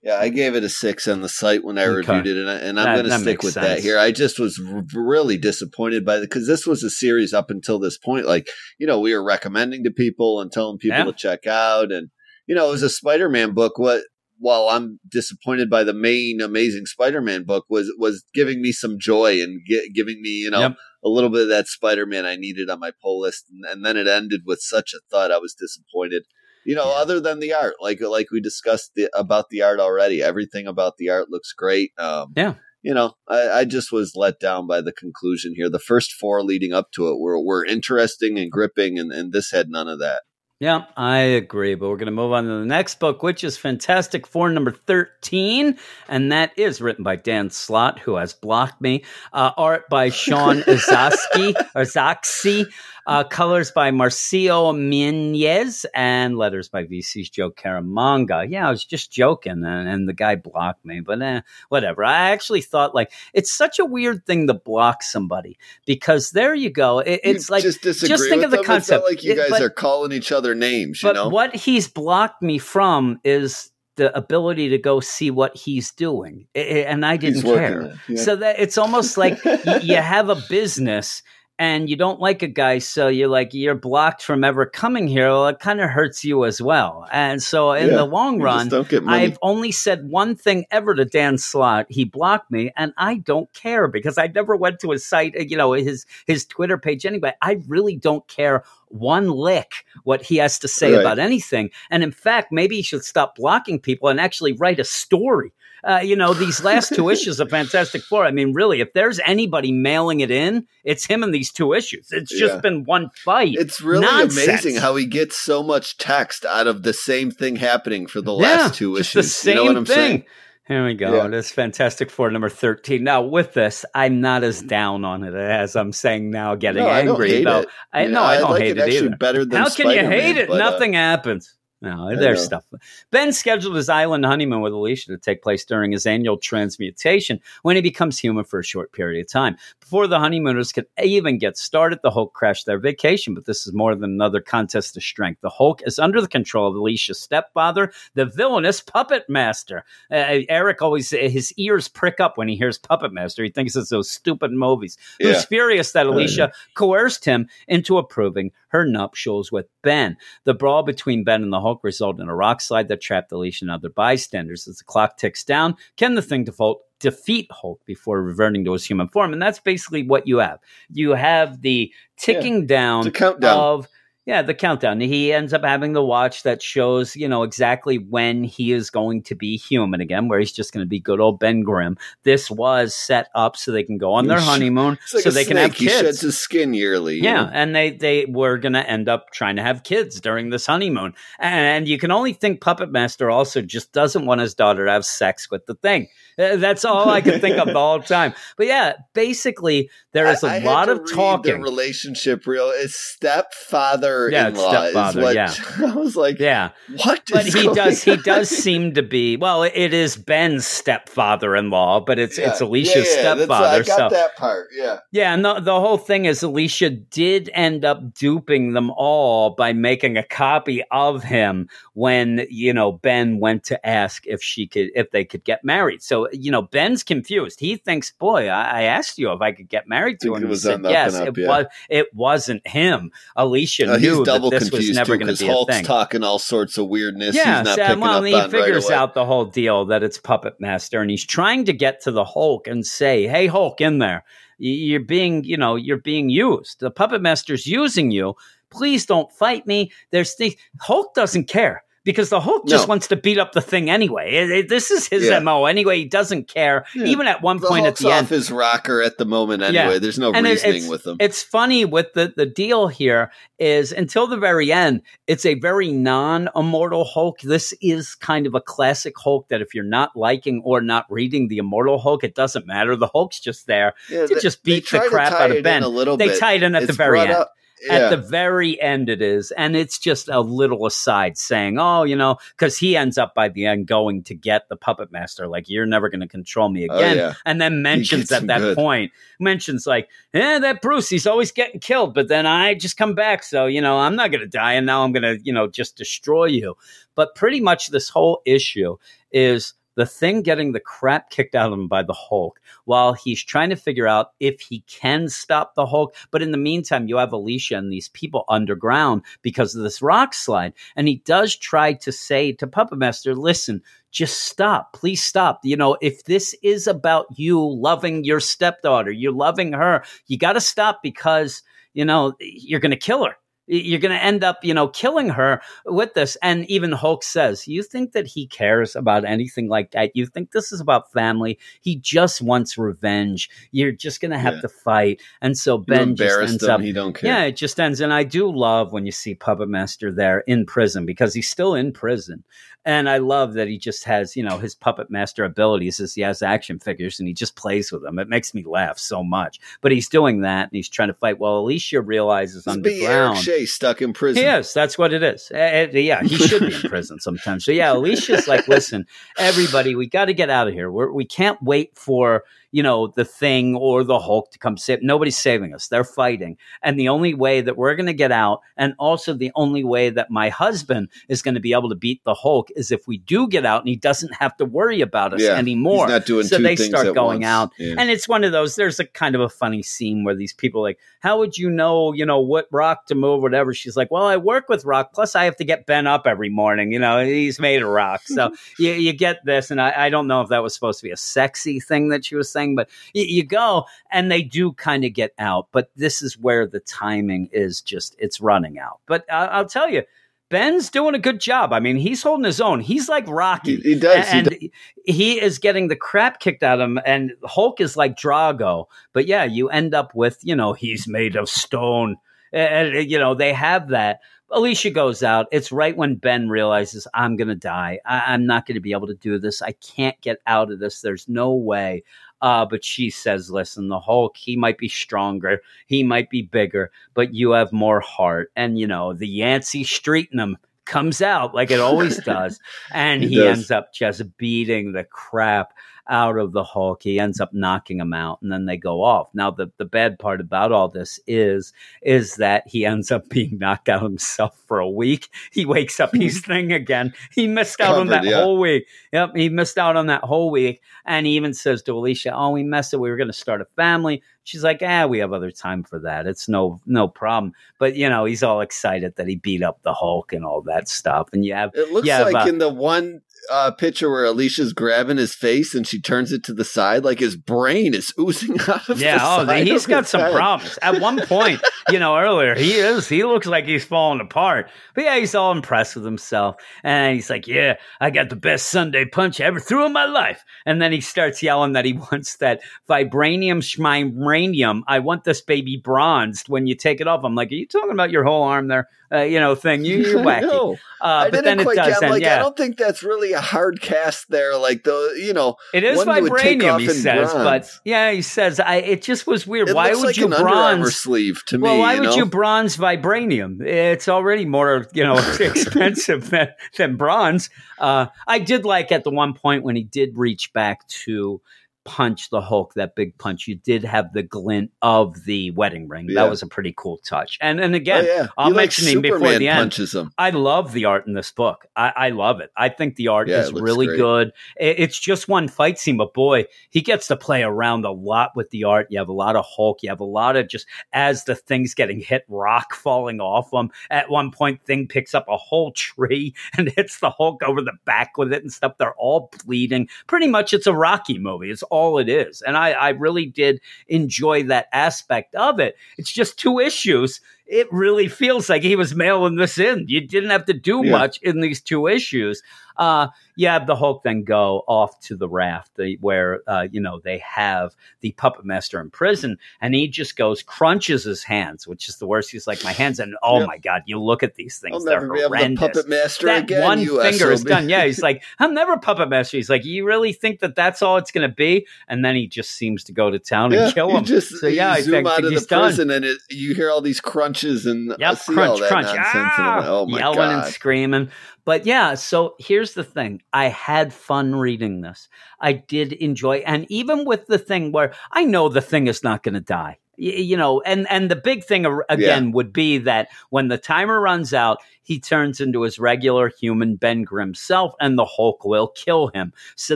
Yeah, 0.02 0.18
I 0.18 0.30
gave 0.30 0.56
it 0.56 0.64
a 0.64 0.70
six 0.70 1.08
on 1.10 1.20
the 1.22 1.28
site 1.28 1.64
when 1.64 1.78
I 1.78 1.84
Okay. 1.86 1.96
reviewed 2.20 2.28
it, 2.28 2.38
and, 2.38 2.50
I, 2.50 2.56
and 2.56 2.80
I'm 2.80 2.96
going 2.96 3.06
to 3.10 3.20
stick 3.20 3.44
with 3.44 3.54
sense. 3.56 3.68
that 3.68 3.80
here. 3.80 3.98
I 4.00 4.12
just 4.14 4.40
was 4.40 4.58
r- 4.66 4.84
really 4.96 5.38
disappointed 5.38 6.06
by 6.06 6.18
it 6.18 6.22
because 6.22 6.48
this 6.48 6.66
was 6.66 6.84
a 6.84 6.90
series 6.90 7.34
up 7.34 7.50
until 7.50 7.80
this 7.80 7.98
point. 7.98 8.26
Like, 8.26 8.48
you 8.78 8.88
know, 8.88 9.00
we 9.02 9.14
were 9.14 9.24
recommending 9.24 9.84
to 9.84 9.92
people 9.92 10.40
and 10.40 10.52
telling 10.52 10.78
people 10.78 11.00
Yeah. 11.00 11.04
to 11.04 11.12
check 11.14 11.48
out, 11.48 11.92
and 11.92 12.10
you 12.48 12.56
know, 12.56 12.70
it 12.70 12.72
was 12.72 12.84
a 12.84 12.90
Spider-Man 12.90 13.54
book. 13.54 13.78
What 13.78 14.04
while 14.42 14.70
I'm 14.70 15.02
disappointed 15.12 15.70
by 15.70 15.84
the 15.84 15.94
main 15.94 16.40
Amazing 16.40 16.86
Spider-Man 16.86 17.44
book, 17.44 17.66
was 17.70 17.92
was 17.98 18.24
giving 18.34 18.62
me 18.62 18.72
some 18.72 18.98
joy 19.00 19.42
and 19.42 19.60
gi- 19.68 19.92
giving 19.94 20.22
me, 20.22 20.30
you 20.30 20.50
know, 20.50 20.62
Yep. 20.62 20.78
a 21.04 21.10
little 21.10 21.30
bit 21.30 21.42
of 21.42 21.50
that 21.50 21.68
Spider-Man 21.68 22.26
I 22.26 22.38
needed 22.38 22.70
on 22.70 22.80
my 22.80 22.92
pull 23.04 23.20
list, 23.20 23.48
and, 23.52 23.70
and 23.70 23.86
then 23.86 23.98
it 23.98 24.08
ended 24.08 24.44
with 24.46 24.60
such 24.62 24.94
a 24.94 25.02
thud. 25.12 25.30
I 25.30 25.40
was 25.40 25.54
disappointed. 25.54 26.24
You 26.70 26.76
know, 26.76 26.86
Yeah. 26.90 27.02
other 27.02 27.20
than 27.20 27.40
the 27.40 27.54
art, 27.54 27.76
like 27.82 28.00
like 28.18 28.30
we 28.32 28.40
discussed 28.42 28.92
the, 28.96 29.10
about 29.16 29.50
the 29.50 29.62
art 29.64 29.80
already, 29.80 30.22
everything 30.22 30.68
about 30.68 30.94
the 30.98 31.10
art 31.10 31.28
looks 31.30 31.52
great. 31.52 31.92
Um, 31.98 32.34
Yeah. 32.36 32.54
You 32.82 32.94
know, 32.94 33.14
I, 33.28 33.42
I 33.60 33.66
just 33.66 33.92
was 33.92 34.14
let 34.16 34.40
down 34.40 34.68
by 34.68 34.80
the 34.82 34.94
conclusion 34.94 35.54
here. 35.56 35.70
The 35.70 35.80
first 35.92 36.14
four 36.14 36.44
leading 36.44 36.72
up 36.72 36.88
to 36.94 37.10
it 37.10 37.20
were 37.20 37.40
were 37.44 37.66
interesting 37.66 38.38
and 38.40 38.52
gripping, 38.52 39.00
and, 39.00 39.12
and 39.12 39.34
this 39.34 39.52
had 39.52 39.68
none 39.70 39.88
of 39.90 40.00
that. 40.00 40.22
Yeah, 40.62 40.82
I 40.98 41.20
agree. 41.20 41.76
But 41.76 41.88
we're 41.90 41.96
going 42.04 42.14
to 42.14 42.22
move 42.24 42.34
on 42.34 42.44
to 42.44 42.50
the 42.60 42.66
next 42.66 43.00
book, 43.00 43.24
which 43.24 43.46
is 43.46 43.56
Fantastic 43.58 44.28
Four 44.28 44.50
number 44.50 44.72
13. 44.72 45.78
And 46.10 46.32
that 46.34 46.52
is 46.58 46.82
written 46.82 47.02
by 47.04 47.16
Dan 47.16 47.50
Slott, 47.50 48.00
who 48.00 48.16
has 48.18 48.34
blocked 48.34 48.82
me. 48.82 49.06
Uh, 49.32 49.52
art 49.56 49.88
by 49.90 50.10
Sean 50.24 50.58
Izaakse, 50.64 51.56
or 51.76 51.84
Zaxi. 51.84 52.66
Uh, 53.10 53.24
colors 53.24 53.72
by 53.72 53.90
Marcio 53.90 54.72
Menyz 54.72 55.84
and 55.96 56.38
letters 56.38 56.70
by 56.70 56.84
VC's 56.84 57.28
Joe 57.28 57.50
Caramagna. 57.50 58.48
Yeah, 58.48 58.68
I 58.68 58.70
was 58.70 58.86
just 58.86 59.12
joking, 59.12 59.64
and, 59.66 59.90
and 59.90 60.08
the 60.08 60.14
guy 60.14 60.36
blocked 60.36 60.86
me, 60.86 61.00
but 61.00 61.20
eh, 61.20 61.42
whatever. 61.70 62.06
I 62.06 62.30
actually 62.30 62.62
thought 62.62 62.94
like 62.94 63.12
it's 63.34 63.50
such 63.52 63.80
a 63.80 63.86
weird 63.86 64.28
thing 64.28 64.46
to 64.46 64.54
block 64.54 65.02
somebody 65.02 65.58
because 65.88 66.30
there 66.30 66.54
you 66.54 66.70
go. 66.70 67.00
It, 67.00 67.22
You 67.24 67.32
it's 67.32 67.50
like 67.50 67.64
just 67.64 67.82
just 67.82 68.00
think 68.30 68.44
of 68.44 68.52
the 68.52 68.58
them? 68.58 68.66
concept. 68.66 69.00
It's 69.00 69.04
not 69.04 69.10
like 69.10 69.24
you 69.24 69.32
It- 69.32 69.38
guys 69.38 69.50
but- 69.50 69.62
are 69.64 69.72
calling 69.72 70.12
each 70.12 70.32
other 70.32 70.54
names. 70.54 71.02
You 71.02 71.10
but 71.10 71.14
know, 71.16 71.30
what 71.30 71.56
he's 71.56 71.88
blocked 71.88 72.44
me 72.44 72.60
from 72.60 73.20
is 73.24 73.72
the 73.96 74.16
ability 74.16 74.70
to 74.70 74.78
go 74.78 75.00
see 75.00 75.32
what 75.32 75.58
he's 75.58 75.90
doing, 75.92 76.46
and 76.54 77.04
I 77.04 77.18
didn't 77.18 77.42
care. 77.42 77.96
yeah. 78.08 78.22
So 78.22 78.36
that 78.36 78.60
it's 78.60 78.78
almost 78.78 79.18
like 79.18 79.44
you 79.82 79.96
have 79.96 80.30
a 80.30 80.36
business 80.48 81.24
and 81.60 81.90
you 81.90 81.96
don't 81.98 82.20
like 82.22 82.42
a 82.42 82.48
guy, 82.48 82.80
so 82.80 83.10
you're 83.10 83.28
like 83.28 83.54
you're 83.54 83.76
blocked 83.76 84.24
from 84.24 84.44
ever 84.44 84.66
coming 84.66 85.08
here. 85.08 85.28
Well, 85.28 85.48
it 85.50 85.60
kind 85.60 85.82
of 85.82 85.90
hurts 85.90 86.24
you 86.24 86.46
as 86.46 86.62
well. 86.62 87.06
And 87.12 87.44
so 87.44 87.74
in 87.74 87.90
Yeah, 87.90 87.98
the 87.98 88.06
long 88.06 88.42
run, 88.42 88.60
just 88.60 88.72
don't 88.72 88.90
get 88.90 89.04
money. 89.04 89.26
I've 89.26 89.38
only 89.42 89.72
said 89.72 90.10
one 90.10 90.36
thing 90.36 90.66
ever 90.72 90.96
to 90.96 91.06
Dan 91.06 91.38
Slott. 91.38 91.86
He 91.90 92.06
blocked 92.06 92.50
me, 92.50 92.72
and 92.78 92.94
I 92.98 93.16
don't 93.18 93.52
care 93.54 93.88
because 93.88 94.18
I 94.18 94.28
never 94.28 94.56
went 94.56 94.80
to 94.80 94.92
his 94.92 95.06
site, 95.06 95.36
you 95.52 95.58
know, 95.58 95.74
his 95.74 96.06
his 96.26 96.46
Twitter 96.46 96.78
page 96.78 97.06
anyway. 97.06 97.34
I 97.42 97.60
really 97.68 97.98
don't 97.98 98.28
care 98.28 98.64
one 98.88 99.30
lick 99.30 99.86
what 100.04 100.24
he 100.24 100.38
has 100.38 100.58
to 100.60 100.68
say 100.68 100.94
Right. 100.94 101.02
about 101.02 101.20
anything. 101.20 101.70
And 101.92 102.02
in 102.02 102.12
fact, 102.12 102.52
maybe 102.52 102.78
he 102.78 102.82
should 102.82 103.04
stop 103.04 103.36
blocking 103.36 103.80
people 103.80 104.08
and 104.10 104.20
actually 104.20 104.54
write 104.54 104.80
a 104.80 104.84
story. 104.86 105.52
Uh, 105.84 106.00
you 106.04 106.16
know, 106.16 106.34
these 106.34 106.64
last 106.64 106.94
two 106.96 107.10
issues 107.12 107.40
of 107.40 107.50
Fantastic 107.50 108.02
Four. 108.04 108.26
I 108.26 108.32
mean, 108.32 108.54
really, 108.54 108.82
if 108.82 108.94
there's 108.94 109.20
anybody 109.26 109.72
mailing 109.72 110.20
it 110.22 110.32
in, 110.32 110.66
it's 110.84 111.06
him 111.06 111.24
in 111.24 111.32
these 111.32 111.52
two 111.52 111.74
issues. 111.74 112.08
It's 112.12 112.32
just 112.38 112.56
Yeah. 112.56 112.62
been 112.62 112.84
one 112.86 113.10
fight. 113.24 113.56
It's 113.58 113.82
really 113.82 114.06
Nonsense. 114.06 114.48
amazing 114.48 114.76
how 114.78 114.96
he 114.96 115.06
gets 115.06 115.38
so 115.38 115.64
much 115.64 115.98
text 115.98 116.46
out 116.46 116.68
of 116.68 116.84
the 116.84 116.94
same 116.94 117.32
thing 117.32 117.56
happening 117.58 118.08
for 118.08 118.22
the 118.22 118.34
Yeah, 118.34 118.42
last 118.58 118.76
two 118.76 118.98
just 118.98 119.16
issues. 119.16 119.26
the 119.26 119.30
same 119.30 119.50
you 119.56 119.56
know 119.64 119.66
what 119.66 119.78
I'm 119.78 119.86
thing. 119.86 119.96
saying? 119.96 120.24
Here 120.68 120.86
we 120.86 120.94
go. 120.94 121.16
Yeah. 121.16 121.26
It 121.26 121.34
is 121.34 121.50
Fantastic 121.50 122.12
Four 122.12 122.30
number 122.30 122.48
13. 122.48 123.04
Now, 123.04 123.24
with 123.24 123.54
this, 123.54 123.86
I'm 123.96 124.22
not 124.22 124.44
as 124.44 124.62
down 124.62 125.04
on 125.04 125.24
it 125.24 125.34
as 125.34 125.76
I'm 125.76 125.92
saying 125.92 126.30
now, 126.30 126.54
getting 126.54 126.84
No, 126.84 126.90
I 126.90 127.00
angry. 127.00 127.30
hate 127.32 127.44
though. 127.46 127.66
I 127.92 128.04
You 128.04 128.10
know, 128.10 128.22
I 128.22 128.38
don't 128.38 128.52
like 128.52 128.62
hate 128.62 128.78
it 128.78 128.88
it, 128.88 128.94
either. 129.04 129.16
better 129.16 129.46
than 129.46 129.58
How 129.62 129.70
can 129.70 129.88
you 129.88 129.94
Spider-Man, 129.94 130.12
hate 130.22 130.38
it? 130.38 130.48
but, 130.48 130.62
uh, 130.62 130.70
Nothing 130.70 130.94
happens. 130.94 131.56
No, 131.82 132.14
there's 132.14 132.44
stuff. 132.44 132.66
Ben 133.10 133.32
scheduled 133.32 133.78
his 133.78 133.88
island 133.88 134.26
honeymoon 134.26 134.60
with 134.60 134.74
Alicia 134.74 135.12
to 135.12 135.18
take 135.18 135.42
place 135.42 135.64
during 135.64 135.94
his 135.94 136.06
annual 136.06 136.36
transmutation 136.38 137.40
when 137.62 137.78
he 137.78 137.82
becomes 137.82 138.20
human 138.20 138.44
for 138.44 138.60
a 138.60 138.64
short 138.64 138.92
period 138.92 139.22
of 139.22 139.32
time. 139.32 139.56
Before 139.80 140.06
the 140.06 140.20
honeymooners 140.20 140.74
could 140.74 140.88
even 141.02 141.38
get 141.38 141.58
started, 141.58 142.00
the 142.04 142.12
Hulk 142.12 142.34
crashed 142.34 142.66
their 142.66 142.80
vacation, 142.80 143.34
but 143.34 143.46
this 143.46 143.66
is 143.66 143.74
more 143.74 143.96
than 143.96 144.12
another 144.12 144.42
contest 144.42 144.98
of 144.98 145.04
strength. 145.04 145.40
The 145.40 145.50
Hulk 145.50 145.82
is 145.86 146.00
under 146.00 146.20
the 146.20 146.28
control 146.28 146.68
of 146.68 146.76
Alicia's 146.76 147.22
stepfather, 147.22 147.94
the 148.14 148.26
villainous 148.26 148.82
Puppet 148.82 149.30
Master. 149.30 149.86
Uh, 150.12 150.44
Eric 150.50 150.82
always, 150.82 151.12
his 151.12 151.54
ears 151.54 151.88
prick 151.88 152.20
up 152.20 152.38
when 152.38 152.50
he 152.50 152.58
hears 152.58 152.78
Puppet 152.78 153.14
Master. 153.14 153.42
He 153.42 153.52
thinks 153.52 153.78
it's 153.78 153.90
those 153.90 154.10
stupid 154.12 154.52
movies. 154.52 154.98
Yeah. 155.18 155.34
Who's 155.34 155.46
furious 155.46 155.94
that 155.94 156.08
Alicia 156.08 156.52
coerced 156.74 157.24
him 157.24 157.48
into 157.70 157.98
approving 157.98 158.52
her 158.70 158.86
nuptials 158.86 159.52
with 159.52 159.68
Ben. 159.84 160.18
The 160.46 160.54
brawl 160.54 160.84
between 160.84 161.24
Ben 161.24 161.44
and 161.44 161.54
the 161.54 161.62
Hulk 161.62 161.84
resulted 161.84 162.22
in 162.24 162.30
a 162.30 162.36
rock 162.36 162.62
slide 162.62 162.88
that 162.88 163.02
trapped 163.02 163.32
Alicia 163.32 163.66
and 163.66 163.72
other 163.72 163.90
bystanders. 163.90 164.68
As 164.68 164.78
the 164.78 164.84
clock 164.84 165.18
ticks 165.18 165.44
down, 165.44 165.76
can 165.98 166.16
the 166.16 166.22
thing 166.22 166.44
default 166.44 166.82
defeat 167.00 167.48
Hulk 167.52 167.82
before 167.86 168.22
reverting 168.22 168.66
to 168.66 168.74
his 168.74 168.86
human 168.86 169.08
form? 169.08 169.34
And 169.34 169.42
that's 169.42 169.60
basically 169.60 170.04
what 170.04 170.28
you 170.28 170.38
have. 170.38 170.60
You 170.90 171.12
have 171.12 171.62
the 171.62 171.94
ticking 172.18 172.68
down 172.68 173.08
a 173.08 173.12
countdown. 173.12 173.58
of 173.58 173.88
Yeah, 174.30 174.44
the 174.44 174.54
countdown. 174.54 175.00
He 175.00 175.34
ends 175.34 175.54
up 175.54 175.64
having 175.64 175.94
the 175.94 176.06
watch 176.06 176.44
that 176.44 176.62
shows, 176.62 177.16
you 177.16 177.28
know, 177.28 177.42
exactly 177.42 177.98
when 177.98 178.44
he 178.44 178.74
is 178.74 178.92
going 178.92 179.24
to 179.24 179.34
be 179.34 179.58
human 179.58 180.02
again, 180.02 180.28
where 180.28 180.38
he's 180.38 180.52
just 180.52 180.72
going 180.72 180.86
to 180.86 180.88
be 180.88 181.00
good 181.00 181.20
old 181.20 181.40
Ben 181.40 181.64
Grimm. 181.64 181.98
This 182.22 182.52
was 182.52 182.94
set 182.94 183.30
up 183.34 183.58
so 183.58 183.72
they 183.72 183.82
can 183.82 183.98
go 183.98 184.14
on 184.14 184.28
their 184.28 184.40
honeymoon, 184.40 185.00
like 185.16 185.24
so 185.24 185.32
they 185.32 185.46
can 185.46 185.54
snake. 185.54 185.72
have 185.72 185.76
He 185.76 185.88
sheds 185.88 186.02
kids. 186.04 186.22
his 186.22 186.38
skin 186.38 186.76
yearly. 186.76 187.20
Yeah, 187.20 187.46
know? 187.46 187.50
and 187.52 187.76
they 187.76 187.90
they 187.90 188.26
were 188.26 188.60
going 188.60 188.74
to 188.74 188.88
end 188.88 189.10
up 189.10 189.32
trying 189.32 189.56
to 189.56 189.64
have 189.64 189.82
kids 189.82 190.22
during 190.22 190.52
this 190.52 190.68
honeymoon, 190.68 191.16
and 191.40 191.88
you 191.88 191.98
can 191.98 192.12
only 192.12 192.34
think 192.34 192.62
Puppet 192.62 192.92
Master 192.92 193.32
also 193.32 193.64
just 193.64 193.94
doesn't 193.94 194.28
want 194.28 194.42
his 194.42 194.54
daughter 194.54 194.86
to 194.86 194.92
have 194.92 195.06
sex 195.06 195.50
with 195.50 195.66
the 195.66 195.74
thing. 195.74 196.08
That's 196.40 196.86
all 196.86 197.10
I 197.10 197.20
could 197.22 197.42
think 197.42 197.58
of 197.58 197.76
all 197.76 198.00
the 198.00 198.06
time. 198.08 198.34
But 198.58 198.68
yeah, 198.68 198.94
basically 199.14 199.90
there 200.14 200.28
is 200.28 200.42
a 200.44 200.48
I- 200.48 200.56
I 200.56 200.60
lot 200.60 200.86
to 200.86 200.94
of 200.94 201.00
read 201.02 201.44
The 201.44 201.58
relationship 201.60 202.48
real 202.48 202.70
is 202.70 202.96
stepfather 202.96 204.30
Yeah, 204.32 204.48
in 204.48 204.56
law. 204.56 204.70
stepfather, 204.72 205.22
what 205.22 205.36
yeah. 205.36 205.54
I 205.80 205.96
was 205.96 206.16
like. 206.16 206.40
Yeah, 206.40 206.70
What? 207.04 207.22
but 207.32 207.46
he 207.46 207.68
does 207.74 208.04
he 208.04 208.16
does 208.18 208.50
seem 208.50 208.94
to 208.94 209.04
be 209.04 209.36
well 209.38 209.64
it 209.64 209.94
is 209.94 210.16
ben's 210.16 210.66
stepfather-in-law 210.66 212.02
but 212.02 212.18
it's 212.20 212.38
Yeah. 212.38 212.50
it's 212.52 212.62
alicia's 212.62 213.06
yeah, 213.08 213.16
yeah, 213.16 213.34
that's- 213.36 213.38
stepfather 213.46 213.76
I 213.76 213.84
got 213.84 214.12
so 214.12 214.16
that 214.16 214.36
part. 214.38 214.68
Yeah. 214.74 215.00
yeah 215.12 215.34
and 215.34 215.44
the, 215.44 215.60
the 215.60 215.80
whole 215.80 215.98
thing 215.98 216.26
is 216.26 216.42
alicia 216.44 216.90
did 216.90 217.50
end 217.54 217.84
up 217.86 218.14
duping 218.14 218.74
them 218.74 218.92
all 218.92 219.52
by 219.52 219.74
making 219.74 220.18
a 220.18 220.24
copy 220.24 220.84
of 220.92 221.24
him 221.24 221.68
when 221.94 222.46
you 222.50 222.74
know 222.74 222.92
ben 222.94 223.40
went 223.40 223.64
to 223.66 223.86
ask 223.88 224.26
if 224.26 224.42
she 224.42 224.68
could 224.68 224.90
if 224.96 225.12
they 225.12 225.26
could 225.26 225.44
get 225.44 225.64
married 225.64 226.02
so 226.02 226.28
you 226.32 226.52
know 226.52 226.62
ben's 226.62 227.04
confused 227.04 227.60
he 227.60 227.76
thinks 227.76 228.12
boy 228.12 228.48
i, 228.48 228.64
I 228.64 228.82
asked 228.84 229.18
you 229.18 229.32
if 229.32 229.42
i 229.42 229.52
could 229.52 229.70
get 229.70 229.88
married 229.88 230.20
to 230.22 230.36
him 230.36 230.44
it 230.44 230.46
He 230.46 230.50
was 230.50 230.64
said, 230.64 230.76
on 230.76 230.82
the 230.84 230.90
up 230.90 230.94
yes 230.94 231.16
up, 231.16 231.28
it 231.30 231.38
yeah. 231.38 231.48
was 231.48 231.66
it 231.90 232.14
wasn't 232.14 232.66
him 232.68 233.12
alicia 233.36 233.94
Uh, 233.94 233.98
knew 233.98 234.24
double 234.26 234.50
that 234.50 234.60
this 234.62 234.72
was 234.72 234.90
never 234.92 235.18
going 235.18 235.28
to 235.28 235.34
because 235.34 235.40
be 235.40 235.48
a 235.48 235.52
Hulk's 235.52 235.76
thing 235.76 235.86
talking 235.86 236.24
all 236.24 236.40
sorts 236.40 236.78
of 236.78 236.88
weirdness. 236.88 237.36
yeah, 237.36 237.60
he's 237.60 237.78
not 237.78 237.94
so, 237.94 238.00
well, 238.00 238.24
he 238.24 238.50
figures 238.50 238.90
right 238.90 238.98
out 238.98 239.14
the 239.14 239.26
whole 239.26 239.46
deal 239.46 239.86
that 239.86 240.04
it's 240.04 240.18
Puppet 240.18 240.60
Master, 240.60 241.02
and 241.02 241.10
he's 241.10 241.26
trying 241.26 241.66
to 241.66 241.74
get 241.74 242.02
to 242.02 242.12
the 242.12 242.24
Hulk 242.26 242.68
and 242.68 242.86
say, 242.86 243.28
"Hey, 243.28 243.48
Hulk, 243.48 243.82
in 243.82 244.00
there, 244.00 244.24
you're 244.58 245.00
being, 245.00 245.44
you 245.44 245.58
know, 245.58 245.76
you're 245.76 245.98
being 245.98 246.30
used. 246.30 246.80
The 246.80 246.92
Puppet 246.92 247.22
Master's 247.22 247.66
using 247.66 248.12
you. 248.12 248.36
Please 248.70 249.06
don't 249.06 249.32
fight 249.32 249.66
me." 249.66 249.92
There's 250.12 250.36
the 250.36 250.58
Hulk 250.82 251.14
doesn't 251.14 251.48
care. 251.48 251.84
Because 252.10 252.30
the 252.30 252.40
Hulk 252.40 252.68
just 252.68 252.88
No. 252.88 252.90
wants 252.90 253.08
to 253.10 253.16
beat 253.16 253.38
up 253.38 253.52
the 253.52 253.62
thing 253.62 253.88
anyway. 253.88 254.34
It- 254.34 254.50
it- 254.52 254.70
this 254.70 254.90
is 254.90 255.08
his 255.08 255.26
Yeah. 255.28 255.38
mo 255.40 255.66
anyway. 255.66 255.98
He 256.00 256.06
doesn't 256.06 256.48
care. 256.48 256.86
Yeah. 256.96 257.06
Even 257.06 257.28
at 257.28 257.44
one 257.44 257.58
The 257.60 257.68
point 257.68 257.84
Hulk's 257.86 258.02
at 258.02 258.04
the 258.04 258.12
off 258.12 258.18
end, 258.20 258.28
his 258.30 258.50
rocker 258.52 259.04
at 259.04 259.20
the 259.20 259.26
moment 259.26 259.62
anyway. 259.62 259.94
Yeah. 259.94 260.00
There's 260.00 260.18
no 260.18 260.32
And 260.32 260.48
reasoning 260.48 260.76
it's- 260.78 260.90
with 260.90 261.06
him. 261.06 261.18
it's 261.20 261.44
funny 261.44 261.86
with 261.86 262.14
the 262.14 262.34
the 262.36 262.48
deal 262.48 262.88
here 262.88 263.32
is 263.60 263.92
until 263.92 264.26
the 264.26 264.38
very 264.38 264.72
end, 264.72 265.02
it's 265.28 265.46
a 265.46 265.54
very 265.54 265.92
non-immortal 265.92 267.04
Hulk. 267.06 267.42
This 267.42 267.74
is 267.82 268.16
kind 268.16 268.48
of 268.48 268.56
a 268.56 268.62
classic 268.62 269.14
Hulk 269.18 269.48
that 269.50 269.62
if 269.62 269.76
you're 269.76 269.84
not 269.84 270.12
liking 270.16 270.62
or 270.66 270.82
not 270.82 271.06
reading 271.10 271.48
the 271.48 271.58
immortal 271.58 272.00
Hulk, 272.00 272.24
it 272.24 272.34
doesn't 272.36 272.66
matter. 272.66 272.96
The 272.96 273.08
Hulk's 273.14 273.40
just 273.40 273.68
there 273.68 273.94
to 274.10 274.28
they- 274.28 274.40
just 274.42 274.64
beat 274.64 274.90
the 274.90 275.00
crap 275.00 275.34
out 275.34 275.52
of 275.52 275.62
Ben. 275.64 275.84
A 275.84 275.88
little 275.88 276.18
They 276.18 276.30
bit. 276.30 276.40
tie 276.40 276.54
it 276.54 276.64
in 276.64 276.76
at 276.76 276.88
the 276.88 276.94
very 276.94 277.20
end. 277.20 277.32
up- 277.32 277.52
At 277.90 278.10
the 278.10 278.18
very 278.18 278.80
end, 278.82 279.10
it 279.10 279.22
is, 279.22 279.52
and 279.52 279.76
it's 279.76 279.98
just 280.00 280.28
a 280.28 280.42
little 280.42 280.86
aside 280.86 281.38
saying, 281.38 281.78
"Oh, 281.80 282.04
you 282.04 282.16
know," 282.16 282.38
because 282.58 282.78
he 282.78 282.98
ends 282.98 283.18
up 283.18 283.34
by 283.36 283.48
the 283.50 283.66
end 283.66 283.88
going 283.88 284.24
to 284.24 284.36
get 284.36 284.68
the 284.70 284.76
puppet 284.76 285.12
master, 285.12 285.48
like 285.48 285.70
you're 285.70 285.86
never 285.86 286.10
going 286.10 286.22
to 286.22 286.28
control 286.28 286.70
me 286.70 286.88
Oh, 286.90 286.96
again, 286.98 287.18
yeah. 287.18 287.34
and 287.46 287.62
then 287.62 287.82
mentions 287.82 288.32
at 288.32 288.48
that 288.48 288.60
good. 288.60 288.76
point 288.76 289.12
mentions 289.40 289.88
like, 289.88 290.10
"Yeah, 290.34 290.60
that 290.60 290.82
Bruce, 290.82 291.10
he's 291.10 291.28
always 291.28 291.52
getting 291.52 291.80
killed, 291.80 292.14
but 292.14 292.28
then 292.28 292.46
I 292.46 292.74
just 292.74 292.98
come 292.98 293.16
back, 293.16 293.44
so 293.44 293.66
you 293.66 293.82
know 293.82 293.98
I'm 294.00 294.16
not 294.16 294.32
going 294.32 294.42
to 294.42 294.48
die, 294.48 294.74
and 294.74 294.86
now 294.86 295.04
I'm 295.04 295.12
going 295.12 295.24
to 295.24 295.40
you 295.44 295.54
know 295.54 295.68
just 295.68 295.96
destroy 295.96 296.46
you." 296.46 296.76
But 297.16 297.36
pretty 297.36 297.60
much 297.62 297.88
this 297.88 298.10
whole 298.10 298.42
issue 298.46 298.98
is 299.32 299.74
the 300.00 300.06
thing 300.06 300.42
getting 300.42 300.72
the 300.72 300.80
crap 300.80 301.30
kicked 301.30 301.56
out 301.56 301.74
of 301.74 301.78
him 301.78 301.90
by 301.90 302.02
the 302.02 302.14
Hulk 302.14 302.62
while 302.86 303.12
he's 303.12 303.44
trying 303.44 303.70
to 303.70 303.76
figure 303.76 304.08
out 304.08 304.32
if 304.40 304.62
he 304.62 304.80
can 304.88 305.28
stop 305.28 305.76
the 305.76 305.86
Hulk. 305.86 306.16
But 306.32 306.42
in 306.42 306.54
the 306.54 306.58
meantime, 306.58 307.10
you 307.10 307.18
have 307.18 307.34
Alicia 307.34 307.76
and 307.76 307.92
these 307.92 308.08
people 308.08 308.46
underground 308.48 309.24
because 309.42 309.76
of 309.76 309.84
this 309.84 310.02
rock 310.02 310.34
slide. 310.34 310.72
And 310.96 311.10
he 311.10 311.18
does 311.26 311.54
try 311.54 311.92
to 311.92 312.14
say 312.14 312.54
to 312.54 312.66
Puppet 312.66 312.98
Master, 312.98 313.36
listen, 313.36 313.82
just 314.10 314.44
stop. 314.44 314.94
Please 314.94 315.22
stop. 315.22 315.60
You 315.66 315.76
know, 315.76 315.98
if 316.02 316.24
this 316.24 316.56
is 316.64 316.88
about 316.88 317.26
you 317.36 317.62
loving 317.62 318.24
your 318.24 318.40
stepdaughter, 318.40 319.12
you're 319.12 319.34
loving 319.34 319.74
her, 319.74 320.06
you 320.28 320.38
got 320.38 320.54
to 320.54 320.62
stop 320.62 321.02
because, 321.04 321.62
you 321.94 322.06
know, 322.06 322.32
you're 322.40 322.80
going 322.80 322.92
to 322.92 322.96
kill 322.96 323.26
her. 323.26 323.36
You're 323.72 324.00
going 324.00 324.18
to 324.18 324.24
end 324.24 324.44
up, 324.44 324.64
you 324.64 324.74
know, 324.74 324.88
killing 324.88 325.30
her 325.30 325.62
with 325.86 326.16
this. 326.16 326.36
And 326.42 326.66
even 326.72 326.92
Hulk 326.92 327.24
says, 327.24 327.68
You 327.68 327.84
think 327.84 328.14
that 328.14 328.26
he 328.26 328.48
cares 328.48 328.96
about 328.96 329.26
anything 329.26 329.70
like 329.70 329.92
that? 329.92 330.16
You 330.16 330.26
think 330.26 330.52
this 330.52 330.72
is 330.72 330.82
about 330.82 331.12
family? 331.14 331.60
He 331.82 331.96
just 331.96 332.42
wants 332.42 332.78
revenge. 332.80 333.48
You're 333.72 333.92
just 333.92 334.22
going 334.22 334.32
to 334.32 334.40
have 334.40 334.56
Yeah. 334.56 334.62
to 334.62 334.70
fight. 334.70 335.22
And 335.42 335.56
so 335.56 335.78
Ben 335.78 336.16
just 336.16 336.40
ends 336.42 336.64
him. 336.64 336.70
up 336.72 336.82
He 336.82 336.92
don't 336.92 337.14
care. 337.14 337.30
yeah, 337.32 337.44
it 337.46 337.56
just 337.56 337.80
ends. 337.80 338.02
And 338.02 338.12
I 338.12 338.24
do 338.24 338.52
love 338.52 338.92
when 338.92 339.06
you 339.06 339.12
see 339.12 339.36
Puppet 339.36 339.70
Master 339.70 340.12
there 340.12 340.40
in 340.42 340.66
prison 340.66 341.06
because 341.06 341.34
he's 341.36 341.48
still 341.50 341.76
in 341.76 341.94
prison. 341.94 342.44
And 342.86 343.10
I 343.10 343.18
love 343.18 343.54
that 343.54 343.68
he 343.68 343.78
just 343.78 344.06
has, 344.06 344.38
you 344.38 344.44
know, 344.44 344.58
his 344.58 344.74
Puppet 344.74 345.12
Master 345.12 345.44
abilities 345.44 346.00
as 346.00 346.16
he 346.16 346.22
has 346.22 346.42
action 346.42 346.80
figures 346.80 347.20
and 347.20 347.28
he 347.28 347.34
just 347.34 347.56
plays 347.56 347.92
with 347.92 348.02
them. 348.02 348.18
It 348.20 348.30
makes 348.30 348.54
me 348.54 348.64
laugh 348.64 348.98
so 348.98 349.24
much. 349.24 349.60
But 349.82 349.92
he's 349.92 350.08
doing 350.08 350.42
that 350.42 350.64
and 350.64 350.72
he's 350.72 350.88
trying 350.88 351.10
to 351.10 351.14
fight. 351.14 351.40
Well, 351.40 351.60
Alicia 351.60 352.02
realizes 352.02 352.64
This 352.64 352.78
be 352.78 353.06
Eric 353.06 353.10
underground. 353.10 353.38
Shea 353.40 353.66
stuck 353.66 354.02
in 354.02 354.14
prison. 354.14 354.44
Yes, 354.44 354.74
that's 354.74 354.98
what 354.98 355.14
it 355.14 355.24
is. 355.24 355.52
Uh, 355.54 355.58
uh, 355.58 355.88
yeah, 355.92 356.24
he 356.24 356.36
should 356.38 356.68
be 356.68 356.74
in 356.74 356.82
prison 356.90 357.20
sometimes. 357.20 357.66
So 357.66 357.72
yeah, 357.72 357.92
Alicia's 357.94 358.48
like, 358.48 358.68
listen, 358.68 359.06
everybody, 359.38 359.94
we 359.96 360.08
got 360.08 360.26
to 360.26 360.34
get 360.34 360.50
out 360.50 360.68
of 360.68 360.74
here. 360.74 360.90
We're, 360.90 361.12
we 361.12 361.26
can't 361.26 361.62
wait 361.62 361.98
for 361.98 362.44
you 362.72 362.84
know 362.84 363.08
the 363.08 363.26
thing 363.26 363.76
or 363.76 364.04
the 364.04 364.20
Hulk 364.20 364.52
to 364.52 364.60
come 364.60 364.78
save. 364.78 365.00
Nobody's 365.02 365.38
saving 365.38 365.74
us. 365.74 365.88
They're 365.88 366.04
fighting, 366.04 366.58
and 366.84 367.00
the 367.00 367.10
only 367.10 367.34
way 367.34 367.62
that 367.62 367.78
we're 367.78 367.96
going 367.96 368.06
to 368.08 368.14
get 368.14 368.32
out, 368.32 368.62
and 368.78 368.94
also 369.00 369.34
the 369.34 369.52
only 369.56 369.84
way 369.84 370.10
that 370.10 370.30
my 370.30 370.50
husband 370.50 371.10
is 371.28 371.42
going 371.42 371.56
to 371.56 371.60
be 371.62 371.74
able 371.74 371.90
to 371.90 371.96
beat 371.96 372.24
the 372.24 372.34
Hulk, 372.34 372.70
is 372.76 372.92
if 372.92 373.08
we 373.08 373.18
do 373.18 373.48
get 373.48 373.66
out, 373.66 373.82
and 373.82 373.90
he 373.90 373.96
doesn't 373.96 374.34
have 374.36 374.56
to 374.58 374.66
worry 374.66 375.02
about 375.02 375.34
us 375.34 375.42
Yeah, 375.42 375.56
anymore. 375.56 376.06
He's 376.06 376.12
not 376.14 376.26
doing 376.26 376.46
so 376.46 376.58
they 376.60 376.76
start 376.76 377.14
going 377.16 377.42
once. 377.42 377.46
out 377.46 377.72
Yeah. 377.80 377.96
and 377.98 378.10
it's 378.10 378.28
one 378.28 378.44
of 378.44 378.52
those. 378.52 378.76
There's 378.76 379.00
a 379.00 379.06
kind 379.06 379.36
of 379.36 379.42
a 379.42 379.50
funny 379.50 379.82
scene 379.84 380.24
where 380.24 380.36
these 380.36 380.54
people 380.54 380.82
are 380.82 380.90
like, 380.90 381.00
how 381.22 381.40
would 381.40 381.58
you 381.58 381.70
know, 381.70 382.14
you 382.14 382.26
know, 382.26 382.40
what 382.40 382.68
rock 382.72 383.08
to 383.08 383.16
move, 383.16 383.42
whatever? 383.42 383.74
She's 383.74 383.98
like, 383.98 384.10
well, 384.12 384.26
I 384.26 384.38
work 384.38 384.70
with 384.70 384.86
rock. 384.86 385.12
Plus, 385.14 385.36
I 385.36 385.46
have 385.46 385.56
to 385.58 385.66
get 385.66 385.86
Ben 385.86 386.08
up 386.08 386.24
every 386.26 386.50
morning. 386.50 386.92
You 386.92 387.00
know, 387.00 387.24
he's 387.26 387.60
made 387.60 387.82
of 387.82 387.90
rock, 387.90 388.22
so 388.26 388.52
you, 388.80 388.92
you 388.94 389.12
get 389.14 389.44
this. 389.44 389.72
And 389.72 389.82
I, 389.82 390.06
I 390.06 390.10
don't 390.10 390.28
know 390.28 390.42
if 390.42 390.50
that 390.50 390.64
was 390.64 390.74
supposed 390.74 391.00
to 391.00 391.04
be 391.06 391.12
a 391.12 391.18
sexy 391.18 391.80
thing 391.80 392.10
that 392.10 392.24
she 392.26 392.36
was 392.36 392.52
saying, 392.52 392.59
but 392.76 392.90
you, 393.14 393.24
you 393.24 393.44
go 393.44 393.86
and 394.12 394.32
they 394.32 394.42
do 394.42 394.74
kind 394.74 395.04
of 395.06 395.14
get 395.14 395.34
out. 395.40 395.68
But 395.72 395.90
this 395.96 396.22
is 396.22 396.38
where 396.38 396.68
the 396.68 396.80
timing 396.80 397.50
is 397.52 397.82
just 397.82 398.16
it's 398.20 398.40
running 398.42 398.80
out. 398.80 399.00
But 399.08 399.26
I, 399.32 399.46
I'll 399.46 399.66
tell 399.68 399.90
you. 399.90 400.04
Ben's 400.50 400.90
doing 400.90 401.14
a 401.14 401.20
good 401.20 401.40
job. 401.40 401.72
I 401.74 401.80
mean, 401.80 401.96
he's 401.96 402.24
holding 402.24 402.44
his 402.46 402.60
own. 402.60 402.80
He's 402.80 403.08
like 403.08 403.26
Rocky 403.28 403.76
He, 403.76 403.94
he 403.94 404.00
does. 404.00 404.28
he 404.32 404.38
and 404.40 404.46
does. 404.50 404.60
he 405.06 405.40
is 405.40 405.60
getting 405.60 405.90
the 405.90 405.96
crap 405.96 406.40
kicked 406.40 406.64
out 406.64 406.82
of 406.82 406.90
him 406.90 407.00
and 407.06 407.34
hulk 407.44 407.80
is 407.80 407.96
like 407.96 408.18
drago 408.18 408.86
but 409.14 409.28
yeah 409.28 409.44
you 409.44 409.70
end 409.70 409.94
up 409.94 410.16
with 410.16 410.40
you 410.42 410.56
know 410.56 410.74
he's 410.74 411.08
made 411.08 411.36
of 411.36 411.48
stone 411.48 412.16
and 412.52 412.96
and, 412.96 413.12
you 413.12 413.20
know 413.20 413.36
they 413.36 413.54
have 413.54 413.90
that 413.90 414.22
alicia 414.50 414.90
goes 414.90 415.22
out 415.22 415.46
it's 415.52 415.72
right 415.72 415.96
when 415.96 416.16
ben 416.16 416.50
realizes 416.50 417.08
i'm 417.14 417.36
gonna 417.36 417.54
die 417.54 418.00
I- 418.04 418.34
i'm 418.34 418.48
not 418.48 418.66
gonna 418.66 418.80
be 418.80 418.92
able 418.94 419.06
to 419.08 419.14
do 419.14 419.38
this 419.38 419.62
i 419.62 419.74
can't 419.74 420.20
get 420.22 420.40
out 420.48 420.72
of 420.72 420.80
this 420.80 421.02
there's 421.02 421.30
no 421.30 421.54
way 421.54 422.04
uh, 422.42 422.66
but 422.66 422.84
she 422.84 423.10
says, 423.10 423.50
listen, 423.52 423.88
the 423.90 424.00
Hulk, 424.00 424.38
he 424.38 424.56
might 424.56 424.78
be 424.78 424.88
stronger, 424.90 425.62
he 425.88 426.04
might 426.04 426.30
be 426.30 426.42
bigger, 426.44 426.92
but 427.14 427.34
you 427.34 427.52
have 427.52 427.72
more 427.72 428.00
heart. 428.00 428.52
And, 428.56 428.78
you 428.80 428.88
know, 428.88 429.14
the 429.14 429.28
Yancey 429.28 429.84
Street 429.84 430.30
in 430.32 430.40
him 430.40 430.58
comes 430.86 431.22
out 431.22 431.54
like 431.54 431.72
it 431.72 431.80
always 431.80 432.18
does. 432.24 432.60
And 432.92 433.24
He 433.24 433.28
he, 433.28 433.36
does. 433.36 433.48
ends 433.48 433.72
up 433.72 433.94
just 433.94 434.38
beating 434.38 434.92
the 434.94 435.04
crap 435.04 435.74
out 436.10 436.38
of 436.38 436.52
the 436.52 436.64
Hulk. 436.64 437.04
He 437.04 437.20
ends 437.20 437.40
up 437.40 437.54
knocking 437.54 438.00
him 438.00 438.14
out 438.14 438.42
and 438.42 438.52
then 438.52 438.66
they 438.66 438.78
go 438.78 439.04
off. 439.04 439.30
Now 439.34 439.52
the, 439.52 439.72
the 439.78 439.86
bad 439.86 440.20
part 440.20 440.42
about 440.42 440.72
all 440.72 440.90
this 440.90 441.20
is 441.28 441.72
is 442.02 442.36
that 442.36 442.64
he 442.68 442.86
ends 442.86 443.12
up 443.12 443.30
being 443.30 443.58
knocked 443.58 443.88
out 443.88 444.04
himself 444.04 444.60
for 444.68 444.80
a 444.80 444.90
week. 444.90 445.30
He 445.52 445.66
wakes 445.66 446.00
up, 446.00 446.14
he's 446.14 446.46
thing 446.46 446.72
again. 446.74 447.14
He 447.32 447.48
missed 447.48 447.80
out 447.80 447.98
on 447.98 448.08
that 448.08 448.24
yeah. 448.24 448.42
whole 448.42 448.60
week. 448.60 448.88
Yep, 449.14 449.36
he 449.36 449.50
missed 449.50 449.78
out 449.78 449.96
on 449.96 450.08
that 450.08 450.24
whole 450.24 450.52
week. 450.52 450.82
And 451.06 451.26
he 451.26 451.34
even 451.34 451.54
says 451.54 451.82
to 451.84 451.94
Alicia, 451.94 452.34
Oh, 452.36 452.52
we 452.52 452.64
messed 452.64 452.94
it. 452.94 453.00
We 453.00 453.10
were 453.10 453.18
gonna 453.18 453.34
start 453.34 453.62
a 453.62 453.66
family. 453.76 454.22
She's 454.50 454.64
like, 454.64 454.82
ah, 454.84 455.06
we 455.06 455.20
have 455.20 455.32
other 455.32 455.52
time 455.52 455.84
for 455.84 456.00
that. 456.00 456.26
It's 456.26 456.50
no 456.50 456.82
no 456.88 457.08
problem. 457.08 457.54
But 457.78 457.96
you 457.96 458.10
know, 458.10 458.26
he's 458.26 458.42
all 458.42 458.62
excited 458.62 459.16
that 459.16 459.28
he 459.28 459.36
beat 459.36 459.62
up 459.62 459.84
the 459.84 459.94
Hulk 459.94 460.34
and 460.34 460.44
all 460.44 460.62
that 460.64 460.90
stuff. 460.90 461.30
And 461.34 461.46
you 461.46 461.54
have 461.54 461.70
It 461.76 461.92
looks 461.92 462.08
like 462.08 462.34
but- 462.34 462.48
in 462.48 462.58
the 462.58 462.70
one 462.70 463.22
uh, 463.52 463.72
picture 463.72 464.10
where 464.10 464.26
Alicia's 464.26 464.74
grabbing 464.74 465.18
his 465.18 465.34
face 465.34 465.74
and 465.74 465.86
she 465.88 466.00
turns 466.02 466.32
it 466.32 466.44
to 466.46 466.54
the 466.54 466.64
side, 466.66 467.04
like 467.04 467.20
his 467.20 467.36
brain 467.36 467.94
is 467.94 468.14
oozing 468.20 468.60
out 468.68 468.88
of 468.90 469.00
Yeah, 469.02 469.18
the 469.18 469.24
oh, 469.24 469.46
side 469.46 469.68
he's 469.68 469.86
got 469.86 470.08
some 470.08 470.22
head. 470.22 470.34
problems. 470.34 470.78
At 470.82 471.02
one 471.02 471.20
point, 471.26 471.62
you 471.90 472.00
know, 472.00 472.18
earlier, 472.18 472.56
he 472.56 472.74
is, 472.74 473.08
he 473.10 473.24
looks 473.24 473.48
like 473.48 473.66
he's 473.66 473.84
falling 473.86 474.22
apart. 474.22 474.70
But 474.94 475.06
yeah, 475.06 475.18
he's 475.18 475.36
all 475.36 475.52
impressed 475.52 475.96
with 475.96 476.06
himself. 476.06 476.56
And 476.84 477.16
he's 477.16 477.30
like, 477.30 477.48
Yeah, 477.48 477.76
I 478.00 478.10
got 478.10 478.30
the 478.30 478.36
best 478.36 478.70
Sunday 478.70 479.06
punch 479.06 479.42
I 479.42 479.46
ever 479.46 479.60
threw 479.60 479.86
in 479.86 479.94
my 479.94 480.06
life. 480.06 480.44
And 480.66 480.82
then 480.82 480.92
he 480.92 481.02
starts 481.02 481.42
yelling 481.44 481.74
that 481.74 481.86
he 481.86 481.94
wants 482.12 482.38
that 482.38 482.62
vibranium 482.90 483.62
schmibranium. 483.62 484.82
I 484.88 485.00
want 485.00 485.24
this 485.24 485.42
baby 485.42 485.78
bronzed 485.84 486.50
when 486.50 486.68
you 486.68 486.76
take 486.76 487.02
it 487.02 487.08
off. 487.08 487.24
I'm 487.24 487.36
like, 487.36 487.52
Are 487.52 487.56
you 487.56 487.68
talking 487.68 487.92
about 487.92 488.12
your 488.12 488.24
whole 488.24 488.44
arm 488.44 488.68
there? 488.68 488.88
Uh, 489.12 489.22
you 489.22 489.40
know, 489.40 489.56
thing. 489.56 489.84
You, 489.84 489.98
you're 489.98 490.20
wacky. 490.24 490.78
Uh, 491.02 491.06
I 491.06 491.30
but 491.30 491.44
then 491.44 491.60
it 491.60 491.64
quite 491.64 491.76
does 491.76 492.00
get. 492.00 492.12
Like, 492.12 492.24
I 492.24 492.40
don't 492.40 492.56
think 492.56 492.78
that's 492.78 493.04
really 493.04 493.34
a 493.34 493.42
hard 493.42 493.82
cast 493.82 494.30
there. 494.30 494.58
Like 494.58 494.84
the, 494.84 495.18
you 495.18 495.34
know, 495.34 495.56
It 495.74 495.84
is 495.84 495.98
one 495.98 496.18
you 496.18 496.24
would 496.24 496.32
vibranium, 496.34 496.80
he 496.80 496.90
says, 496.90 497.34
but 497.34 497.80
yeah, 497.84 498.12
he 498.12 498.22
says 498.22 498.60
I. 498.60 498.76
It 498.76 499.02
just 499.02 499.26
was 499.26 499.48
weird. 499.48 499.70
it 499.70 499.76
why 499.76 499.92
would 499.92 500.04
like 500.04 500.18
you 500.18 500.28
bronze? 500.28 500.96
sleeve 500.96 501.44
to 501.48 501.58
me. 501.58 501.64
Well, 501.64 501.80
why 501.80 501.94
you 501.94 502.02
would 502.02 502.10
know? 502.10 502.16
you 502.18 502.26
bronze 502.26 502.78
vibranium? 502.78 503.62
It's 503.62 504.08
already 504.08 504.46
more, 504.46 504.88
you 504.94 505.04
know, 505.04 505.18
expensive 505.40 506.30
than, 506.30 506.50
than 506.78 506.98
bronze. 506.98 507.50
Uh, 507.78 508.08
I 508.28 508.40
did 508.40 508.66
like 508.66 508.92
at 508.92 509.04
the 509.04 509.12
one 509.12 509.34
point 509.34 509.64
when 509.64 509.76
he 509.76 509.84
did 509.84 510.18
reach 510.18 510.52
back 510.54 510.88
to 510.88 511.42
punch 511.90 512.30
the 512.30 512.40
Hulk, 512.42 512.74
that 512.76 512.96
big 512.96 513.18
punch. 513.18 513.48
You 513.48 513.56
did 513.56 513.84
have 513.84 514.14
the 514.14 514.22
glint 514.24 514.72
of 514.82 515.26
the 515.26 515.50
wedding 515.52 515.88
ring. 515.88 516.06
Yeah. 516.10 516.24
That 516.24 516.30
was 516.30 516.44
a 516.44 516.48
pretty 516.48 516.74
cool 516.78 517.00
touch. 517.06 517.38
And 517.42 517.60
and 517.60 517.74
Oh, 517.74 517.78
again, 517.78 518.06
yeah. 518.06 518.28
I'll 518.38 518.50
You 518.50 518.54
like 518.54 518.64
mention 518.68 518.88
him 518.88 519.02
before 519.02 519.20
the 519.38 519.48
end. 519.48 519.74
him. 519.74 520.12
I 520.18 520.30
love 520.30 520.72
the 520.74 520.86
art 520.86 521.08
in 521.08 521.14
this 521.14 521.32
book. 521.32 521.66
I, 521.76 521.92
I 521.96 522.10
love 522.10 522.42
it. 522.42 522.52
I 522.56 522.70
think 522.70 522.96
the 522.96 523.08
art 523.08 523.28
Yeah, 523.28 523.40
is 523.42 523.52
really 523.54 523.88
great. 523.88 523.98
good. 523.98 524.28
I- 524.62 524.64
It's 524.66 525.00
just 525.00 525.28
one 525.28 525.48
fight 525.48 525.80
scene, 525.80 525.98
but 525.98 526.14
boy, 526.14 526.46
he 526.70 526.82
gets 526.82 527.08
to 527.08 527.16
play 527.16 527.42
around 527.42 527.86
a 527.86 527.92
lot 527.92 528.32
with 528.36 528.50
the 528.52 528.66
art. 528.66 528.88
You 528.92 529.00
have 529.00 529.10
a 529.10 529.14
lot 529.14 529.36
of 529.36 529.46
Hulk. 529.48 529.82
You 529.82 529.90
have 529.90 530.00
a 530.00 530.04
lot 530.06 530.36
of 530.36 530.48
just 530.48 530.68
as 530.94 531.24
the 531.24 531.36
thing's 531.36 531.74
getting 531.74 532.00
hit, 532.00 532.24
rock 532.28 532.76
falling 532.76 533.20
off 533.20 533.52
him. 533.54 533.72
At 533.90 534.10
one 534.10 534.32
point, 534.32 534.64
thing 534.66 534.88
picks 534.88 535.16
up 535.16 535.26
a 535.28 535.38
whole 535.38 535.72
tree 535.76 536.36
and 536.58 536.70
hits 536.76 537.00
the 537.00 537.10
Hulk 537.10 537.42
over 537.44 537.62
the 537.62 537.74
back 537.86 538.18
with 538.18 538.32
it 538.34 538.44
and 538.44 538.52
stuff. 538.52 538.74
They're 538.78 538.94
all 538.96 539.32
bleeding. 539.46 539.88
Pretty 540.08 540.28
much, 540.28 540.54
it's 540.54 540.68
a 540.68 540.74
Rocky 540.74 541.18
movie. 541.18 541.50
It's 541.50 541.64
all 541.64 541.79
it 541.98 542.10
is, 542.10 542.42
and 542.42 542.56
I, 542.58 542.72
I 542.72 542.90
really 542.90 543.26
did 543.26 543.60
enjoy 543.88 544.44
that 544.44 544.68
aspect 544.74 545.34
of 545.36 545.60
it. 545.60 545.76
It's 545.98 546.12
just 546.12 546.38
two 546.38 546.60
issues 546.60 547.22
it 547.52 547.68
really 547.74 548.08
feels 548.08 548.48
like 548.48 548.62
he 548.62 548.76
was 548.76 548.94
mailing 548.94 549.36
this 549.36 549.58
in. 549.58 549.86
You 549.88 550.02
didn't 550.02 550.30
have 550.30 550.46
to 550.46 550.54
do 550.54 550.86
Yeah. 550.86 550.92
much 550.92 551.18
in 551.24 551.42
these 551.42 551.60
two 551.60 551.88
issues. 551.88 552.44
Uh, 552.80 553.08
you 553.36 553.48
have 553.48 553.68
the 553.68 553.76
Hulk 553.76 554.04
then 554.04 554.24
go 554.24 554.64
off 554.68 555.00
to 555.02 555.16
the 555.16 555.30
raft 555.30 555.76
the, 555.76 555.98
where, 556.02 556.42
uh, 556.48 556.68
you 556.72 556.80
know, 556.82 557.00
they 557.04 557.20
have 557.20 557.76
the 558.02 558.14
puppet 558.14 558.46
master 558.46 558.80
in 558.82 558.90
prison 558.90 559.38
and 559.62 559.76
he 559.76 559.88
just 559.88 560.16
goes, 560.18 560.42
crunches 560.42 561.04
his 561.04 561.24
hands, 561.24 561.68
which 561.68 561.88
is 561.88 561.98
the 561.98 562.08
worst. 562.08 562.32
He's 562.32 562.48
like, 562.48 562.64
my 562.64 562.72
hands. 562.74 563.00
And 563.00 563.16
oh 563.22 563.42
Yeah. 563.42 563.46
my 563.46 563.58
God, 563.58 563.84
you 563.86 564.00
look 564.02 564.24
at 564.24 564.36
these 564.36 564.58
things. 564.58 564.74
I'll 564.76 564.84
They're 564.84 565.02
never 565.02 565.14
be 565.14 565.20
able 565.20 565.30
to 565.30 565.38
horrendous 565.38 565.60
puppet 565.60 565.90
master 565.90 566.26
that 566.28 566.44
again. 566.44 566.64
one 566.64 566.80
you 566.80 567.02
finger 567.02 567.32
is 567.32 567.44
done. 567.44 567.70
Yeah, 567.70 567.86
he's 567.86 568.02
like, 568.02 568.24
I'm 568.40 568.54
never 568.54 568.78
puppet 568.78 569.10
master. 569.10 569.38
He's 569.38 569.50
like, 569.50 569.66
you 569.66 569.86
really 569.86 570.14
think 570.14 570.40
that 570.40 570.56
that's 570.56 570.82
all 570.82 570.98
it's 570.98 571.12
going 571.12 571.30
to 571.30 571.34
be? 571.36 571.68
And 571.88 572.04
then 572.04 572.16
he 572.16 572.28
just 572.28 572.52
seems 572.52 572.84
to 572.86 572.94
go 572.94 573.10
to 573.12 573.20
town 573.20 573.54
and 573.54 573.74
kill 573.74 573.96
him. 573.96 574.06
Just 574.06 574.30
so 574.40 574.48
yeah, 574.48 574.72
I 574.72 574.82
think 574.82 575.08
out 575.08 575.24
of 575.26 575.34
the 575.34 575.42
done. 575.42 575.64
prison 575.68 575.92
and 575.92 576.06
it, 576.06 576.18
you 576.30 576.56
hear 576.56 576.72
all 576.72 576.82
these 576.82 577.02
crunches 577.02 577.66
and 577.66 577.92
I 577.94 577.96
Yep, 578.00 578.20
crunch, 578.26 578.60
crunch, 578.62 578.86
nonsense. 578.86 579.14
and 579.14 579.48
ah, 579.48 579.64
oh 579.68 579.86
my 579.86 580.00
yelling 580.00 580.18
god! 580.18 580.44
and 580.46 580.54
screaming. 580.54 581.10
But 581.50 581.66
yeah, 581.66 581.96
so 581.96 582.36
here's 582.38 582.76
the 582.76 582.84
thing: 582.84 583.24
I 583.34 583.46
had 583.46 583.92
fun 583.92 584.36
reading 584.36 584.82
this. 584.82 585.10
I 585.42 585.54
did 585.54 585.94
enjoy, 585.94 586.44
and 586.46 586.68
even 586.70 587.06
with 587.06 587.26
the 587.26 587.40
thing 587.40 587.72
where 587.72 587.96
I 588.12 588.24
know 588.24 588.50
the 588.50 588.62
thing 588.62 588.86
is 588.86 589.04
not 589.04 589.24
going 589.24 589.34
to 589.34 589.40
die. 589.42 589.80
You 590.02 590.38
know, 590.38 590.62
and 590.62 590.90
and 590.90 591.12
the 591.12 591.16
big 591.18 591.44
thing 591.44 591.66
again 591.90 592.32
would 592.32 592.54
be 592.54 592.78
that 592.80 593.10
when 593.30 593.50
the 593.50 593.58
timer 593.58 594.00
runs 594.00 594.34
out, 594.34 594.60
he 594.90 595.00
turns 595.00 595.40
into 595.40 595.62
his 595.62 595.78
regular 595.78 596.30
human 596.30 596.76
Ben 596.76 597.04
Grimm 597.04 597.36
self, 597.36 597.76
and 597.80 597.96
the 597.96 598.06
Hulk 598.06 598.44
will 598.44 598.70
kill 598.70 599.10
him. 599.10 599.34
So 599.56 599.76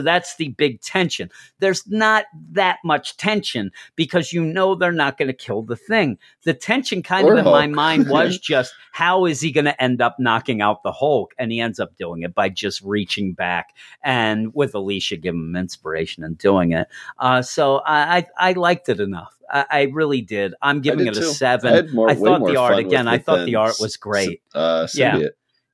that's 0.00 0.34
the 0.36 0.48
big 0.48 0.80
tension. 0.80 1.30
There's 1.60 1.86
not 1.86 2.24
that 2.50 2.78
much 2.84 3.16
tension 3.16 3.70
because 3.94 4.32
you 4.32 4.44
know 4.44 4.74
they're 4.74 4.90
not 4.90 5.16
going 5.16 5.28
to 5.28 5.32
kill 5.34 5.62
the 5.62 5.76
thing. 5.76 6.18
The 6.42 6.52
tension 6.52 7.02
kind 7.02 7.28
Or 7.28 7.34
of 7.34 7.38
in 7.38 7.44
my 7.44 7.68
mind 7.68 8.08
was 8.10 8.38
just 8.38 8.74
how 8.90 9.24
is 9.26 9.40
he 9.40 9.52
going 9.52 9.66
to 9.66 9.80
end 9.80 10.02
up 10.02 10.16
knocking 10.18 10.60
out 10.60 10.82
the 10.82 10.90
Hulk? 10.90 11.32
And 11.38 11.52
he 11.52 11.60
ends 11.60 11.78
up 11.78 11.96
doing 11.96 12.22
it 12.22 12.34
by 12.34 12.48
just 12.48 12.82
reaching 12.82 13.34
back 13.34 13.74
and 14.02 14.52
with 14.52 14.74
Alicia 14.74 15.16
giving 15.18 15.40
him 15.40 15.54
inspiration 15.56 16.24
and 16.24 16.36
doing 16.36 16.72
it. 16.72 16.88
Uh, 17.20 17.40
so 17.42 17.76
I, 17.86 18.26
I, 18.38 18.50
I 18.50 18.52
liked 18.54 18.88
it 18.88 18.98
enough. 18.98 19.32
I, 19.50 19.66
I 19.70 19.82
really 19.92 20.22
did. 20.22 20.54
I'm 20.62 20.80
giving 20.80 21.04
did 21.04 21.08
it 21.08 21.16
a 21.18 21.20
too. 21.20 21.26
seven. 21.32 21.74
I 21.74 21.82
more, 21.92 22.10
I 22.10 22.14
thought 22.14 22.46
the 22.46 22.56
art 22.56 22.78
again. 22.78 23.08
I 23.08 23.18
thought 23.18 23.46
the 23.46 23.56
art 23.56 23.76
was 23.80 23.96
great. 23.96 24.42
Uh, 24.54 24.86
Yeah, 24.94 25.18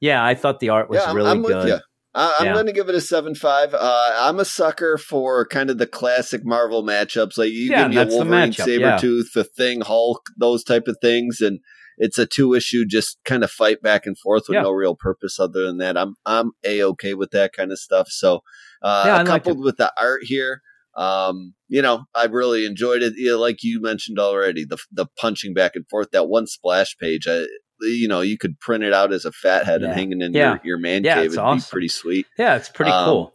Yeah, 0.01 0.25
I 0.25 0.35
thought 0.35 0.61
the 0.61 0.71
art 0.71 0.89
was 0.91 0.99
yeah, 0.99 1.11
I'm, 1.11 1.17
really 1.17 1.31
I'm 1.31 1.43
good. 1.43 1.57
with 1.57 1.67
you. 1.67 1.79
I, 2.15 2.37
I'm 2.41 2.47
Yeah. 2.47 2.53
going 2.55 2.67
to 2.67 2.73
give 2.73 2.89
it 2.89 2.95
a 2.95 3.01
seven 3.01 3.35
five. 3.35 3.73
Uh, 3.73 4.11
I'm 4.21 4.41
a 4.41 4.45
sucker 4.45 4.99
for 4.99 5.47
kind 5.47 5.71
of 5.71 5.79
the 5.79 5.87
classic 5.87 6.45
Marvel 6.45 6.83
matchups. 6.83 7.39
Like 7.39 7.51
you 7.51 7.71
Yeah, 7.71 7.83
give 7.85 7.91
me 7.91 7.97
a 7.99 8.05
the 8.05 8.11
Wolverine, 8.17 8.51
matchup, 8.51 8.67
yeah. 8.67 8.99
Sabretooth, 8.99 9.33
the 9.35 9.45
Thing, 9.45 9.83
Hulk, 9.83 10.23
those 10.37 10.65
type 10.65 10.89
of 10.89 10.97
things, 11.01 11.41
and 11.41 11.61
it's 11.99 12.19
a 12.19 12.27
two 12.27 12.55
issue 12.55 12.85
just 12.87 13.19
kind 13.25 13.45
of 13.45 13.51
fight 13.51 13.83
back 13.83 14.07
and 14.07 14.19
forth 14.19 14.45
with 14.49 14.57
no 14.63 14.71
real 14.71 14.97
purpose 14.97 15.39
other 15.39 15.67
than 15.67 15.77
that. 15.79 15.97
I'm 15.97 16.15
I'm 16.27 16.53
a 16.65 16.83
okay 16.85 17.15
with 17.15 17.31
that 17.33 17.53
kind 17.53 17.71
of 17.71 17.79
stuff. 17.79 18.09
So, 18.11 18.41
uh, 18.83 19.05
I 19.07 19.17
like 19.19 19.27
coupled 19.27 19.61
with 19.63 19.77
the 19.77 19.93
art 20.01 20.23
here. 20.25 20.63
Um, 20.97 21.55
you 21.69 21.83
know, 21.83 22.05
I 22.15 22.25
really 22.27 22.67
enjoyed 22.67 23.03
it. 23.03 23.15
Yeah, 23.17 23.35
like 23.35 23.59
you 23.63 23.81
mentioned 23.81 24.19
already, 24.19 24.65
the 24.65 24.79
the 24.91 25.07
punching 25.19 25.55
back 25.55 25.73
and 25.77 25.85
forth. 25.89 26.11
That 26.13 26.29
one 26.29 26.47
splash 26.47 26.97
page, 27.01 27.27
I, 27.29 27.47
you 27.83 28.09
know, 28.09 28.21
you 28.21 28.37
could 28.39 28.59
print 28.61 28.85
it 28.85 28.93
out 28.93 29.13
as 29.13 29.25
a 29.25 29.33
fathead 29.33 29.81
Yeah. 29.83 29.89
and 29.89 29.97
hang 29.97 30.13
it 30.13 30.21
in 30.23 30.33
Yeah. 30.35 30.51
your, 30.55 30.61
your 30.65 30.79
man 30.79 31.05
Yeah, 31.05 31.15
cave. 31.17 31.27
it's 31.27 31.35
It'd 31.35 31.45
awesome. 31.45 31.59
be 31.69 31.71
pretty 31.71 31.89
sweet. 31.89 32.27
Yeah, 32.39 32.57
it's 32.57 32.69
pretty 32.69 32.91
Um, 32.91 33.05
cool. 33.05 33.35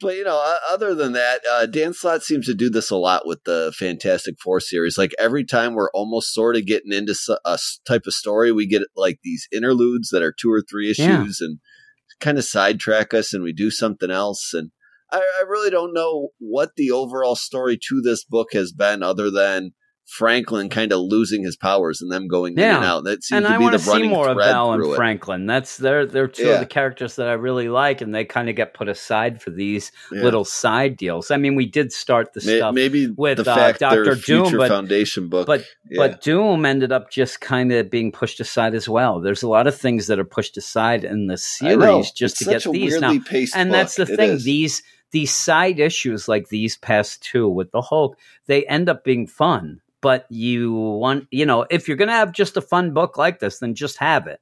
But 0.00 0.14
you 0.14 0.22
know, 0.22 0.40
other 0.70 0.94
than 0.94 1.12
that, 1.14 1.40
uh, 1.50 1.66
Dan 1.66 1.92
Slott 1.92 2.22
seems 2.22 2.46
to 2.46 2.54
do 2.54 2.70
this 2.70 2.88
a 2.90 2.96
lot 2.96 3.26
with 3.26 3.42
the 3.42 3.72
Fantastic 3.76 4.36
Four 4.40 4.60
series. 4.60 4.96
Like 4.96 5.10
every 5.18 5.44
time 5.44 5.74
we're 5.74 5.90
almost 5.90 6.32
sort 6.32 6.54
of 6.54 6.64
getting 6.66 6.92
into 6.92 7.16
a 7.44 7.58
type 7.84 8.06
of 8.06 8.14
story, 8.14 8.52
we 8.52 8.68
get 8.68 8.82
like 8.94 9.18
these 9.24 9.48
interludes 9.52 10.10
that 10.10 10.22
are 10.22 10.32
two 10.32 10.52
or 10.52 10.62
three 10.62 10.88
issues 10.92 11.40
and 11.40 11.58
kind 12.20 12.38
of 12.38 12.44
sidetrack 12.44 13.12
us, 13.12 13.34
and 13.34 13.42
we 13.42 13.52
do 13.52 13.72
something 13.72 14.10
else. 14.10 14.54
And 14.54 14.70
I, 15.10 15.18
I 15.18 15.44
really 15.48 15.70
don't 15.70 15.94
know 15.94 16.30
what 16.38 16.70
the 16.76 16.90
overall 16.90 17.36
story 17.36 17.78
to 17.88 18.00
this 18.02 18.24
book 18.24 18.48
has 18.52 18.72
been, 18.72 19.02
other 19.02 19.30
than 19.30 19.72
Franklin 20.10 20.70
kind 20.70 20.90
of 20.90 21.00
losing 21.00 21.44
his 21.44 21.54
powers 21.54 22.00
and 22.00 22.10
them 22.10 22.28
going 22.28 22.54
in 22.54 22.60
and 22.64 22.82
out. 22.82 23.04
That 23.04 23.22
seems 23.22 23.36
And 23.36 23.46
to 23.46 23.52
I 23.52 23.58
be 23.58 23.64
want 23.64 23.72
the 23.72 23.78
to 23.78 23.84
see 23.84 23.90
running 23.90 24.08
more 24.08 24.30
of 24.30 24.38
Val 24.38 24.72
and. 24.72 24.94
Franklin. 24.96 25.44
That's 25.44 25.76
they're 25.76 26.06
they're 26.06 26.26
two 26.28 26.46
Yeah. 26.46 26.52
of 26.54 26.60
the 26.60 26.66
characters 26.66 27.16
that 27.16 27.28
I 27.28 27.34
really 27.34 27.68
like, 27.68 28.00
and 28.00 28.14
they 28.14 28.24
kind 28.24 28.48
of 28.48 28.56
get 28.56 28.72
put 28.72 28.88
aside 28.88 29.42
for 29.42 29.50
these 29.50 29.92
Yeah. 30.10 30.22
little 30.22 30.46
side 30.46 30.96
deals. 30.96 31.30
I 31.30 31.36
mean, 31.36 31.56
we 31.56 31.66
did 31.66 31.92
start 31.92 32.32
the 32.32 32.40
stuff 32.40 32.74
Maybe 32.74 33.08
with, 33.08 33.46
uh, 33.46 33.72
Dr. 33.72 34.14
Doom, 34.14 34.56
but- 34.56 34.68
foundation 34.70 35.28
book, 35.28 35.46
but 35.46 35.60
yeah. 35.90 35.98
but 35.98 36.22
Doom 36.22 36.64
ended 36.64 36.90
up 36.90 37.10
just 37.10 37.42
kind 37.42 37.70
of 37.70 37.90
being 37.90 38.10
pushed 38.10 38.40
aside 38.40 38.74
as 38.74 38.88
well. 38.88 39.20
There's 39.20 39.42
a 39.42 39.48
lot 39.48 39.66
of 39.66 39.74
things 39.76 40.06
that 40.06 40.18
are 40.18 40.24
pushed 40.24 40.56
aside 40.56 41.04
in 41.04 41.26
the 41.26 41.36
series 41.36 42.12
just 42.12 42.40
It's 42.40 42.64
to 42.64 42.70
get 42.70 42.72
these 42.72 42.98
now. 42.98 43.12
And 43.54 43.74
that's 43.74 43.96
the. 43.96 44.04
It 44.04 44.16
thing; 44.16 44.30
is. 44.30 44.44
these 44.44 44.82
these 45.10 45.32
side 45.32 45.78
issues, 45.80 46.28
like 46.28 46.48
these 46.48 46.76
past 46.76 47.22
two 47.22 47.48
with 47.48 47.70
the 47.72 47.80
Hulk, 47.82 48.16
they 48.46 48.64
end 48.66 48.88
up 48.88 49.04
being 49.04 49.26
fun. 49.26 49.80
But 50.00 50.26
you 50.30 50.72
want, 50.72 51.26
you 51.30 51.44
know, 51.44 51.66
if 51.70 51.88
you're 51.88 51.96
going 51.96 52.08
to 52.08 52.14
have 52.14 52.32
just 52.32 52.56
a 52.56 52.60
fun 52.60 52.92
book 52.94 53.18
like 53.18 53.40
this, 53.40 53.58
then 53.58 53.74
just 53.74 53.98
have 53.98 54.26
it. 54.28 54.40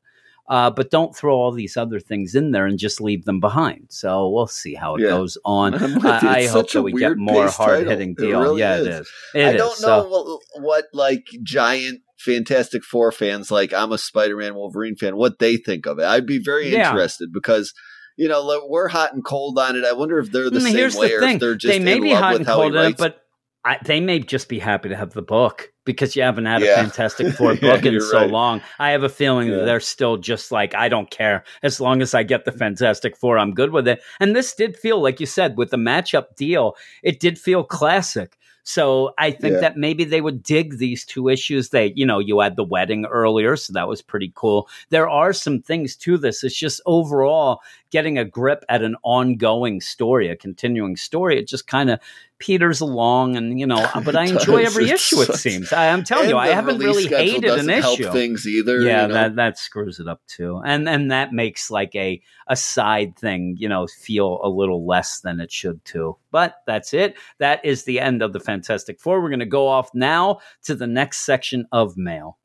Uh, 0.49 0.71
but 0.71 0.91
don't 0.91 1.17
throw 1.17 1.35
all 1.35 1.51
these 1.51 1.77
other 1.77 1.99
things 1.99 2.35
in 2.37 2.53
there 2.53 2.67
and 2.67 2.79
just 2.79 3.01
leave 3.01 3.25
them 3.25 3.41
behind. 3.41 3.87
So 3.89 4.29
we'll 4.29 4.47
see 4.47 4.75
how 4.75 4.95
it 4.95 5.01
Yeah. 5.03 5.09
goes 5.09 5.37
on. 5.45 5.75
I'm 5.75 5.95
with 5.95 6.05
you. 6.05 6.09
I, 6.29 6.37
I 6.41 6.47
hope 6.47 6.71
that 6.71 6.83
we 6.83 6.93
get 6.93 7.17
more 7.17 7.49
hard 7.49 7.89
hitting 7.89 8.15
deal. 8.15 8.41
really 8.43 8.61
yeah, 8.61 8.77
is. 8.77 8.87
it 8.87 8.91
is. 8.93 9.11
It 9.35 9.43
I 9.45 9.51
is. 9.53 9.57
don't 9.57 9.77
So- 9.77 9.89
know 9.89 10.09
what, 10.09 10.41
what 10.63 10.85
like 10.93 11.27
giant 11.43 12.03
Fantastic 12.19 12.85
Four 12.85 13.11
fans 13.13 13.51
like. 13.51 13.73
I'm 13.75 13.93
a 13.93 13.99
Spider-Man 13.99 14.55
Wolverine 14.55 14.95
fan. 14.97 15.17
What 15.17 15.39
they 15.39 15.57
think 15.57 15.87
of 15.87 15.99
it? 15.99 16.05
I'd 16.05 16.27
be 16.27 16.39
very 16.39 16.71
Yeah. 16.73 16.89
interested 16.91 17.33
because 17.33 17.75
you 18.17 18.29
know 18.29 18.67
we're 18.69 18.89
hot 18.89 19.13
and 19.15 19.25
cold 19.25 19.59
on 19.59 19.77
it. 19.77 19.85
I 19.85 19.93
wonder 19.93 20.19
if 20.19 20.31
they're 20.33 20.51
the 20.51 20.61
Mm, 20.61 20.63
same 20.63 20.75
Here's 20.77 20.97
way 20.97 21.09
the 21.09 21.13
or 21.15 21.21
thing: 21.21 21.35
if 21.37 21.41
they're 21.41 21.55
just 21.55 21.79
they 21.79 21.85
may 21.85 21.97
in 21.97 22.03
be 22.03 22.11
love 22.11 22.23
hot 22.23 22.33
with 22.33 22.39
and 22.39 22.47
how 22.47 22.61
cold 22.61 22.75
in 22.75 22.93
it, 22.93 22.97
but 22.99 23.23
I, 23.65 23.79
they 23.85 23.99
may 24.01 24.21
just 24.21 24.49
be 24.49 24.61
happy 24.61 24.89
to 24.91 24.97
have 24.97 25.13
the 25.13 25.23
book 25.23 25.73
because 25.85 26.15
you 26.15 26.23
haven't 26.23 26.47
had 26.47 26.63
a 26.63 26.67
Fantastic 26.67 27.29
Four 27.37 27.55
Yeah, 27.55 27.73
book 27.73 27.85
in 27.85 27.99
so 28.01 28.19
right. 28.23 28.31
long. 28.31 28.61
I 28.79 28.91
have 28.91 29.03
a 29.03 29.09
feeling 29.09 29.49
Yeah. 29.51 29.57
that 29.57 29.65
they're 29.65 29.81
still 29.81 30.17
just 30.19 30.53
like, 30.53 30.73
I 30.75 30.89
don't 30.89 31.11
care 31.11 31.43
as 31.65 31.81
long 31.81 32.01
as 32.01 32.15
I 32.15 32.23
get 32.23 32.45
the 32.45 32.53
Fantastic 32.53 33.17
Four, 33.17 33.39
I'm 33.39 33.55
good 33.55 33.73
with 33.73 33.89
it. 33.89 34.01
And 34.21 34.37
this 34.37 34.55
did 34.55 34.77
feel, 34.77 35.03
like 35.03 35.19
you 35.19 35.27
said, 35.27 35.57
with 35.57 35.71
the 35.71 35.77
matchup 35.79 36.37
deal, 36.37 36.77
it 37.03 37.19
did 37.19 37.39
feel 37.41 37.65
classic. 37.65 38.37
So 38.63 39.15
I 39.17 39.31
think 39.31 39.55
Yeah. 39.55 39.61
that 39.61 39.77
maybe 39.77 40.03
they 40.05 40.21
would 40.21 40.43
dig 40.43 40.79
these 40.79 41.05
two 41.05 41.29
issues. 41.29 41.69
They, 41.71 41.93
you 41.95 42.05
know, 42.05 42.19
you 42.19 42.41
had 42.41 42.57
the 42.57 42.65
wedding 42.65 43.05
earlier, 43.07 43.55
so 43.57 43.73
that 43.73 43.87
was 43.87 44.03
pretty 44.03 44.33
cool. 44.35 44.69
There 44.91 45.09
are 45.09 45.33
some 45.33 45.61
things 45.63 45.95
to 45.99 46.19
this. 46.19 46.43
It's 46.43 46.57
just 46.59 46.81
overall, 46.85 47.61
getting 47.91 48.19
a 48.19 48.25
grip 48.25 48.65
at 48.69 48.83
an 48.83 48.97
ongoing 49.03 49.81
story, 49.81 50.29
a 50.29 50.37
continuing 50.37 50.97
story. 50.97 51.39
It 51.39 51.47
just 51.49 51.67
kind 51.67 51.91
of 51.91 52.01
peters 52.39 52.81
along, 52.81 53.37
and 53.37 53.59
you 53.59 53.67
know. 53.67 53.89
But 54.05 54.15
I 54.17 54.25
enjoy 54.27 54.63
every 54.65 54.91
issue. 54.91 55.21
It 55.23 55.35
seems. 55.35 55.73
I, 55.73 55.91
I'm 55.91 56.05
telling 56.05 56.25
And 56.25 56.31
you, 56.33 56.37
I 56.39 56.49
haven't 56.49 56.79
really 56.79 57.07
hated 57.07 57.45
an 57.45 57.69
help 57.69 57.99
issue. 57.99 58.13
things 58.13 58.47
either. 58.47 58.81
yeah, 58.81 59.03
you 59.03 59.09
know? 59.09 59.15
that 59.15 59.37
that 59.37 59.59
screws 59.59 59.99
it 60.01 60.09
up 60.09 60.21
too, 60.27 60.61
and 60.65 60.89
and 60.89 61.11
that 61.11 61.33
makes 61.33 61.71
like 61.71 61.95
a 61.95 62.21
a 62.49 62.57
side 62.57 63.17
thing, 63.17 63.57
you 63.59 63.69
know, 63.69 63.87
feel 63.87 64.41
a 64.43 64.49
little 64.49 64.87
less 64.87 65.21
than 65.21 65.41
it 65.41 65.51
should 65.51 65.85
too. 65.85 66.17
But 66.31 66.57
that's 66.67 66.95
it. 66.95 67.17
That 67.39 67.65
is 67.65 67.85
the 67.85 67.99
end 68.01 68.23
of 68.23 68.33
the 68.33 68.41
Fantastic 68.41 69.01
Four. 69.01 69.21
We're 69.23 69.31
going 69.31 69.41
to 69.41 69.47
go 69.47 69.67
off 69.67 69.91
now 69.95 70.39
to 70.65 70.75
the 70.75 70.87
next 70.87 71.21
section 71.25 71.67
of 71.73 71.97
mail. 71.97 72.39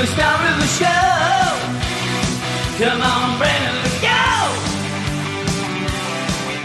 The 0.00 0.06
star 0.06 0.46
of 0.48 0.56
the 0.58 0.66
show. 0.66 0.86
Come 2.82 3.02
on, 3.02 3.38
Brandon, 3.38 3.74
let's 3.82 4.00
go. 4.00 4.10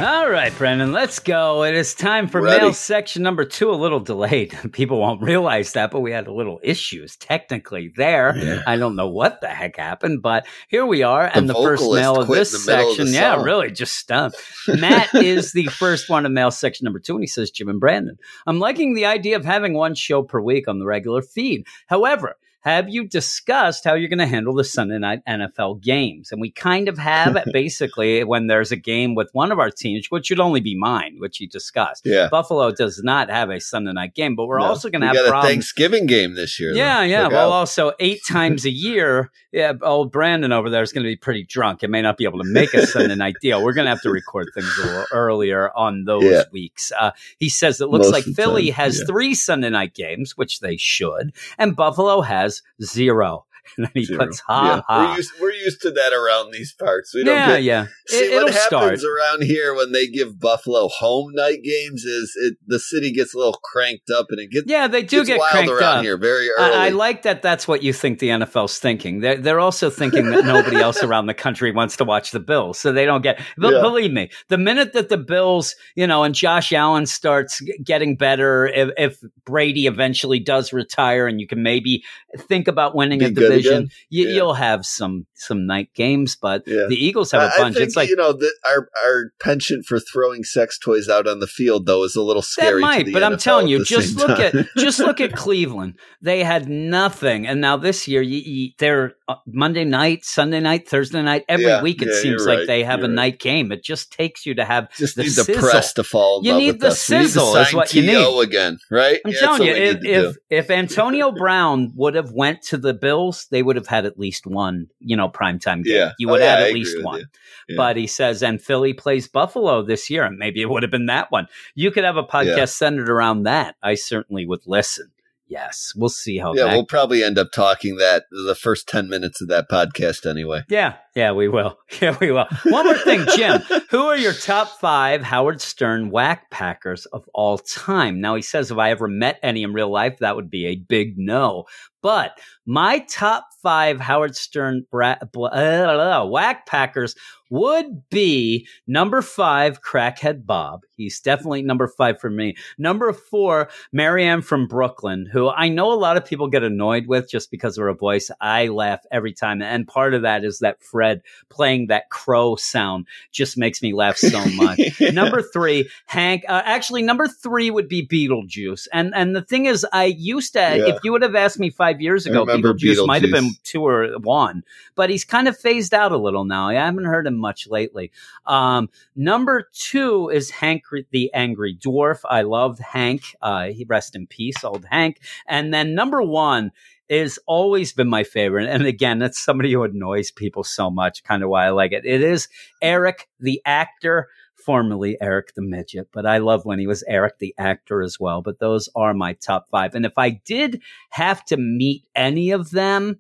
All 0.06 0.30
right, 0.30 0.58
Brendan, 0.58 0.92
let's 0.92 1.20
go. 1.20 1.64
It 1.64 1.74
is 1.74 1.94
time 1.94 2.28
for 2.28 2.42
Ready. 2.42 2.62
mail 2.62 2.74
section 2.74 3.24
number 3.24 3.44
two. 3.44 3.72
A 3.72 3.76
little 3.76 4.00
delayed. 4.00 4.58
People 4.72 5.00
won't 5.00 5.22
realize 5.22 5.74
that, 5.74 5.92
but 5.92 6.00
we 6.02 6.12
had 6.12 6.28
a 6.28 6.34
little 6.34 6.60
issues 6.64 7.16
technically 7.18 7.92
there. 7.96 8.38
Yeah. 8.38 8.62
I 8.68 8.78
don't 8.78 8.96
know 8.96 9.08
what 9.08 9.40
the 9.42 9.48
heck 9.48 9.78
happened, 9.78 10.22
but 10.22 10.46
here 10.68 10.86
we 10.86 11.04
are. 11.04 11.30
The 11.30 11.38
and 11.38 11.50
the 11.50 11.54
first 11.54 11.84
mail 11.92 12.20
of 12.20 12.28
this 12.28 12.54
in 12.54 12.62
the 12.62 12.72
middle 12.72 12.92
of 12.92 12.96
section, 12.98 13.14
yeah, 13.14 13.36
song. 13.36 13.46
really 13.46 13.72
just 13.72 13.96
stumped. 13.96 14.38
Matt 14.68 15.14
is 15.16 15.52
the 15.52 15.66
first 15.68 16.10
one 16.10 16.26
of 16.26 16.32
mail 16.32 16.52
section 16.52 16.86
number 16.86 17.00
two, 17.00 17.16
and 17.16 17.24
he 17.24 17.28
says, 17.28 17.52
Jim 17.52 17.70
and 17.70 17.80
Brandon, 17.80 18.18
I'm 18.48 18.60
liking 18.60 18.94
the 18.96 19.06
idea 19.06 19.36
of 19.36 19.44
having 19.44 19.74
one 19.74 19.96
show 19.96 20.24
per 20.24 20.40
week 20.40 20.68
on 20.68 20.80
the 20.80 20.86
regular 20.86 21.22
feed. 21.22 21.68
However, 21.88 22.36
have 22.66 22.90
you 22.90 23.08
discussed 23.08 23.84
how 23.84 23.94
you're 23.94 24.10
going 24.10 24.18
to 24.18 24.26
handle 24.26 24.56
the 24.56 24.64
Sunday 24.64 24.98
night 24.98 25.22
NFL 25.28 25.82
games? 25.84 26.32
And 26.32 26.42
we 26.42 26.50
kind 26.50 26.90
of 26.90 26.98
have 26.98 27.38
basically 27.54 28.24
when 28.24 28.48
there's 28.48 28.72
a 28.72 28.76
game 28.76 29.14
with 29.14 29.30
one 29.34 29.52
of 29.52 29.60
our 29.60 29.70
teams, 29.70 30.08
which 30.10 30.26
should 30.26 30.40
only 30.40 30.60
be 30.62 30.76
mine, 30.76 31.18
which 31.20 31.40
you 31.40 31.48
discussed. 31.48 32.02
Yeah. 32.06 32.28
Buffalo 32.32 32.72
does 32.72 33.02
not 33.04 33.30
have 33.30 33.52
a 33.52 33.60
Sunday 33.62 33.94
night 33.94 34.16
game, 34.16 34.36
but 34.36 34.48
we're 34.48 34.60
No. 34.60 34.66
also 34.66 34.90
going 34.90 35.02
to 35.02 35.08
have 35.08 35.16
a 35.16 35.30
problems. 35.30 35.48
Thanksgiving 35.54 36.08
game 36.08 36.34
this 36.34 36.60
year. 36.60 36.74
though. 36.74 36.80
Yeah, 36.80 37.04
yeah. 37.04 37.24
Look 37.24 37.34
Well, 37.34 37.54
out. 37.54 37.56
also 37.56 37.92
eight 38.00 38.22
times 38.28 38.66
a 38.66 38.72
year. 38.72 39.32
Yeah, 39.52 39.72
old 39.84 40.12
Brandon 40.12 40.52
over 40.52 40.70
there 40.70 40.82
is 40.84 40.92
going 40.92 41.04
to 41.06 41.10
be 41.10 41.16
pretty 41.16 41.44
drunk 41.44 41.84
and 41.84 41.92
may 41.92 42.02
not 42.02 42.18
be 42.18 42.26
able 42.26 42.40
to 42.40 42.50
make 42.50 42.74
a 42.74 42.86
Sunday 42.88 43.16
night 43.16 43.36
deal. 43.42 43.64
We're 43.64 43.72
going 43.74 43.86
to 43.86 43.92
have 43.92 44.02
to 44.02 44.10
record 44.10 44.50
things 44.54 44.70
a 44.82 44.86
little 44.86 45.06
earlier 45.14 45.72
on 45.78 46.04
those 46.04 46.24
Yeah. 46.24 46.44
weeks. 46.52 46.92
Uh, 47.00 47.12
he 47.38 47.48
says 47.48 47.80
it 47.80 47.90
looks 47.90 48.08
Most 48.08 48.14
like 48.14 48.24
Philly 48.36 48.72
time, 48.72 48.84
has 48.84 49.00
yeah. 49.00 49.06
three 49.06 49.34
Sunday 49.36 49.70
night 49.70 49.94
games, 49.94 50.36
which 50.36 50.60
they 50.62 50.76
should, 50.78 51.32
and 51.58 51.76
Buffalo 51.76 52.20
has 52.22 52.55
zero. 52.82 53.46
And 53.78 53.86
then 53.88 53.92
he 53.94 54.06
Zero. 54.06 54.26
puts 54.26 54.40
ha 54.42 54.76
yeah. 54.76 54.82
ha. 54.88 55.10
We're 55.12 55.18
used, 55.18 55.32
we're 55.42 55.52
used 55.52 55.82
to 55.82 55.92
that 55.92 56.14
around 56.14 56.52
these 56.54 56.74
parts. 56.74 57.14
We 57.14 57.24
don't 57.24 57.36
yeah, 57.36 57.48
get, 57.48 57.64
yeah. 57.64 57.88
See 58.08 58.18
It, 58.18 58.36
what 58.36 58.54
happens 58.54 58.66
start. 58.66 59.00
around 59.04 59.44
here 59.44 59.74
when 59.76 59.92
they 59.92 60.08
give 60.08 60.40
Buffalo 60.40 60.88
home 60.88 61.32
night 61.34 61.60
games 61.64 62.04
is 62.04 62.34
it 62.36 62.58
the 62.68 62.80
city 62.80 63.12
gets 63.12 63.34
a 63.34 63.38
little 63.38 63.60
cranked 63.64 64.10
up 64.10 64.28
and 64.30 64.40
it 64.40 64.52
gets, 64.52 64.66
Yeah, 64.68 64.88
they 64.88 65.04
do 65.04 65.26
get 65.26 65.40
wild 65.40 65.52
cranked 65.52 65.72
around 65.72 65.98
up. 65.98 66.04
here 66.04 66.18
very 66.18 66.50
early. 66.52 66.74
I, 66.76 66.86
I 66.88 66.90
like 66.90 67.24
that. 67.24 67.42
That's 67.42 67.68
what 67.68 67.84
you 67.84 67.92
think 67.94 68.20
the 68.20 68.30
NFL's 68.30 68.80
thinking. 68.80 69.20
They're 69.22 69.38
they're 69.38 69.60
also 69.60 69.90
thinking 69.90 70.30
that 70.32 70.46
nobody 70.46 70.78
else 70.78 71.04
around 71.04 71.26
the 71.28 71.34
country 71.34 71.72
wants 71.72 71.98
to 71.98 72.04
watch 72.06 72.32
the 72.32 72.40
Bills, 72.40 72.80
so 72.80 72.92
they 72.92 73.06
don't 73.06 73.22
get. 73.22 73.42
But 73.58 73.74
Yeah. 73.74 73.82
believe 73.82 74.12
me, 74.12 74.30
the 74.50 74.58
minute 74.58 74.94
that 74.94 75.10
the 75.10 75.18
Bills, 75.18 75.76
you 75.96 76.08
know, 76.08 76.24
and 76.24 76.34
Josh 76.36 76.72
Allen 76.72 77.06
starts 77.06 77.62
getting 77.84 78.16
better, 78.16 78.68
if, 78.68 78.90
if 78.98 79.18
Brady 79.46 79.88
eventually 79.88 80.40
does 80.40 80.72
retire, 80.74 81.28
and 81.28 81.40
you 81.42 81.48
can 81.48 81.64
maybe 81.64 82.04
think 82.38 82.68
about 82.68 82.96
winning 82.96 83.20
Be 83.20 83.26
a 83.26 83.32
good 83.32 83.50
division, 83.64 83.90
you, 84.10 84.28
Yeah. 84.28 84.36
you'll 84.36 84.54
have 84.56 84.86
some 84.86 85.26
some 85.34 85.66
night 85.68 85.90
games. 85.96 86.38
But 86.42 86.64
Yeah. 86.66 86.86
the 86.88 86.96
Eagles 86.96 87.32
have 87.32 87.42
a 87.44 87.52
bunch. 87.58 87.76
think, 87.76 87.86
it's 87.88 87.96
like 87.96 88.10
you 88.10 88.16
know 88.16 88.32
that 88.34 88.54
our 88.66 88.90
our 89.06 89.32
penchant 89.42 89.86
for 89.86 90.00
throwing 90.00 90.44
sex 90.44 90.80
toys 90.80 91.10
out 91.10 91.28
on 91.28 91.40
the 91.40 91.48
field 91.48 91.86
though 91.86 92.04
is 92.04 92.16
a 92.16 92.22
little 92.22 92.42
That 92.42 92.48
scary. 92.48 92.82
to 92.82 92.88
might, 92.88 93.06
the 93.08 93.14
but 93.14 93.24
I'm 93.24 93.38
telling 93.38 93.68
you, 93.68 93.84
just 93.84 94.16
look 94.16 94.38
time. 94.38 94.58
at 94.60 94.68
just 94.78 95.00
look 95.00 95.20
at 95.22 95.34
Cleveland. 95.34 96.00
They 96.22 96.44
had 96.44 96.68
nothing, 96.70 97.46
and 97.48 97.62
now 97.62 97.78
this 97.78 98.08
year, 98.08 98.22
you, 98.22 98.40
you, 98.46 98.70
they're 98.80 99.14
uh, 99.28 99.36
Monday 99.48 99.84
night, 99.86 100.24
Sunday 100.24 100.60
night, 100.60 100.88
Thursday 100.88 101.22
night. 101.22 101.44
Every 101.50 101.66
Yeah, 101.66 101.82
week, 101.82 102.02
it 102.02 102.14
seems 102.14 102.42
you're 102.42 102.48
like 102.48 102.60
right, 102.60 102.68
they 102.68 102.84
have 102.84 103.00
a 103.00 103.04
right. 103.04 103.12
night 103.12 103.40
game. 103.40 103.72
It 103.72 103.84
just 103.84 104.12
takes 104.12 104.46
you 104.46 104.56
to 104.56 104.66
have 104.66 104.92
just 104.96 105.16
the 105.16 105.24
the 105.24 105.58
press 105.60 105.94
to 105.94 106.04
fall. 106.04 106.42
You 106.44 106.56
need 106.56 106.80
the 106.80 106.88
us. 106.88 107.10
We 107.10 107.18
need 107.18 107.24
sizzle 107.26 107.56
is 107.58 107.74
what 107.74 107.94
you 107.94 108.02
need 108.04 108.44
again, 108.44 108.78
right? 108.92 109.20
I'm 109.26 109.32
telling 109.34 109.64
you, 109.64 109.74
that's 109.74 109.80
what 109.80 109.84
we 109.84 109.90
if 109.90 110.02
need 110.02 110.08
to 110.08 110.22
do. 110.22 110.30
if, 110.50 110.66
if 110.66 110.70
Antonio 110.72 111.32
Brown 111.32 111.92
would 111.96 112.16
have 112.16 112.32
went 112.32 112.62
to 112.70 112.78
the 112.78 112.94
Bills, 112.94 113.45
they 113.50 113.64
would 113.64 113.76
have 113.76 113.88
had 113.88 114.06
at 114.06 114.20
least 114.20 114.46
one, 114.48 114.88
you 115.00 115.16
know, 115.16 115.30
primetime 115.30 115.84
game. 115.84 115.96
Yeah. 115.96 116.12
You 116.20 116.30
Oh, 116.30 116.32
would 116.34 116.42
yeah, 116.42 116.58
have 116.58 116.68
at 116.68 116.74
least 116.74 117.02
one. 117.04 117.26
Yeah. 117.68 117.76
But 117.78 117.98
he 117.98 118.08
says, 118.08 118.44
and 118.44 118.62
Philly 118.62 118.94
plays 118.94 119.28
Buffalo 119.28 119.82
this 119.84 120.10
year, 120.10 120.24
and 120.24 120.38
maybe 120.38 120.62
it 120.62 120.70
would 120.70 120.84
have 120.84 120.92
been 120.92 121.08
that 121.08 121.32
one. 121.32 121.48
You 121.74 121.92
could 121.92 122.04
have 122.04 122.18
a 122.18 122.24
podcast 122.24 122.58
Yeah. 122.58 122.66
centered 122.66 123.10
around 123.10 123.44
that. 123.44 123.76
I 123.82 123.96
certainly 123.96 124.46
would 124.46 124.62
listen. 124.66 125.12
Yes, 125.48 125.94
we'll 125.96 126.10
see 126.10 126.40
how 126.40 126.56
yeah, 126.56 126.74
we'll 126.74 126.86
probably 126.88 127.24
end 127.24 127.38
up 127.38 127.52
talking 127.52 127.98
that 127.98 128.24
the 128.32 128.56
first 128.56 128.88
ten 128.88 129.08
minutes 129.08 129.42
of 129.42 129.48
that 129.50 129.70
podcast 129.70 130.28
anyway. 130.30 130.64
yeah, 130.70 130.96
yeah, 131.16 131.32
we 131.32 131.48
will. 131.48 131.78
Yeah, 132.02 132.18
we 132.20 132.30
will. 132.30 132.46
One 132.66 132.86
more 132.86 132.98
thing, 132.98 133.26
Jim. 133.38 133.62
Who 133.90 134.08
are 134.08 134.18
your 134.18 134.34
top 134.34 134.68
five 134.82 135.22
Howard 135.22 135.62
Stern 135.62 136.10
whack 136.10 136.52
packers 136.52 137.06
of 137.08 137.24
all 137.34 137.58
time? 137.58 138.20
Now 138.20 138.36
he 138.36 138.42
says, 138.42 138.70
if 138.70 138.78
I 138.78 138.92
ever 138.92 139.08
met 139.08 139.40
any 139.42 139.64
in 139.64 139.72
real 139.72 139.90
life, 139.90 140.18
that 140.20 140.36
would 140.36 140.50
be 140.50 140.66
a 140.66 140.76
big 140.76 141.18
no. 141.18 141.66
But 142.02 142.38
my 142.66 143.00
top 143.10 143.48
five 143.64 144.00
Howard 144.00 144.36
Stern 144.36 144.86
bra- 144.92 145.18
bla- 145.32 145.50
uh, 145.50 146.26
whack 146.26 146.66
packers 146.66 147.16
would 147.50 148.08
be 148.10 148.68
number 148.88 149.22
five, 149.22 149.82
Crackhead 149.82 150.46
Bob. 150.46 150.82
He's 150.98 151.20
definitely 151.20 151.62
number 151.62 151.88
five 151.88 152.20
for 152.20 152.30
me. 152.30 152.56
Number 152.78 153.14
four, 153.14 153.70
Marianne 153.94 154.42
from 154.42 154.68
Brooklyn, 154.68 155.28
who 155.32 155.50
I 155.50 155.70
know 155.70 155.92
a 155.92 155.96
lot 155.96 156.18
of 156.18 156.26
people 156.26 156.48
get 156.48 156.64
annoyed 156.64 157.08
with 157.08 157.30
just 157.30 157.52
because 157.52 157.78
of 157.78 157.84
her 157.84 157.94
voice. 157.94 158.30
I 158.42 158.68
laugh 158.68 159.00
every 159.12 159.34
time. 159.34 159.62
And 159.62 159.88
part 159.88 160.14
of 160.14 160.24
that 160.24 160.44
is 160.44 160.60
that 160.60 160.82
Fred 160.84 161.05
playing 161.50 161.88
that 161.88 162.10
crow 162.10 162.56
sound 162.56 163.08
just 163.32 163.58
makes 163.58 163.82
me 163.82 163.94
laugh 163.94 164.18
so 164.18 164.44
much. 164.56 164.80
number 165.14 165.42
three, 165.42 165.90
Hank. 166.06 166.44
Uh, 166.48 166.62
actually, 166.66 167.02
number 167.02 167.28
three 167.28 167.70
would 167.70 167.88
be 167.88 168.06
Beetlejuice. 168.06 168.88
And 168.94 169.14
and 169.16 169.36
the 169.36 169.42
thing 169.42 169.66
is, 169.66 169.86
I 169.92 170.06
used 170.06 170.54
to. 170.54 170.60
Yeah. 170.60 170.96
If 170.96 171.04
you 171.04 171.12
would 171.12 171.22
have 171.22 171.36
asked 171.36 171.60
me 171.60 171.70
five 171.70 172.02
years 172.02 172.26
ago, 172.26 172.42
remember 172.42 172.74
Beetlejuice, 172.74 173.08
might 173.08 173.22
have 173.22 173.32
been 173.32 173.52
two 173.64 173.86
or 173.86 174.18
one, 174.20 174.64
but 174.96 175.10
he's 175.10 175.26
kind 175.26 175.48
of 175.48 175.58
phased 175.58 175.94
out 175.94 176.12
a 176.12 176.18
little 176.18 176.46
now. 176.46 176.70
I 176.70 176.74
haven't 176.76 177.06
heard 177.06 177.28
him 177.28 177.38
much 177.38 177.68
lately. 177.68 178.12
Um, 178.46 178.90
number 179.16 179.70
two 179.74 180.30
is 180.30 180.50
Hank 180.50 180.86
the 181.12 181.34
Angry 181.34 181.76
Dwarf. 181.76 182.22
I 182.30 182.42
loved 182.44 182.80
Hank. 182.80 183.36
Uh, 183.42 183.68
he 183.68 183.86
rest 183.86 184.16
in 184.16 184.28
peace, 184.28 184.64
old 184.64 184.86
Hank. 184.90 185.20
And 185.48 185.74
then 185.74 185.96
number 185.96 186.22
one 186.22 186.72
is 187.10 187.40
always 187.46 187.94
been 187.94 188.10
my 188.10 188.24
favorite. 188.24 188.68
And 188.70 188.86
again, 188.86 189.20
that's 189.20 189.40
somebody 189.40 189.72
who 189.72 189.84
annoys 189.84 190.32
people 190.32 190.64
so 190.64 190.90
much, 190.90 191.24
kind 191.24 191.44
of 191.44 191.50
why 191.50 191.66
I 191.66 191.70
like 191.70 191.92
it. 191.92 192.06
It 192.06 192.22
is 192.22 192.48
Eric, 192.82 193.28
the 193.40 193.62
actor 193.66 194.30
formerly 194.66 195.16
Eric 195.22 195.54
the 195.54 195.62
Midget, 195.62 196.08
but 196.12 196.26
I 196.26 196.40
love 196.40 196.66
when 196.66 196.80
he 196.80 196.88
was 196.88 197.04
Eric 197.08 197.38
the 197.38 197.54
actor 197.58 198.02
as 198.02 198.20
well. 198.20 198.42
But 198.42 198.60
those 198.60 198.90
are 198.96 199.14
my 199.14 199.34
top 199.34 199.70
five. 199.70 199.94
And 199.94 200.06
if 200.06 200.18
I 200.18 200.32
did 200.32 200.82
have 201.12 201.46
to 201.46 201.58
meet 201.58 202.04
any 202.16 202.52
of 202.52 202.72
them, 202.72 203.20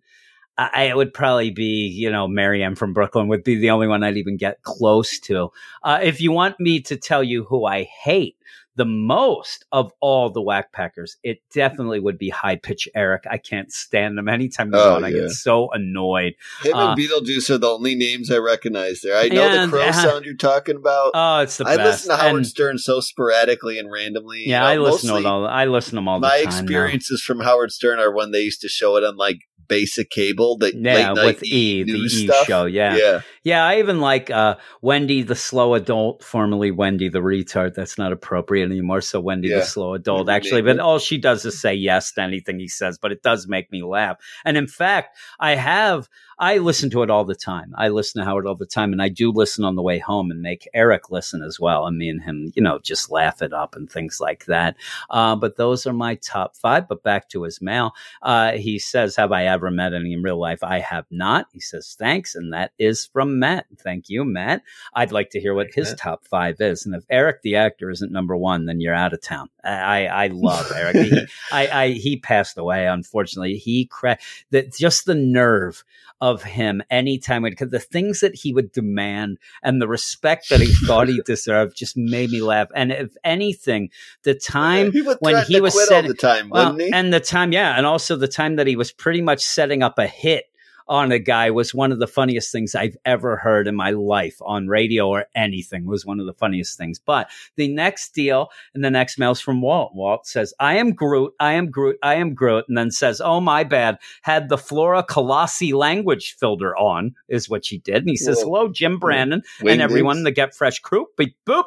I, 0.57 0.83
it 0.83 0.95
would 0.95 1.13
probably 1.13 1.51
be, 1.51 1.87
you 1.87 2.09
know, 2.09 2.27
Marianne 2.27 2.75
from 2.75 2.93
Brooklyn 2.93 3.27
would 3.27 3.43
be 3.43 3.55
the 3.55 3.71
only 3.71 3.87
one 3.87 4.03
I'd 4.03 4.17
even 4.17 4.37
get 4.37 4.63
close 4.63 5.19
to. 5.21 5.51
Uh, 5.83 5.99
if 6.01 6.21
you 6.21 6.31
want 6.31 6.59
me 6.59 6.79
to 6.81 6.95
tell 6.95 7.21
you 7.21 7.43
who 7.43 7.65
I 7.65 7.83
hate 7.83 8.37
the 8.77 8.85
most 8.85 9.65
of 9.71 9.91
all 10.01 10.29
the 10.29 10.41
whack 10.41 10.71
packers, 10.73 11.15
it 11.23 11.39
definitely 11.53 11.99
would 11.99 12.17
be 12.17 12.29
high 12.29 12.57
pitch 12.57 12.87
Eric. 12.93 13.23
I 13.29 13.37
can't 13.37 13.71
stand 13.71 14.17
them. 14.17 14.27
Anytime 14.27 14.71
he's 14.73 14.81
Oh, 14.81 14.95
on, 14.95 15.03
I 15.05 15.11
get 15.11 15.29
so 15.31 15.69
annoyed. 15.71 16.33
Him 16.61 16.73
Uh, 16.75 16.89
and 16.91 16.99
Beetlejuice 16.99 17.49
are 17.49 17.57
the 17.57 17.69
only 17.69 17.95
names 17.95 18.29
I 18.29 18.37
recognize 18.37 19.01
there. 19.01 19.15
I 19.17 19.29
know 19.29 19.41
And, 19.43 19.71
the 19.71 19.77
crow 19.77 19.85
uh, 19.87 19.91
sound 19.93 20.25
you're 20.25 20.35
talking 20.35 20.75
about. 20.75 21.11
Oh, 21.13 21.39
it's 21.39 21.57
the 21.57 21.65
I 21.65 21.77
best. 21.77 22.05
listen 22.05 22.09
to 22.17 22.23
Howard 22.23 22.35
And- 22.37 22.47
Stern 22.47 22.77
so 22.77 22.99
sporadically 22.99 23.79
and 23.79 23.89
randomly. 23.91 24.39
you 24.41 24.49
yeah, 24.51 24.59
know, 24.59 24.65
I 24.65 24.77
listen 24.77 25.09
to 25.21 25.27
all. 25.27 25.47
I 25.47 25.65
listen 25.65 25.91
to 25.91 25.95
them 25.95 26.07
all 26.07 26.19
the 26.19 26.27
My 26.27 26.43
time. 26.43 26.49
now. 26.51 26.59
experiences 26.59 27.21
from 27.21 27.39
Howard 27.39 27.71
Stern 27.71 27.99
are 27.99 28.11
when 28.13 28.31
they 28.31 28.41
used 28.41 28.61
to 28.61 28.67
show 28.67 28.97
it 28.97 29.03
on 29.03 29.15
like 29.15 29.37
basic 29.67 30.09
cable, 30.11 30.57
the 30.57 30.75
Yeah, 30.75 30.93
late 31.11 31.15
night 31.15 31.25
with 31.25 31.43
E, 31.43 31.83
the 31.83 31.91
E 31.93 32.07
stuff. 32.27 32.45
show. 32.45 32.65
Yeah. 32.65 32.97
yeah. 32.97 33.21
Yeah, 33.45 33.63
I 33.65 33.77
even 33.77 34.01
like 34.01 34.29
uh, 34.31 34.55
Wendy 34.81 35.21
the 35.21 35.35
slow 35.35 35.75
adult, 35.75 36.23
formerly 36.23 36.71
Wendy 36.71 37.07
the 37.09 37.19
retard. 37.19 37.75
That's 37.75 37.97
not 37.97 38.11
appropriate 38.11 38.65
anymore. 38.65 39.01
So 39.01 39.21
Wendy 39.21 39.47
Yeah. 39.49 39.59
the 39.59 39.65
slow 39.65 39.93
adult, 39.93 40.27
actually. 40.35 40.63
But 40.63 40.79
all 40.79 40.99
she 40.99 41.17
does 41.17 41.45
is 41.45 41.61
say 41.61 41.75
yes 41.75 42.11
to 42.13 42.21
anything 42.21 42.59
he 42.59 42.67
says. 42.67 42.97
But 42.97 43.13
it 43.13 43.21
does 43.23 43.47
make 43.47 43.71
me 43.71 43.83
laugh. 43.83 44.17
And 44.43 44.57
in 44.57 44.67
fact, 44.67 45.15
I 45.39 45.55
have 45.55 46.09
I 46.37 46.57
listen 46.57 46.89
to 46.89 47.01
it 47.03 47.09
all 47.09 47.23
the 47.23 47.33
time. 47.35 47.73
I 47.77 47.87
listen 47.87 48.19
to 48.19 48.25
Howard 48.25 48.45
all 48.45 48.55
the 48.55 48.65
time, 48.65 48.91
and 48.91 49.01
I 49.01 49.07
do 49.07 49.31
listen 49.31 49.63
on 49.63 49.75
the 49.77 49.81
way 49.81 49.99
home 49.99 50.31
and 50.31 50.41
make 50.41 50.67
Eric 50.73 51.09
listen 51.09 51.41
as 51.41 51.61
well. 51.61 51.85
And 51.87 51.97
me 51.97 52.09
and 52.09 52.21
him, 52.21 52.51
you 52.55 52.61
know, 52.61 52.77
just 52.77 53.09
laugh 53.09 53.41
it 53.41 53.53
up 53.53 53.73
and 53.75 53.89
things 53.89 54.19
like 54.19 54.43
that. 54.47 54.75
Uh, 55.09 55.37
but 55.37 55.55
those 55.55 55.87
are 55.87 55.93
my 55.93 56.15
top 56.15 56.57
five. 56.57 56.89
But 56.89 57.03
back 57.03 57.29
to 57.29 57.43
his 57.43 57.61
mail. 57.61 57.93
Uh, 58.21 58.53
he 58.53 58.79
says, 58.79 59.15
Have 59.15 59.31
I 59.31 59.45
ever 59.45 59.71
met 59.71 59.93
any 59.93 60.11
in 60.11 60.23
real 60.23 60.37
life? 60.37 60.61
I 60.61 60.79
have 60.79 61.05
not. 61.09 61.47
He 61.53 61.61
says, 61.61 61.95
Thanks. 61.97 62.35
And 62.35 62.51
that 62.51 62.71
is 62.77 63.05
from 63.05 63.34
Matt. 63.39 63.65
Thank 63.77 64.09
you, 64.09 64.25
Matt. 64.25 64.61
I'd 64.93 65.11
like 65.11 65.29
to 65.31 65.39
hear 65.39 65.53
what 65.53 65.73
his 65.73 65.93
top 65.97 66.25
five 66.25 66.59
is. 66.59 66.85
And 66.85 66.95
if 66.95 67.03
Eric 67.09 67.41
the 67.41 67.55
actor 67.55 67.89
isn't 67.89 68.11
number 68.11 68.35
one, 68.35 68.65
then 68.65 68.79
you're 68.79 68.93
out 68.93 69.13
of 69.13 69.21
town. 69.21 69.49
I, 69.63 70.07
I 70.07 70.27
love 70.27 70.71
Eric. 70.75 70.95
He, 70.95 71.19
I, 71.51 71.67
I, 71.67 71.89
he 71.89 72.17
passed 72.17 72.57
away, 72.57 72.87
unfortunately. 72.87 73.57
He 73.57 73.85
cra- 73.85 74.17
that 74.51 74.73
just 74.73 75.05
the 75.05 75.15
nerve 75.15 75.83
of 76.21 76.43
him 76.43 76.81
anytime 76.89 77.43
because 77.43 77.69
the 77.69 77.79
things 77.79 78.21
that 78.21 78.35
he 78.35 78.53
would 78.53 78.71
demand 78.71 79.37
and 79.61 79.81
the 79.81 79.87
respect 79.87 80.49
that 80.49 80.61
he 80.61 80.73
thought 80.87 81.07
he 81.07 81.21
deserved 81.25 81.75
just 81.75 81.97
made 81.97 82.29
me 82.29 82.41
laugh. 82.41 82.69
And 82.73 82.91
if 82.91 83.15
anything, 83.23 83.89
the 84.23 84.33
time 84.35 84.91
he 84.91 85.01
when 85.01 85.43
he 85.45 85.59
was 85.61 85.87
setting- 85.87 86.09
the 86.09 86.15
time, 86.15 86.49
well, 86.49 86.75
he? 86.75 86.91
and 86.93 87.13
the 87.13 87.19
time, 87.19 87.51
yeah, 87.51 87.75
and 87.77 87.85
also 87.85 88.15
the 88.15 88.27
time 88.27 88.55
that 88.55 88.67
he 88.67 88.75
was 88.75 88.91
pretty 88.91 89.21
much 89.21 89.43
setting 89.43 89.83
up 89.83 89.99
a 89.99 90.07
hit 90.07 90.45
on 90.87 91.11
a 91.11 91.19
guy 91.19 91.51
was 91.51 91.73
one 91.73 91.91
of 91.91 91.99
the 91.99 92.07
funniest 92.07 92.51
things 92.51 92.75
I've 92.75 92.97
ever 93.05 93.37
heard 93.37 93.67
in 93.67 93.75
my 93.75 93.91
life 93.91 94.37
on 94.41 94.67
radio 94.67 95.07
or 95.07 95.25
anything 95.35 95.85
was 95.85 96.05
one 96.05 96.19
of 96.19 96.25
the 96.25 96.33
funniest 96.33 96.77
things. 96.77 96.99
But 96.99 97.29
the 97.55 97.67
next 97.67 98.13
deal 98.13 98.49
and 98.73 98.83
the 98.83 98.91
next 98.91 99.17
mail's 99.17 99.41
from 99.41 99.61
Walt. 99.61 99.93
Walt 99.95 100.27
says, 100.27 100.53
I 100.59 100.77
am 100.77 100.93
Groot, 100.93 101.33
I 101.39 101.53
am 101.53 101.71
Groot, 101.71 101.97
I 102.03 102.15
am 102.15 102.33
Groot, 102.33 102.65
and 102.67 102.77
then 102.77 102.91
says, 102.91 103.21
Oh 103.21 103.41
my 103.41 103.63
bad, 103.63 103.97
had 104.21 104.49
the 104.49 104.57
Flora 104.57 105.03
Colossi 105.03 105.73
language 105.73 106.35
filter 106.37 106.75
on, 106.77 107.15
is 107.27 107.49
what 107.49 107.65
she 107.65 107.79
did. 107.79 107.97
And 107.97 108.09
he 108.09 108.17
says, 108.17 108.41
Hello, 108.41 108.67
Jim 108.67 108.99
Brandon 108.99 109.41
and 109.61 109.81
everyone 109.81 110.17
in 110.17 110.23
the 110.23 110.31
Get 110.31 110.55
Fresh 110.55 110.79
crew. 110.79 111.07
Beep, 111.17 111.35
boop. 111.45 111.65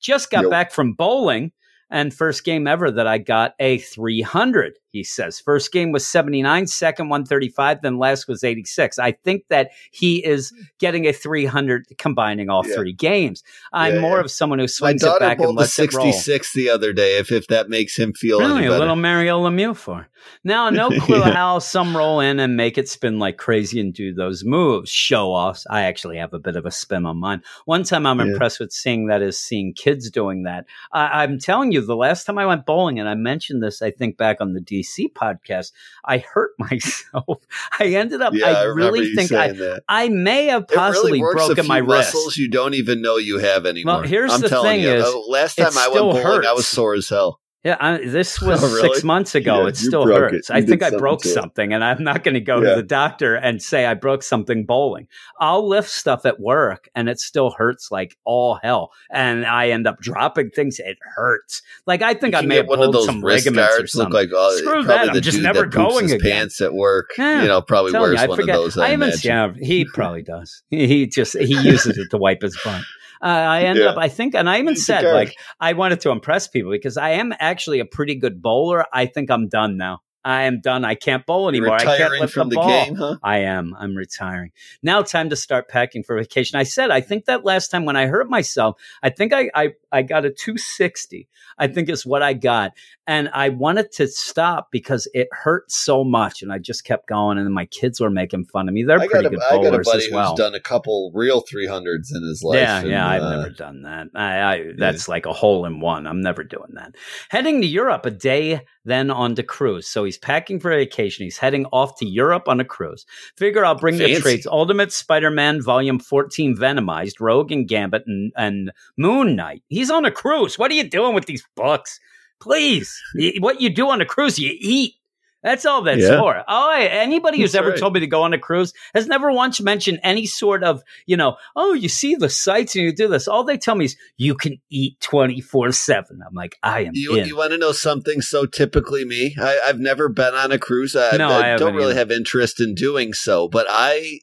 Just 0.00 0.30
got 0.30 0.44
Yo. 0.44 0.50
back 0.50 0.70
from 0.72 0.92
bowling 0.92 1.52
and 1.90 2.12
first 2.12 2.44
game 2.44 2.66
ever 2.66 2.90
that 2.90 3.06
I 3.06 3.18
got 3.18 3.54
a 3.58 3.78
300, 3.78 4.78
he 4.90 5.04
says. 5.04 5.38
First 5.40 5.72
game 5.72 5.92
was 5.92 6.06
79, 6.06 6.66
second 6.66 7.08
135, 7.08 7.82
then 7.82 7.98
last 7.98 8.26
was 8.28 8.42
86. 8.44 8.98
I 8.98 9.12
think 9.12 9.44
that 9.48 9.70
he 9.90 10.24
is 10.24 10.52
getting 10.78 11.06
a 11.06 11.12
300 11.12 11.86
combining 11.98 12.48
all 12.50 12.66
Yeah. 12.66 12.74
three 12.74 12.92
games. 12.92 13.42
I'm 13.72 13.94
Yeah, 13.94 14.00
more 14.00 14.16
yeah. 14.18 14.24
of 14.24 14.30
someone 14.30 14.58
who 14.58 14.68
swings 14.68 15.02
it 15.02 15.18
back 15.18 15.38
and 15.40 15.54
lets 15.54 15.78
it 15.78 15.92
roll. 15.92 16.06
66 16.12 16.52
the 16.54 16.70
other 16.70 16.92
day. 16.92 17.18
If 17.18 17.30
if 17.32 17.46
that 17.48 17.68
makes 17.68 17.96
him 17.98 18.12
feel 18.12 18.40
Really, 18.40 18.66
a 18.66 18.70
little 18.78 18.96
Mario 18.96 19.40
Lemieux 19.42 19.76
for. 19.76 20.08
Now, 20.42 20.68
no 20.70 20.90
clue 21.00 21.22
how 21.22 21.58
some 21.60 21.96
roll 21.96 22.20
in 22.20 22.40
and 22.40 22.56
make 22.56 22.76
it 22.76 22.88
spin 22.88 23.18
like 23.18 23.36
crazy 23.36 23.80
and 23.80 23.94
do 23.94 24.12
those 24.12 24.44
moves, 24.44 24.90
show 24.90 25.28
offs. 25.32 25.64
I 25.70 25.82
actually 25.82 26.16
have 26.16 26.34
a 26.34 26.38
bit 26.40 26.56
of 26.56 26.66
a 26.66 26.70
spin 26.72 27.06
on 27.06 27.18
mine. 27.18 27.42
One 27.66 27.84
time 27.84 28.04
I'm 28.04 28.18
impressed 28.20 28.58
with 28.58 28.72
seeing 28.72 29.06
that 29.06 29.22
is 29.22 29.38
seeing 29.38 29.74
kids 29.74 30.10
doing 30.10 30.42
that. 30.42 30.64
I, 30.92 31.22
I'm 31.22 31.38
telling 31.38 31.70
you, 31.72 31.80
the 31.80 31.94
last 31.96 32.24
time 32.24 32.36
I 32.38 32.46
went 32.46 32.66
bowling, 32.66 32.98
and 32.98 33.08
I 33.08 33.14
mentioned 33.14 33.62
this, 33.62 33.80
I 33.80 33.90
think 33.92 34.16
back 34.16 34.40
on 34.40 34.54
the 34.54 34.60
DC 34.78 35.12
podcast, 35.12 35.72
I 36.04 36.18
hurt 36.18 36.52
myself. 36.58 37.46
I 37.78 37.86
ended 37.86 38.22
up, 38.22 38.34
yeah, 38.34 38.46
I, 38.46 38.52
I, 38.52 38.64
really 38.64 39.14
think 39.14 39.32
I, 39.32 39.52
that. 39.52 39.82
I 39.88 40.08
may 40.08 40.46
have 40.46 40.68
possibly 40.68 41.20
really 41.20 41.34
broken 41.34 41.66
my 41.66 41.78
wrist. 41.78 42.36
you 42.36 42.48
don't 42.48 42.74
even 42.74 43.02
know 43.02 43.16
you 43.16 43.38
have 43.38 43.66
anymore. 43.66 44.04
here's 44.04 44.32
I'm 44.32 44.40
the 44.40 44.48
telling 44.48 44.70
thing 44.70 44.82
you. 44.82 44.90
is, 44.90 45.14
last 45.28 45.56
time 45.56 45.76
I 45.76 45.88
went 45.88 46.00
bowling, 46.00 46.46
I 46.46 46.52
was 46.52 46.66
sore 46.66 46.94
as 46.94 47.08
hell. 47.08 47.40
Yeah, 47.68 47.76
I, 47.80 47.98
this 47.98 48.40
was 48.42 48.62
Oh, 48.62 48.66
really? 48.66 48.88
six 48.88 49.04
months 49.04 49.34
ago. 49.34 49.62
Yeah, 49.62 49.68
it 49.68 49.76
still 49.76 50.06
hurts. 50.06 50.48
it. 50.50 50.54
I 50.54 50.62
think 50.62 50.82
I 50.82 50.90
broke 50.90 51.20
to 51.22 51.28
it. 51.28 51.32
something, 51.32 51.72
and 51.72 51.84
I'm 51.84 52.02
not 52.02 52.24
going 52.24 52.34
to 52.34 52.40
go 52.40 52.62
Yeah. 52.62 52.70
to 52.70 52.76
the 52.76 52.82
doctor 52.82 53.34
and 53.34 53.62
say 53.62 53.84
I 53.84 53.94
broke 53.94 54.22
something 54.22 54.64
bowling. 54.64 55.06
I'll 55.40 55.68
lift 55.68 55.90
stuff 55.90 56.24
at 56.24 56.40
work, 56.40 56.88
and 56.94 57.08
it 57.08 57.20
still 57.20 57.50
hurts 57.50 57.90
like 57.90 58.16
all 58.24 58.58
hell, 58.62 58.92
and 59.10 59.44
I 59.44 59.68
end 59.70 59.86
up 59.86 60.00
dropping 60.00 60.50
things. 60.50 60.78
It 60.78 60.98
hurts. 61.16 61.62
Like 61.86 62.02
I 62.02 62.14
think 62.14 62.34
I 62.34 62.40
may 62.40 62.56
have 62.56 62.66
one 62.68 62.78
of 62.78 62.84
pulled 62.84 62.94
those 62.94 63.06
some 63.06 63.20
ligaments 63.20 63.58
or 63.74 63.76
guards. 63.78 63.94
Look 63.94 64.04
something. 64.04 64.12
like 64.14 64.30
oh, 64.34 64.56
Screw 64.58 64.82
that, 64.84 65.10
I'm 65.10 65.20
just 65.22 65.40
never 65.40 65.66
going 65.66 66.04
his 66.04 66.12
again. 66.12 66.30
pants 66.32 66.60
at 66.60 66.72
work. 66.72 67.10
Yeah. 67.18 67.42
You 67.42 67.48
know, 67.48 67.60
probably 67.62 67.92
wears 67.92 68.26
one 68.26 68.36
forget. 68.38 68.54
of 68.56 68.62
those. 68.62 68.78
I, 68.78 68.86
I 68.86 68.88
haven't. 68.90 69.62
he 69.62 69.84
probably 69.94 70.22
does. 70.22 70.62
He, 70.70 70.86
he 70.86 71.06
just 71.06 71.36
he 71.36 71.54
uses 71.60 71.98
it 71.98 72.10
to 72.10 72.16
wipe 72.18 72.42
his 72.42 72.58
butt. 72.64 72.82
Uh, 73.22 73.26
I 73.26 73.62
end 73.62 73.78
Yeah. 73.78 73.86
up. 73.86 73.98
I 73.98 74.08
think, 74.08 74.34
and 74.34 74.48
I 74.48 74.58
even 74.58 74.76
said 74.76 75.02
like 75.12 75.34
I 75.60 75.72
wanted 75.72 76.00
to 76.02 76.10
impress 76.10 76.48
people 76.48 76.70
because 76.70 76.96
I 76.96 77.10
am 77.10 77.32
actually 77.38 77.80
a 77.80 77.84
pretty 77.84 78.14
good 78.14 78.40
bowler. 78.40 78.84
I 78.92 79.06
think 79.06 79.30
I'm 79.30 79.48
done 79.48 79.76
now. 79.76 80.00
I 80.28 80.42
am 80.42 80.60
done. 80.60 80.84
I 80.84 80.94
can't 80.94 81.24
bowl 81.24 81.48
anymore. 81.48 81.76
I 81.76 81.78
can't 81.78 81.98
Retiring 81.98 82.20
lift 82.20 82.34
from 82.34 82.50
the, 82.50 82.56
ball. 82.56 82.68
game, 82.68 82.94
huh? 82.96 83.16
I 83.22 83.38
am. 83.38 83.74
I'm 83.78 83.94
retiring. 83.94 84.52
Now 84.82 85.00
time 85.00 85.30
to 85.30 85.36
start 85.36 85.68
packing 85.68 86.02
for 86.02 86.16
vacation. 86.16 86.58
I 86.58 86.64
said 86.64 86.90
I 86.90 87.00
think 87.00 87.24
that 87.24 87.46
last 87.46 87.68
time 87.68 87.86
when 87.86 87.96
I 87.96 88.06
hurt 88.06 88.28
myself, 88.28 88.78
I 89.02 89.08
think 89.08 89.32
I 89.32 89.50
I, 89.54 89.72
I 89.90 90.02
got 90.02 90.26
a 90.26 90.30
260. 90.30 91.28
I 91.58 91.66
think 91.66 91.88
is 91.88 92.04
what 92.04 92.22
I 92.22 92.34
got. 92.34 92.72
And 93.06 93.30
I 93.32 93.48
wanted 93.48 93.90
to 93.92 94.06
stop 94.06 94.68
because 94.70 95.08
it 95.14 95.28
hurt 95.32 95.70
so 95.72 96.04
much. 96.04 96.42
And 96.42 96.52
I 96.52 96.58
just 96.58 96.84
kept 96.84 97.08
going. 97.08 97.38
And 97.38 97.52
my 97.52 97.64
kids 97.64 98.00
were 98.00 98.10
making 98.10 98.44
fun 98.44 98.68
of 98.68 98.74
me. 98.74 98.84
They're 98.84 99.00
I 99.00 99.06
pretty 99.06 99.26
a, 99.26 99.30
good 99.30 99.42
I 99.42 99.56
got 99.56 99.66
a 99.66 99.70
bowlers 99.70 99.86
buddy 99.86 100.06
as 100.06 100.12
well. 100.12 100.30
who's 100.30 100.38
done 100.38 100.54
a 100.54 100.60
couple 100.60 101.10
real 101.14 101.42
300s 101.42 102.14
in 102.14 102.22
his 102.22 102.42
life. 102.42 102.60
Yeah, 102.60 102.80
and, 102.80 102.88
yeah, 102.88 103.08
I've 103.08 103.22
uh, 103.22 103.36
never 103.36 103.50
done 103.50 103.82
that. 103.82 104.08
I, 104.14 104.42
I 104.42 104.72
that's 104.76 105.08
like 105.08 105.24
a 105.24 105.32
hole 105.32 105.64
in 105.64 105.80
one. 105.80 106.06
I'm 106.06 106.20
never 106.20 106.44
doing 106.44 106.74
that. 106.74 106.94
Heading 107.30 107.62
to 107.62 107.66
Europe 107.66 108.04
a 108.04 108.10
day, 108.10 108.60
then 108.88 109.10
on 109.10 109.34
to 109.36 109.42
cruise. 109.42 109.86
So 109.86 110.04
he's 110.04 110.18
packing 110.18 110.60
for 110.60 110.70
vacation. 110.70 111.24
He's 111.24 111.38
heading 111.38 111.66
off 111.72 111.98
to 111.98 112.06
Europe 112.06 112.48
on 112.48 112.60
a 112.60 112.64
cruise. 112.64 113.06
Figure 113.36 113.64
I'll 113.64 113.74
bring 113.74 113.98
the 113.98 114.06
Fancy. 114.06 114.22
traits: 114.22 114.46
Ultimate 114.46 114.92
Spider-Man, 114.92 115.62
Volume 115.62 115.98
14, 115.98 116.56
Venomized, 116.56 117.20
Rogue 117.20 117.52
and 117.52 117.68
Gambit, 117.68 118.04
and, 118.06 118.32
and 118.36 118.72
Moon 118.96 119.36
Knight. 119.36 119.62
He's 119.68 119.90
on 119.90 120.04
a 120.04 120.10
cruise. 120.10 120.58
What 120.58 120.70
are 120.70 120.74
you 120.74 120.88
doing 120.88 121.14
with 121.14 121.26
these 121.26 121.46
books? 121.54 122.00
Please, 122.40 123.00
what 123.40 123.60
you 123.60 123.68
do 123.68 123.88
on 123.90 124.00
a 124.00 124.06
cruise, 124.06 124.38
you 124.38 124.56
eat. 124.60 124.94
That's 125.42 125.64
all 125.64 125.82
that's 125.82 126.02
Yeah. 126.02 126.18
for. 126.18 126.42
Oh, 126.48 126.72
anybody 126.76 127.38
who's 127.40 127.52
That's 127.52 127.60
ever 127.62 127.70
right. 127.70 127.78
told 127.78 127.94
me 127.94 128.00
to 128.00 128.06
go 128.08 128.22
on 128.22 128.32
a 128.34 128.38
cruise 128.38 128.72
has 128.94 129.06
never 129.06 129.30
once 129.30 129.60
mentioned 129.60 130.00
any 130.02 130.26
sort 130.26 130.64
of, 130.64 130.82
you 131.06 131.16
know, 131.16 131.36
oh, 131.54 131.74
you 131.74 131.88
see 131.88 132.16
the 132.16 132.28
sights 132.28 132.74
and 132.74 132.84
you 132.84 132.92
do 132.92 133.06
this. 133.06 133.28
All 133.28 133.44
they 133.44 133.56
tell 133.56 133.76
me 133.76 133.84
is 133.84 133.96
you 134.16 134.34
can 134.34 134.60
eat 134.68 135.00
24 135.00 135.70
7. 135.72 136.18
I'm 136.26 136.34
like, 136.34 136.56
I 136.62 136.80
am 136.80 136.90
You, 136.94 137.16
you 137.22 137.36
want 137.36 137.52
to 137.52 137.58
know 137.58 137.72
something 137.72 138.20
so 138.20 138.46
typically 138.46 139.04
me? 139.04 139.36
I, 139.40 139.60
I've 139.64 139.78
never 139.78 140.08
been 140.08 140.34
on 140.34 140.50
a 140.50 140.58
cruise. 140.58 140.96
I, 140.96 141.16
No, 141.16 141.28
I, 141.30 141.54
I 141.54 141.56
don't 141.56 141.74
really 141.74 141.92
either. 141.92 142.00
have 142.00 142.10
interest 142.10 142.60
in 142.60 142.74
doing 142.74 143.12
so, 143.12 143.46
but 143.48 143.66
I 143.68 144.20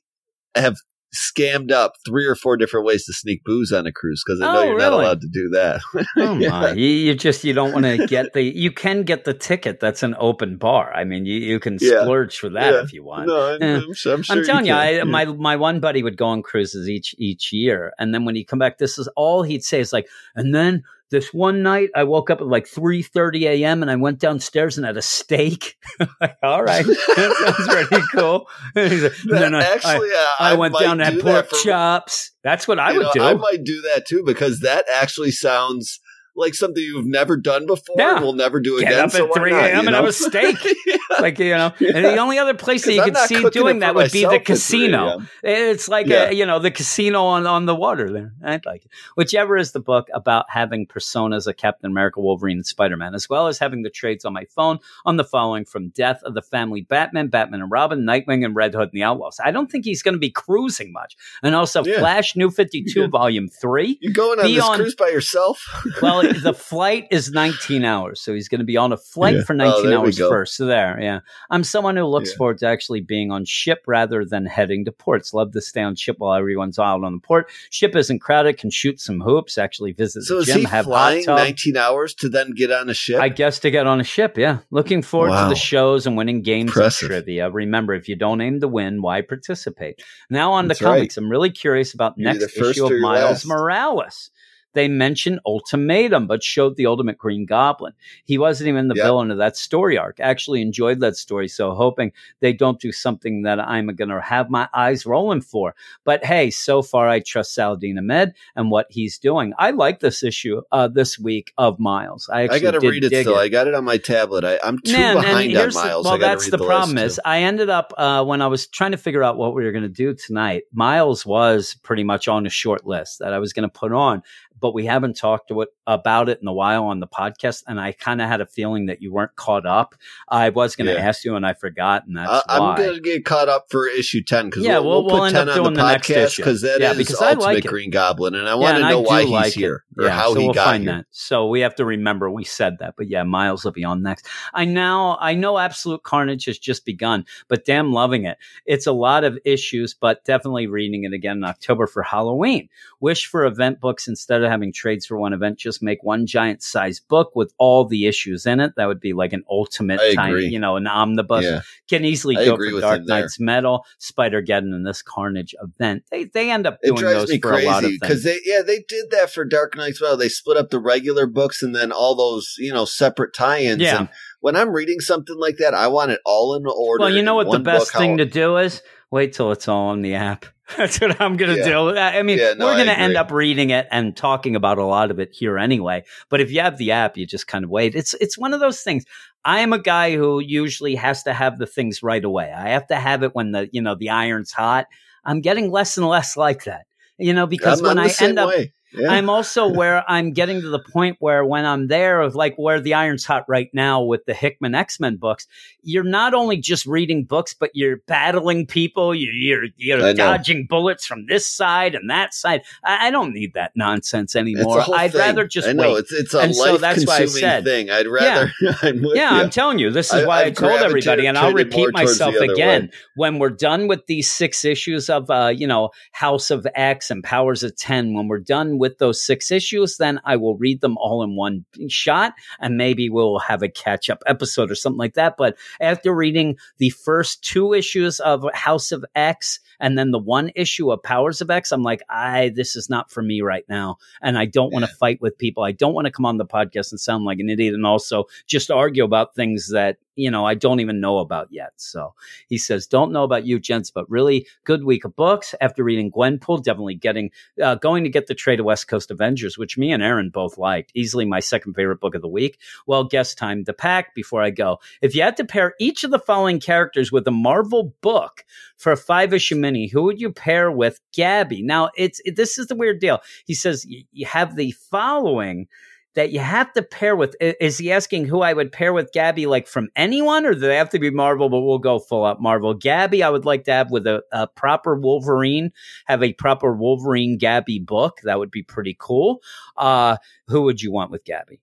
have 0.55 0.75
scammed 1.15 1.71
up 1.71 1.93
three 2.05 2.25
or 2.25 2.35
four 2.35 2.57
different 2.57 2.85
ways 2.85 3.05
to 3.05 3.13
sneak 3.13 3.43
booze 3.43 3.71
on 3.71 3.87
a 3.87 3.91
cruise 3.91 4.21
because 4.25 4.41
I 4.41 4.53
know 4.53 4.59
Oh, 4.59 4.63
you're 4.65 4.77
not 4.79 4.93
allowed 4.93 5.21
to 5.21 5.27
do 5.27 5.49
that. 5.49 5.81
Oh 6.17 6.37
Yeah. 6.37 6.49
my! 6.49 6.71
You, 6.73 6.87
you 6.87 7.15
just 7.15 7.43
you 7.43 7.53
don't 7.53 7.71
want 7.73 7.85
to 7.85 8.05
get 8.07 8.33
the. 8.33 8.41
You 8.43 8.71
can 8.71 9.03
get 9.03 9.25
the 9.25 9.33
ticket. 9.33 9.79
That's 9.79 10.03
an 10.03 10.15
open 10.19 10.57
bar. 10.57 10.93
I 10.93 11.03
mean, 11.03 11.25
you, 11.25 11.37
you 11.39 11.59
can 11.59 11.77
Yeah. 11.81 12.01
splurge 12.03 12.37
for 12.37 12.49
that 12.49 12.73
Yeah. 12.73 12.83
if 12.83 12.93
you 12.93 13.03
want. 13.03 13.27
No, 13.27 13.55
I'm, 13.55 13.61
Eh. 13.61 13.75
I'm 13.77 13.93
sure, 13.93 14.13
I'm, 14.13 14.21
sure 14.23 14.37
I'm 14.37 14.43
telling 14.45 14.65
you, 14.65 14.73
can. 14.73 14.81
I, 14.81 14.89
Yeah. 14.97 15.03
my 15.03 15.25
my 15.25 15.55
one 15.55 15.79
buddy 15.79 16.03
would 16.03 16.17
go 16.17 16.25
on 16.27 16.41
cruises 16.41 16.87
each 16.89 17.15
each 17.17 17.51
year, 17.53 17.93
and 17.97 18.13
then 18.13 18.25
when 18.25 18.35
he'd 18.35 18.45
come 18.45 18.59
back, 18.59 18.77
this 18.77 18.97
is 18.97 19.07
all 19.15 19.43
he'd 19.43 19.63
say 19.63 19.79
is 19.79 19.91
like, 19.93 20.07
and 20.35 20.53
then 20.53 20.83
this 21.15 21.33
one 21.33 21.63
night 21.63 21.91
I 21.95 22.03
woke 22.03 22.29
up 22.29 22.41
at 22.41 22.47
like 22.47 22.67
3:30 22.67 23.43
a.m. 23.43 23.81
and 23.81 23.89
I 23.89 23.95
went 23.95 24.19
downstairs 24.19 24.77
and 24.77 24.85
had 24.85 24.97
a 24.97 25.01
steak. 25.01 25.75
like, 26.21 26.35
all 26.43 26.61
right, 26.61 26.85
that 27.15 27.55
sounds 27.55 27.87
pretty 27.89 28.05
cool. 28.11 28.47
He's 28.75 29.03
like, 29.03 29.13
That 29.13 29.39
then 29.39 29.55
I, 29.55 29.59
I- 29.59 29.63
actually, 29.63 30.09
uh, 30.11 30.31
I, 30.39 30.53
went 30.55 30.77
down 30.77 30.99
and 30.99 31.19
do 31.19 31.25
had 31.25 31.33
pork 31.33 31.49
for- 31.49 31.65
chops. 31.65 32.31
That's 32.43 32.67
what 32.67 32.79
I 32.79 32.91
would 32.91 33.03
know, 33.03 33.11
do. 33.13 33.23
I 33.23 33.33
might 33.33 33.63
do 33.63 33.81
that 33.93 34.05
too 34.05 34.23
because 34.25 34.59
that 34.59 34.83
actually 34.93 35.31
sounds 35.31 35.99
like 36.35 36.53
something 36.55 36.81
you've 36.83 37.05
never 37.05 37.37
done 37.37 37.65
before. 37.65 37.95
Yeah. 37.97 38.15
and 38.15 38.23
We'll 38.23 38.33
never 38.33 38.59
do 38.59 38.79
Get 38.79 38.89
again. 38.91 39.05
up 39.05 39.11
so 39.11 39.23
at 39.25 39.29
why 39.29 39.37
3 39.39 39.51
not, 39.51 39.63
a.m. 39.63 39.81
you 39.83 39.87
and 39.87 39.95
have 39.95 40.05
a 40.05 40.11
steak. 40.13 40.57
Yeah. 40.85 40.97
like 41.21 41.39
you 41.39 41.51
know, 41.51 41.71
and 41.79 42.05
the 42.05 42.17
only 42.17 42.37
other 42.39 42.53
place 42.53 42.85
that 42.85 42.93
you 42.93 43.01
I'm 43.01 43.13
could 43.13 43.27
see 43.27 43.49
doing 43.49 43.79
that 43.79 43.95
would 43.95 44.11
be 44.11 44.23
the 44.23 44.29
3 44.29 44.39
casino. 44.39 45.21
It's 45.43 45.87
like 45.87 46.07
Yeah. 46.07 46.29
a, 46.29 46.31
you 46.33 46.45
know 46.45 46.59
the 46.59 46.71
casino 46.71 47.23
on 47.25 47.45
on 47.47 47.65
the 47.65 47.75
water 47.75 48.11
there. 48.11 48.33
I'd 48.43 48.65
like 48.65 48.85
it. 48.85 48.91
Whichever 49.15 49.57
is 49.57 49.71
the 49.71 49.79
book 49.79 50.07
about 50.13 50.45
having 50.49 50.87
personas 50.87 51.47
of 51.47 51.57
Captain 51.57 51.89
America, 51.89 52.19
Wolverine, 52.21 52.57
and 52.57 52.65
Spider 52.65 52.97
Man, 52.97 53.15
as 53.15 53.29
well 53.29 53.47
as 53.47 53.57
having 53.59 53.81
the 53.83 53.89
trades 53.89 54.25
on 54.25 54.33
my 54.33 54.45
phone 54.45 54.79
on 55.05 55.17
the 55.17 55.23
following 55.23 55.65
from 55.65 55.89
Death 55.89 56.21
of 56.23 56.33
the 56.33 56.41
Family 56.41 56.81
Batman, 56.81 57.27
Batman 57.27 57.61
and 57.61 57.71
Robin, 57.71 58.01
Nightwing, 58.01 58.43
and 58.45 58.55
Red 58.55 58.73
Hood 58.73 58.89
and 58.89 58.91
the 58.91 59.03
Outlaws. 59.03 59.39
I 59.43 59.51
don't 59.51 59.71
think 59.71 59.85
he's 59.85 60.01
going 60.03 60.15
to 60.15 60.19
be 60.19 60.31
cruising 60.31 60.91
much. 60.91 61.15
And 61.43 61.55
also 61.55 61.83
Yeah. 61.83 61.99
Flash 61.99 62.35
New 62.35 62.51
Fifty 62.51 62.83
Two 62.83 63.01
Yeah. 63.01 63.07
Volume 63.07 63.47
Three. 63.47 63.97
You 64.01 64.11
going 64.13 64.39
on 64.39 64.45
Be 64.45 64.55
this 64.55 64.63
on- 64.63 64.77
cruise 64.77 64.95
by 64.95 65.09
yourself? 65.09 65.63
Well, 66.01 66.24
the 66.43 66.53
flight 66.53 67.07
is 67.11 67.31
19 67.31 67.83
hours, 67.85 68.21
so 68.21 68.33
he's 68.33 68.47
going 68.49 68.59
to 68.59 68.65
be 68.65 68.77
on 68.77 68.91
a 68.91 68.97
flight 68.97 69.35
Yeah. 69.35 69.43
for 69.43 69.53
Oh, 69.53 69.57
19 69.57 69.83
there 69.89 69.99
we 69.99 70.07
hours 70.07 70.17
first. 70.19 70.55
So 70.55 70.65
there, 70.65 70.97
yeah. 71.01 71.19
I'm 71.49 71.63
someone 71.63 71.95
who 71.97 72.05
looks 72.05 72.31
Yeah. 72.31 72.37
forward 72.37 72.57
to 72.59 72.67
actually 72.67 73.01
being 73.01 73.31
on 73.31 73.45
ship 73.45 73.83
rather 73.87 74.25
than 74.25 74.45
heading 74.45 74.85
to 74.85 74.91
ports. 74.91 75.33
Love 75.33 75.51
to 75.53 75.61
stay 75.61 75.81
on 75.81 75.95
ship 75.95 76.15
while 76.19 76.33
everyone's 76.37 76.79
out 76.79 77.03
on 77.03 77.13
the 77.13 77.19
port. 77.21 77.49
Ship 77.69 77.95
isn't 77.95 78.19
crowded, 78.19 78.57
can 78.57 78.69
shoot 78.69 78.99
some 78.99 79.21
hoops, 79.21 79.57
actually 79.57 79.91
visit 79.93 80.23
So 80.23 80.35
the 80.35 80.39
is 80.41 80.45
gym, 80.47 80.57
he 80.59 80.63
have 80.65 80.85
flying 80.85 81.19
hot 81.25 81.37
tub. 81.37 81.37
19 81.39 81.77
hours 81.77 82.13
to 82.15 82.29
then 82.29 82.51
get 82.51 82.71
on 82.71 82.89
a 82.89 82.93
ship? 82.93 83.19
I 83.21 83.29
guess 83.29 83.59
to 83.59 83.71
get 83.71 83.87
on 83.87 83.99
a 83.99 84.03
ship, 84.03 84.37
yeah. 84.37 84.59
Looking 84.71 85.01
forward 85.01 85.29
to 85.37 85.49
the 85.49 85.55
shows 85.55 86.05
and 86.07 86.17
winning 86.17 86.41
games 86.41 86.69
Impressive. 86.69 87.05
of 87.05 87.09
trivia. 87.09 87.49
Remember, 87.49 87.93
if 87.93 88.07
you 88.09 88.15
don't 88.15 88.41
aim 88.41 88.59
to 88.61 88.67
win, 88.67 89.01
why 89.01 89.21
participate? 89.21 90.01
Now 90.29 90.53
on 90.53 90.67
That's 90.67 90.79
the 90.79 90.85
right. 90.85 90.95
comics. 90.97 91.17
I'm 91.17 91.29
really 91.29 91.49
curious 91.51 91.93
about 91.93 92.13
You're 92.17 92.33
next 92.33 92.57
issue 92.57 92.85
of 92.85 92.91
Miles 92.99 93.29
last. 93.29 93.45
Morales. 93.47 94.31
They 94.75 94.87
mentioned 94.87 95.39
Ultimatum, 95.45 96.27
but 96.27 96.43
showed 96.43 96.75
the 96.75 96.85
Ultimate 96.85 97.17
Green 97.17 97.45
Goblin. 97.47 97.93
He 98.25 98.37
wasn't 98.37 98.67
even 98.69 98.87
the 98.87 98.95
Yep. 98.95 99.03
villain 99.05 99.31
of 99.31 99.37
that 99.39 99.57
story 99.57 99.97
arc. 99.97 100.19
Actually 100.19 100.61
enjoyed 100.61 100.99
that 100.99 101.15
story, 101.17 101.47
so 101.47 101.73
hoping 101.73 102.11
they 102.41 102.53
don't 102.53 102.79
do 102.79 102.91
something 102.91 103.41
that 103.43 103.59
I'm 103.59 103.87
going 103.87 104.09
to 104.09 104.21
have 104.21 104.49
my 104.51 104.69
eyes 104.73 105.05
rolling 105.05 105.41
for. 105.41 105.73
But 106.03 106.23
hey, 106.23 106.51
so 106.51 106.81
far 106.83 107.09
I 107.09 107.21
trust 107.21 107.53
Saladin 107.55 107.97
Ahmed 107.97 108.33
and 108.55 108.69
what 108.69 108.85
he's 108.89 109.17
doing. 109.17 109.53
I 109.57 109.71
like 109.71 109.99
this 110.01 110.21
issue 110.23 110.61
uh, 110.71 110.87
this 110.89 111.17
week 111.17 111.51
of 111.57 111.79
Miles. 111.79 112.29
I 112.31 112.43
I 112.51 112.59
got 112.59 112.71
to 112.71 112.79
read 112.79 113.03
it 113.03 113.09
still. 113.21 113.35
I 113.35 113.47
got 113.49 113.67
it 113.67 113.73
on 113.73 113.83
my 113.85 113.97
tablet. 113.97 114.43
I, 114.43 114.59
I'm 114.63 114.77
too 114.79 114.91
Man, 114.93 115.15
behind 115.15 115.49
on 115.49 115.61
here's 115.61 115.73
the- 115.73 115.79
Miles. 115.83 116.05
well, 116.05 116.15
I 116.15 116.17
that's 116.19 116.45
the, 116.49 116.57
the 116.57 116.65
problem 116.65 116.97
is 116.97 117.15
too. 117.15 117.21
I 117.25 117.39
ended 117.43 117.69
up 117.69 117.93
uh, 117.97 118.23
when 118.23 118.41
I 118.41 118.47
was 118.47 118.67
trying 118.67 118.91
to 118.91 118.97
figure 118.97 119.23
out 119.23 119.37
what 119.37 119.55
we 119.55 119.63
were 119.63 119.71
going 119.71 119.83
to 119.83 119.89
do 119.89 120.13
tonight. 120.13 120.63
Miles 120.73 121.25
was 121.25 121.75
pretty 121.83 122.03
much 122.03 122.27
on 122.27 122.45
a 122.45 122.49
short 122.49 122.85
list 122.85 123.19
that 123.19 123.33
I 123.33 123.39
was 123.39 123.53
going 123.53 123.67
to 123.67 123.73
put 123.79 123.91
on, 123.93 124.21
but 124.59 124.73
we 124.73 124.85
haven't 124.85 125.15
talked 125.17 125.49
to 125.49 125.61
it, 125.61 125.69
about 125.87 126.29
it 126.29 126.39
in 126.41 126.47
a 126.47 126.53
while 126.53 126.85
on 126.85 126.99
the 126.99 127.07
podcast, 127.07 127.63
and 127.67 127.79
I 127.79 127.91
kind 127.91 128.21
of 128.21 128.27
had 128.29 128.41
a 128.41 128.45
feeling 128.45 128.87
that 128.87 129.01
you 129.01 129.11
weren't 129.11 129.35
caught 129.35 129.65
up. 129.65 129.95
I 130.29 130.49
was 130.49 130.75
going 130.75 130.87
to 130.87 130.93
Yeah. 130.93 131.07
ask 131.07 131.23
you, 131.25 131.35
and 131.35 131.45
I 131.45 131.53
forgot, 131.53 132.07
and 132.07 132.17
that's 132.17 132.31
I, 132.47 132.57
I'm 132.57 132.77
gonna 132.77 132.99
get 132.99 133.25
caught 133.25 133.49
up 133.49 133.65
for 133.69 133.87
issue 133.87 134.23
ten 134.23 134.45
because 134.45 134.63
Yeah, 134.63 134.79
we'll, 134.79 135.03
we'll- 135.03 135.05
we'll, 135.05 135.19
put 135.21 135.31
ten 135.33 135.49
on 135.49 135.63
the 135.63 135.69
the 135.71 135.83
next 135.83 136.07
podcast 136.09 136.25
issue. 136.27 136.41
because 136.41 136.61
that 136.61 136.75
is 136.75 136.79
Yeah, 136.81 136.93
because 136.93 137.21
I 137.21 137.29
Ultimate 137.33 137.43
like. 137.55 137.63
Green 137.65 137.89
Goblin, 137.89 138.35
and 138.35 138.47
I 138.47 138.55
want 138.55 138.77
to 138.77 138.89
know 138.89 139.01
why 139.01 139.21
he's 139.23 139.29
like 139.31 139.47
it. 139.47 139.59
here 139.59 139.83
or 139.97 140.05
Yeah, 140.05 140.11
how 140.11 140.33
so 140.33 140.39
he 140.39 140.45
we'll 140.45 140.53
got 140.53 140.65
find 140.65 140.83
here. 140.83 140.93
that. 140.93 141.05
So 141.11 141.47
we 141.47 141.61
have 141.61 141.75
to 141.75 141.85
remember 141.85 142.29
we 142.31 142.43
said 142.43 142.77
that. 142.79 142.95
But 142.97 143.07
yeah, 143.09 143.23
Miles 143.23 143.63
will 143.65 143.71
be 143.71 143.83
on 143.83 144.01
next. 144.03 144.27
I 144.53 144.65
now 144.65 145.17
I 145.19 145.33
know 145.35 145.57
Absolute 145.57 146.03
Carnage 146.03 146.45
has 146.45 146.57
just 146.57 146.85
begun, 146.85 147.25
but 147.47 147.65
damn 147.65 147.91
loving 147.91 148.25
it. 148.25 148.37
It's 148.65 148.87
a 148.87 148.91
lot 148.93 149.23
of 149.23 149.37
issues, 149.45 149.93
but 149.93 150.23
definitely 150.25 150.67
reading 150.67 151.03
it 151.03 151.13
again 151.13 151.37
in 151.37 151.43
October 151.43 151.87
for 151.87 152.03
Halloween. 152.03 152.69
Wish 152.99 153.25
for 153.27 153.45
event 153.45 153.79
books 153.79 154.07
instead 154.07 154.43
of 154.43 154.44
having 154.49 154.71
trades 154.73 155.05
for 155.05 155.17
one 155.17 155.33
event, 155.33 155.57
just 155.57 155.81
make 155.83 156.03
one 156.03 156.25
giant 156.25 156.63
size 156.63 156.99
book 156.99 157.35
with 157.35 157.53
all 157.57 157.85
the 157.85 158.05
issues 158.07 158.45
in 158.45 158.59
it. 158.59 158.73
That 158.77 158.87
would 158.87 158.99
be 158.99 159.13
like 159.13 159.33
an 159.33 159.43
ultimate 159.49 159.99
agree. 160.01 160.47
you 160.47 160.59
know, 160.59 160.75
an 160.75 160.87
omnibus 160.87 161.43
Yeah, 161.43 161.61
can 161.89 162.05
easily 162.05 162.37
I 162.37 162.45
go 162.45 162.57
for 162.57 162.79
Dark. 162.81 163.01
Nights 163.05 163.39
Metal, 163.39 163.85
Spider 163.97 164.41
Geddon, 164.41 164.73
and 164.73 164.85
this 164.85 165.01
Carnage 165.01 165.55
event. 165.61 166.03
They 166.11 166.25
they 166.25 166.51
end 166.51 166.67
up 166.67 166.79
it 166.81 166.95
doing 166.95 167.01
those 167.13 167.35
for 167.35 167.53
a 167.53 167.63
lot 167.63 167.77
of 167.77 167.81
crazy 167.83 167.97
because 167.99 168.23
things. 168.23 168.43
they 168.43 168.51
yeah 168.51 168.61
they 168.61 168.83
did 168.87 169.11
that 169.11 169.31
for 169.31 169.45
Dark 169.45 169.75
Knight's 169.75 170.01
well. 170.01 170.17
They 170.17 170.29
split 170.29 170.57
up 170.57 170.69
the 170.69 170.79
regular 170.79 171.27
books 171.27 171.61
and 171.61 171.75
then 171.75 171.91
all 171.91 172.15
those 172.15 172.55
you 172.57 172.73
know 172.73 172.85
separate 172.85 173.33
tie-ins. 173.33 173.81
Yeah. 173.81 173.99
And 173.99 174.09
when 174.41 174.55
I'm 174.55 174.69
reading 174.69 174.99
something 174.99 175.37
like 175.37 175.57
that, 175.57 175.73
I 175.73 175.87
want 175.87 176.11
it 176.11 176.19
all 176.25 176.55
in 176.55 176.65
order. 176.67 177.01
Well, 177.01 177.09
you 177.09 177.23
know 177.23 177.35
what 177.35 177.49
the 177.51 177.59
best 177.59 177.91
book, 177.91 177.99
thing 177.99 178.11
how- 178.11 178.17
to 178.17 178.25
do 178.25 178.57
is 178.57 178.81
wait 179.11 179.33
till 179.33 179.51
it's 179.51 179.67
all 179.67 179.89
on 179.89 180.01
the 180.01 180.15
app. 180.15 180.45
That's 180.77 180.99
what 180.99 181.21
I'm 181.21 181.37
going 181.37 181.51
to 181.51 181.59
Yeah. 181.59 181.65
do. 181.65 181.95
I 181.95 182.23
mean, 182.23 182.39
Yeah, 182.39 182.53
no, 182.53 182.65
we're 182.65 182.73
going 182.75 182.87
to 182.87 182.97
end 182.97 183.15
up 183.17 183.31
reading 183.31 183.69
it 183.69 183.87
and 183.91 184.17
talking 184.17 184.55
about 184.55 184.79
a 184.79 184.83
lot 184.83 185.11
of 185.11 185.19
it 185.19 185.29
here 185.31 185.57
anyway. 185.59 186.03
But 186.29 186.41
if 186.41 186.51
you 186.51 186.61
have 186.61 186.77
the 186.77 186.91
app, 186.91 187.17
you 187.17 187.27
just 187.27 187.47
kind 187.47 187.63
of 187.63 187.69
wait. 187.69 187.93
It's 187.95 188.15
it's 188.15 188.37
one 188.37 188.53
of 188.53 188.59
those 188.59 188.81
things. 188.81 189.05
I 189.43 189.59
am 189.59 189.73
a 189.73 189.79
guy 189.79 190.15
who 190.15 190.39
usually 190.39 190.95
has 190.95 191.21
to 191.23 191.33
have 191.33 191.59
the 191.59 191.67
things 191.67 192.01
right 192.01 192.23
away. 192.23 192.51
I 192.51 192.69
have 192.69 192.87
to 192.87 192.95
have 192.95 193.21
it 193.21 193.35
when 193.35 193.51
the 193.51 193.69
you 193.71 193.81
know 193.81 193.93
the 193.95 194.09
iron's 194.09 194.51
hot. 194.51 194.87
I'm 195.23 195.41
getting 195.41 195.69
less 195.71 195.97
and 195.97 196.07
less 196.07 196.35
like 196.35 196.63
that. 196.63 196.85
You 197.17 197.33
know, 197.33 197.45
because 197.47 197.81
I'm, 197.81 197.87
when 197.87 197.99
I 197.99 198.11
end 198.19 198.39
up 198.39 198.49
way. 198.49 198.73
Yeah. 198.97 199.11
I'm 199.11 199.29
also 199.29 199.67
where 199.67 200.03
I'm 200.09 200.31
getting 200.31 200.61
to 200.61 200.69
the 200.69 200.79
point 200.79 201.17
where 201.19 201.43
when 201.45 201.65
I'm 201.65 201.87
there, 201.87 202.21
of 202.21 202.35
like 202.35 202.55
where 202.57 202.79
the 202.79 202.93
iron's 202.93 203.25
hot 203.25 203.45
right 203.47 203.69
now 203.73 204.01
with 204.03 204.25
the 204.25 204.33
Hickman 204.33 204.75
X 204.75 204.99
Men 204.99 205.17
books, 205.17 205.47
you're 205.81 206.03
not 206.03 206.33
only 206.33 206.57
just 206.57 206.85
reading 206.85 207.23
books, 207.25 207.53
but 207.53 207.71
you're 207.73 207.97
battling 208.07 208.65
people. 208.65 209.13
You're 209.15 209.33
you're, 209.33 209.65
you're 209.77 209.97
know. 209.99 210.13
dodging 210.13 210.67
bullets 210.69 211.05
from 211.05 211.25
this 211.27 211.45
side 211.47 211.95
and 211.95 212.09
that 212.09 212.33
side. 212.33 212.61
I, 212.83 213.07
I 213.07 213.11
don't 213.11 213.33
need 213.33 213.53
that 213.55 213.71
nonsense 213.75 214.35
anymore. 214.35 214.83
I'd 214.93 215.11
thing. 215.11 215.19
rather 215.19 215.47
just 215.47 215.67
I 215.67 215.73
know 215.73 215.93
wait. 215.93 215.99
it's 215.99 216.11
it's 216.13 216.33
a 216.33 216.39
And 216.39 216.55
so 216.55 216.71
life 216.73 216.81
that's 216.81 217.05
why 217.05 217.15
I 217.15 217.19
consuming 217.19 217.41
said- 217.41 217.63
thing. 217.63 217.89
I'd 217.89 218.07
rather. 218.07 218.51
I'm 218.81 219.01
with 219.01 219.15
Yeah. 219.15 219.29
I'm 219.31 219.49
telling 219.49 219.79
you, 219.79 219.91
this 219.91 220.07
is 220.13 220.23
I- 220.23 220.25
why 220.25 220.37
I, 220.41 220.45
I've 220.45 220.55
told 220.55 220.71
everybody, 220.81 221.25
and 221.27 221.37
I'll 221.37 221.53
repeat 221.53 221.91
myself 221.93 222.35
again. 222.35 222.83
way. 222.83 222.89
When 223.15 223.39
we're 223.39 223.49
done 223.49 223.87
with 223.87 224.05
these 224.07 224.29
six 224.29 224.65
issues 224.65 225.09
of, 225.09 225.29
uh, 225.29 225.51
you 225.55 225.67
know, 225.67 225.89
House 226.11 226.51
of 226.51 226.67
X 226.75 227.09
and 227.11 227.23
Powers 227.23 227.63
of 227.63 227.75
Ten, 227.75 228.13
when 228.13 228.27
we're 228.27 228.39
done 228.39 228.77
with 228.77 228.84
those 228.97 229.21
six 229.21 229.51
issues, 229.51 229.97
then 229.97 230.19
I 230.25 230.35
will 230.35 230.57
read 230.57 230.81
them 230.81 230.97
all 230.97 231.23
in 231.23 231.35
one 231.35 231.65
shot, 231.87 232.33
and 232.59 232.77
maybe 232.77 233.09
we'll 233.09 233.39
have 233.39 233.63
a 233.63 233.69
catch 233.69 234.09
up 234.09 234.23
episode 234.25 234.71
or 234.71 234.75
something 234.75 234.97
like 234.97 235.15
that. 235.15 235.35
But 235.37 235.57
after 235.79 236.13
reading 236.13 236.57
the 236.77 236.89
first 236.89 237.43
two 237.43 237.73
issues 237.73 238.19
of 238.19 238.45
House 238.53 238.91
of 238.91 239.05
X 239.15 239.59
and 239.79 239.97
then 239.97 240.11
the 240.11 240.19
one 240.19 240.51
issue 240.55 240.91
of 240.91 241.03
Powers 241.03 241.41
of 241.41 241.49
X, 241.49 241.71
I'm 241.71 241.83
like, 241.83 242.01
I 242.09 242.51
this 242.55 242.75
is 242.75 242.89
not 242.89 243.11
for 243.11 243.21
me 243.21 243.41
right 243.41 243.65
now, 243.67 243.97
and 244.21 244.37
I 244.37 244.45
don't 244.45 244.73
want 244.73 244.85
to 244.85 244.95
fight 244.95 245.21
with 245.21 245.37
people. 245.37 245.63
I 245.63 245.71
don't 245.71 245.93
want 245.93 246.05
to 246.05 246.11
come 246.11 246.25
on 246.25 246.37
the 246.37 246.45
podcast 246.45 246.91
and 246.91 246.99
sound 246.99 247.25
like 247.25 247.39
an 247.39 247.49
idiot, 247.49 247.73
and 247.73 247.85
also 247.85 248.25
just 248.47 248.71
argue 248.71 249.03
about 249.03 249.35
things 249.35 249.71
that 249.71 249.97
you 250.15 250.31
know 250.31 250.45
I 250.45 250.55
don't 250.55 250.79
even 250.79 250.99
know 250.99 251.19
about 251.19 251.47
yet. 251.51 251.73
So 251.77 252.13
he 252.47 252.57
says, 252.57 252.87
"Don't 252.87 253.11
know 253.11 253.23
about 253.23 253.45
you, 253.45 253.59
gents, 253.59 253.91
but 253.91 254.09
really 254.09 254.47
good 254.63 254.83
week 254.83 255.05
of 255.05 255.15
books. 255.15 255.55
After 255.61 255.83
reading 255.83 256.11
Gwenpool, 256.11 256.63
definitely 256.63 256.95
getting 256.95 257.31
uh, 257.61 257.75
going 257.75 258.03
to 258.03 258.09
get 258.09 258.27
the 258.27 258.35
trade 258.35 258.59
of 258.59 258.65
West 258.65 258.87
Coast 258.87 259.11
Avengers, 259.11 259.57
which 259.57 259.77
me 259.77 259.91
and 259.91 260.03
Aaron 260.03 260.29
both 260.29 260.57
liked. 260.57 260.91
Easily 260.95 261.25
my 261.25 261.39
second 261.39 261.73
favorite 261.73 261.99
book 261.99 262.15
of 262.15 262.21
the 262.21 262.27
week. 262.27 262.59
Well, 262.87 263.03
guess 263.03 263.35
time 263.35 263.65
to 263.65 263.73
pack 263.73 264.15
before 264.15 264.41
I 264.41 264.49
go. 264.49 264.79
If 265.01 265.15
you 265.15 265.21
had 265.21 265.37
to 265.37 265.45
pair 265.45 265.73
each 265.79 266.03
of 266.03 266.11
the 266.11 266.19
following 266.19 266.59
characters 266.59 267.11
with 267.11 267.27
a 267.27 267.31
Marvel 267.31 267.95
book 268.01 268.45
for 268.77 268.91
a 268.91 268.97
five 268.97 269.33
issue 269.33 269.55
mini, 269.55 269.87
who 269.87 270.03
would 270.03 270.19
you 270.19 270.31
pair 270.31 270.71
with 270.71 270.99
Gabby? 271.13 271.61
Now, 271.61 271.89
it's 271.95 272.21
it, 272.25 272.35
this 272.35 272.57
is 272.57 272.67
the 272.67 272.75
weird 272.75 272.99
deal. 272.99 273.19
He 273.45 273.53
says 273.53 273.85
you 273.85 274.25
have 274.25 274.55
the 274.55 274.71
following 274.71 275.67
that 276.15 276.31
you 276.31 276.39
have 276.39 276.71
to 276.73 276.81
pair 276.81 277.15
with. 277.15 277.35
Is 277.39 277.77
he 277.77 277.91
asking 277.91 278.25
who 278.25 278.41
I 278.41 278.53
would 278.53 278.71
pair 278.71 278.93
with 278.93 279.11
Gabby, 279.11 279.45
like 279.45 279.67
from 279.67 279.89
anyone, 279.95 280.45
or 280.45 280.53
do 280.53 280.59
they 280.61 280.77
have 280.77 280.89
to 280.91 280.99
be 280.99 281.09
Marvel? 281.09 281.49
But 281.49 281.61
we'll 281.61 281.77
go 281.77 281.99
full 281.99 282.25
up 282.25 282.41
Marvel. 282.41 282.73
Gabby, 282.73 283.21
I 283.21 283.29
would 283.29 283.45
like 283.45 283.65
to 283.65 283.71
have 283.71 283.91
with 283.91 284.07
a, 284.07 284.23
a 284.31 284.47
proper 284.47 284.95
Wolverine, 284.95 285.71
have 286.05 286.23
a 286.23 286.33
proper 286.33 286.73
Wolverine 286.73 287.37
Gabby 287.37 287.79
book. 287.79 288.19
That 288.23 288.39
would 288.39 288.51
be 288.51 288.63
pretty 288.63 288.95
cool. 288.99 289.41
Uh, 289.77 290.17
who 290.47 290.63
would 290.63 290.81
you 290.81 290.91
want 290.91 291.11
with 291.11 291.25
Gabby? 291.25 291.61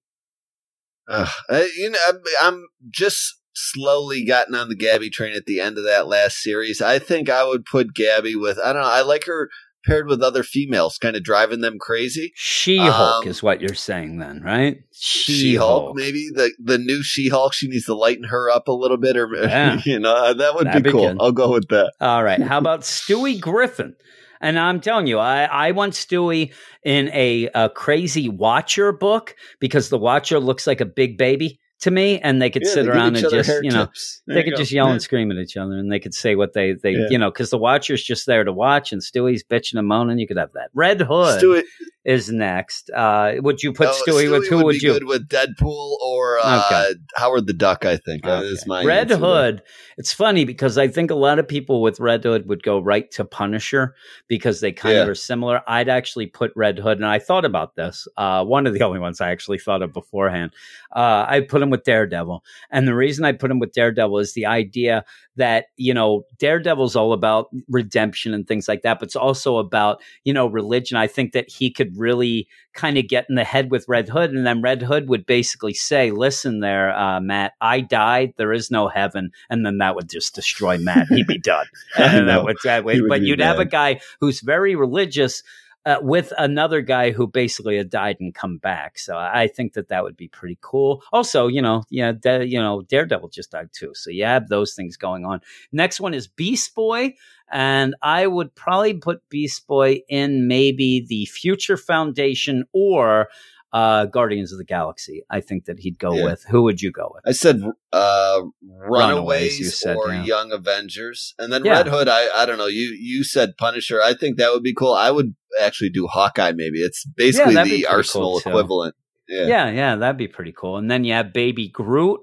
Ugh, 1.09 1.29
I, 1.51 1.71
you 1.77 1.91
know, 1.91 1.99
I'm 2.41 2.69
just 2.91 3.39
slowly 3.55 4.25
gotten 4.25 4.55
on 4.55 4.69
the 4.69 4.77
Gabby 4.77 5.11
train 5.11 5.35
at 5.35 5.47
the 5.47 5.61
end 5.61 5.79
of 5.79 5.85
that 5.85 6.07
last 6.07 6.39
series. 6.39 6.81
I 6.81 6.99
think 6.99 7.29
I 7.29 7.45
would 7.45 7.65
put 7.65 7.95
Gabby 7.95 8.37
with. 8.37 8.59
I 8.59 8.73
don't 8.73 8.83
know. 8.83 8.89
I 8.89 9.03
like 9.03 9.25
her 9.27 9.51
paired 9.85 10.07
with 10.07 10.23
other 10.23 10.43
females, 10.43 10.99
kind 10.99 11.17
of 11.17 11.23
driving 11.23 11.61
them 11.61 11.79
crazy. 11.79 12.33
She 12.35 12.79
Hulk 12.79 13.25
Um, 13.25 13.29
is 13.29 13.43
what 13.43 13.61
you're 13.61 13.75
saying, 13.75 14.19
then, 14.19 14.43
right? 14.43 14.79
She 14.93 15.55
Hulk, 15.57 15.95
maybe 15.97 16.29
the 16.35 16.53
the 16.59 16.79
new 16.79 17.03
She 17.03 17.29
Hulk. 17.29 17.53
She 17.53 17.69
needs 17.69 17.87
to 17.87 17.95
lighten 17.95 18.25
her 18.25 18.51
up 18.51 18.69
a 18.69 18.73
little 18.73 18.97
bit, 18.99 19.17
or 19.17 19.29
Yeah. 19.43 19.81
you 19.85 19.99
know, 19.99 20.35
that 20.35 20.55
would 20.55 20.67
That'd 20.67 20.83
be 20.83 20.91
be 20.91 20.93
cool. 20.93 21.17
I'll 21.21 21.33
go 21.33 21.53
with 21.53 21.69
that. 21.69 21.93
All 22.01 22.23
right. 22.23 22.41
How 22.41 22.59
about 22.65 22.81
Stewie 22.83 23.41
Griffin? 23.41 23.95
And 24.41 24.59
I'm 24.59 24.81
telling 24.81 25.07
you, 25.07 25.21
I, 25.21 25.45
I 25.45 25.71
want 25.71 25.93
Stewie 25.93 26.53
in 26.83 27.09
a, 27.11 27.49
a 27.55 27.69
crazy 27.71 28.29
Watcher 28.29 28.91
book 28.91 29.37
because 29.61 29.89
the 29.89 29.99
Watcher 29.99 30.41
looks 30.41 30.67
like 30.67 30.81
a 30.81 30.85
big 30.85 31.17
baby 31.17 31.61
to 31.83 31.91
me, 31.91 32.19
and 32.21 32.41
they 32.43 32.51
could 32.51 32.63
Yeah, 32.65 32.73
sit 32.73 32.83
they 32.85 32.91
around 32.91 33.17
and 33.17 33.29
just 33.31 33.63
you 33.63 33.71
know 33.71 33.89
they 34.27 34.43
could 34.43 34.53
go. 34.53 34.57
just 34.57 34.73
yell 34.73 34.87
Yeah. 34.87 34.93
and 34.93 35.03
scream 35.03 35.31
at 35.31 35.37
each 35.37 35.57
other, 35.57 35.75
and 35.77 35.91
they 35.93 36.01
could 36.01 36.15
say 36.15 36.35
what 36.35 36.53
they 36.55 36.73
they 36.73 36.93
Yeah. 36.93 37.07
you 37.11 37.19
know 37.19 37.31
because 37.31 37.51
the 37.51 37.59
Watcher's 37.59 38.03
just 38.03 38.27
there 38.27 38.45
to 38.45 38.53
watch, 38.53 38.93
and 38.93 39.01
Stewie's 39.03 39.45
bitching 39.45 39.79
and 39.79 39.87
moaning. 39.87 40.19
You 40.19 40.27
could 40.27 40.37
have 40.39 40.53
that. 40.55 40.71
Red 40.75 41.01
Hood 41.01 41.41
Stewie, 41.43 41.63
is 42.05 42.31
next. 42.31 42.91
Uh, 42.91 43.35
would 43.39 43.63
you 43.63 43.73
put 43.73 43.87
no, 43.87 43.93
Stewie, 43.93 44.31
with 44.31 44.49
who 44.49 44.57
would, 44.57 44.65
would 44.65 44.73
be 44.73 44.79
you? 44.87 44.93
good 44.93 45.05
with 45.05 45.29
Deadpool 45.29 45.97
or 46.03 46.39
uh, 46.43 46.63
Okay. 46.67 46.95
Howard 47.17 47.47
the 47.47 47.53
Duck? 47.53 47.85
I 47.85 47.97
think 47.97 48.27
Okay. 48.27 48.45
is 48.47 48.67
my 48.67 48.85
Red 48.85 49.09
there. 49.09 49.19
Hood. 49.19 49.63
It's 49.99 50.13
funny 50.13 50.45
because 50.45 50.79
I 50.79 50.89
think 50.89 51.11
a 51.11 51.15
lot 51.15 51.39
of 51.39 51.47
people 51.47 51.81
with 51.81 52.01
Red 52.01 52.25
Hood 52.25 52.49
would 52.49 52.63
go 52.63 52.81
right 52.81 53.11
to 53.13 53.25
Punisher 53.25 53.95
because 54.27 54.61
they 54.61 54.73
kind 54.73 54.97
of 54.99 55.09
are 55.09 55.15
similar. 55.15 55.63
I'd 55.69 55.89
actually 55.89 56.27
put 56.27 56.51
Red 56.57 56.79
Hood, 56.79 56.99
and 56.99 57.07
I 57.07 57.19
thought 57.19 57.45
about 57.45 57.77
this. 57.77 58.09
Uh, 58.17 58.45
one 58.45 58.67
of 58.67 58.75
the 58.75 58.83
only 58.85 58.99
ones 58.99 59.21
I 59.21 59.31
actually 59.31 59.59
thought 59.59 59.83
of 59.83 59.93
beforehand. 59.93 60.53
Uh, 60.95 61.25
I 61.29 61.41
put 61.41 61.63
him 61.63 61.71
with 61.71 61.85
Daredevil, 61.85 62.43
and 62.71 62.89
the 62.89 62.95
reason 62.95 63.25
I 63.25 63.33
put 63.33 63.51
him 63.51 63.59
with 63.61 63.73
Daredevil 63.73 64.19
is 64.19 64.33
the 64.35 64.47
idea 64.47 65.05
that 65.37 65.67
you 65.77 65.95
know 65.95 66.25
Daredevil's 66.39 66.97
all 66.97 67.13
about 67.13 67.49
redemption 67.69 68.35
and 68.35 68.47
things 68.47 68.69
like 68.69 68.83
that, 68.83 68.99
but 68.99 69.07
it's 69.07 69.17
also 69.17 69.59
about 69.59 70.01
you 70.25 70.33
know 70.33 70.47
religion. 70.47 70.97
I 70.97 71.07
think 71.07 71.33
that 71.33 71.49
he 71.51 71.71
could 71.71 71.97
really 71.97 72.49
kind 72.75 72.97
of 72.97 73.07
get 73.07 73.27
in 73.29 73.35
the 73.35 73.45
head 73.45 73.71
with 73.71 73.87
Red 73.89 74.09
Hood, 74.09 74.31
and 74.33 74.47
then 74.47 74.63
Red 74.63 74.83
Hood 74.83 75.09
would 75.09 75.27
basically 75.27 75.75
say, 75.75 76.11
"Listen, 76.11 76.61
there, 76.61 76.97
uh, 76.97 77.21
Matt, 77.21 77.53
I 77.61 77.81
died. 77.81 78.35
There 78.37 78.53
is 78.53 78.71
no 78.71 78.89
heaven," 78.89 79.31
and 79.51 79.65
then 79.65 79.79
that 79.79 79.95
would 79.95 80.09
just 80.11 80.35
destroy 80.35 80.79
Matt. 80.79 81.09
He'd 81.09 81.27
be 81.27 81.39
done. 81.39 81.67
And 81.99 82.29
that 82.29 82.45
would, 82.45 82.57
that 82.65 82.85
would- 82.85 83.01
would 83.03 83.09
but 83.09 83.23
you'd 83.23 83.41
have 83.41 83.59
a 83.59 83.65
guy 83.65 84.01
who's 84.21 84.41
very 84.41 84.75
religious. 84.77 85.43
Uh, 85.85 85.97
with 86.01 86.33
another 86.39 86.81
guy 86.81 87.11
who 87.11 87.27
basically 87.27 87.77
had 87.77 87.91
died 87.91 88.17
and 88.21 88.37
come 88.37 88.57
back, 88.57 89.01
so 89.01 89.17
I 89.17 89.49
think 89.49 89.73
that 89.73 89.89
that 89.89 90.05
would 90.05 90.17
be 90.17 90.29
pretty 90.29 90.57
cool. 90.61 91.03
Also, 91.13 91.49
you 91.49 91.61
know, 91.61 91.83
yeah, 91.91 92.13
you 92.25 92.61
know, 92.61 92.83
Daredevil 92.83 93.31
just 93.31 93.51
died 93.51 93.71
too, 93.73 93.93
so 93.95 94.09
you 94.11 94.25
have 94.25 94.49
those 94.49 94.75
things 94.75 94.97
going 94.97 95.25
on. 95.25 95.41
Next 95.73 96.01
one 96.01 96.15
is 96.15 96.29
Beast 96.29 96.73
Boy, 96.77 97.15
and 97.51 97.97
I 98.01 98.29
would 98.29 98.55
probably 98.55 98.95
put 98.95 99.29
Beast 99.29 99.67
Boy 99.67 100.03
in 100.09 100.47
maybe 100.47 101.05
the 101.09 101.27
Future 101.27 101.77
Foundation 101.77 102.65
or 102.73 103.29
uh, 103.73 104.07
Guardians 104.07 104.53
of 104.53 104.59
the 104.59 104.65
Galaxy. 104.65 105.23
I 105.31 105.41
think 105.41 105.65
that 105.65 105.79
he'd 105.81 105.99
go 105.99 106.15
Yeah. 106.15 106.25
with. 106.25 106.45
Who 106.51 106.63
would 106.63 106.83
you 106.83 106.93
go 106.93 107.11
with? 107.15 107.23
I 107.27 107.33
said 107.33 107.63
uh, 107.93 108.41
Runaways, 108.63 109.59
you 109.59 109.67
said, 109.67 109.97
or 109.97 110.13
yeah. 110.13 110.25
Young 110.25 110.53
Avengers, 110.53 111.35
and 111.39 111.53
then 111.53 111.65
Yeah. 111.65 111.79
Red 111.79 111.89
Hood. 111.89 112.09
I 112.09 112.29
I 112.35 112.47
don't 112.47 112.59
know. 112.59 112.67
You 112.67 112.97
you 113.01 113.25
said 113.25 113.57
Punisher. 113.57 114.01
I 114.03 114.15
think 114.15 114.37
that 114.39 114.53
would 114.53 114.63
be 114.63 114.75
cool. 114.75 114.93
I 114.93 115.11
would 115.11 115.35
actually 115.61 115.91
do 115.91 116.07
Hawkeye. 116.07 116.53
Maybe 116.53 116.79
it's 116.81 117.05
basically 117.05 117.55
the 117.55 117.87
Arsenal 117.87 118.41
cool, 118.41 118.51
equivalent. 118.53 118.95
Yeah. 119.29 119.47
Yeah, 119.47 119.71
yeah, 119.71 119.97
that'd 119.97 120.19
be 120.19 120.29
pretty 120.29 120.53
cool. 120.53 120.77
And 120.77 120.91
then 120.91 121.05
you 121.05 121.15
have 121.15 121.33
Baby 121.33 121.69
Groot 121.69 122.21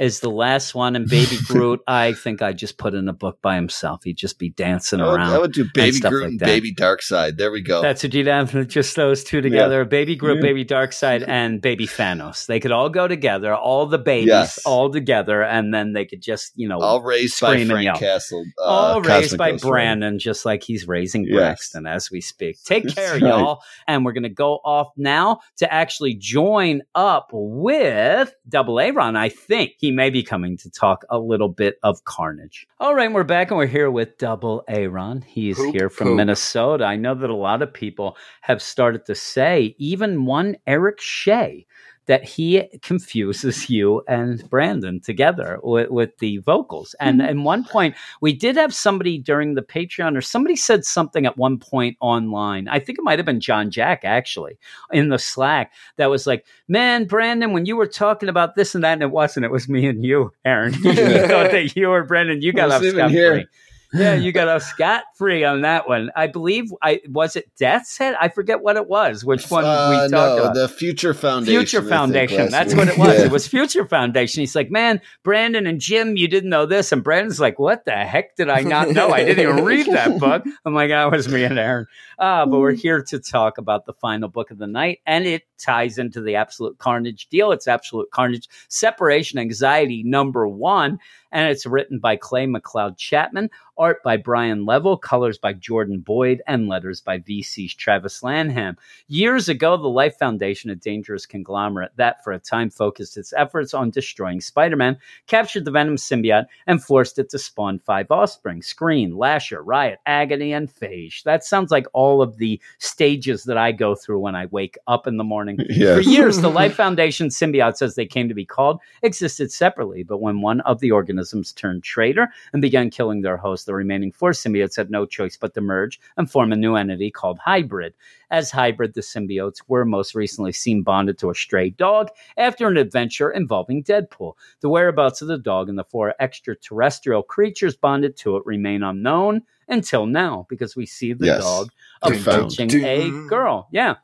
is 0.00 0.20
the 0.20 0.30
last 0.30 0.74
one, 0.74 0.96
and 0.96 1.08
Baby 1.08 1.36
Groot, 1.46 1.80
I 1.86 2.14
think 2.14 2.42
I 2.42 2.52
just 2.52 2.78
put 2.78 2.94
in 2.94 3.08
a 3.08 3.12
book 3.12 3.38
by 3.42 3.54
himself. 3.54 4.02
He'd 4.04 4.16
just 4.16 4.38
be 4.38 4.48
dancing 4.50 5.00
I 5.00 5.06
would, 5.06 5.14
around. 5.14 5.32
I 5.32 5.38
would 5.38 5.52
do 5.52 5.66
Baby 5.74 6.00
Groot 6.00 6.22
like 6.22 6.30
and 6.30 6.40
that. 6.40 6.46
Baby 6.46 6.74
Darkseid. 6.74 7.36
There 7.36 7.52
we 7.52 7.60
go. 7.62 7.82
That's 7.82 8.02
what 8.02 8.14
you'd 8.14 8.26
have, 8.26 8.66
just 8.68 8.96
those 8.96 9.22
two 9.22 9.40
together. 9.40 9.84
Baby 9.84 10.16
Groot, 10.16 10.36
Yeah. 10.36 10.42
Baby 10.42 10.64
Darkseid, 10.64 11.24
and 11.28 11.60
Baby 11.60 11.86
Thanos. 11.86 12.46
They 12.46 12.58
could 12.60 12.72
all 12.72 12.88
go 12.88 13.06
together, 13.06 13.54
all 13.54 13.86
the 13.86 13.98
babies 13.98 14.28
Yes. 14.28 14.58
all 14.64 14.90
together, 14.90 15.42
and 15.42 15.72
then 15.74 15.92
they 15.92 16.06
could 16.06 16.22
just, 16.22 16.52
you 16.56 16.66
know, 16.68 16.80
all 16.80 17.02
raised 17.02 17.40
by 17.40 17.62
Frank. 17.64 17.98
Castle. 17.98 18.44
Uh, 18.58 18.62
all 18.64 19.00
raised 19.02 19.30
Cosmic 19.32 19.38
by 19.38 19.50
Ghost. 19.52 19.64
Brandon, 19.64 20.18
just 20.18 20.44
like 20.46 20.62
he's 20.62 20.88
raising 20.88 21.24
Yes. 21.24 21.36
Braxton 21.36 21.86
as 21.86 22.10
we 22.10 22.20
speak. 22.20 22.56
Take 22.64 22.84
That's 22.84 22.94
care, 22.94 23.12
right. 23.12 23.20
y'all. 23.20 23.62
And 23.86 24.04
we're 24.04 24.12
going 24.12 24.22
to 24.22 24.28
go 24.30 24.54
off 24.64 24.88
now 24.96 25.40
to 25.58 25.72
actually 25.72 26.14
join 26.14 26.80
up 26.94 27.28
with 27.32 28.32
Double 28.48 28.80
A 28.80 28.90
Ron. 28.92 29.16
I 29.16 29.28
think 29.28 29.72
he 29.78 29.89
may 29.90 30.10
be 30.10 30.22
coming 30.22 30.56
to 30.58 30.70
talk 30.70 31.04
a 31.10 31.18
little 31.18 31.48
bit 31.48 31.78
of 31.82 32.04
Carnage. 32.04 32.66
All 32.78 32.94
right, 32.94 33.12
we're 33.12 33.24
back 33.24 33.50
and 33.50 33.58
we're 33.58 33.66
here 33.66 33.90
with 33.90 34.18
Double 34.18 34.64
A 34.68 34.86
Ron. 34.86 35.22
He's 35.22 35.56
Poop, 35.56 35.74
here 35.74 35.88
from 35.88 36.08
poop. 36.08 36.16
Minnesota. 36.16 36.84
I 36.84 36.96
know 36.96 37.14
that 37.14 37.30
a 37.30 37.34
lot 37.34 37.62
of 37.62 37.72
people 37.72 38.16
have 38.42 38.62
started 38.62 39.06
to 39.06 39.14
say, 39.14 39.74
even 39.78 40.24
one 40.24 40.56
Eric 40.66 41.00
Shea, 41.00 41.66
that 42.06 42.24
he 42.24 42.68
confuses 42.82 43.70
you 43.70 44.02
and 44.08 44.48
Brandon 44.50 45.00
together 45.00 45.60
with, 45.62 45.90
with 45.90 46.18
the 46.18 46.38
vocals. 46.38 46.94
And 46.98 47.22
at 47.22 47.36
one 47.36 47.64
point, 47.64 47.94
we 48.20 48.32
did 48.32 48.56
have 48.56 48.74
somebody 48.74 49.18
during 49.18 49.54
the 49.54 49.62
Patreon, 49.62 50.16
or 50.16 50.20
somebody 50.20 50.56
said 50.56 50.84
something 50.84 51.26
at 51.26 51.36
one 51.36 51.58
point 51.58 51.96
online. 52.00 52.68
I 52.68 52.78
think 52.80 52.98
it 52.98 53.02
might 53.02 53.18
have 53.18 53.26
been 53.26 53.40
John 53.40 53.70
Jack 53.70 54.00
actually 54.04 54.58
in 54.92 55.08
the 55.08 55.18
Slack 55.18 55.72
that 55.96 56.10
was 56.10 56.26
like, 56.26 56.46
"Man, 56.68 57.04
Brandon, 57.04 57.52
when 57.52 57.66
you 57.66 57.76
were 57.76 57.86
talking 57.86 58.28
about 58.28 58.56
this 58.56 58.74
and 58.74 58.82
that, 58.82 58.94
and 58.94 59.02
it 59.02 59.10
wasn't. 59.10 59.46
It 59.46 59.52
was 59.52 59.68
me 59.68 59.86
and 59.86 60.04
you, 60.04 60.32
Aaron. 60.44 60.74
you 60.82 60.94
thought 61.28 61.52
that 61.52 61.76
you 61.76 61.90
or 61.90 62.04
Brandon, 62.04 62.42
you 62.42 62.52
got 62.52 62.70
off 62.70 62.82
scot 62.84 63.10
free." 63.10 63.46
Yeah, 63.92 64.14
you 64.14 64.30
got 64.32 64.46
off 64.48 64.62
scot 64.62 65.02
free 65.16 65.42
on 65.44 65.62
that 65.62 65.88
one. 65.88 66.10
I 66.14 66.28
believe 66.28 66.72
I 66.82 67.00
was 67.08 67.34
it 67.36 67.50
Death's 67.58 67.98
Head. 67.98 68.14
I 68.20 68.28
forget 68.28 68.62
what 68.62 68.76
it 68.76 68.86
was. 68.88 69.24
Which 69.24 69.50
one 69.50 69.64
Uh, 69.64 69.88
we 69.90 69.96
talked 69.96 70.12
no, 70.12 70.38
about. 70.38 70.54
the 70.54 70.68
Future 70.68 71.12
Foundation. 71.12 71.58
Future 71.60 71.82
Foundation. 71.82 72.50
That's 72.50 72.72
week. 72.74 72.78
what 72.78 72.88
it 72.88 72.98
was. 72.98 73.18
Yeah. 73.18 73.24
It 73.24 73.32
was 73.32 73.48
Future 73.48 73.84
Foundation. 73.86 74.40
He's 74.40 74.54
like, 74.54 74.70
man, 74.70 75.00
Brandon 75.24 75.66
and 75.66 75.80
Jim, 75.80 76.16
you 76.16 76.28
didn't 76.28 76.50
know 76.50 76.66
this. 76.66 76.92
And 76.92 77.02
Brandon's 77.02 77.40
like, 77.40 77.58
what 77.58 77.84
the 77.84 77.92
heck 77.92 78.36
did 78.36 78.48
I 78.48 78.60
not 78.60 78.90
know? 78.90 79.10
I 79.10 79.24
didn't 79.24 79.40
even 79.50 79.64
read 79.64 79.86
that 79.86 80.18
book. 80.20 80.44
I'm 80.64 80.74
like, 80.74 80.90
that 80.90 81.10
was 81.10 81.28
me 81.28 81.42
and 81.44 81.58
Aaron. 81.58 81.86
Uh, 82.18 82.46
but 82.46 82.60
we're 82.60 82.72
here 82.72 83.02
to 83.02 83.18
talk 83.18 83.58
about 83.58 83.86
the 83.86 83.94
final 83.94 84.28
book 84.28 84.50
of 84.50 84.58
the 84.58 84.66
night. 84.68 85.00
And 85.06 85.26
it 85.26 85.42
ties 85.58 85.98
into 85.98 86.20
the 86.20 86.36
Absolute 86.36 86.78
Carnage 86.78 87.26
deal. 87.28 87.50
It's 87.52 87.66
Absolute 87.66 88.10
Carnage 88.12 88.48
Separation 88.68 89.38
Anxiety 89.38 90.02
number 90.04 90.46
one. 90.46 90.98
And 91.32 91.48
it's 91.48 91.66
written 91.66 91.98
by 91.98 92.16
Clay 92.16 92.46
McLeod 92.46 92.96
Chapman, 92.96 93.50
art 93.78 94.02
by 94.02 94.16
Brian 94.16 94.66
Level, 94.66 94.96
colors 94.96 95.38
by 95.38 95.52
Jordan 95.52 96.00
Boyd, 96.00 96.42
and 96.46 96.68
letters 96.68 97.00
by 97.00 97.18
VC's 97.18 97.74
Travis 97.74 98.22
Lanham. 98.22 98.76
Years 99.08 99.48
ago, 99.48 99.76
the 99.76 99.88
Life 99.88 100.18
Foundation, 100.18 100.70
a 100.70 100.74
dangerous 100.74 101.24
conglomerate 101.24 101.92
that 101.96 102.22
for 102.24 102.32
a 102.32 102.38
time 102.38 102.68
focused 102.68 103.16
its 103.16 103.32
efforts 103.36 103.72
on 103.72 103.90
destroying 103.90 104.40
Spider 104.40 104.76
Man, 104.76 104.98
captured 105.26 105.64
the 105.64 105.70
Venom 105.70 105.96
symbiote 105.96 106.46
and 106.66 106.82
forced 106.82 107.18
it 107.18 107.30
to 107.30 107.38
spawn 107.38 107.78
five 107.78 108.10
offspring 108.10 108.60
Scream, 108.60 109.16
Lasher, 109.16 109.62
Riot, 109.62 109.98
Agony, 110.04 110.52
and 110.52 110.68
Phage. 110.68 111.22
That 111.22 111.44
sounds 111.44 111.70
like 111.70 111.86
all 111.92 112.22
of 112.22 112.36
the 112.36 112.60
stages 112.78 113.44
that 113.44 113.56
I 113.56 113.72
go 113.72 113.94
through 113.94 114.18
when 114.18 114.34
I 114.34 114.46
wake 114.46 114.76
up 114.86 115.06
in 115.06 115.16
the 115.16 115.24
morning. 115.24 115.58
Yes. 115.80 116.04
For 116.04 116.10
years, 116.10 116.40
the 116.40 116.50
Life 116.50 116.74
Foundation 116.74 117.28
symbiotes, 117.28 117.80
as 117.80 117.94
they 117.94 118.04
came 118.04 118.28
to 118.28 118.34
be 118.34 118.44
called, 118.44 118.80
existed 119.02 119.52
separately. 119.52 120.02
But 120.02 120.20
when 120.20 120.42
one 120.42 120.60
of 120.62 120.80
the 120.80 120.90
organisms 120.90 121.19
turned 121.54 121.82
traitor 121.82 122.28
and 122.52 122.62
began 122.62 122.90
killing 122.90 123.22
their 123.22 123.36
host, 123.36 123.66
the 123.66 123.74
remaining 123.74 124.12
four 124.12 124.30
symbiotes 124.32 124.76
had 124.76 124.90
no 124.90 125.06
choice 125.06 125.36
but 125.36 125.54
to 125.54 125.60
merge 125.60 126.00
and 126.16 126.30
form 126.30 126.52
a 126.52 126.56
new 126.56 126.74
entity 126.76 127.10
called 127.10 127.38
Hybrid. 127.38 127.94
As 128.30 128.50
Hybrid, 128.50 128.94
the 128.94 129.00
symbiotes 129.00 129.62
were 129.68 129.84
most 129.84 130.14
recently 130.14 130.52
seen 130.52 130.82
bonded 130.82 131.18
to 131.18 131.30
a 131.30 131.34
stray 131.34 131.70
dog 131.70 132.08
after 132.36 132.68
an 132.68 132.76
adventure 132.76 133.30
involving 133.30 133.82
Deadpool. 133.82 134.34
The 134.60 134.68
whereabouts 134.68 135.20
of 135.22 135.28
the 135.28 135.38
dog 135.38 135.68
and 135.68 135.78
the 135.78 135.84
four 135.84 136.14
extraterrestrial 136.20 137.22
creatures 137.22 137.76
bonded 137.76 138.16
to 138.18 138.36
it 138.36 138.46
remain 138.46 138.82
unknown 138.82 139.42
until 139.68 140.06
now 140.06 140.46
because 140.48 140.76
we 140.76 140.86
see 140.86 141.12
the 141.12 141.26
Yes. 141.26 141.42
dog 141.42 141.70
approaching 142.02 142.70
a 142.84 143.10
girl. 143.28 143.68
Yeah. 143.72 143.96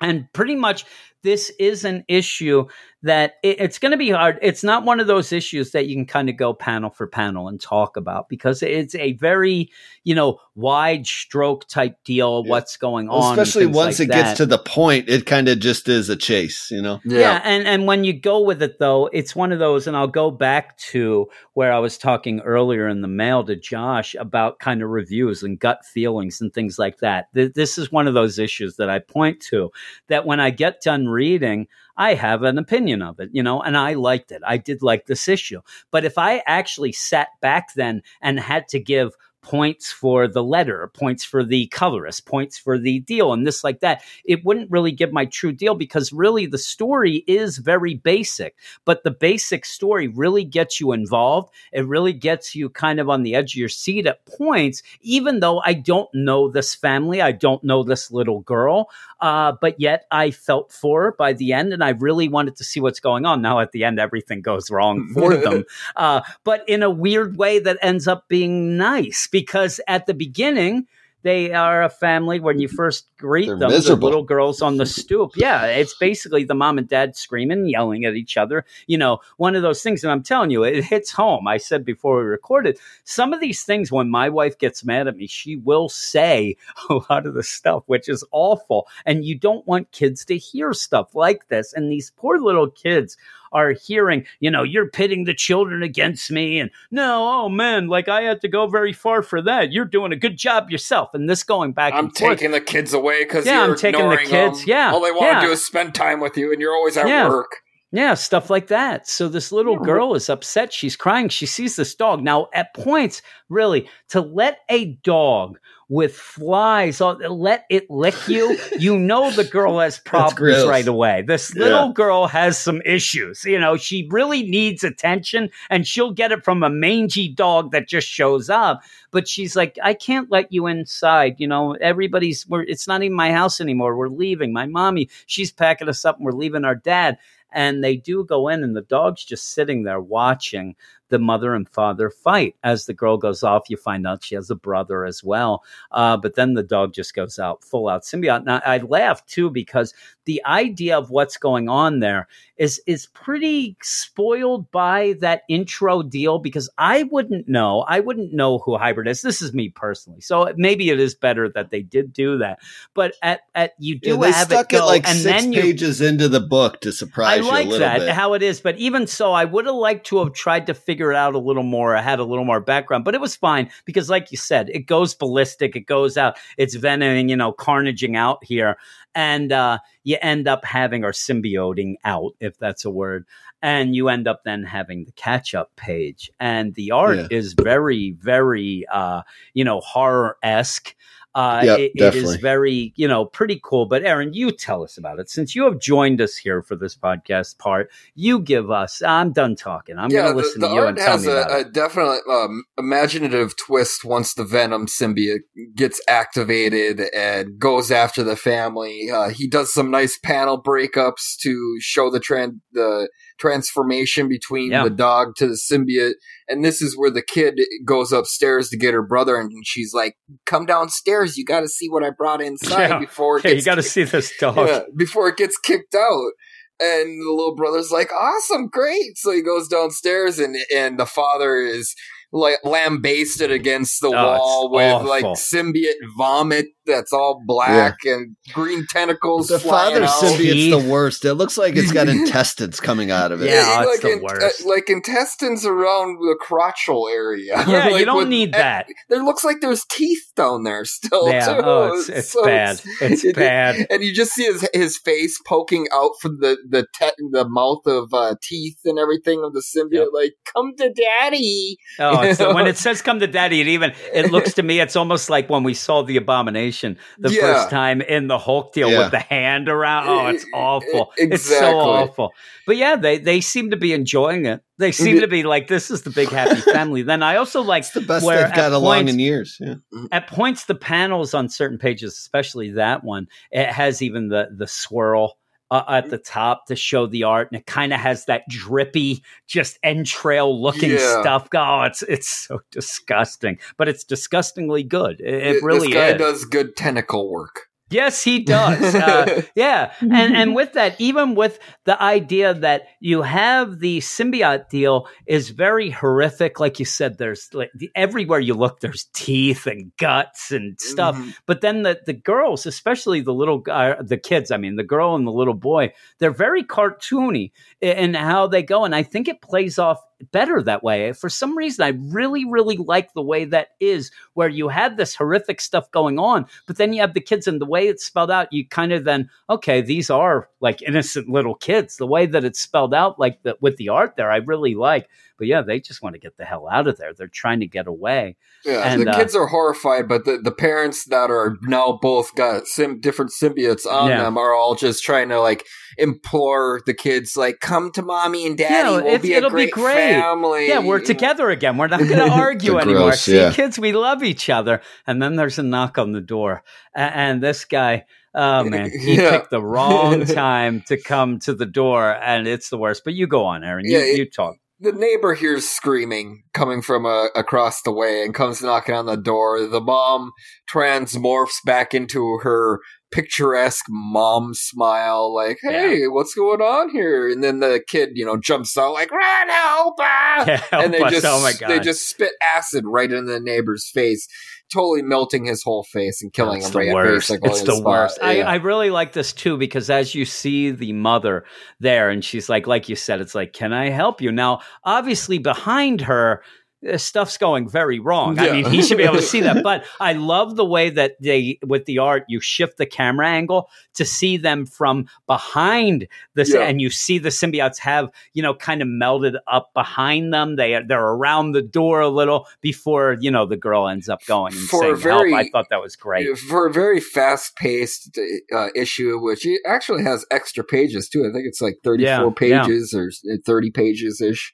And 0.00 0.30
pretty 0.32 0.56
much 0.56 0.84
this 1.26 1.50
is 1.58 1.84
an 1.84 2.04
issue 2.06 2.66
that 3.02 3.34
it, 3.42 3.60
it's 3.60 3.78
going 3.78 3.90
to 3.92 3.98
be 3.98 4.10
hard. 4.10 4.38
It's 4.42 4.62
not 4.64 4.84
one 4.84 5.00
of 5.00 5.06
those 5.06 5.32
issues 5.32 5.72
that 5.72 5.86
you 5.86 5.94
can 5.96 6.06
kind 6.06 6.28
of 6.28 6.36
go 6.36 6.54
panel 6.54 6.90
for 6.90 7.06
panel 7.06 7.48
and 7.48 7.60
talk 7.60 7.96
about 7.96 8.28
because 8.28 8.62
it's 8.62 8.94
a 8.94 9.12
very, 9.14 9.70
you 10.04 10.14
know, 10.14 10.38
wide 10.54 11.06
stroke 11.06 11.68
type 11.68 12.02
deal. 12.04 12.42
Yeah. 12.44 12.50
What's 12.50 12.76
going 12.76 13.08
Well, 13.08 13.18
on? 13.18 13.38
especially 13.38 13.66
once 13.66 13.98
like 13.98 14.08
it 14.08 14.12
gets 14.12 14.36
to 14.38 14.46
the 14.46 14.58
point, 14.58 15.08
it 15.08 15.26
kind 15.26 15.48
of 15.48 15.58
just 15.60 15.88
is 15.88 16.08
a 16.08 16.16
chase, 16.16 16.70
you 16.70 16.80
know. 16.80 17.00
Yeah. 17.04 17.40
and 17.44 17.66
and 17.66 17.86
when 17.86 18.04
you 18.04 18.12
go 18.12 18.40
with 18.40 18.62
it 18.62 18.78
though, 18.78 19.08
it's 19.12 19.36
one 19.36 19.52
of 19.52 19.58
those, 19.58 19.86
and 19.86 19.96
I'll 19.96 20.06
go 20.08 20.30
back 20.30 20.76
to 20.92 21.28
where 21.54 21.72
I 21.72 21.78
was 21.78 21.98
talking 21.98 22.40
earlier 22.40 22.88
in 22.88 23.02
the 23.02 23.08
mail 23.08 23.44
to 23.44 23.56
Josh 23.56 24.14
about 24.18 24.58
kind 24.58 24.82
of 24.82 24.88
reviews 24.90 25.42
and 25.42 25.58
gut 25.60 25.84
feelings 25.84 26.40
and 26.40 26.52
things 26.52 26.78
like 26.78 26.98
that. 26.98 27.32
Th- 27.34 27.52
This 27.52 27.78
is 27.78 27.92
one 27.92 28.08
of 28.08 28.14
those 28.14 28.38
issues 28.38 28.76
that 28.76 28.88
I 28.90 28.98
point 29.00 29.40
to 29.50 29.70
that 30.08 30.24
when 30.26 30.40
I 30.40 30.50
get 30.50 30.80
done 30.80 31.08
reading, 31.16 31.66
I 31.96 32.14
have 32.14 32.42
an 32.42 32.58
opinion 32.58 33.02
of 33.02 33.20
it, 33.20 33.30
you 33.32 33.42
know, 33.42 33.62
and 33.62 33.76
I 33.76 33.94
liked 33.94 34.30
it. 34.32 34.42
I 34.46 34.58
did 34.58 34.82
like 34.82 35.06
this 35.06 35.28
issue. 35.28 35.62
But 35.90 36.04
if 36.04 36.18
I 36.18 36.42
actually 36.46 36.92
sat 36.92 37.28
back 37.40 37.74
then 37.74 38.02
and 38.20 38.38
had 38.38 38.68
to 38.68 38.80
give 38.80 39.16
points 39.46 39.92
for 39.92 40.26
the 40.26 40.42
letter, 40.42 40.90
points 40.92 41.22
for 41.24 41.44
the 41.44 41.68
colorist, 41.68 42.26
points 42.26 42.58
for 42.58 42.78
the 42.78 42.98
deal, 43.00 43.32
and 43.32 43.46
this 43.46 43.62
like 43.62 43.78
that. 43.78 44.02
It 44.24 44.44
wouldn't 44.44 44.72
really 44.72 44.90
give 44.90 45.12
my 45.12 45.24
true 45.26 45.52
deal 45.52 45.76
because 45.76 46.12
really 46.12 46.46
the 46.46 46.58
story 46.58 47.22
is 47.28 47.58
very 47.58 47.94
basic, 47.94 48.56
but 48.84 49.04
the 49.04 49.12
basic 49.12 49.64
story 49.64 50.08
really 50.08 50.42
gets 50.42 50.80
you 50.80 50.90
involved. 50.90 51.52
It 51.72 51.86
really 51.86 52.12
gets 52.12 52.56
you 52.56 52.68
kind 52.68 52.98
of 52.98 53.08
on 53.08 53.22
the 53.22 53.36
edge 53.36 53.52
of 53.52 53.58
your 53.58 53.68
seat 53.68 54.06
at 54.06 54.26
points, 54.26 54.82
even 55.00 55.38
though 55.38 55.62
I 55.64 55.74
don't 55.74 56.12
know 56.12 56.48
this 56.48 56.74
family, 56.74 57.22
I 57.22 57.30
don't 57.30 57.62
know 57.62 57.84
this 57.84 58.10
little 58.10 58.40
girl, 58.40 58.90
uh, 59.20 59.52
but 59.60 59.80
yet 59.80 60.04
I 60.10 60.30
felt 60.30 60.72
for 60.72 61.12
by 61.12 61.32
the 61.32 61.52
end, 61.52 61.72
and 61.72 61.82
I 61.82 61.90
really 61.90 62.28
wanted 62.28 62.56
to 62.56 62.64
see 62.64 62.80
what's 62.80 63.00
going 63.00 63.26
on. 63.26 63.42
Now 63.42 63.60
at 63.60 63.72
the 63.72 63.84
end, 63.84 63.98
everything 63.98 64.42
goes 64.42 64.70
wrong 64.70 65.08
for 65.14 65.36
them, 65.36 65.64
uh, 65.96 66.20
but 66.44 66.68
in 66.68 66.82
a 66.82 66.90
weird 66.90 67.36
way 67.36 67.58
that 67.58 67.78
ends 67.82 68.06
up 68.06 68.28
being 68.28 68.76
nice 68.76 69.26
because 69.26 69.80
at 69.88 70.06
the 70.06 70.14
beginning 70.14 70.86
they 71.26 71.52
are 71.52 71.82
a 71.82 71.90
family 71.90 72.38
when 72.38 72.60
you 72.60 72.68
first 72.68 73.08
greet 73.18 73.46
They're 73.46 73.58
them 73.58 73.70
miserable. 73.70 73.98
the 74.00 74.04
little 74.06 74.22
girls 74.22 74.62
on 74.62 74.76
the 74.76 74.86
stoop. 74.86 75.32
Yeah 75.36 75.64
it's 75.66 75.94
basically 75.98 76.44
the 76.44 76.54
mom 76.54 76.78
and 76.78 76.88
dad 76.88 77.16
screaming 77.16 77.66
yelling 77.66 78.04
at 78.04 78.14
each 78.14 78.36
other. 78.36 78.64
You 78.86 78.98
know 78.98 79.18
one 79.36 79.56
of 79.56 79.62
those 79.62 79.82
things 79.82 80.04
and 80.04 80.12
i'm 80.12 80.22
telling 80.22 80.50
you 80.50 80.62
it 80.62 80.84
hits 80.84 81.10
home. 81.10 81.48
I 81.48 81.56
said 81.56 81.84
before 81.84 82.18
we 82.18 82.24
recorded 82.24 82.78
some 83.04 83.32
of 83.32 83.40
these 83.40 83.64
things 83.64 83.90
when 83.90 84.08
my 84.08 84.28
wife 84.28 84.56
gets 84.58 84.84
mad 84.84 85.08
at 85.08 85.16
me 85.16 85.26
she 85.26 85.56
will 85.56 85.88
say 85.88 86.56
a 86.90 87.00
lot 87.10 87.26
of 87.26 87.34
the 87.34 87.42
stuff 87.42 87.82
which 87.86 88.08
is 88.08 88.24
awful. 88.30 88.86
And 89.04 89.24
you 89.24 89.36
don't 89.36 89.66
want 89.66 89.90
kids 89.90 90.24
to 90.26 90.38
hear 90.38 90.72
stuff 90.72 91.14
like 91.16 91.48
this. 91.48 91.72
And 91.72 91.90
these 91.90 92.12
poor 92.16 92.38
little 92.38 92.70
kids 92.70 93.16
are 93.52 93.72
hearing, 93.72 94.24
you 94.40 94.50
know, 94.50 94.62
you're 94.62 94.88
pitting 94.88 95.24
the 95.24 95.34
children 95.34 95.82
against 95.82 96.30
me. 96.30 96.58
And 96.60 96.70
no, 96.90 97.26
oh 97.28 97.48
man, 97.48 97.88
like 97.88 98.08
I 98.08 98.22
had 98.22 98.40
to 98.42 98.48
go 98.48 98.66
very 98.66 98.92
far 98.92 99.22
for 99.22 99.40
that. 99.42 99.72
You're 99.72 99.84
doing 99.84 100.12
a 100.12 100.16
good 100.16 100.36
job 100.36 100.70
yourself. 100.70 101.10
And 101.14 101.28
this 101.28 101.42
going 101.42 101.72
back 101.72 101.92
I'm 101.94 102.06
and 102.06 102.16
forth. 102.16 102.38
taking 102.38 102.52
the 102.52 102.60
kids 102.60 102.92
away 102.92 103.24
because 103.24 103.46
Yeah, 103.46 103.64
you're 103.64 103.72
I'm 103.74 103.78
taking 103.78 104.08
the 104.08 104.16
kids, 104.18 104.60
them. 104.60 104.68
yeah, 104.68 104.90
all 104.92 105.00
they 105.00 105.10
want 105.10 105.24
yeah. 105.26 105.40
to 105.40 105.46
do 105.46 105.52
is 105.52 105.64
spend 105.64 105.94
time 105.94 106.20
with 106.20 106.36
you, 106.36 106.52
and 106.52 106.60
you're 106.60 106.74
always 106.74 106.96
at 106.96 107.08
Yeah. 107.08 107.28
work. 107.28 107.56
Yeah, 107.92 108.14
stuff 108.14 108.50
like 108.50 108.66
that. 108.66 109.08
So 109.08 109.28
this 109.28 109.52
little 109.52 109.78
girl 109.78 110.14
is 110.14 110.28
upset. 110.28 110.72
She's 110.72 110.96
crying. 110.96 111.28
She 111.28 111.46
sees 111.46 111.76
this 111.76 111.94
dog. 111.94 112.22
Now, 112.22 112.48
at 112.52 112.74
points, 112.74 113.22
really, 113.48 113.88
to 114.08 114.20
let 114.20 114.58
a 114.68 114.86
dog 115.04 115.58
with 115.88 116.16
flies 116.16 117.00
on, 117.00 117.18
let 117.20 117.64
it 117.70 117.88
lick 117.88 118.16
you, 118.28 118.58
you 118.78 118.98
know 118.98 119.30
the 119.30 119.44
girl 119.44 119.78
has 119.78 119.98
problems 120.00 120.64
right 120.66 120.86
away. 120.88 121.22
This 121.22 121.54
Yeah. 121.54 121.62
little 121.64 121.92
girl 121.92 122.26
has 122.26 122.58
some 122.58 122.82
issues. 122.84 123.44
You 123.44 123.60
know, 123.60 123.76
she 123.76 124.08
really 124.10 124.42
needs 124.42 124.82
attention 124.82 125.48
and 125.70 125.86
she'll 125.86 126.10
get 126.12 126.32
it 126.32 126.44
from 126.44 126.62
a 126.62 126.70
mangy 126.70 127.28
dog 127.28 127.70
that 127.70 127.86
just 127.88 128.08
shows 128.08 128.50
up. 128.50 128.82
But 129.12 129.28
she's 129.28 129.54
like, 129.54 129.78
I 129.82 129.94
can't 129.94 130.30
let 130.30 130.52
you 130.52 130.66
inside. 130.66 131.36
You 131.38 131.46
know, 131.46 131.74
everybody's, 131.74 132.46
we're, 132.48 132.62
it's 132.62 132.88
not 132.88 133.02
even 133.02 133.16
my 133.16 133.30
house 133.32 133.60
anymore. 133.60 133.96
We're 133.96 134.08
leaving. 134.08 134.52
My 134.52 134.66
mommy, 134.66 135.08
she's 135.26 135.52
packing 135.52 135.88
us 135.88 136.04
up 136.04 136.16
and 136.16 136.24
we're 136.26 136.32
leaving 136.32 136.64
our 136.64 136.74
dad 136.74 137.18
and 137.52 137.82
they 137.82 137.96
do 137.96 138.24
go 138.24 138.48
in 138.48 138.64
and 138.64 138.76
the 138.76 138.82
dog's 138.82 139.24
just 139.24 139.52
sitting 139.52 139.84
there 139.84 140.00
watching 140.00 140.74
the 141.08 141.18
mother 141.18 141.54
and 141.54 141.68
father 141.68 142.10
fight. 142.10 142.56
As 142.64 142.86
the 142.86 142.94
girl 142.94 143.16
goes 143.16 143.42
off 143.42 143.68
you 143.68 143.76
find 143.76 144.06
out 144.06 144.24
she 144.24 144.34
has 144.34 144.50
a 144.50 144.54
brother 144.54 145.04
as 145.04 145.22
well. 145.22 145.62
Uh, 145.90 146.16
but 146.16 146.34
then 146.34 146.54
the 146.54 146.62
dog 146.62 146.92
just 146.92 147.14
goes 147.14 147.38
out 147.38 147.62
full 147.64 147.88
out 147.88 148.02
symbiote. 148.02 148.44
Now 148.44 148.60
i 148.64 148.78
laugh 148.78 149.24
too 149.26 149.50
because 149.50 149.94
the 150.26 150.42
idea 150.44 150.96
of 150.96 151.10
what's 151.10 151.36
going 151.36 151.68
on 151.68 152.00
there 152.00 152.28
is 152.56 152.80
is 152.86 153.06
pretty 153.06 153.76
spoiled 153.82 154.70
by 154.70 155.14
that 155.20 155.42
intro 155.48 156.02
deal 156.02 156.38
because 156.38 156.68
i 156.78 157.02
wouldn't 157.04 157.48
know 157.48 157.84
i 157.88 158.00
wouldn't 158.00 158.32
know 158.32 158.58
who 158.58 158.76
hybrid 158.76 159.08
is 159.08 159.22
this 159.22 159.42
is 159.42 159.52
me 159.52 159.68
personally 159.68 160.20
so 160.20 160.52
maybe 160.56 160.90
it 160.90 161.00
is 161.00 161.14
better 161.14 161.48
that 161.48 161.70
they 161.70 161.82
did 161.82 162.12
do 162.12 162.38
that 162.38 162.58
but 162.94 163.14
at, 163.22 163.40
at 163.54 163.72
you 163.78 163.98
do 163.98 164.10
Yeah, 164.10 164.16
they 164.16 164.32
have 164.32 164.46
stuck 164.48 164.72
it 164.72 164.76
it, 164.76 164.78
go 164.80 164.86
like 164.86 165.06
and 165.06 165.18
six 165.18 165.42
then 165.42 165.52
you 165.52 165.62
pages 165.62 166.00
into 166.00 166.28
the 166.28 166.40
book 166.40 166.80
to 166.82 166.88
I 166.88 166.92
surprise 166.92 167.38
you 167.38 167.48
like 167.48 167.66
a 167.66 167.68
little 167.68 167.86
that 167.86 167.98
bit. 167.98 168.08
how 168.10 168.34
it 168.34 168.42
is, 168.42 168.60
but 168.60 168.76
even 168.76 169.06
so, 169.06 169.32
I 169.32 169.44
would 169.44 169.66
have 169.66 169.74
liked 169.74 170.06
to 170.06 170.18
have 170.18 170.32
tried 170.32 170.66
to 170.66 170.74
figure 170.74 171.12
it 171.12 171.16
out 171.16 171.34
a 171.34 171.38
little 171.38 171.62
more. 171.62 171.96
I 171.96 172.02
had 172.02 172.18
a 172.18 172.24
little 172.24 172.44
more 172.44 172.60
background, 172.60 173.04
but 173.04 173.14
it 173.14 173.20
was 173.20 173.36
fine 173.36 173.70
because, 173.84 174.08
like 174.10 174.30
you 174.30 174.38
said, 174.38 174.70
it 174.70 174.86
goes 174.86 175.14
ballistic. 175.14 175.76
It 175.76 175.86
goes 175.86 176.16
out. 176.16 176.36
It's 176.56 176.76
venoming, 176.76 177.28
you 177.28 177.36
know, 177.36 177.52
carnaging 177.52 178.16
out 178.16 178.44
here, 178.44 178.76
and 179.14 179.52
uh, 179.52 179.78
you 180.06 180.16
end 180.22 180.46
up 180.46 180.64
having 180.64 181.02
or 181.04 181.10
symbioting 181.10 181.96
out, 182.04 182.32
if 182.38 182.56
that's 182.58 182.84
a 182.84 182.90
word, 182.90 183.26
and 183.60 183.96
you 183.96 184.08
end 184.08 184.28
up 184.28 184.44
then 184.44 184.62
having 184.62 185.04
the 185.04 185.10
catch-up 185.12 185.74
page, 185.74 186.30
and 186.38 186.74
the 186.74 186.92
art 186.92 187.16
Yeah. 187.18 187.26
is 187.38 187.54
very, 187.54 188.12
very, 188.12 188.86
uh, 188.86 189.22
you 189.52 189.64
know, 189.64 189.80
horror 189.80 190.36
esque. 190.44 190.94
Uh, 191.36 191.60
Yep, 191.64 191.78
it- 191.78 191.92
it 191.96 192.14
is 192.14 192.36
very, 192.36 192.94
you 192.96 193.06
know, 193.06 193.26
pretty 193.26 193.60
cool. 193.62 193.84
But 193.84 194.04
Aaron, 194.04 194.32
you 194.32 194.50
tell 194.50 194.82
us 194.82 194.96
about 194.96 195.18
it 195.18 195.28
since 195.28 195.54
you 195.54 195.64
have 195.64 195.78
joined 195.78 196.20
us 196.22 196.34
here 196.34 196.62
for 196.62 196.76
this 196.76 196.96
podcast 196.96 197.58
part. 197.58 197.90
You 198.14 198.40
give 198.40 198.70
us. 198.70 199.02
I'm 199.02 199.32
done 199.32 199.54
talking. 199.54 199.98
I'm 199.98 200.10
yeah, 200.10 200.22
going 200.22 200.32
to 200.32 200.38
listen 200.38 200.60
the 200.62 200.68
to 200.68 200.74
you 200.74 200.80
art 200.80 200.88
and 200.88 200.96
tell 200.98 201.06
has 201.12 201.26
me 201.26 201.32
a, 201.32 201.40
about 201.42 201.50
a 201.52 201.58
it. 201.60 201.72
definite 201.74 202.20
um, 202.30 202.64
imaginative 202.78 203.54
twist 203.58 204.02
once 204.04 204.32
the 204.32 204.44
Venom 204.44 204.86
symbiote 204.86 205.40
gets 205.74 206.00
activated 206.08 207.02
and 207.14 207.58
goes 207.58 207.90
after 207.90 208.22
the 208.22 208.36
family. 208.36 209.10
Uh, 209.10 209.28
he 209.28 209.46
does 209.46 209.74
some 209.74 209.90
nice 209.90 210.18
panel 210.18 210.62
breakups 210.62 211.36
to 211.42 211.76
show 211.80 212.08
the 212.10 212.20
trend 212.20 212.62
the 212.72 213.10
transformation 213.38 214.28
between 214.28 214.70
Yeah. 214.72 214.84
the 214.84 214.90
dog 214.90 215.34
to 215.36 215.46
the 215.46 215.54
symbiote, 215.54 216.14
and 216.48 216.64
this 216.64 216.80
is 216.82 216.96
where 216.96 217.10
the 217.10 217.22
kid 217.22 217.60
goes 217.84 218.12
upstairs 218.12 218.68
to 218.70 218.76
get 218.76 218.94
her 218.94 219.02
brother, 219.02 219.36
and 219.36 219.50
she's 219.64 219.92
like, 219.94 220.14
"Come 220.46 220.66
downstairs, 220.66 221.36
you 221.36 221.44
got 221.44 221.60
to 221.60 221.68
see 221.68 221.88
what 221.88 222.02
I 222.04 222.10
brought 222.10 222.40
inside 222.42 222.88
Yeah. 222.90 222.98
before 222.98 223.38
it 223.38 223.44
Hey, 223.44 223.56
you 223.56 223.62
got 223.62 223.76
to 223.76 223.82
see 223.82 224.04
this 224.04 224.32
dog. 224.38 224.56
yeah, 224.68 224.80
before 224.96 225.28
it 225.28 225.36
gets 225.36 225.58
kicked 225.58 225.94
out. 225.94 226.32
And 226.78 227.22
the 227.22 227.30
little 227.32 227.54
brother's 227.56 227.90
like, 227.90 228.12
"Awesome, 228.12 228.68
great!" 228.68 229.16
So 229.16 229.32
he 229.32 229.40
goes 229.40 229.66
downstairs, 229.66 230.38
and 230.38 230.56
and 230.74 230.98
the 230.98 231.06
father 231.06 231.56
is 231.60 231.94
like 232.32 232.58
lambasted 232.64 233.50
against 233.50 234.00
the 234.02 234.08
Oh, 234.08 234.12
wall 234.12 234.70
with 234.72 234.92
awful. 234.92 235.08
like 235.08 235.24
symbiote 235.24 235.94
vomit 236.18 236.66
that's 236.86 237.12
all 237.12 237.42
black 237.44 237.96
and 238.04 238.36
green 238.52 238.86
tentacles. 238.88 239.48
the 239.48 239.58
flying 239.58 239.94
father 239.94 240.04
out. 240.04 240.10
symbiote's 240.22 240.84
the 240.84 240.90
worst. 240.90 241.24
It 241.24 241.34
looks 241.34 241.58
like 241.58 241.76
it's 241.76 241.92
got 241.92 242.08
intestines 242.16 242.80
coming 242.80 243.10
out 243.10 243.32
of 243.32 243.42
it. 243.42 243.50
Yeah, 243.50 243.82
it's 243.82 243.90
like, 243.90 244.00
the 244.00 244.12
in- 244.18 244.22
worst. 244.22 244.64
uh, 244.64 244.68
like 244.68 244.88
intestines 244.88 245.64
around 245.66 246.16
the 246.18 246.38
crotchal 246.46 247.10
area. 247.12 247.54
Yeah, 247.66 247.88
Like 247.90 247.98
you 248.00 248.04
don't 248.04 248.16
with- 248.18 248.28
need 248.28 248.54
and 248.54 248.54
that. 248.54 248.86
There 249.08 249.22
looks 249.24 249.44
like 249.44 249.56
there's 249.60 249.84
teeth 249.90 250.32
down 250.36 250.62
there 250.64 250.84
still. 250.84 251.28
Yeah, 251.28 251.46
too. 251.56 251.60
oh, 251.64 251.98
it's, 251.98 252.08
it's 252.08 252.30
So 252.30 252.44
bad. 252.44 252.80
It's 253.00 253.24
it- 253.24 253.36
bad. 253.36 253.86
and 253.90 254.02
you 254.02 254.14
just 254.14 254.32
see 254.32 254.44
his 254.44 254.68
his 254.72 254.98
face 254.98 255.38
poking 255.46 255.86
out 255.92 256.12
from 256.20 256.38
the 256.40 256.56
the 256.68 256.86
te- 256.98 257.10
the 257.32 257.46
mouth 257.48 257.86
of 257.86 258.12
uh, 258.14 258.34
teeth 258.42 258.78
and 258.84 258.98
everything 258.98 259.42
of 259.44 259.52
the 259.52 259.60
symbiote. 259.62 259.96
Yep. 259.96 260.08
Like, 260.12 260.32
come 260.54 260.74
to 260.76 260.92
daddy. 260.92 261.76
Oh, 261.98 262.20
it's, 262.22 262.40
You 262.40 262.54
when 262.54 262.66
it 262.66 262.76
says 262.76 263.02
"come 263.02 263.20
to 263.20 263.26
daddy," 263.26 263.60
it 263.60 263.68
even 263.68 263.92
it 264.12 264.30
looks 264.30 264.54
to 264.54 264.62
me 264.62 264.80
it's 264.80 264.96
almost 264.96 265.30
like 265.30 265.48
when 265.48 265.62
we 265.62 265.74
saw 265.74 266.02
the 266.02 266.16
abomination 266.16 266.75
the 266.82 267.30
Yeah. 267.30 267.40
first 267.40 267.70
time 267.70 268.00
in 268.00 268.26
the 268.28 268.38
Hulk 268.38 268.72
deal 268.72 268.90
Yeah. 268.90 268.98
with 268.98 269.10
the 269.12 269.18
hand 269.18 269.68
around. 269.68 270.08
Oh, 270.08 270.26
it's 270.28 270.44
awful. 270.54 271.12
It's 271.16 271.44
so 271.44 271.78
awful. 271.78 272.32
But 272.66 272.76
yeah, 272.76 272.96
they 272.96 273.18
they 273.18 273.40
seem 273.40 273.70
to 273.70 273.76
be 273.76 273.92
enjoying 273.92 274.46
it. 274.46 274.62
They 274.78 274.90
mm-hmm. 274.90 275.04
seem 275.04 275.20
to 275.20 275.28
be 275.28 275.42
like 275.42 275.68
this 275.68 275.90
is 275.90 276.02
the 276.02 276.10
big 276.10 276.28
happy 276.28 276.60
family. 276.72 277.02
then 277.02 277.22
I 277.22 277.36
also 277.36 277.62
like 277.62 277.82
It's 277.82 277.92
the 277.92 278.00
best 278.02 278.24
where 278.24 278.42
they've 278.44 278.54
got 278.54 278.66
at 278.66 278.72
along 278.72 278.96
points- 278.98 279.12
in 279.12 279.18
years. 279.18 279.56
Yeah. 279.60 279.74
Mm-hmm. 279.94 280.06
at 280.12 280.26
points 280.26 280.64
the 280.66 280.74
panels 280.74 281.34
on 281.34 281.48
certain 281.48 281.78
pages 281.78 282.12
especially 282.18 282.70
that 282.72 283.04
one 283.04 283.28
it 283.50 283.66
has 283.68 284.02
even 284.02 284.28
the 284.28 284.48
the 284.56 284.66
swirl 284.66 285.38
uh, 285.70 285.82
at 285.88 286.10
the 286.10 286.18
top 286.18 286.66
to 286.66 286.76
show 286.76 287.06
the 287.06 287.24
art 287.24 287.48
and 287.50 287.58
it 287.60 287.66
kind 287.66 287.92
of 287.92 288.00
has 288.00 288.24
that 288.26 288.42
drippy 288.48 289.22
just 289.46 289.78
entrail 289.82 290.60
looking 290.62 290.90
Yeah. 290.90 291.20
stuff 291.20 291.48
oh 291.54 291.82
it's 291.82 292.02
it's 292.02 292.28
so 292.28 292.60
disgusting 292.70 293.58
but 293.76 293.88
it's 293.88 294.04
disgustingly 294.04 294.82
good 294.82 295.20
it, 295.20 295.56
it 295.56 295.62
really 295.62 295.88
this 295.88 295.94
guy 295.94 296.08
is 296.10 296.18
does 296.18 296.44
good 296.44 296.76
tentacle 296.76 297.30
work. 297.30 297.68
Yes 297.90 298.22
he 298.22 298.40
does. 298.40 298.94
Uh, 298.94 299.42
yeah. 299.54 299.92
And 300.00 300.36
and 300.36 300.54
with 300.54 300.72
that 300.74 301.00
even 301.00 301.34
with 301.34 301.58
the 301.84 302.00
idea 302.02 302.54
that 302.54 302.82
you 303.00 303.22
have 303.22 303.78
the 303.80 303.98
symbiote 303.98 304.68
deal 304.68 305.08
is 305.26 305.50
very 305.50 305.90
horrific. 305.90 306.58
Like 306.60 306.78
you 306.78 306.84
said 306.84 307.18
there's 307.18 307.48
like 307.52 307.70
everywhere 307.94 308.40
you 308.40 308.54
look 308.54 308.80
there's 308.80 309.04
teeth 309.14 309.66
and 309.66 309.92
guts 309.98 310.50
and 310.52 310.80
stuff. 310.80 311.16
Mhm. 311.16 311.34
but 311.46 311.60
then 311.60 311.82
the 311.82 312.00
the 312.06 312.12
girls 312.12 312.66
especially 312.66 313.20
the 313.20 313.32
little 313.34 313.62
uh, 313.70 313.94
the 314.02 314.16
kids 314.16 314.50
i 314.50 314.56
mean 314.56 314.76
the 314.76 314.84
girl 314.84 315.14
and 315.14 315.26
the 315.26 315.32
little 315.32 315.54
boy 315.54 315.92
they're 316.18 316.30
very 316.30 316.62
cartoony 316.64 317.52
in 317.80 317.96
in 317.96 318.14
how 318.14 318.46
they 318.46 318.62
go. 318.62 318.84
And 318.84 318.94
i 318.94 319.02
think 319.02 319.28
it 319.28 319.40
plays 319.42 319.78
off 319.78 319.98
better 320.32 320.62
that 320.62 320.82
way. 320.82 321.12
For 321.12 321.28
some 321.28 321.56
reason, 321.56 321.84
I 321.84 321.98
really, 322.12 322.44
really 322.44 322.76
like 322.76 323.12
the 323.12 323.22
way 323.22 323.44
that 323.46 323.68
is, 323.80 324.10
where 324.34 324.48
you 324.48 324.68
had 324.68 324.96
this 324.96 325.14
horrific 325.14 325.60
stuff 325.60 325.90
going 325.90 326.18
on, 326.18 326.46
but 326.66 326.76
then 326.76 326.92
you 326.92 327.00
have 327.00 327.14
the 327.14 327.20
kids, 327.20 327.46
and 327.46 327.60
the 327.60 327.66
way 327.66 327.86
it's 327.88 328.04
spelled 328.04 328.30
out, 328.30 328.52
you 328.52 328.66
kind 328.66 328.92
of 328.92 329.04
then, 329.04 329.28
okay, 329.50 329.80
these 329.80 330.10
are 330.10 330.48
like 330.60 330.82
innocent 330.82 331.28
little 331.28 331.54
kids. 331.54 331.96
The 331.96 332.06
way 332.06 332.26
that 332.26 332.44
it's 332.44 332.60
spelled 332.60 332.94
out, 332.94 333.18
like 333.18 333.42
the, 333.42 333.56
with 333.60 333.76
the 333.76 333.90
art 333.90 334.16
there, 334.16 334.30
I 334.30 334.36
really 334.36 334.74
like. 334.74 335.08
But 335.38 335.48
yeah, 335.48 335.60
they 335.60 335.80
just 335.80 336.00
want 336.02 336.14
to 336.14 336.18
get 336.18 336.38
the 336.38 336.46
hell 336.46 336.66
out 336.66 336.88
of 336.88 336.96
there. 336.96 337.12
They're 337.12 337.28
trying 337.28 337.60
to 337.60 337.66
get 337.66 337.86
away. 337.86 338.36
Yeah, 338.64 338.80
And, 338.90 339.02
the 339.02 339.10
uh, 339.10 339.16
kids 339.18 339.36
are 339.36 339.46
horrified, 339.46 340.08
but 340.08 340.24
the, 340.24 340.38
the 340.38 340.50
parents 340.50 341.04
that 341.06 341.30
are 341.30 341.56
now 341.62 341.98
both 342.00 342.34
got 342.34 342.66
sim- 342.66 343.00
different 343.00 343.32
symbiotes 343.38 343.84
on 343.84 344.08
Yeah. 344.08 344.22
them 344.22 344.38
are 344.38 344.54
all 344.54 344.74
just 344.74 345.04
trying 345.04 345.28
to 345.28 345.38
like 345.38 345.66
implore 345.98 346.80
the 346.86 346.94
kids, 346.94 347.36
like, 347.36 347.60
come 347.60 347.92
to 347.92 348.02
mommy 348.02 348.46
and 348.46 348.56
daddy. 348.56 348.72
Yeah, 348.72 349.02
we'll 349.02 349.18
be 349.18 349.34
a 349.34 349.38
it'll 349.38 349.50
be 349.50 349.70
great, 349.70 350.05
great. 350.12 350.20
family. 350.20 350.68
Yeah, 350.68 350.78
we're 350.80 351.00
together 351.00 351.50
again. 351.50 351.76
We're 351.76 351.88
not 351.88 352.00
going 352.00 352.10
to 352.16 352.30
argue 352.30 352.78
anymore. 352.78 353.08
gross, 353.08 353.22
See, 353.22 353.36
yeah. 353.36 353.52
kids, 353.52 353.78
we 353.78 353.92
love 353.92 354.22
each 354.22 354.48
other. 354.50 354.80
And 355.06 355.20
then 355.22 355.36
there's 355.36 355.58
a 355.58 355.62
knock 355.62 355.98
on 355.98 356.12
the 356.12 356.20
door, 356.20 356.62
and 356.94 357.42
this 357.42 357.64
guy. 357.64 358.04
Oh 358.38 358.64
man, 358.64 358.90
he 358.90 359.16
Yeah. 359.16 359.30
picked 359.30 359.50
the 359.50 359.62
wrong 359.62 360.24
time 360.26 360.82
to 360.88 361.00
come 361.00 361.38
to 361.40 361.54
the 361.54 361.64
door, 361.64 362.12
and 362.22 362.46
it's 362.46 362.68
the 362.68 362.76
worst. 362.76 363.02
But 363.04 363.14
you 363.14 363.26
go 363.26 363.44
on, 363.46 363.64
Aaron. 363.64 363.84
You, 363.86 363.96
Yeah, 363.98 364.04
it- 364.04 364.18
you 364.18 364.28
talk. 364.30 364.56
The 364.78 364.92
neighbor 364.92 365.32
hears 365.32 365.66
screaming 365.66 366.42
coming 366.52 366.82
from 366.82 367.06
uh, 367.06 367.28
across 367.34 367.80
the 367.80 367.90
way 367.92 368.22
and 368.22 368.34
comes 368.34 368.60
knocking 368.62 368.94
on 368.94 369.06
the 369.06 369.16
door. 369.16 369.66
The 369.66 369.80
mom 369.80 370.32
transmorphs 370.70 371.64
back 371.64 371.94
into 371.94 372.38
her 372.42 372.80
picturesque 373.16 373.86
mom 373.88 374.52
smile, 374.54 375.34
like, 375.34 375.58
hey, 375.62 376.06
what's 376.06 376.34
going 376.34 376.60
on 376.60 376.90
here? 376.90 377.28
And 377.28 377.42
then 377.42 377.60
the 377.60 377.82
kid, 377.88 378.10
you 378.14 378.24
know, 378.26 378.36
jumps 378.36 378.76
out 378.76 378.92
like, 378.92 379.10
run, 379.10 379.48
help! 379.48 379.94
ah!" 380.00 380.44
Yeah, 380.46 380.62
and 380.72 380.92
they 380.94 381.00
us. 381.00 381.10
just 381.12 381.24
oh 381.26 381.40
my 381.40 381.52
god, 381.54 381.68
they 381.70 381.80
just 381.80 382.06
spit 382.08 382.32
acid 382.56 382.84
right 382.86 383.10
in 383.10 383.24
the 383.24 383.40
neighbor's 383.40 383.90
face, 383.92 384.28
totally 384.72 385.02
melting 385.02 385.46
his 385.46 385.62
whole 385.62 385.84
face 385.84 386.20
and 386.22 386.32
killing 386.32 386.58
It's 386.58 386.66
him 386.66 386.72
the 386.74 386.78
right 386.80 386.94
worst. 386.94 387.28
basically 387.30 387.50
It's 387.50 387.62
the 387.62 387.76
spot. 387.76 387.84
worst. 387.86 388.18
I, 388.22 388.32
Yeah. 388.38 388.48
I 388.50 388.54
really 388.56 388.90
like 388.90 389.12
this 389.14 389.32
too 389.32 389.56
because 389.56 389.88
as 389.88 390.14
you 390.14 390.24
see 390.26 390.70
the 390.70 390.92
mother 390.92 391.44
there, 391.80 392.10
and 392.10 392.22
she's 392.24 392.48
like, 392.48 392.66
like 392.66 392.88
you 392.88 392.96
said, 392.96 393.20
it's 393.20 393.34
like, 393.34 393.52
can 393.54 393.72
I 393.72 393.88
help 393.88 394.20
you? 394.20 394.30
Now, 394.30 394.60
obviously, 394.84 395.38
behind 395.38 396.02
her. 396.02 396.42
Uh, 396.88 396.98
Stuff's 396.98 397.38
going 397.38 397.68
very 397.68 397.98
wrong. 397.98 398.38
I 398.38 398.50
mean, 398.50 398.64
he 398.70 398.82
should 398.82 398.98
be 398.98 399.04
able 399.04 399.16
to 399.16 399.22
see 399.22 399.40
that. 399.40 399.62
But 399.62 399.84
I 400.00 400.12
love 400.12 400.56
the 400.56 400.64
way 400.64 400.90
that 400.90 401.16
they, 401.20 401.58
with 401.66 401.86
the 401.86 401.98
art, 401.98 402.24
you 402.28 402.40
shift 402.40 402.76
the 402.78 402.86
camera 402.86 403.28
angle 403.28 403.68
to 403.94 404.04
see 404.04 404.36
them 404.36 404.66
from 404.66 405.06
behind 405.26 406.06
this, 406.34 406.52
Yeah. 406.52 406.60
and 406.60 406.80
you 406.80 406.90
see 406.90 407.18
the 407.18 407.30
symbiotes 407.30 407.78
have, 407.78 408.10
you 408.34 408.42
know, 408.42 408.54
kind 408.54 408.82
of 408.82 408.88
melded 408.88 409.36
up 409.46 409.72
behind 409.74 410.32
them. 410.32 410.56
They 410.56 410.80
they're 410.86 411.00
around 411.02 411.52
the 411.52 411.62
door 411.62 412.00
a 412.00 412.08
little 412.08 412.46
before 412.60 413.16
you 413.20 413.30
know 413.30 413.46
the 413.46 413.56
girl 413.56 413.88
ends 413.88 414.08
up 414.08 414.24
going 414.26 414.52
and 414.52 414.62
For 414.68 414.80
saying 414.80 415.00
help. 415.00 415.32
I 415.34 415.48
thought 415.50 415.66
that 415.70 415.80
was 415.82 415.96
great. 415.96 416.36
For 416.38 416.66
a 416.66 416.72
very 416.72 417.00
fast 417.00 417.56
paced 417.56 418.18
uh, 418.54 418.68
issue, 418.74 419.18
which 419.18 419.46
it 419.46 419.60
actually 419.66 420.02
has 420.04 420.24
extra 420.30 420.62
pages 420.64 421.08
too. 421.08 421.20
I 421.28 421.32
think 421.32 421.46
it's 421.46 421.60
like 421.60 421.78
34 421.82 422.06
Yeah, 422.08 422.22
yeah. 422.48 422.62
pages 422.62 422.94
or 422.94 423.10
30 423.44 423.70
pages 423.70 424.20
ish. 424.20 424.52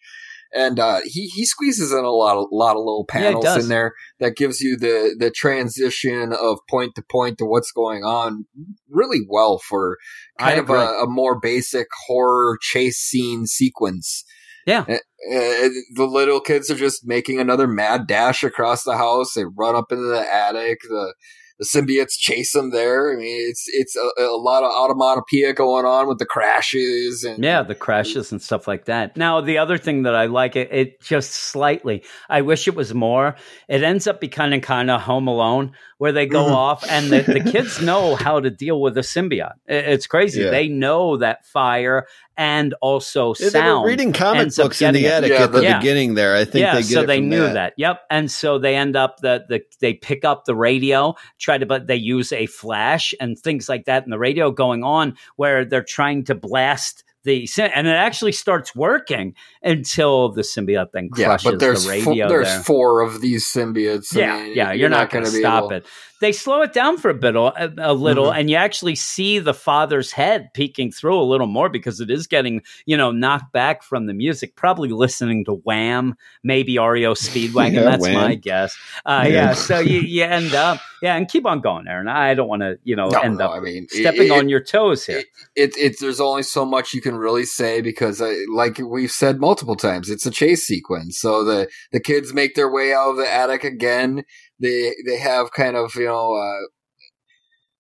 And 0.54 0.78
uh, 0.78 1.00
he 1.04 1.28
he 1.28 1.46
squeezes 1.46 1.92
in 1.92 2.04
a 2.04 2.10
lot 2.10 2.36
of 2.36 2.46
lot 2.52 2.72
of 2.72 2.80
little 2.80 3.06
panels 3.08 3.44
does. 3.44 3.64
in 3.64 3.68
there 3.70 3.94
that 4.20 4.36
gives 4.36 4.60
you 4.60 4.76
the 4.76 5.16
the 5.18 5.30
transition 5.30 6.32
of 6.32 6.58
point 6.68 6.94
to 6.96 7.02
point 7.10 7.38
to 7.38 7.46
what's 7.46 7.72
going 7.72 8.04
on 8.04 8.44
really 8.88 9.20
well 9.28 9.58
for 9.58 9.96
I 10.38 10.50
kind 10.50 10.60
of 10.60 10.70
a, 10.70 11.04
a 11.04 11.06
more 11.06 11.40
basic 11.40 11.86
horror 12.06 12.58
chase 12.60 12.98
scene 12.98 13.46
sequence. 13.46 14.24
Yeah. 14.66 14.84
Uh, 14.88 14.94
uh, 14.94 15.68
the 15.94 16.06
little 16.06 16.40
kids 16.40 16.70
are 16.70 16.76
just 16.76 17.06
making 17.06 17.40
another 17.40 17.66
mad 17.66 18.06
dash 18.06 18.42
across 18.42 18.84
the 18.84 18.96
house. 18.96 19.34
They 19.34 19.44
run 19.44 19.74
up 19.74 19.90
into 19.90 20.04
the 20.04 20.32
attic. 20.32 20.78
The 20.82 21.14
the 21.62 21.80
symbiotes 21.80 22.18
chase 22.18 22.52
them 22.52 22.70
there. 22.70 23.12
I 23.12 23.16
mean, 23.16 23.48
it's 23.50 23.64
it's 23.68 23.94
a, 23.96 24.22
a 24.22 24.36
lot 24.36 24.62
of 24.64 24.70
automatopoeia 24.72 25.54
going 25.54 25.84
on 25.86 26.08
with 26.08 26.18
the 26.18 26.26
crashes 26.26 27.24
and 27.24 27.42
Yeah, 27.42 27.62
the 27.62 27.74
crashes 27.74 28.32
and 28.32 28.40
stuff 28.42 28.66
like 28.66 28.86
that. 28.86 29.16
Now, 29.16 29.40
the 29.40 29.58
other 29.58 29.78
thing 29.78 30.02
that 30.02 30.14
I 30.14 30.26
like 30.26 30.56
it, 30.56 30.68
it 30.72 31.00
just 31.00 31.30
slightly. 31.32 32.02
I 32.28 32.40
wish 32.42 32.66
it 32.68 32.74
was 32.74 32.94
more. 32.94 33.36
It 33.68 33.82
ends 33.82 34.06
up 34.06 34.20
becoming 34.20 34.60
kind 34.60 34.90
of 34.90 35.00
Home 35.02 35.28
Alone, 35.28 35.72
where 35.98 36.12
they 36.12 36.26
go 36.26 36.44
Mhm. 36.46 36.52
off 36.54 36.84
and 36.90 37.10
the, 37.10 37.20
the 37.22 37.50
kids 37.52 37.80
know 37.80 38.16
how 38.16 38.40
to 38.40 38.50
deal 38.50 38.80
with 38.80 38.96
a 38.98 39.02
symbiote. 39.02 39.54
It- 39.68 39.84
it's 39.92 40.06
crazy. 40.06 40.42
Yeah. 40.42 40.50
They 40.50 40.68
know 40.68 41.18
that 41.18 41.46
fire 41.46 42.06
and 42.36 42.74
also 42.80 43.34
Yeah, 43.38 43.50
they 43.50 43.60
were 43.60 43.66
sound. 43.66 43.86
reading 43.86 44.12
comic 44.12 44.54
books 44.56 44.80
in 44.82 44.94
the 44.94 45.06
attic 45.06 45.30
Yeah, 45.30 45.44
at 45.44 45.52
the 45.52 45.58
the- 45.58 45.64
Yeah. 45.64 45.78
beginning 45.78 46.14
there. 46.14 46.34
I 46.34 46.44
think 46.44 46.62
yeah, 46.62 46.74
they 46.74 46.80
get 46.82 46.90
so 46.90 47.00
it 47.02 47.06
they 47.06 47.18
from 47.18 47.28
knew 47.28 47.42
that. 47.42 47.52
that. 47.54 47.72
Yep, 47.76 48.00
and 48.10 48.30
so 48.30 48.58
they 48.58 48.74
end 48.74 48.96
up 48.96 49.18
that 49.20 49.48
the 49.48 49.60
they 49.80 49.94
pick 49.94 50.24
up 50.24 50.44
the 50.46 50.54
radio, 50.56 51.14
try 51.38 51.51
to, 51.58 51.66
but 51.66 51.86
they 51.86 51.96
use 51.96 52.32
a 52.32 52.46
flash 52.46 53.14
and 53.20 53.38
things 53.38 53.68
like 53.68 53.84
that, 53.86 54.04
and 54.04 54.12
the 54.12 54.18
radio 54.18 54.50
going 54.50 54.82
on 54.84 55.16
where 55.36 55.64
they're 55.64 55.82
trying 55.84 56.24
to 56.24 56.34
blast 56.34 57.04
the 57.24 57.48
and 57.56 57.86
it 57.86 57.90
actually 57.90 58.32
starts 58.32 58.74
working 58.74 59.32
until 59.62 60.30
the 60.32 60.42
symbiote 60.42 60.90
then 60.92 61.08
yeah, 61.16 61.36
but 61.44 61.60
there's 61.60 61.84
the 61.86 62.00
fo- 62.00 62.10
radio. 62.10 62.28
there's 62.28 62.48
there. 62.48 62.60
four 62.64 63.00
of 63.00 63.20
these 63.20 63.44
symbiotes. 63.46 64.16
I 64.16 64.18
Yeah, 64.20 64.42
mean, 64.42 64.56
yeah, 64.56 64.72
you're, 64.72 64.88
not, 64.88 65.10
going 65.10 65.24
to 65.24 65.30
stop 65.30 65.62
able- 65.64 65.72
it. 65.74 65.86
They 66.20 66.32
slow 66.32 66.62
it 66.62 66.72
down 66.72 66.98
for 66.98 67.10
a 67.10 67.14
bit, 67.14 67.36
a, 67.36 67.72
a 67.78 67.94
little, 67.94 68.26
Mhm. 68.26 68.38
and 68.40 68.50
you 68.50 68.56
actually 68.56 68.96
see 68.96 69.38
the 69.38 69.54
father's 69.54 70.10
head 70.10 70.48
peeking 70.52 70.90
through 70.90 71.16
a 71.20 71.22
little 71.22 71.46
more 71.46 71.68
because 71.68 72.00
it 72.00 72.10
is 72.10 72.26
getting, 72.26 72.62
you 72.86 72.96
know, 72.96 73.12
knocked 73.12 73.52
back 73.52 73.84
from 73.84 74.06
the 74.06 74.14
music. 74.14 74.56
Probably 74.56 74.88
listening 74.88 75.44
to 75.44 75.52
Wham, 75.54 76.16
maybe 76.42 76.76
REO 76.76 77.14
Speedwagon. 77.14 77.72
Yeah, 77.74 77.82
that's 77.82 78.02
Wham. 78.02 78.14
my 78.14 78.34
guess. 78.34 78.76
Uh, 79.06 79.22
yeah. 79.26 79.32
Yeah. 79.32 79.52
so 79.54 79.78
you, 79.78 80.00
you 80.00 80.24
end 80.24 80.54
up, 80.54 80.80
yeah, 81.02 81.16
and 81.16 81.28
keep 81.28 81.44
on 81.44 81.60
going, 81.60 81.86
Aaron. 81.88 82.08
I 82.08 82.32
don't 82.34 82.48
want 82.48 82.62
to, 82.62 82.76
you 82.84 82.94
know, 82.96 83.08
No, 83.08 83.18
end 83.20 83.38
no, 83.38 83.46
up 83.46 83.50
I 83.52 83.60
mean, 83.60 83.86
stepping 83.90 84.28
it- 84.28 84.30
on 84.30 84.48
your 84.48 84.62
toes 84.62 85.04
here. 85.04 85.24
it, 85.56 85.76
it 85.76 85.96
there's 86.00 86.20
only 86.20 86.42
so 86.44 86.64
much 86.64 86.94
you 86.94 87.02
can 87.02 87.16
really 87.16 87.44
say 87.44 87.80
because 87.82 88.22
I, 88.22 88.36
like 88.54 88.78
we've 88.78 89.10
said 89.10 89.40
multiple 89.40 89.76
times 89.76 90.08
it's 90.08 90.24
a 90.24 90.30
chase 90.30 90.64
sequence 90.64 91.18
so 91.20 91.44
the 91.44 91.68
the 91.90 92.00
kids 92.00 92.32
make 92.32 92.54
their 92.54 92.70
way 92.72 92.94
out 92.94 93.10
of 93.10 93.16
the 93.16 93.30
attic 93.30 93.64
again 93.64 94.22
they 94.60 94.94
they 95.06 95.18
have 95.18 95.52
kind 95.52 95.76
of 95.76 95.94
you 95.96 96.06
know 96.06 96.34
uh 96.34 96.66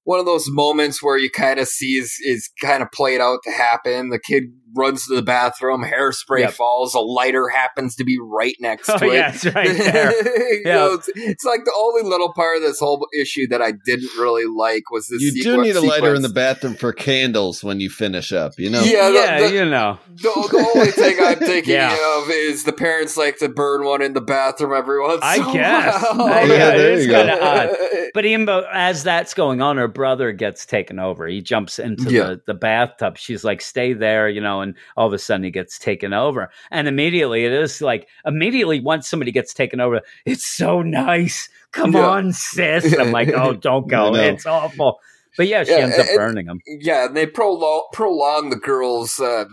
one 0.04 0.18
of 0.18 0.26
those 0.26 0.46
moments 0.48 1.00
where 1.02 1.16
you 1.16 1.30
kind 1.30 1.60
of 1.60 1.68
see 1.68 1.96
is, 1.96 2.16
is 2.24 2.50
kind 2.60 2.82
of 2.82 2.90
played 2.90 3.20
out 3.20 3.38
to 3.44 3.52
happen. 3.52 4.08
The 4.10 4.18
kid 4.18 4.44
runs 4.74 5.06
to 5.06 5.14
the 5.14 5.22
bathroom, 5.22 5.84
hairspray 5.84 6.40
Yep. 6.40 6.52
falls, 6.52 6.94
a 6.94 7.00
lighter 7.00 7.48
happens 7.48 7.96
to 7.96 8.04
be 8.04 8.18
right 8.20 8.54
next 8.60 8.88
Oh, 8.88 8.98
to 8.98 9.06
it. 9.10 9.14
yeah, 9.14 9.32
it's 9.34 9.44
right 9.46 9.68
there. 9.76 10.12
You 10.58 10.64
know, 10.64 10.94
it's, 10.94 11.08
it's 11.14 11.44
like 11.44 11.64
the 11.64 11.74
only 11.78 12.02
little 12.08 12.32
part 12.32 12.56
of 12.56 12.62
this 12.62 12.78
whole 12.80 13.06
issue 13.18 13.46
that 13.48 13.60
I 13.62 13.72
didn't 13.84 14.10
really 14.18 14.44
like 14.46 14.90
was 14.90 15.08
this. 15.08 15.20
You 15.22 15.42
do 15.42 15.60
need 15.62 15.76
a 15.76 15.80
lighter 15.80 16.14
in 16.14 16.22
the 16.22 16.28
bathroom 16.28 16.74
for 16.74 16.92
candles 16.92 17.62
when 17.62 17.80
you 17.80 17.90
finish 17.90 18.32
up. 18.32 18.52
You 18.58 18.70
know. 18.70 18.82
Yeah, 18.82 19.08
the- 19.10 19.14
yeah, 19.14 19.40
the- 19.48 19.54
you 19.54 19.64
know. 19.64 19.98
The, 20.14 20.22
the 20.22 20.72
only 20.74 20.90
thing 20.90 21.16
I'm 21.20 21.38
thinking 21.38 21.74
Yeah. 21.74 22.18
of 22.18 22.30
is 22.30 22.64
the 22.64 22.72
parents 22.72 23.16
like 23.16 23.38
to 23.38 23.48
burn 23.48 23.84
one 23.84 24.02
in 24.02 24.12
the 24.12 24.20
bathroom 24.20 24.72
every 24.72 25.00
once. 25.00 25.20
I 25.22 25.36
in 25.36 25.42
a 25.42 25.52
guess. 25.52 26.02
while. 26.02 26.22
I- 26.22 26.42
Yeah, 26.52 26.58
yeah, 26.58 26.70
there 26.76 26.92
it 26.92 26.98
is 26.98 27.06
you 27.06 27.10
go. 27.12 27.18
kind 27.26 27.30
of 27.30 27.42
odd. 27.42 27.76
But 28.14 28.24
even 28.26 28.46
though, 28.46 28.66
as 28.72 29.02
that's 29.04 29.34
going 29.34 29.60
on, 29.62 29.76
her 29.76 29.88
brother 29.88 30.32
gets 30.32 30.66
taken 30.66 30.98
over. 30.98 31.26
He 31.26 31.40
jumps 31.40 31.78
into 31.78 32.10
Yeah. 32.10 32.22
the, 32.24 32.40
the 32.48 32.54
bathtub. 32.54 33.16
She's 33.18 33.42
like, 33.44 33.60
stay 33.60 33.92
there, 33.92 34.28
you 34.28 34.40
know, 34.40 34.60
and 34.62 34.74
all 34.96 35.06
of 35.06 35.12
a 35.12 35.18
sudden 35.18 35.44
he 35.44 35.50
gets 35.50 35.78
taken 35.78 36.12
over. 36.12 36.50
And 36.70 36.88
immediately 36.88 37.44
it 37.44 37.52
is 37.52 37.82
like, 37.82 38.08
immediately 38.24 38.80
once 38.80 39.08
somebody 39.08 39.32
gets 39.32 39.52
taken 39.52 39.80
over, 39.80 40.00
it's 40.24 40.46
so 40.46 40.80
nice. 40.82 41.48
Come 41.72 41.92
Yeah. 41.92 42.08
on, 42.08 42.32
sis. 42.32 42.96
I'm 42.98 43.12
like, 43.12 43.28
oh, 43.28 43.52
don't 43.68 43.88
go. 43.88 44.12
know. 44.12 44.20
It's 44.22 44.46
awful. 44.46 44.98
But 45.36 45.48
yeah, 45.48 45.64
she 45.64 45.70
Yeah, 45.72 45.78
ends 45.78 45.98
up 45.98 46.06
and- 46.06 46.16
burning 46.16 46.46
him. 46.46 46.60
Yeah, 46.66 47.06
and 47.06 47.16
they 47.16 47.26
prolong 47.26 47.88
prolong 47.92 48.50
the 48.50 48.56
girl's 48.56 49.18
uh, 49.18 49.44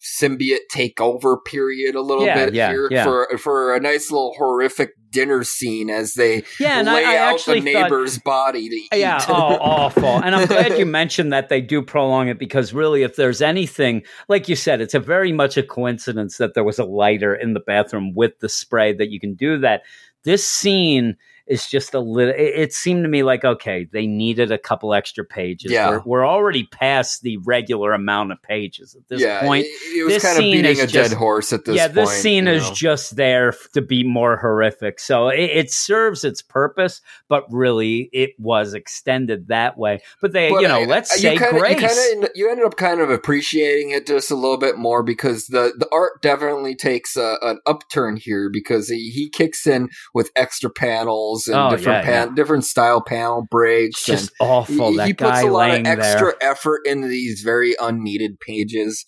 symbiote 0.00 0.58
takeover 0.72 1.36
period 1.44 1.94
a 1.94 2.00
little 2.02 2.24
Yeah, 2.26 2.44
bit 2.46 2.54
yeah, 2.54 2.70
here 2.70 2.88
yeah. 2.90 3.04
for 3.04 3.38
for 3.38 3.74
a 3.74 3.80
nice 3.80 4.10
little 4.10 4.34
horrific 4.36 4.90
dinner 5.14 5.44
scene 5.44 5.88
as 5.88 6.12
they 6.12 6.42
Yeah, 6.60 6.80
and 6.80 6.90
I, 6.90 6.94
lay 6.94 7.04
I 7.04 7.16
out 7.16 7.34
actually 7.34 7.60
the 7.60 7.72
thought, 7.72 7.82
neighbor's 7.84 8.18
body 8.18 8.68
to 8.68 8.74
eat. 8.74 8.88
Yeah, 8.92 9.24
oh, 9.28 9.32
awful. 9.32 10.22
And 10.22 10.34
I'm 10.34 10.46
glad 10.46 10.76
you 10.76 10.84
mentioned 11.00 11.32
that 11.32 11.48
they 11.48 11.60
do 11.62 11.80
prolong 11.80 12.28
it 12.28 12.38
because 12.38 12.74
really, 12.74 13.02
if 13.02 13.16
there's 13.16 13.40
anything, 13.40 14.02
like 14.28 14.48
you 14.48 14.56
said, 14.56 14.80
it's 14.80 14.94
a 14.94 15.00
very 15.00 15.32
much 15.32 15.56
a 15.56 15.62
coincidence 15.62 16.36
that 16.38 16.54
there 16.54 16.64
was 16.64 16.78
a 16.78 16.84
lighter 16.84 17.34
in 17.34 17.54
the 17.54 17.60
bathroom 17.60 18.12
with 18.14 18.38
the 18.40 18.48
spray 18.48 18.92
that 18.92 19.10
you 19.10 19.20
can 19.20 19.34
do 19.34 19.58
that. 19.58 19.82
This 20.24 20.46
scene 20.46 21.16
is 21.46 21.66
just 21.66 21.94
a 21.94 22.00
little. 22.00 22.34
It, 22.34 22.40
it 22.40 22.72
seemed 22.72 23.04
to 23.04 23.08
me 23.08 23.22
like 23.22 23.44
okay, 23.44 23.86
they 23.92 24.06
needed 24.06 24.50
a 24.50 24.58
couple 24.58 24.94
extra 24.94 25.24
pages. 25.24 25.70
Yeah. 25.70 25.90
we're, 25.90 26.02
we're 26.04 26.26
already 26.26 26.64
past 26.64 27.22
the 27.22 27.36
regular 27.38 27.92
amount 27.92 28.32
of 28.32 28.42
pages 28.42 28.94
at 28.94 29.06
this 29.08 29.20
yeah, 29.20 29.42
point. 29.42 29.66
it, 29.66 29.98
it 29.98 30.04
was 30.04 30.14
this 30.14 30.22
kind 30.22 30.38
of 30.38 30.42
beating 30.42 30.80
a 30.80 30.86
just- 30.86 31.10
dead 31.10 31.12
horse 31.12 31.52
at 31.52 31.64
this 31.64 31.72
point. 31.72 31.76
yeah, 31.76 31.86
point. 31.86 31.94
this 31.94 32.10
scene 32.22 32.48
is 32.48 32.68
know? 32.68 32.74
just 32.74 33.16
there 33.16 33.54
to 33.74 33.82
be 33.82 34.04
more 34.04 34.36
horrific. 34.36 35.00
So 35.00 35.28
it, 35.28 35.50
it 35.50 35.70
serves 35.70 36.24
its 36.24 36.40
purpose, 36.40 37.00
but 37.28 37.44
really 37.50 38.08
it 38.12 38.30
was 38.38 38.72
extended 38.74 39.48
that 39.48 39.76
way. 39.76 40.00
But 40.20 40.32
they, 40.32 40.50
But 40.50 40.62
you 40.62 40.68
know, 40.68 40.80
I- 40.82 40.86
let's 40.86 41.20
say 41.20 41.36
kinda, 41.36 41.58
grace. 41.58 41.80
You, 41.80 41.88
kinda, 41.88 42.30
you 42.34 42.50
ended 42.50 42.64
up 42.66 42.76
kind 42.76 43.00
of 43.00 43.10
appreciating 43.10 43.90
it 43.90 44.06
just 44.06 44.30
a 44.30 44.34
little 44.34 44.58
bit 44.58 44.78
more 44.78 45.02
because 45.02 45.48
the, 45.48 45.72
the 45.78 45.88
art 45.92 46.22
definitely 46.22 46.74
takes 46.74 47.16
a, 47.16 47.36
an 47.42 47.60
upturn 47.66 48.16
here 48.16 48.48
because 48.50 48.88
he, 48.88 49.10
he 49.10 49.28
kicks 49.28 49.66
in 49.66 49.88
with 50.14 50.30
extra 50.36 50.70
panels 50.70 51.33
and 51.48 51.56
Oh, 51.56 51.70
different 51.70 52.04
yeah, 52.06 52.24
pan, 52.26 52.34
different 52.34 52.64
style 52.64 53.02
panel 53.02 53.46
breaks. 53.50 54.00
it's 54.00 54.06
just 54.06 54.32
and 54.40 54.48
awful. 54.50 54.90
he, 54.90 54.96
that 54.96 55.06
he 55.08 55.14
puts 55.14 55.40
a 55.42 55.46
lot 55.46 55.70
of 55.70 55.86
extra 55.86 56.32
there. 56.40 56.50
effort 56.50 56.80
into 56.86 57.08
these 57.08 57.42
very 57.42 57.74
unneeded 57.80 58.38
pages. 58.40 59.04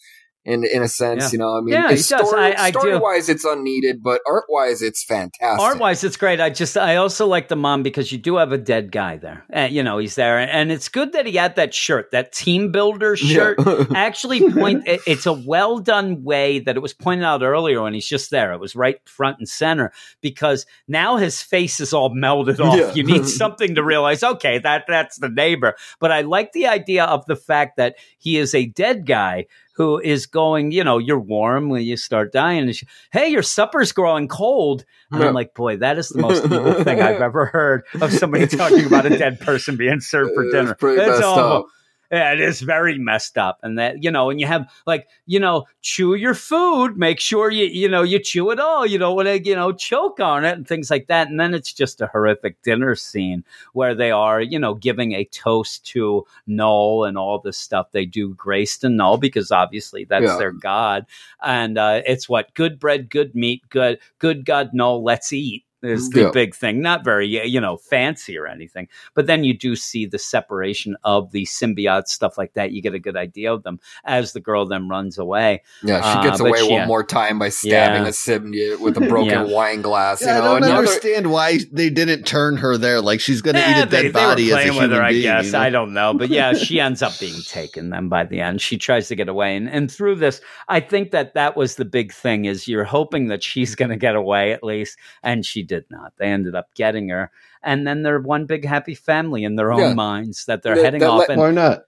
In, 0.46 0.64
in 0.64 0.82
a 0.82 0.88
sense, 0.88 1.24
Yeah. 1.24 1.28
you 1.32 1.38
know, 1.38 1.56
I 1.56 1.60
mean, 1.60 1.74
Yeah, 1.74 1.88
he 1.88 1.94
it's 1.94 2.08
does. 2.08 2.28
story, 2.28 2.54
I- 2.54 2.66
I 2.66 2.70
story 2.70 2.96
wise, 2.98 3.28
it's 3.28 3.44
unneeded, 3.44 4.02
but 4.02 4.20
art 4.26 4.44
wise, 4.48 4.80
it's 4.80 5.02
fantastic. 5.02 5.60
Art 5.60 5.78
wise, 5.78 6.04
it's 6.04 6.16
great. 6.16 6.40
I 6.40 6.50
just, 6.50 6.76
I 6.76 6.96
also 6.96 7.26
like 7.26 7.48
the 7.48 7.56
mom 7.56 7.82
because 7.82 8.12
you 8.12 8.18
do 8.18 8.36
have 8.36 8.52
a 8.52 8.58
dead 8.58 8.92
guy 8.92 9.16
there. 9.16 9.44
Uh, 9.52 9.68
you 9.70 9.82
know, 9.82 9.98
he's 9.98 10.14
there, 10.14 10.38
and 10.38 10.70
it's 10.70 10.88
good 10.88 11.12
that 11.12 11.26
he 11.26 11.32
had 11.36 11.56
that 11.56 11.74
shirt, 11.74 12.12
that 12.12 12.32
team 12.32 12.70
builder 12.70 13.16
shirt. 13.16 13.58
actually 13.94 14.50
point 14.52 14.86
it- 14.86 15.00
it's 15.06 15.26
a 15.26 15.32
well 15.32 15.78
done 15.80 16.22
way 16.22 16.60
that 16.60 16.76
it 16.76 16.80
was 16.80 16.94
pointed 16.94 17.24
out 17.24 17.42
earlier 17.42 17.82
when 17.82 17.92
he's 17.94 18.06
just 18.06 18.30
there 18.30 18.52
it 18.52 18.60
was 18.60 18.76
right 18.76 19.00
front 19.08 19.38
and 19.38 19.48
center 19.48 19.92
because 20.20 20.64
now 20.86 21.16
his 21.16 21.42
face 21.42 21.80
is 21.80 21.92
all 21.92 22.14
melted 22.14 22.60
off 22.60 22.76
Yeah. 22.78 22.92
you 22.94 23.02
need 23.02 23.26
something 23.42 23.74
to 23.74 23.82
realize 23.82 24.22
okay 24.22 24.58
that 24.58 24.84
that's 24.86 25.18
the 25.18 25.28
neighbor 25.28 25.74
but 25.98 26.12
i 26.12 26.20
like 26.20 26.52
the 26.52 26.66
idea 26.66 27.04
of 27.04 27.24
the 27.26 27.36
fact 27.36 27.76
that 27.76 27.96
he 28.18 28.36
is 28.38 28.54
a 28.54 28.66
dead 28.66 29.06
guy 29.06 29.46
who 29.76 29.98
is 30.00 30.26
going, 30.26 30.72
you 30.72 30.82
know, 30.82 30.98
you're 30.98 31.18
warm 31.20 31.68
when 31.68 31.82
you 31.82 31.96
start 31.96 32.32
dying. 32.32 32.60
And 32.64 32.74
she, 32.74 32.86
hey, 33.12 33.28
your 33.28 33.42
supper's 33.42 33.92
growing 33.92 34.26
cold. 34.28 34.84
And. 35.12 35.22
I'm 35.22 35.34
like, 35.34 35.54
boy, 35.54 35.76
that 35.78 35.98
is 35.98 36.08
the 36.08 36.20
most 36.20 36.44
evil 36.44 36.82
thing 36.82 37.00
I've 37.00 37.20
ever 37.20 37.46
heard 37.46 37.84
of 38.00 38.12
somebody 38.12 38.46
talking 38.46 38.86
about 38.86 39.06
a 39.06 39.16
dead 39.18 39.38
person 39.40 39.76
being 39.76 40.00
served 40.00 40.32
for 40.34 40.44
It's 40.46 40.52
dinner. 40.54 40.74
pretty 40.74 41.00
It's 41.00 41.08
messed 41.10 41.22
awful. 41.24 41.42
up. 41.58 41.66
Yeah, 42.10 42.32
it 42.32 42.40
is 42.40 42.60
very 42.60 42.98
messed 42.98 43.36
up. 43.36 43.58
And 43.62 43.78
that, 43.78 44.02
you 44.02 44.10
know, 44.10 44.30
and 44.30 44.40
you 44.40 44.46
have 44.46 44.70
like, 44.86 45.08
you 45.26 45.40
know, 45.40 45.66
chew 45.82 46.14
your 46.14 46.34
food, 46.34 46.96
make 46.96 47.20
sure 47.20 47.50
you, 47.50 47.64
you 47.66 47.88
know, 47.88 48.02
you 48.02 48.18
chew 48.18 48.50
it 48.50 48.60
all. 48.60 48.86
You 48.86 48.98
don't 48.98 49.16
want 49.16 49.26
to, 49.26 49.42
you 49.44 49.54
know, 49.54 49.72
choke 49.72 50.20
on 50.20 50.44
it 50.44 50.56
and 50.56 50.66
things 50.66 50.90
like 50.90 51.08
that. 51.08 51.28
And 51.28 51.38
then 51.38 51.52
it's 51.52 51.72
just 51.72 52.00
a 52.00 52.06
horrific 52.06 52.62
dinner 52.62 52.94
scene 52.94 53.44
where 53.72 53.94
they 53.94 54.10
are, 54.10 54.40
you 54.40 54.58
know, 54.58 54.74
giving 54.74 55.12
a 55.12 55.24
toast 55.26 55.84
to 55.86 56.24
Knull 56.46 57.04
and 57.04 57.18
all 57.18 57.38
this 57.38 57.58
stuff. 57.58 57.88
They 57.92 58.06
do 58.06 58.34
grace 58.34 58.78
to 58.78 58.88
Knull 58.88 59.16
because 59.18 59.50
obviously 59.50 60.04
that's 60.04 60.24
Yeah. 60.24 60.38
their 60.38 60.52
God. 60.52 61.06
And 61.42 61.76
uh, 61.76 62.02
it's 62.06 62.28
what 62.28 62.54
good 62.54 62.78
bread, 62.78 63.10
good 63.10 63.34
meat, 63.34 63.62
good, 63.68 63.98
good 64.18 64.44
God, 64.44 64.70
Knull, 64.72 65.02
let's 65.02 65.32
eat. 65.32 65.64
Is 65.86 66.10
the 66.10 66.22
Yeah. 66.22 66.30
big 66.32 66.54
thing, 66.54 66.80
not 66.82 67.04
very 67.04 67.26
you 67.46 67.60
know 67.60 67.76
fancy 67.76 68.36
or 68.36 68.46
anything, 68.46 68.88
but 69.14 69.26
then 69.26 69.44
you 69.44 69.54
do 69.56 69.76
see 69.76 70.06
the 70.06 70.18
separation 70.18 70.96
of 71.04 71.30
the 71.32 71.44
symbiote 71.44 72.08
stuff 72.08 72.36
like 72.38 72.54
that. 72.54 72.72
You 72.72 72.82
get 72.82 72.94
a 72.94 72.98
good 72.98 73.16
idea 73.16 73.52
of 73.52 73.62
them 73.62 73.80
as 74.04 74.32
the 74.32 74.40
girl 74.40 74.66
then 74.66 74.88
runs 74.88 75.18
away. 75.18 75.62
Yeah, 75.82 76.00
she 76.00 76.18
Uh, 76.18 76.22
gets 76.22 76.40
but 76.40 76.48
away 76.48 76.58
she- 76.66 76.72
one 76.72 76.86
more 76.88 77.04
time 77.04 77.38
by 77.38 77.48
stabbing 77.48 78.02
Yeah. 78.02 78.08
a 78.08 78.12
symbiote 78.12 78.80
with 78.80 78.96
a 78.96 79.00
broken 79.00 79.30
Yeah. 79.48 79.54
wine 79.54 79.82
glass. 79.82 80.22
Yeah, 80.22 80.36
you 80.38 80.42
know, 80.42 80.48
I 80.48 80.60
don't 80.60 80.68
another, 80.70 80.78
understand 80.88 81.30
why 81.30 81.58
they 81.72 81.90
didn't 81.90 82.24
turn 82.26 82.56
her 82.58 82.76
there. 82.76 83.00
Like 83.00 83.20
she's 83.20 83.42
going 83.42 83.56
to 83.56 83.60
Eh, 83.62 83.70
eat 83.80 83.82
a 83.82 83.86
dead 83.86 83.90
they, 83.90 84.02
they 84.02 84.10
body 84.10 84.50
were 84.52 84.58
as 84.58 84.64
a 84.66 84.68
playing 84.68 84.72
human 84.72 84.90
with 84.90 84.98
her, 84.98 85.04
I 85.04 85.10
being. 85.10 85.22
guess. 85.22 85.46
you 85.46 85.52
know? 85.52 85.58
I 85.60 85.70
don't 85.70 85.92
know, 85.92 86.14
but 86.14 86.28
yeah, 86.30 86.52
she 86.54 86.80
ends 86.80 87.02
up 87.02 87.18
being 87.20 87.40
taken 87.48 87.90
then 87.90 88.08
by 88.08 88.24
the 88.24 88.40
end. 88.40 88.60
She 88.60 88.78
tries 88.78 89.08
to 89.08 89.14
get 89.16 89.28
away, 89.28 89.56
and, 89.56 89.68
and 89.68 89.90
through 89.90 90.16
this, 90.16 90.40
I 90.68 90.80
think 90.80 91.10
that 91.10 91.34
that 91.34 91.56
was 91.56 91.74
the 91.76 91.84
big 91.84 92.12
thing: 92.12 92.44
is 92.46 92.66
you're 92.68 92.84
hoping 92.84 93.28
that 93.28 93.42
she's 93.42 93.74
going 93.74 93.90
to 93.90 93.96
get 93.96 94.14
away 94.16 94.52
at 94.52 94.62
least, 94.64 94.98
and 95.22 95.44
she 95.44 95.62
did 95.62 95.75
not. 95.90 96.12
They 96.18 96.26
ended 96.26 96.54
up 96.54 96.74
getting 96.74 97.08
her, 97.10 97.30
and 97.62 97.86
then 97.86 98.02
they're 98.02 98.18
one 98.20 98.46
big 98.46 98.64
happy 98.64 98.94
family 98.94 99.44
in 99.44 99.56
their 99.56 99.72
own 99.72 99.80
Yeah. 99.80 99.94
minds 99.94 100.46
that 100.46 100.62
they're 100.62 100.74
That- 100.76 100.84
heading 100.84 101.00
that 101.00 101.10
off. 101.10 101.18
let- 101.20 101.30
and 101.30 101.40
Why 101.40 101.50
not? 101.50 101.82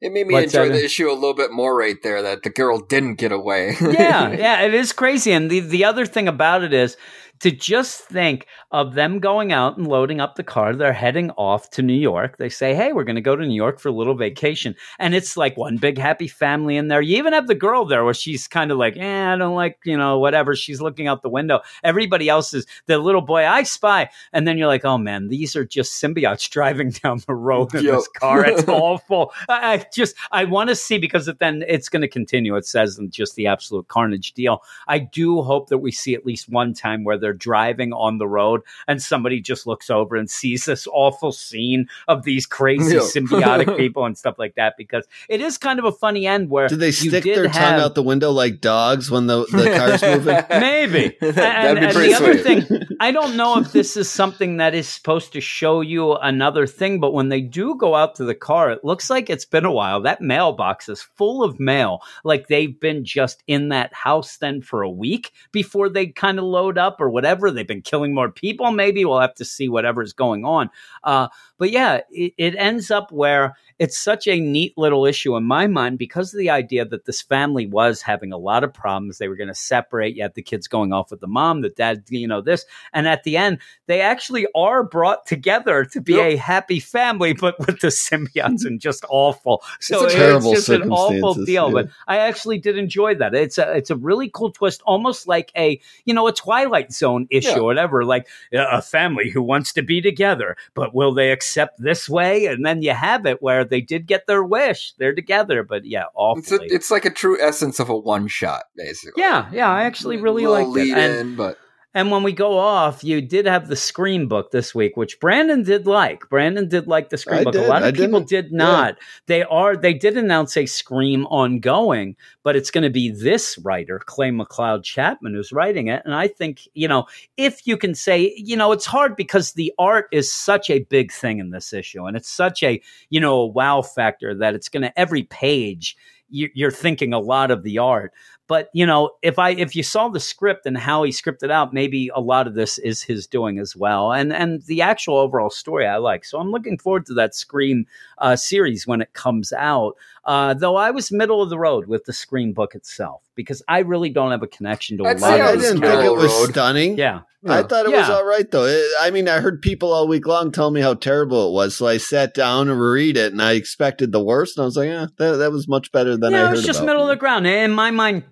it 0.00 0.10
made 0.12 0.26
me 0.26 0.34
What's 0.34 0.46
enjoy 0.52 0.66
that? 0.68 0.74
the 0.74 0.80
uh, 0.82 0.84
issue 0.84 1.08
a 1.08 1.14
little 1.14 1.34
bit 1.34 1.52
more 1.52 1.76
right 1.76 1.96
there 2.02 2.22
that 2.22 2.42
the 2.42 2.50
girl 2.50 2.78
didn't 2.80 3.14
get 3.16 3.30
away. 3.30 3.76
yeah, 3.80 4.30
yeah, 4.36 4.62
it 4.62 4.74
is 4.74 4.92
crazy. 4.92 5.30
And 5.32 5.48
the, 5.48 5.60
the 5.60 5.84
other 5.84 6.06
thing 6.06 6.26
about 6.26 6.64
it 6.64 6.72
is 6.72 6.96
to 7.42 7.50
just 7.50 8.02
think 8.02 8.46
of 8.70 8.94
them 8.94 9.18
going 9.18 9.52
out 9.52 9.76
and 9.76 9.88
loading 9.88 10.20
up 10.20 10.36
the 10.36 10.44
car. 10.44 10.74
They're 10.74 10.92
heading 10.92 11.32
off 11.32 11.70
to 11.70 11.82
New 11.82 11.92
York. 11.92 12.38
They 12.38 12.48
say, 12.48 12.72
hey, 12.72 12.92
we're 12.92 13.02
going 13.02 13.16
to 13.16 13.20
go 13.20 13.34
to 13.34 13.44
New 13.44 13.54
York 13.54 13.80
for 13.80 13.88
a 13.88 13.92
little 13.92 14.14
vacation. 14.14 14.76
And 15.00 15.12
it's 15.12 15.36
like 15.36 15.56
one 15.56 15.76
big 15.76 15.98
happy 15.98 16.28
family 16.28 16.76
in 16.76 16.86
there. 16.86 17.02
You 17.02 17.18
even 17.18 17.32
have 17.32 17.48
the 17.48 17.56
girl 17.56 17.84
there 17.84 18.04
where 18.04 18.14
she's 18.14 18.46
kind 18.46 18.70
of 18.70 18.78
like, 18.78 18.96
eh, 18.96 19.32
I 19.32 19.36
don't 19.36 19.56
like, 19.56 19.80
you 19.84 19.96
know, 19.96 20.20
whatever. 20.20 20.54
She's 20.54 20.80
looking 20.80 21.08
out 21.08 21.22
the 21.22 21.28
window. 21.28 21.60
Everybody 21.82 22.28
else 22.28 22.54
is 22.54 22.64
the 22.86 22.98
little 22.98 23.20
boy, 23.20 23.44
I 23.44 23.64
spy. 23.64 24.08
And 24.32 24.46
then 24.46 24.56
you're 24.56 24.68
like, 24.68 24.84
oh 24.84 24.98
man, 24.98 25.26
these 25.26 25.56
are 25.56 25.64
just 25.64 26.00
symbiotes 26.00 26.48
driving 26.48 26.90
down 27.02 27.22
the 27.26 27.34
road 27.34 27.74
in 27.74 27.84
this 27.84 28.06
car. 28.06 28.46
It's 28.46 28.64
awful. 28.68 29.32
I, 29.48 29.72
I 29.72 29.86
just, 29.92 30.14
I 30.30 30.44
want 30.44 30.68
to 30.68 30.76
see 30.76 30.98
because 30.98 31.26
it, 31.26 31.40
then 31.40 31.64
it's 31.66 31.88
going 31.88 32.02
to 32.02 32.08
continue. 32.08 32.54
It 32.54 32.66
says 32.66 33.00
just 33.08 33.34
the 33.34 33.48
absolute 33.48 33.88
carnage 33.88 34.32
deal. 34.32 34.62
I 34.86 35.00
do 35.00 35.42
hope 35.42 35.70
that 35.70 35.78
we 35.78 35.90
see 35.90 36.14
at 36.14 36.24
least 36.24 36.48
one 36.48 36.72
time 36.72 37.02
where 37.02 37.18
they're 37.18 37.31
driving 37.32 37.92
on 37.92 38.18
the 38.18 38.26
road 38.28 38.62
and 38.88 39.02
somebody 39.02 39.40
just 39.40 39.66
looks 39.66 39.90
over 39.90 40.16
and 40.16 40.30
sees 40.30 40.64
this 40.64 40.86
awful 40.92 41.32
scene 41.32 41.88
of 42.08 42.24
these 42.24 42.46
crazy 42.46 42.94
Yeah. 42.96 43.00
symbiotic 43.02 43.76
people 43.78 44.04
and 44.04 44.16
stuff 44.16 44.38
like 44.38 44.54
that 44.56 44.74
because 44.76 45.06
it 45.28 45.40
is 45.40 45.58
kind 45.58 45.78
of 45.78 45.84
a 45.84 45.92
funny 45.92 46.26
end 46.26 46.50
where 46.50 46.68
do 46.68 46.76
they 46.76 46.92
stick 46.92 47.24
their 47.24 47.48
have- 47.48 47.52
tongue 47.54 47.80
out 47.80 47.94
the 47.94 48.02
window 48.02 48.30
like 48.30 48.60
dogs 48.60 49.10
when 49.10 49.26
the, 49.26 49.44
the 49.46 49.72
car's 49.76 50.02
moving? 50.02 50.38
Maybe. 50.50 51.16
That'd 51.20 51.38
and, 51.38 51.80
be 51.80 51.84
and 51.86 51.94
pretty 51.94 52.12
the 52.12 52.18
other 52.18 52.36
thing, 52.38 52.82
I 53.00 53.12
don't 53.12 53.36
know 53.36 53.58
if 53.58 53.72
this 53.72 53.96
is 53.96 54.08
something 54.10 54.58
that 54.58 54.74
is 54.74 54.88
supposed 54.88 55.32
to 55.32 55.40
show 55.40 55.80
you 55.80 56.14
another 56.14 56.66
thing, 56.66 57.00
but 57.00 57.12
when 57.12 57.28
they 57.28 57.40
do 57.40 57.76
go 57.76 57.94
out 57.94 58.14
to 58.16 58.24
the 58.24 58.34
car, 58.34 58.70
it 58.70 58.84
looks 58.84 59.10
like 59.10 59.30
it's 59.30 59.44
been 59.44 59.64
a 59.64 59.72
while. 59.72 60.00
That 60.02 60.20
mailbox 60.20 60.88
is 60.88 61.02
full 61.02 61.42
of 61.42 61.58
mail. 61.60 62.00
Like 62.24 62.48
they've 62.48 62.78
been 62.78 63.04
just 63.04 63.42
in 63.46 63.68
that 63.70 63.92
house 63.94 64.36
then 64.38 64.62
for 64.62 64.82
a 64.82 64.90
week 64.90 65.32
before 65.52 65.88
they 65.88 66.06
kind 66.06 66.38
of 66.38 66.44
load 66.44 66.78
up 66.78 67.00
or 67.00 67.10
whatever. 67.12 67.50
They've 67.50 67.66
been 67.66 67.82
killing 67.82 68.14
more 68.14 68.30
people. 68.30 68.70
Maybe 68.72 69.04
we'll 69.04 69.20
have 69.20 69.34
to 69.36 69.44
see 69.44 69.68
whatever's 69.68 70.12
going 70.12 70.44
on. 70.44 70.70
Uh, 71.04 71.28
but 71.58 71.70
yeah, 71.70 72.00
it, 72.10 72.34
it 72.36 72.56
ends 72.56 72.90
up 72.90 73.12
where 73.12 73.56
it's 73.82 73.98
such 73.98 74.28
a 74.28 74.38
neat 74.38 74.72
little 74.78 75.04
issue 75.06 75.34
in 75.36 75.42
my 75.42 75.66
mind 75.66 75.98
because 75.98 76.32
of 76.32 76.38
the 76.38 76.50
idea 76.50 76.84
that 76.84 77.04
this 77.04 77.20
family 77.20 77.66
was 77.66 78.00
having 78.00 78.32
a 78.32 78.36
lot 78.38 78.62
of 78.62 78.72
problems. 78.72 79.18
They 79.18 79.26
were 79.26 79.34
going 79.34 79.48
to 79.48 79.54
separate. 79.54 80.14
You 80.14 80.22
had 80.22 80.34
the 80.34 80.42
kids 80.42 80.68
going 80.68 80.92
off 80.92 81.10
with 81.10 81.18
the 81.20 81.26
mom, 81.26 81.62
the 81.62 81.68
dad, 81.70 82.04
you 82.08 82.28
know, 82.28 82.40
this. 82.40 82.64
And 82.92 83.08
at 83.08 83.24
the 83.24 83.36
end, 83.36 83.58
they 83.88 84.00
actually 84.00 84.46
are 84.54 84.84
brought 84.84 85.26
together 85.26 85.84
to 85.86 86.00
be 86.00 86.12
Yep. 86.12 86.26
a 86.32 86.36
happy 86.36 86.78
family, 86.78 87.32
but 87.32 87.58
with 87.58 87.80
the 87.80 87.88
symbiotes 87.88 88.64
and 88.64 88.80
just 88.80 89.04
awful. 89.08 89.62
So 89.80 90.04
It's 90.04 90.04
it's, 90.04 90.14
terrible 90.14 90.52
just 90.54 90.68
an 90.68 90.90
awful 90.92 91.34
deal. 91.44 91.66
yeah. 91.68 91.72
But 91.72 91.88
I 92.06 92.18
actually 92.18 92.58
did 92.58 92.78
enjoy 92.78 93.16
that. 93.16 93.34
It's 93.34 93.58
a 93.58 93.72
it's 93.72 93.90
a 93.90 93.96
really 93.96 94.30
cool 94.32 94.52
twist, 94.52 94.80
almost 94.86 95.26
like 95.26 95.50
a 95.56 95.80
you 96.04 96.14
know 96.14 96.28
a 96.28 96.32
Twilight 96.32 96.92
Zone 96.92 97.26
issue 97.30 97.48
Yeah. 97.50 97.58
or 97.58 97.64
whatever. 97.64 98.04
Like 98.04 98.28
a 98.52 98.80
family 98.80 99.28
who 99.30 99.42
wants 99.42 99.72
to 99.72 99.82
be 99.82 100.00
together, 100.00 100.56
but 100.74 100.94
will 100.94 101.12
they 101.12 101.32
accept 101.32 101.82
this 101.82 102.08
way? 102.08 102.46
And 102.46 102.64
then 102.64 102.82
you 102.82 102.92
have 102.92 103.26
it 103.26 103.42
where 103.42 103.64
they 103.72 103.80
did 103.80 104.06
get 104.06 104.26
their 104.26 104.44
wish, 104.44 104.92
they're 104.98 105.14
together, 105.14 105.64
but 105.64 105.84
yeah, 105.86 106.04
It's, 106.36 106.52
a, 106.52 106.58
it's 106.62 106.90
like 106.90 107.04
a 107.06 107.10
true 107.10 107.40
essence 107.40 107.80
of 107.80 107.88
a 107.88 107.96
one 107.96 108.28
shot, 108.28 108.64
basically. 108.76 109.22
yeah, 109.22 109.48
yeah, 109.50 109.68
I 109.70 109.84
actually 109.84 110.18
really 110.18 110.46
like 110.46 110.66
it. 110.76 110.96
in, 110.98 111.34
but 111.34 111.58
and 111.94 112.10
when 112.10 112.22
we 112.22 112.32
go 112.32 112.58
off, 112.58 113.04
you 113.04 113.20
did 113.20 113.46
have 113.46 113.68
the 113.68 113.76
Scream 113.76 114.28
book 114.28 114.50
this 114.50 114.74
week, 114.74 114.96
which 114.96 115.20
Brandon 115.20 115.62
did 115.62 115.86
like. 115.86 116.28
Brandon 116.30 116.68
did 116.68 116.86
like 116.86 117.10
the 117.10 117.18
Scream 117.18 117.40
I 117.40 117.44
book. 117.44 117.54
A 117.54 117.60
lot 117.62 117.82
of 117.82 117.88
I 117.88 117.92
people 117.92 118.20
didn't- 118.20 118.28
did 118.28 118.52
not. 118.52 118.98
They 119.26 119.42
are 119.42 119.76
they 119.76 119.92
did 119.92 120.16
announce 120.16 120.56
a 120.56 120.66
Scream 120.66 121.26
ongoing, 121.26 122.16
but 122.42 122.56
it's 122.56 122.70
going 122.70 122.84
to 122.84 122.90
be 122.90 123.10
this 123.10 123.58
writer, 123.58 123.98
Clay 123.98 124.30
McLeod 124.30 124.82
Chapman, 124.84 125.34
who's 125.34 125.52
writing 125.52 125.88
it. 125.88 126.02
And 126.04 126.14
I 126.14 126.28
think, 126.28 126.60
you 126.74 126.88
know, 126.88 127.06
if 127.36 127.66
you 127.66 127.76
can 127.76 127.94
say, 127.94 128.32
you 128.36 128.56
know, 128.56 128.72
it's 128.72 128.86
hard 128.86 129.14
because 129.16 129.52
the 129.52 129.72
art 129.78 130.06
is 130.12 130.32
such 130.32 130.70
a 130.70 130.80
big 130.84 131.12
thing 131.12 131.38
in 131.38 131.50
this 131.50 131.72
issue, 131.72 132.06
and 132.06 132.16
it's 132.16 132.30
such 132.30 132.62
a, 132.62 132.80
you 133.10 133.20
know, 133.20 133.34
a 133.40 133.46
wow 133.46 133.82
factor 133.82 134.34
that 134.36 134.54
it's 134.54 134.68
going 134.68 134.82
to 134.82 134.98
every 134.98 135.24
page 135.24 135.96
you're 136.34 136.70
thinking 136.70 137.12
a 137.12 137.18
lot 137.18 137.50
of 137.50 137.62
the 137.62 137.76
art 137.76 138.10
but 138.52 138.68
you 138.74 138.84
know 138.84 139.10
if 139.22 139.38
i 139.38 139.48
if 139.50 139.74
you 139.74 139.82
saw 139.82 140.08
the 140.08 140.20
script 140.20 140.66
and 140.66 140.76
how 140.76 141.02
he 141.04 141.10
scripted 141.10 141.50
out 141.50 141.72
maybe 141.72 142.10
a 142.14 142.20
lot 142.20 142.46
of 142.46 142.52
this 142.52 142.76
is 142.90 143.00
his 143.00 143.26
doing 143.26 143.58
as 143.58 143.74
well 143.74 144.12
and 144.12 144.30
and 144.30 144.60
the 144.72 144.82
actual 144.82 145.16
overall 145.16 145.48
story 145.48 145.86
i 145.86 145.96
like 145.96 146.22
so 146.22 146.38
i'm 146.38 146.50
looking 146.50 146.76
forward 146.76 147.06
to 147.06 147.14
that 147.14 147.34
scream 147.34 147.86
uh, 148.18 148.36
series 148.36 148.86
when 148.86 149.00
it 149.00 149.12
comes 149.14 149.52
out 149.54 149.96
Uh, 150.24 150.54
though 150.54 150.76
I 150.76 150.92
was 150.92 151.10
middle 151.10 151.42
of 151.42 151.50
the 151.50 151.58
road 151.58 151.88
with 151.88 152.04
the 152.04 152.12
Scream 152.12 152.52
book 152.52 152.76
itself 152.76 153.22
because 153.34 153.60
I 153.66 153.80
really 153.80 154.08
don't 154.08 154.30
have 154.30 154.42
a 154.42 154.46
connection 154.46 154.96
to 154.98 155.04
a 155.04 155.08
I'd 155.08 155.20
lot 155.20 155.34
of 155.34 155.40
I, 155.40 155.48
I 155.48 155.52
I 155.52 155.56
didn't 155.56 155.80
think 155.80 156.04
it 156.04 156.14
was 156.14 156.48
stunning. 156.48 156.96
Yeah, 156.96 157.22
I 157.44 157.64
thought 157.64 157.86
it 157.86 157.92
was 157.92 158.08
all 158.08 158.24
right 158.24 158.48
though. 158.48 158.66
It, 158.66 158.84
I 159.00 159.10
mean, 159.10 159.28
I 159.28 159.40
heard 159.40 159.60
people 159.62 159.92
all 159.92 160.06
week 160.06 160.26
long 160.26 160.52
tell 160.52 160.70
me 160.70 160.80
how 160.80 160.94
terrible 160.94 161.48
it 161.48 161.52
was, 161.52 161.74
so 161.74 161.88
I 161.88 161.96
sat 161.96 162.34
down 162.34 162.68
and 162.68 162.80
read 162.80 163.16
it, 163.16 163.32
and 163.32 163.42
I 163.42 163.54
expected 163.54 164.12
the 164.12 164.22
worst, 164.22 164.56
and 164.56 164.62
I 164.62 164.66
was 164.66 164.76
like, 164.76 164.88
"Yeah, 164.88 165.06
that, 165.16 165.36
that 165.38 165.50
was 165.50 165.66
much 165.66 165.90
better 165.90 166.16
than 166.16 166.34
I 166.34 166.36
yeah, 166.36 166.42
heard." 166.44 166.48
it 166.54 166.56
was 166.58 166.66
just 166.66 166.78
about. 166.78 166.86
middle 166.86 167.02
of 167.02 167.08
the 167.08 167.16
ground. 167.16 167.48
In 167.48 167.72
my 167.72 167.90
mind, 167.90 168.22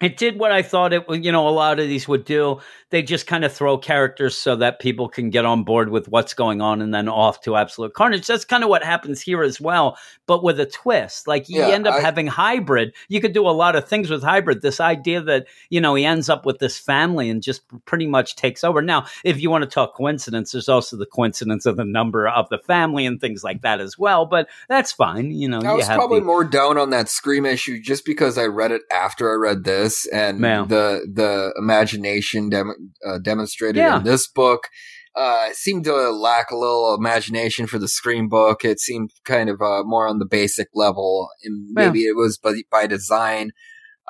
it 0.00 0.16
did 0.16 0.38
what 0.38 0.52
I 0.52 0.62
thought 0.62 0.92
it 0.92 1.08
would. 1.08 1.24
You 1.24 1.32
know, 1.32 1.48
a 1.48 1.50
lot 1.50 1.80
of 1.80 1.88
these 1.88 2.06
would 2.06 2.24
do. 2.24 2.60
They 2.90 3.02
just 3.02 3.26
kind 3.26 3.44
of 3.44 3.52
throw 3.52 3.76
characters 3.76 4.36
so 4.38 4.56
that 4.56 4.78
people 4.80 5.08
can 5.08 5.28
get 5.30 5.44
on 5.44 5.64
board 5.64 5.90
with 5.90 6.08
what's 6.08 6.32
going 6.34 6.60
on, 6.60 6.80
and 6.80 6.94
then 6.94 7.08
off 7.08 7.40
to 7.42 7.56
absolute 7.56 7.94
carnage. 7.94 8.26
That's 8.26 8.44
kind 8.44 8.62
of 8.64 8.70
what 8.70 8.82
happens 8.84 9.20
here 9.20 9.42
as 9.42 9.60
well, 9.60 9.98
but 10.26 10.42
with 10.42 10.58
a 10.60 10.66
twist. 10.66 11.26
Like 11.26 11.48
you 11.48 11.60
Yeah, 11.60 11.68
end 11.68 11.86
up 11.86 11.94
I- 11.94 12.00
having 12.00 12.26
hybrid. 12.28 12.94
You 13.08 13.20
could 13.20 13.32
do 13.32 13.46
a 13.46 13.50
lot 13.50 13.76
of 13.76 13.88
things 13.88 14.08
with 14.08 14.22
hybrid. 14.22 14.62
This 14.62 14.80
idea 14.80 15.20
that 15.22 15.46
you 15.68 15.80
know 15.80 15.94
he 15.96 16.04
ends 16.04 16.28
up 16.30 16.46
with 16.46 16.58
this 16.60 16.78
family 16.78 17.28
and 17.28 17.42
just 17.42 17.62
pretty 17.84 18.06
much 18.06 18.36
takes 18.36 18.62
over. 18.64 18.80
Now, 18.80 19.06
if 19.24 19.40
you 19.40 19.50
want 19.50 19.64
to 19.64 19.70
talk 19.70 19.94
coincidence, 19.96 20.52
there's 20.52 20.68
also 20.68 20.96
the 20.96 21.06
coincidence 21.06 21.66
of 21.66 21.76
the 21.76 21.84
number 21.84 22.28
of 22.28 22.48
the 22.48 22.58
family 22.58 23.04
and 23.04 23.20
things 23.20 23.42
like 23.44 23.62
that 23.62 23.80
as 23.80 23.98
well. 23.98 24.24
But 24.26 24.48
that's 24.68 24.92
fine. 24.92 25.30
You 25.32 25.48
know, 25.48 25.60
I 25.60 25.72
was 25.74 25.86
probably 25.86 26.20
the- 26.20 26.26
more 26.26 26.44
down 26.44 26.78
on 26.78 26.90
that 26.90 27.08
Scream 27.08 27.44
issue 27.44 27.80
just 27.80 28.04
because 28.06 28.38
I 28.38 28.44
read 28.44 28.70
it 28.72 28.82
after 28.92 29.30
I 29.30 29.34
read 29.34 29.64
this, 29.64 29.87
and 30.12 30.40
Yeah. 30.40 30.64
the 30.68 31.06
the 31.12 31.52
imagination 31.58 32.48
dem- 32.50 32.92
uh, 33.06 33.18
demonstrated 33.18 33.76
Yeah. 33.76 33.98
in 33.98 34.04
this 34.04 34.26
book 34.28 34.68
uh, 35.16 35.48
seemed 35.52 35.84
to 35.84 36.10
lack 36.10 36.50
a 36.50 36.56
little 36.56 36.94
imagination 36.94 37.66
for 37.66 37.78
the 37.78 37.88
Scream 37.88 38.28
book. 38.28 38.64
It 38.64 38.78
seemed 38.78 39.10
kind 39.24 39.48
of 39.48 39.60
uh, 39.60 39.82
more 39.84 40.06
on 40.06 40.18
the 40.20 40.26
basic 40.26 40.68
level, 40.74 41.28
and 41.44 41.68
Yeah. 41.76 41.86
maybe 41.86 42.00
it 42.04 42.14
was 42.16 42.38
by, 42.38 42.62
by 42.70 42.86
design. 42.86 43.50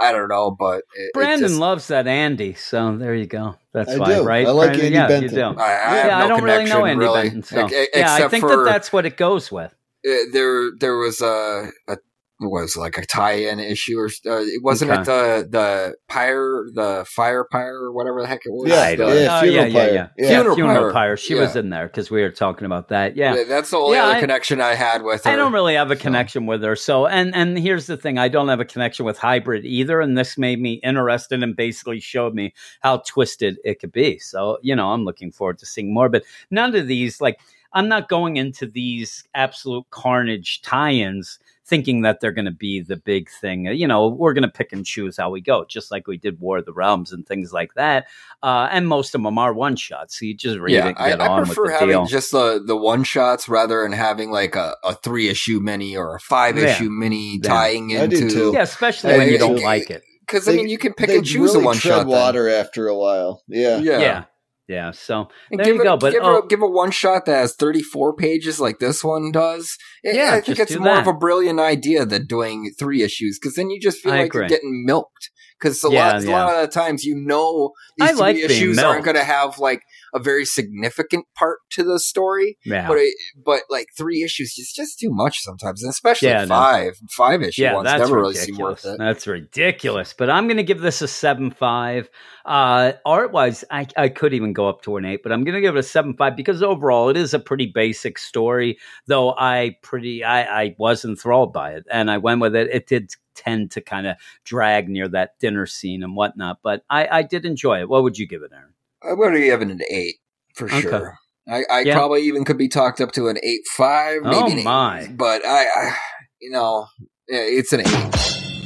I 0.01 0.13
don't 0.13 0.29
know, 0.29 0.55
but 0.57 0.79
it, 0.95 1.07
it 1.09 1.15
Brandon 1.15 1.49
just- 1.49 1.59
loves 1.59 1.89
that 1.89 2.07
Andy, 2.07 2.55
so 2.55 2.97
there 2.97 3.15
you 3.15 3.27
go. 3.27 3.57
That's 3.73 3.91
I 3.91 3.99
why, 3.99 4.15
do. 4.17 4.23
right? 4.23 4.47
I 4.47 4.51
like 4.51 4.69
Brandon? 4.79 4.85
Andy 4.87 4.95
yeah, 4.95 5.07
Benton. 5.09 5.31
You 5.31 5.37
do. 5.55 5.61
I, 5.61 5.73
I 5.73 5.97
yeah, 5.97 6.19
no 6.19 6.25
I 6.25 6.29
don't 6.29 6.43
really 6.45 6.65
know 6.67 6.85
Andy 6.85 7.05
really, 7.05 7.23
Benton, 7.23 7.43
so 7.43 7.65
Ex- 7.65 7.73
ex- 7.73 7.89
yeah, 7.97 8.15
I 8.15 8.29
think 8.29 8.43
for 8.43 8.57
that 8.65 8.71
that's 8.71 8.93
what 8.93 9.07
it 9.07 9.17
goes 9.17 9.51
with. 9.51 9.75
uh, 10.09 10.13
there 10.33 10.71
there 10.79 10.97
was 10.97 11.21
a, 11.21 11.71
a 11.89 11.97
what 11.97 11.99
was 12.41 12.77
like 12.77 12.97
a 12.97 13.05
tie-in 13.05 13.59
issue 13.59 13.99
or 13.99 14.07
uh, 14.27 14.39
it 14.43 14.63
wasn't 14.63 14.91
Okay. 14.91 15.01
it 15.01 15.05
the 15.05 15.49
the 15.51 15.95
pyre 16.09 16.67
the 16.73 17.05
fire 17.09 17.45
pyre 17.51 17.75
or 17.77 17.93
whatever 17.93 18.21
the 18.23 18.29
heck 18.29 18.41
it 18.47 18.53
was 18.53 18.69
Yeah, 18.69 18.95
The- 18.95 19.05
yeah, 19.23 19.37
oh, 19.39 19.41
funeral 19.41 19.51
yeah, 19.51 19.65
yeah, 19.87 19.93
yeah. 19.93 20.09
Yeah. 20.17 20.29
Funeral 20.29 20.55
Funeral 20.55 20.83
pyre. 20.85 20.93
pyre. 20.93 21.17
She 21.17 21.35
Yeah. 21.35 21.41
was 21.41 21.57
in 21.57 21.71
there 21.71 21.87
because 21.89 22.11
we 22.11 22.23
were 22.23 22.31
talking 22.31 22.65
about 22.67 22.89
that. 22.89 23.17
Yeah. 23.17 23.43
that's 23.49 23.71
the 23.71 23.77
only 23.79 23.97
Yeah, 23.97 24.05
other 24.05 24.15
I- 24.15 24.21
connection 24.21 24.61
I 24.61 24.75
had 24.75 25.03
with 25.03 25.25
her. 25.25 25.31
I 25.31 25.37
don't 25.37 25.53
really 25.53 25.75
have 25.75 25.91
a 25.91 25.97
So- 25.97 26.03
connection 26.03 26.47
with 26.47 26.63
her. 26.63 26.77
So, 26.77 27.07
and 27.07 27.35
and 27.35 27.59
here's 27.59 27.87
the 27.87 27.97
thing: 27.97 28.19
I 28.19 28.29
don't 28.29 28.49
have 28.49 28.61
a 28.61 28.65
connection 28.65 29.05
with 29.05 29.19
hybrid 29.19 29.65
either, 29.65 30.01
and 30.01 30.17
this 30.17 30.39
made 30.39 30.61
me 30.61 30.75
interested 30.85 31.43
and 31.43 31.57
basically 31.57 31.99
showed 32.01 32.35
me 32.35 32.55
how 32.81 32.99
twisted 33.07 33.59
it 33.65 33.81
could 33.81 33.93
be. 33.93 34.19
So, 34.21 34.59
you 34.63 34.77
know, 34.77 34.91
I'm 34.93 35.05
looking 35.05 35.33
forward 35.33 35.59
to 35.59 35.67
seeing 35.67 35.93
more. 35.93 36.09
But 36.09 36.23
none 36.51 36.75
of 36.75 36.87
these, 36.87 37.21
like, 37.21 37.39
I'm 37.73 37.89
not 37.89 38.09
going 38.09 38.37
into 38.37 38.65
these 38.67 39.25
absolute 39.35 39.85
carnage 39.91 40.63
tie-ins 40.63 41.39
thinking 41.69 42.01
that 42.03 42.21
they're 42.21 42.33
going 42.33 42.47
to 42.47 42.51
be 42.51 42.81
the 42.81 42.97
big 42.97 43.29
thing. 43.31 43.67
You 43.67 43.87
know, 43.87 44.09
we're 44.09 44.33
going 44.33 44.43
to 44.43 44.49
pick 44.51 44.73
and 44.73 44.87
choose 44.87 45.17
how 45.19 45.31
we 45.31 45.41
go, 45.43 45.65
just 45.67 45.91
like 45.91 46.07
we 46.07 46.17
did 46.17 46.41
War 46.41 46.59
of 46.59 46.65
the 46.65 46.73
Realms 46.73 47.13
and 47.13 47.27
things 47.27 47.53
like 47.53 47.75
that. 47.75 48.07
Uh, 48.43 48.69
and 48.71 48.89
most 48.89 49.15
of 49.15 49.23
them 49.23 49.37
are 49.39 49.53
one 49.53 49.77
shots, 49.77 50.19
so 50.19 50.25
you 50.25 50.35
just 50.35 50.59
read 50.59 50.75
yeah, 50.75 50.87
it 50.87 50.97
and 50.97 50.99
I, 50.99 51.09
get 51.11 51.21
I 51.21 51.37
prefer 51.45 51.63
with 51.63 51.71
the 51.71 51.79
having 51.79 51.89
deal. 51.89 52.07
just 52.07 52.33
the 52.33 52.63
the 52.65 52.77
one 52.77 53.05
shots 53.05 53.49
rather 53.49 53.83
than 53.83 53.93
having 53.93 54.31
like 54.31 54.57
a, 54.57 54.75
a 54.85 54.95
three 54.95 55.29
issue 55.29 55.61
mini 55.61 55.97
or 55.97 56.15
a 56.17 56.21
five 56.21 56.57
issue 56.57 56.89
mini 56.91 57.39
Yeah. 57.43 57.49
tying 57.49 57.97
I 57.97 58.05
into. 58.05 58.31
too. 58.31 58.51
yeah, 58.55 58.63
especially 58.63 59.17
when 59.19 59.29
you 59.29 59.39
don't 59.39 59.63
like 59.63 59.91
it. 59.91 60.03
because 60.21 60.49
I 60.49 60.53
mean 60.53 60.69
you 60.69 60.79
can 60.79 60.95
pick 60.95 61.09
They 61.09 61.17
and 61.19 61.27
choose 61.27 61.53
really 61.53 61.63
a 61.65 61.67
one 61.67 61.77
shot. 61.77 62.07
water 62.07 62.49
after 62.49 62.87
a 62.89 62.97
while. 62.97 63.43
Yeah. 63.49 63.79
Yeah. 63.79 63.99
Yeah. 63.99 64.25
Yeah. 64.69 64.91
So 64.91 65.29
And 65.51 65.59
There 65.59 65.65
give 65.65 65.75
you 65.77 65.81
it, 65.81 65.85
go, 65.85 65.97
but, 65.97 66.13
give, 66.13 66.23
oh- 66.23 66.41
a, 66.43 66.47
give 66.47 66.61
a 66.63 66.69
one 66.69 66.91
shot 66.91 67.25
that 67.25 67.37
has 67.37 67.55
34 67.57 68.15
pages 68.17 68.61
like 68.61 68.79
this 68.79 69.03
one 69.03 69.33
does. 69.33 69.77
I- 70.07 70.11
Yeah, 70.11 70.35
I 70.35 70.41
think 70.43 70.59
it's 70.59 70.77
more 70.77 70.95
that. 70.97 71.01
of 71.03 71.07
a 71.07 71.15
brilliant 71.15 71.59
idea 71.59 72.05
than 72.05 72.27
doing 72.27 72.73
three 72.79 73.03
issues 73.03 73.39
because 73.41 73.55
then 73.57 73.71
you 73.71 73.81
just 73.81 73.99
feel 74.03 74.13
I 74.13 74.23
like 74.23 74.35
you're 74.35 74.47
getting 74.47 74.85
milked. 74.87 75.31
Because 75.61 75.83
a, 75.85 75.89
Yeah, 75.91 76.13
lot, 76.13 76.25
a 76.25 76.31
lot 76.31 76.55
of 76.55 76.61
the 76.63 76.69
times 76.69 77.05
you 77.05 77.15
know 77.17 77.73
I 78.01 78.07
these 78.07 78.11
three 78.13 78.21
like 78.21 78.37
issues 78.37 78.79
aren't 78.79 79.05
going 79.05 79.17
to 79.17 79.25
have 79.25 79.59
like 79.59 79.83
a 80.15 80.19
very 80.19 80.45
significant 80.45 81.27
part 81.37 81.59
to 81.71 81.83
the 81.83 81.99
story. 81.99 82.57
yeah. 82.65 82.87
But 82.89 82.99
it, 82.99 83.15
but 83.45 83.63
like 83.69 83.89
three 83.97 84.23
issues 84.23 84.57
is 84.59 84.73
just 84.73 84.99
too 84.99 85.11
much 85.11 85.41
sometimes, 85.41 85.83
and 85.83 85.91
especially 85.91 86.29
Yeah, 86.29 86.45
no. 86.45 86.55
five 86.55 86.93
five 87.11 87.43
issue 87.43 87.63
yeah, 87.63 87.75
ones 87.75 87.87
that's 87.87 88.01
never 88.01 88.21
really 88.21 88.35
seem 88.35 88.55
ridiculous. 88.55 88.85
worth 88.85 88.95
it. 88.95 88.99
That's 88.99 89.27
ridiculous. 89.27 90.15
But 90.17 90.31
I'm 90.31 90.47
going 90.47 90.57
to 90.59 90.63
give 90.63 90.81
this 90.81 91.03
a 91.03 91.09
seven 91.09 91.51
five. 91.51 92.09
Uh, 92.45 92.93
art 93.05 93.33
wise, 93.33 93.63
I, 93.71 93.87
I 93.97 94.09
could 94.09 94.33
even 94.33 94.55
go 94.55 94.69
up 94.69 94.81
to 94.83 94.97
an 94.97 95.05
eight, 95.05 95.23
but 95.23 95.33
I'm 95.33 95.45
going 95.45 95.55
to 95.55 95.61
give 95.61 95.77
it 95.77 95.79
a 95.81 95.83
seven 95.83 96.15
five 96.17 96.35
because 96.37 96.63
overall 96.63 97.11
it 97.11 97.17
is 97.17 97.35
a 97.35 97.39
pretty 97.39 97.67
basic 97.67 98.17
story. 98.19 98.79
Though 99.07 99.35
I 99.37 99.77
pretty 99.83 100.25
I, 100.25 100.63
I 100.63 100.77
was 100.79 101.05
enthralled 101.05 101.53
by 101.53 101.73
it 101.73 101.85
and 101.91 102.11
I 102.11 102.19
went 102.19 102.41
with 102.41 102.55
it. 102.57 102.69
It 102.73 102.87
did 102.87 103.11
tend 103.39 103.71
to 103.73 103.81
kind 103.81 104.07
of 104.07 104.17
drag 104.45 104.89
near 104.89 105.09
that 105.09 105.39
dinner 105.39 105.65
scene 105.67 106.03
and 106.03 106.17
whatnot, 106.17 106.59
but 106.63 106.83
I, 106.91 107.07
I 107.11 107.23
did 107.23 107.45
enjoy 107.45 107.81
it. 107.81 107.89
What 107.89 108.03
would 108.03 108.19
you 108.19 108.27
give 108.27 108.43
it, 108.43 108.51
Aaron? 108.53 108.75
I 109.03 109.13
would 109.13 109.33
give 109.39 109.63
it 109.63 109.69
an 109.71 109.81
eight 109.91 110.17
for 110.55 110.67
Okay. 110.67 110.81
sure. 110.81 111.19
I, 111.49 111.63
I 111.71 111.81
Yeah. 111.81 111.95
probably 111.95 112.23
even 112.23 112.45
could 112.45 112.59
be 112.59 112.69
talked 112.69 113.01
up 113.01 113.13
to 113.13 113.29
an 113.29 113.39
eight 113.43 113.63
five, 113.77 114.23
maybe 114.23 114.37
Oh, 114.37 114.47
an 114.51 114.59
eight, 114.59 114.65
my. 114.65 115.09
but 115.17 115.45
I, 115.47 115.65
I, 115.65 115.97
you 116.41 116.51
know, 116.51 116.87
it's 117.29 117.73
an 117.73 117.81
eight. 117.81 118.65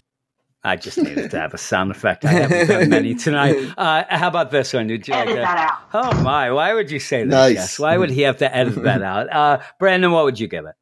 I 0.64 0.76
just 0.76 0.96
needed 0.98 1.30
to 1.32 1.40
have 1.40 1.54
a 1.54 1.58
sound 1.58 1.90
effect. 1.90 2.24
I 2.24 2.28
haven't 2.30 2.68
done 2.68 2.88
many 2.88 3.14
tonight. 3.16 3.56
Uh, 3.76 4.04
how 4.08 4.28
about 4.28 4.52
this 4.52 4.72
one? 4.72 4.86
Did 4.86 5.08
you 5.08 5.14
like 5.14 5.26
that? 5.34 5.58
out? 5.58 5.78
Oh 5.92 6.22
my! 6.22 6.52
Why 6.52 6.72
would 6.72 6.88
you 6.90 7.00
say 7.00 7.24
that? 7.24 7.28
Nice. 7.30 7.54
Yes. 7.54 7.78
Why 7.80 7.96
would 7.98 8.10
he 8.10 8.22
have 8.22 8.36
to 8.38 8.56
edit 8.56 8.80
that 8.84 9.02
out? 9.12 9.32
Uh, 9.32 9.60
Brandon, 9.80 10.12
what 10.12 10.24
would 10.24 10.38
you 10.38 10.46
give 10.46 10.64
it? 10.66 10.74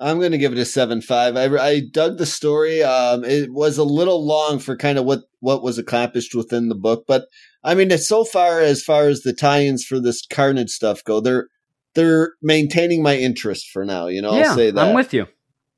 I'm 0.00 0.18
going 0.18 0.32
to 0.32 0.38
give 0.38 0.52
it 0.52 0.58
a 0.58 0.64
seven 0.64 1.00
five. 1.00 1.36
I, 1.36 1.46
I 1.56 1.80
dug 1.80 2.18
the 2.18 2.26
story. 2.26 2.82
Um, 2.82 3.24
it 3.24 3.52
was 3.52 3.78
a 3.78 3.84
little 3.84 4.24
long 4.24 4.58
for 4.58 4.76
kind 4.76 4.98
of 4.98 5.04
what 5.04 5.20
what 5.40 5.62
was 5.62 5.78
accomplished 5.78 6.34
within 6.34 6.68
the 6.68 6.74
book, 6.74 7.04
but 7.06 7.26
I 7.64 7.74
mean, 7.74 7.90
it's 7.90 8.08
so 8.08 8.24
far 8.24 8.60
as 8.60 8.82
far 8.82 9.08
as 9.08 9.22
the 9.22 9.32
tie-ins 9.32 9.84
for 9.84 10.00
this 10.00 10.24
Carnage 10.24 10.70
stuff 10.70 11.02
go, 11.04 11.20
they're 11.20 11.48
they're 11.94 12.34
maintaining 12.42 13.02
my 13.02 13.16
interest 13.16 13.68
for 13.72 13.84
now. 13.84 14.06
You 14.06 14.22
know, 14.22 14.36
yeah, 14.36 14.50
I'll 14.50 14.54
say 14.54 14.70
that. 14.70 14.88
I'm 14.88 14.94
with 14.94 15.12
you. 15.12 15.26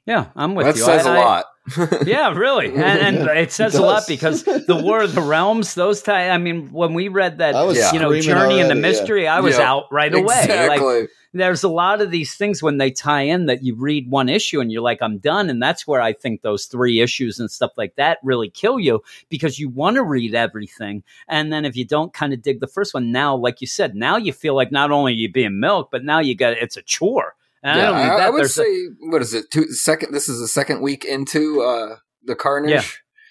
Yeah, 0.06 0.26
I'm 0.36 0.54
with 0.54 0.66
you. 0.66 0.72
that 0.72 0.78
you. 0.78 0.84
says 0.84 1.06
a 1.06 1.12
a 1.12 1.14
lot. 1.14 1.44
Yeah, 2.06 2.32
really, 2.34 2.66
and, 2.74 2.80
and 2.80 3.16
Yeah, 3.16 3.32
it 3.34 3.52
says 3.52 3.74
it 3.74 3.80
a 3.80 3.84
lot 3.84 4.04
because 4.08 4.42
the 4.44 4.80
War 4.82 5.02
of 5.02 5.14
the 5.14 5.20
Realms. 5.22 5.74
Those 5.74 6.02
tie. 6.02 6.30
I 6.30 6.38
mean, 6.38 6.70
when 6.72 6.94
we 6.94 7.08
read 7.08 7.38
that, 7.38 7.54
I 7.54 7.62
was 7.62 7.78
Yeah. 7.78 7.92
you 7.92 7.98
know, 8.00 8.08
Journey 8.20 8.58
into 8.58 8.72
already, 8.72 8.80
yeah. 8.80 8.88
Mystery, 8.88 9.28
I 9.28 9.40
was 9.40 9.56
Yeah, 9.56 9.70
out 9.70 9.84
right 9.92 10.12
away. 10.12 10.24
Like, 10.26 10.44
Exactly. 10.50 11.08
There's 11.32 11.62
a 11.62 11.68
lot 11.68 12.00
of 12.00 12.10
these 12.10 12.34
things 12.34 12.62
when 12.62 12.78
they 12.78 12.90
tie 12.90 13.22
in 13.22 13.46
that 13.46 13.62
you 13.62 13.76
read 13.76 14.10
one 14.10 14.28
issue 14.28 14.60
and 14.60 14.72
you're 14.72 14.82
like, 14.82 15.00
I'm 15.00 15.18
done. 15.18 15.48
And 15.48 15.62
that's 15.62 15.86
where 15.86 16.00
I 16.00 16.12
think 16.12 16.42
those 16.42 16.66
three 16.66 17.00
issues 17.00 17.38
and 17.38 17.50
stuff 17.50 17.70
like 17.76 17.94
that 17.96 18.18
really 18.24 18.50
kill 18.50 18.80
you 18.80 19.02
because 19.28 19.58
you 19.58 19.68
want 19.68 19.96
to 19.96 20.02
read 20.02 20.34
everything. 20.34 21.04
And 21.28 21.52
then 21.52 21.64
if 21.64 21.76
you 21.76 21.84
don't 21.84 22.12
kind 22.12 22.32
of 22.32 22.42
dig 22.42 22.60
the 22.60 22.66
first 22.66 22.94
one, 22.94 23.12
now, 23.12 23.36
like 23.36 23.60
you 23.60 23.66
said, 23.66 23.94
now 23.94 24.16
you 24.16 24.32
feel 24.32 24.56
like 24.56 24.72
not 24.72 24.90
only 24.90 25.12
are 25.12 25.16
you 25.16 25.30
being 25.30 25.60
milked, 25.60 25.92
but 25.92 26.04
now 26.04 26.18
you 26.18 26.34
got 26.34 26.54
it's 26.54 26.76
a 26.76 26.82
chore. 26.82 27.34
And 27.62 27.80
I 27.80 27.82
yeah, 27.84 27.90
I, 27.90 28.06
that. 28.16 28.20
I 28.20 28.30
would 28.30 28.40
There's 28.40 28.58
a- 28.58 28.62
say, 28.64 28.86
what 29.00 29.22
is 29.22 29.34
it? 29.34 29.50
Two 29.50 29.70
second. 29.72 30.12
This 30.12 30.28
is 30.28 30.40
the 30.40 30.48
second 30.48 30.80
week 30.80 31.04
into 31.04 31.62
uh, 31.62 31.96
the 32.24 32.34
Carnage. 32.34 32.70
Yeah. 32.70 32.82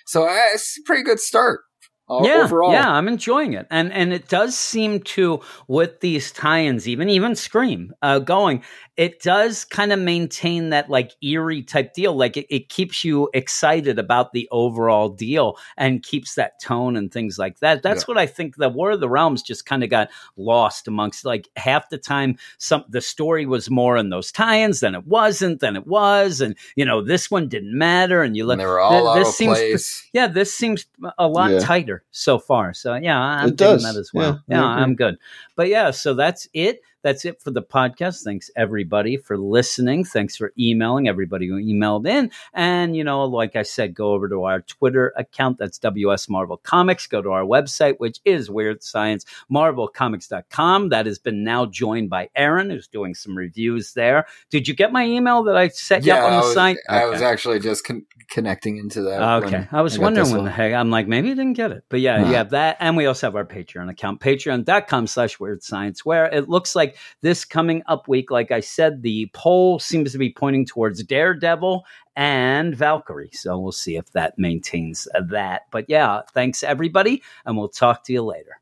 So 0.05 0.23
uh, 0.23 0.35
it's 0.53 0.79
a 0.79 0.83
pretty 0.83 1.03
good 1.03 1.19
start. 1.19 1.61
Uh, 2.09 2.21
yeah, 2.23 2.43
overall. 2.43 2.71
yeah, 2.71 2.89
I'm 2.89 3.07
enjoying 3.07 3.53
it, 3.53 3.67
and 3.69 3.93
and 3.93 4.11
it 4.11 4.27
does 4.27 4.57
seem 4.57 5.01
to 5.01 5.41
with 5.67 5.99
these 5.99 6.31
tie-ins, 6.31 6.87
even 6.87 7.07
even 7.09 7.35
Scream 7.35 7.93
uh, 8.01 8.19
going, 8.19 8.63
it 8.99 9.21
does 9.21 9.63
kind 9.63 9.93
of 9.93 9.99
maintain 9.99 10.71
that 10.71 10.89
like 10.89 11.13
eerie 11.21 11.63
type 11.63 11.93
deal. 11.93 12.13
Like 12.17 12.35
it, 12.35 12.45
it 12.53 12.67
keeps 12.67 13.05
you 13.05 13.29
excited 13.33 13.97
about 13.97 14.33
the 14.33 14.45
overall 14.51 15.07
deal 15.07 15.57
and 15.77 16.03
keeps 16.03 16.35
that 16.35 16.59
tone 16.61 16.97
and 16.97 17.09
things 17.09 17.37
like 17.39 17.59
that. 17.59 17.81
That's 17.81 18.09
what 18.09 18.17
I 18.17 18.25
think. 18.25 18.57
The 18.57 18.67
War 18.67 18.91
of 18.91 18.99
the 18.99 19.07
Realms 19.07 19.41
just 19.41 19.65
kind 19.65 19.85
of 19.85 19.89
got 19.89 20.09
lost 20.35 20.85
amongst 20.89 21.23
like 21.23 21.47
half 21.55 21.87
the 21.87 21.97
time. 21.97 22.37
Some 22.57 22.83
the 22.89 22.99
story 22.99 23.45
was 23.45 23.69
more 23.69 23.95
in 23.95 24.09
those 24.09 24.33
tie-ins 24.33 24.81
than 24.81 24.95
it 24.95 25.07
wasn't, 25.07 25.61
than 25.61 25.77
it 25.77 25.87
was, 25.87 26.41
and 26.41 26.57
you 26.75 26.83
know 26.83 27.01
this 27.01 27.31
one 27.31 27.47
didn't 27.47 27.77
matter, 27.77 28.21
and 28.21 28.35
you 28.35 28.45
let 28.45 28.55
And 28.55 28.61
they 28.61 28.65
were 28.65 28.81
all 28.81 29.07
out 29.07 29.15
this 29.15 29.33
seems 29.37 29.57
place. 29.57 30.09
yeah, 30.11 30.27
this 30.27 30.53
seems 30.53 30.85
a 31.17 31.25
lot 31.29 31.51
Yeah. 31.51 31.59
tighter 31.59 32.03
so 32.11 32.37
far. 32.37 32.73
So 32.73 32.95
yeah, 32.95 33.17
I'm 33.17 33.47
It 33.49 33.55
does. 33.55 33.81
that 33.83 33.95
as 33.95 34.13
well. 34.13 34.41
Yeah, 34.49 34.57
Yeah. 34.57 34.65
I'm 34.65 34.95
good. 34.95 35.17
But 35.55 35.69
yeah, 35.69 35.91
so 35.91 36.15
that's 36.15 36.49
it. 36.53 36.81
That's 37.01 37.25
it 37.25 37.41
for 37.41 37.51
the 37.51 37.61
podcast. 37.61 38.23
Thanks 38.23 38.49
everybody 38.55 39.17
for 39.17 39.37
listening. 39.37 40.03
Thanks 40.03 40.35
for 40.35 40.53
emailing 40.57 41.07
everybody 41.07 41.47
who 41.47 41.55
emailed 41.55 42.07
in. 42.07 42.31
And, 42.53 42.95
you 42.95 43.03
know, 43.03 43.23
like 43.25 43.55
I 43.55 43.63
said, 43.63 43.93
go 43.93 44.13
over 44.13 44.27
to 44.29 44.43
our 44.43 44.61
Twitter 44.61 45.13
account. 45.17 45.57
That's 45.57 45.77
WS 45.79 46.29
Marvel 46.29 46.57
Comics. 46.57 47.07
Go 47.07 47.21
to 47.21 47.31
our 47.31 47.43
website, 47.43 47.95
which 47.99 48.19
is 48.25 48.49
Weird 48.49 48.83
Science 48.83 49.25
marvelcomics.com. 49.51 50.89
That 50.89 51.05
has 51.05 51.19
been 51.19 51.43
now 51.43 51.65
joined 51.65 52.09
by 52.09 52.29
Aaron, 52.35 52.69
who's 52.69 52.87
doing 52.87 53.13
some 53.13 53.37
reviews 53.37 53.93
there. 53.93 54.25
Did 54.49 54.67
you 54.67 54.75
get 54.75 54.91
my 54.91 55.05
email 55.05 55.43
that 55.43 55.55
I 55.57 55.69
set 55.69 56.03
you 56.03 56.13
yeah, 56.13 56.19
up 56.19 56.25
on 56.25 56.33
I 56.33 56.35
the 56.37 56.45
was, 56.45 56.53
site? 56.53 56.77
I 56.87 57.05
was 57.05 57.21
actually 57.21 57.59
just 57.59 57.85
con- 57.85 58.05
connecting 58.29 58.77
into 58.77 59.01
that. 59.03 59.43
Okay. 59.43 59.67
I 59.71 59.81
was 59.81 59.97
got 59.97 60.03
wondering 60.03 60.31
when 60.31 60.45
the 60.45 60.51
heck 60.51 60.73
I'm 60.73 60.91
like, 60.91 61.07
maybe 61.07 61.29
you 61.29 61.35
didn't 61.35 61.53
get 61.53 61.71
it. 61.71 61.83
But 61.89 61.99
yeah, 62.01 62.17
Nah. 62.21 62.29
you 62.29 62.35
have 62.35 62.51
that. 62.51 62.77
And 62.79 62.97
we 62.97 63.05
also 63.05 63.27
have 63.27 63.35
our 63.35 63.45
Patreon 63.45 63.89
account, 63.89 64.19
patreon.com 64.21 65.07
slash 65.07 65.39
weird 65.39 65.63
science, 65.63 66.05
where 66.05 66.25
it 66.25 66.49
looks 66.49 66.75
like 66.89 66.97
this 67.21 67.45
coming 67.45 67.83
up 67.87 68.07
week, 68.07 68.31
like 68.31 68.51
I 68.51 68.59
said, 68.59 69.01
the 69.01 69.29
poll 69.33 69.79
seems 69.79 70.11
to 70.11 70.17
be 70.17 70.31
pointing 70.31 70.65
towards 70.65 71.03
Daredevil 71.03 71.85
and 72.15 72.75
Valkyrie. 72.75 73.31
So 73.33 73.57
we'll 73.59 73.71
see 73.71 73.95
if 73.97 74.11
that 74.11 74.37
maintains 74.37 75.07
that. 75.29 75.63
But 75.71 75.85
yeah, 75.87 76.21
thanks 76.33 76.63
everybody, 76.63 77.21
and 77.45 77.57
we'll 77.57 77.69
talk 77.69 78.03
to 78.05 78.13
you 78.13 78.23
later. 78.23 78.59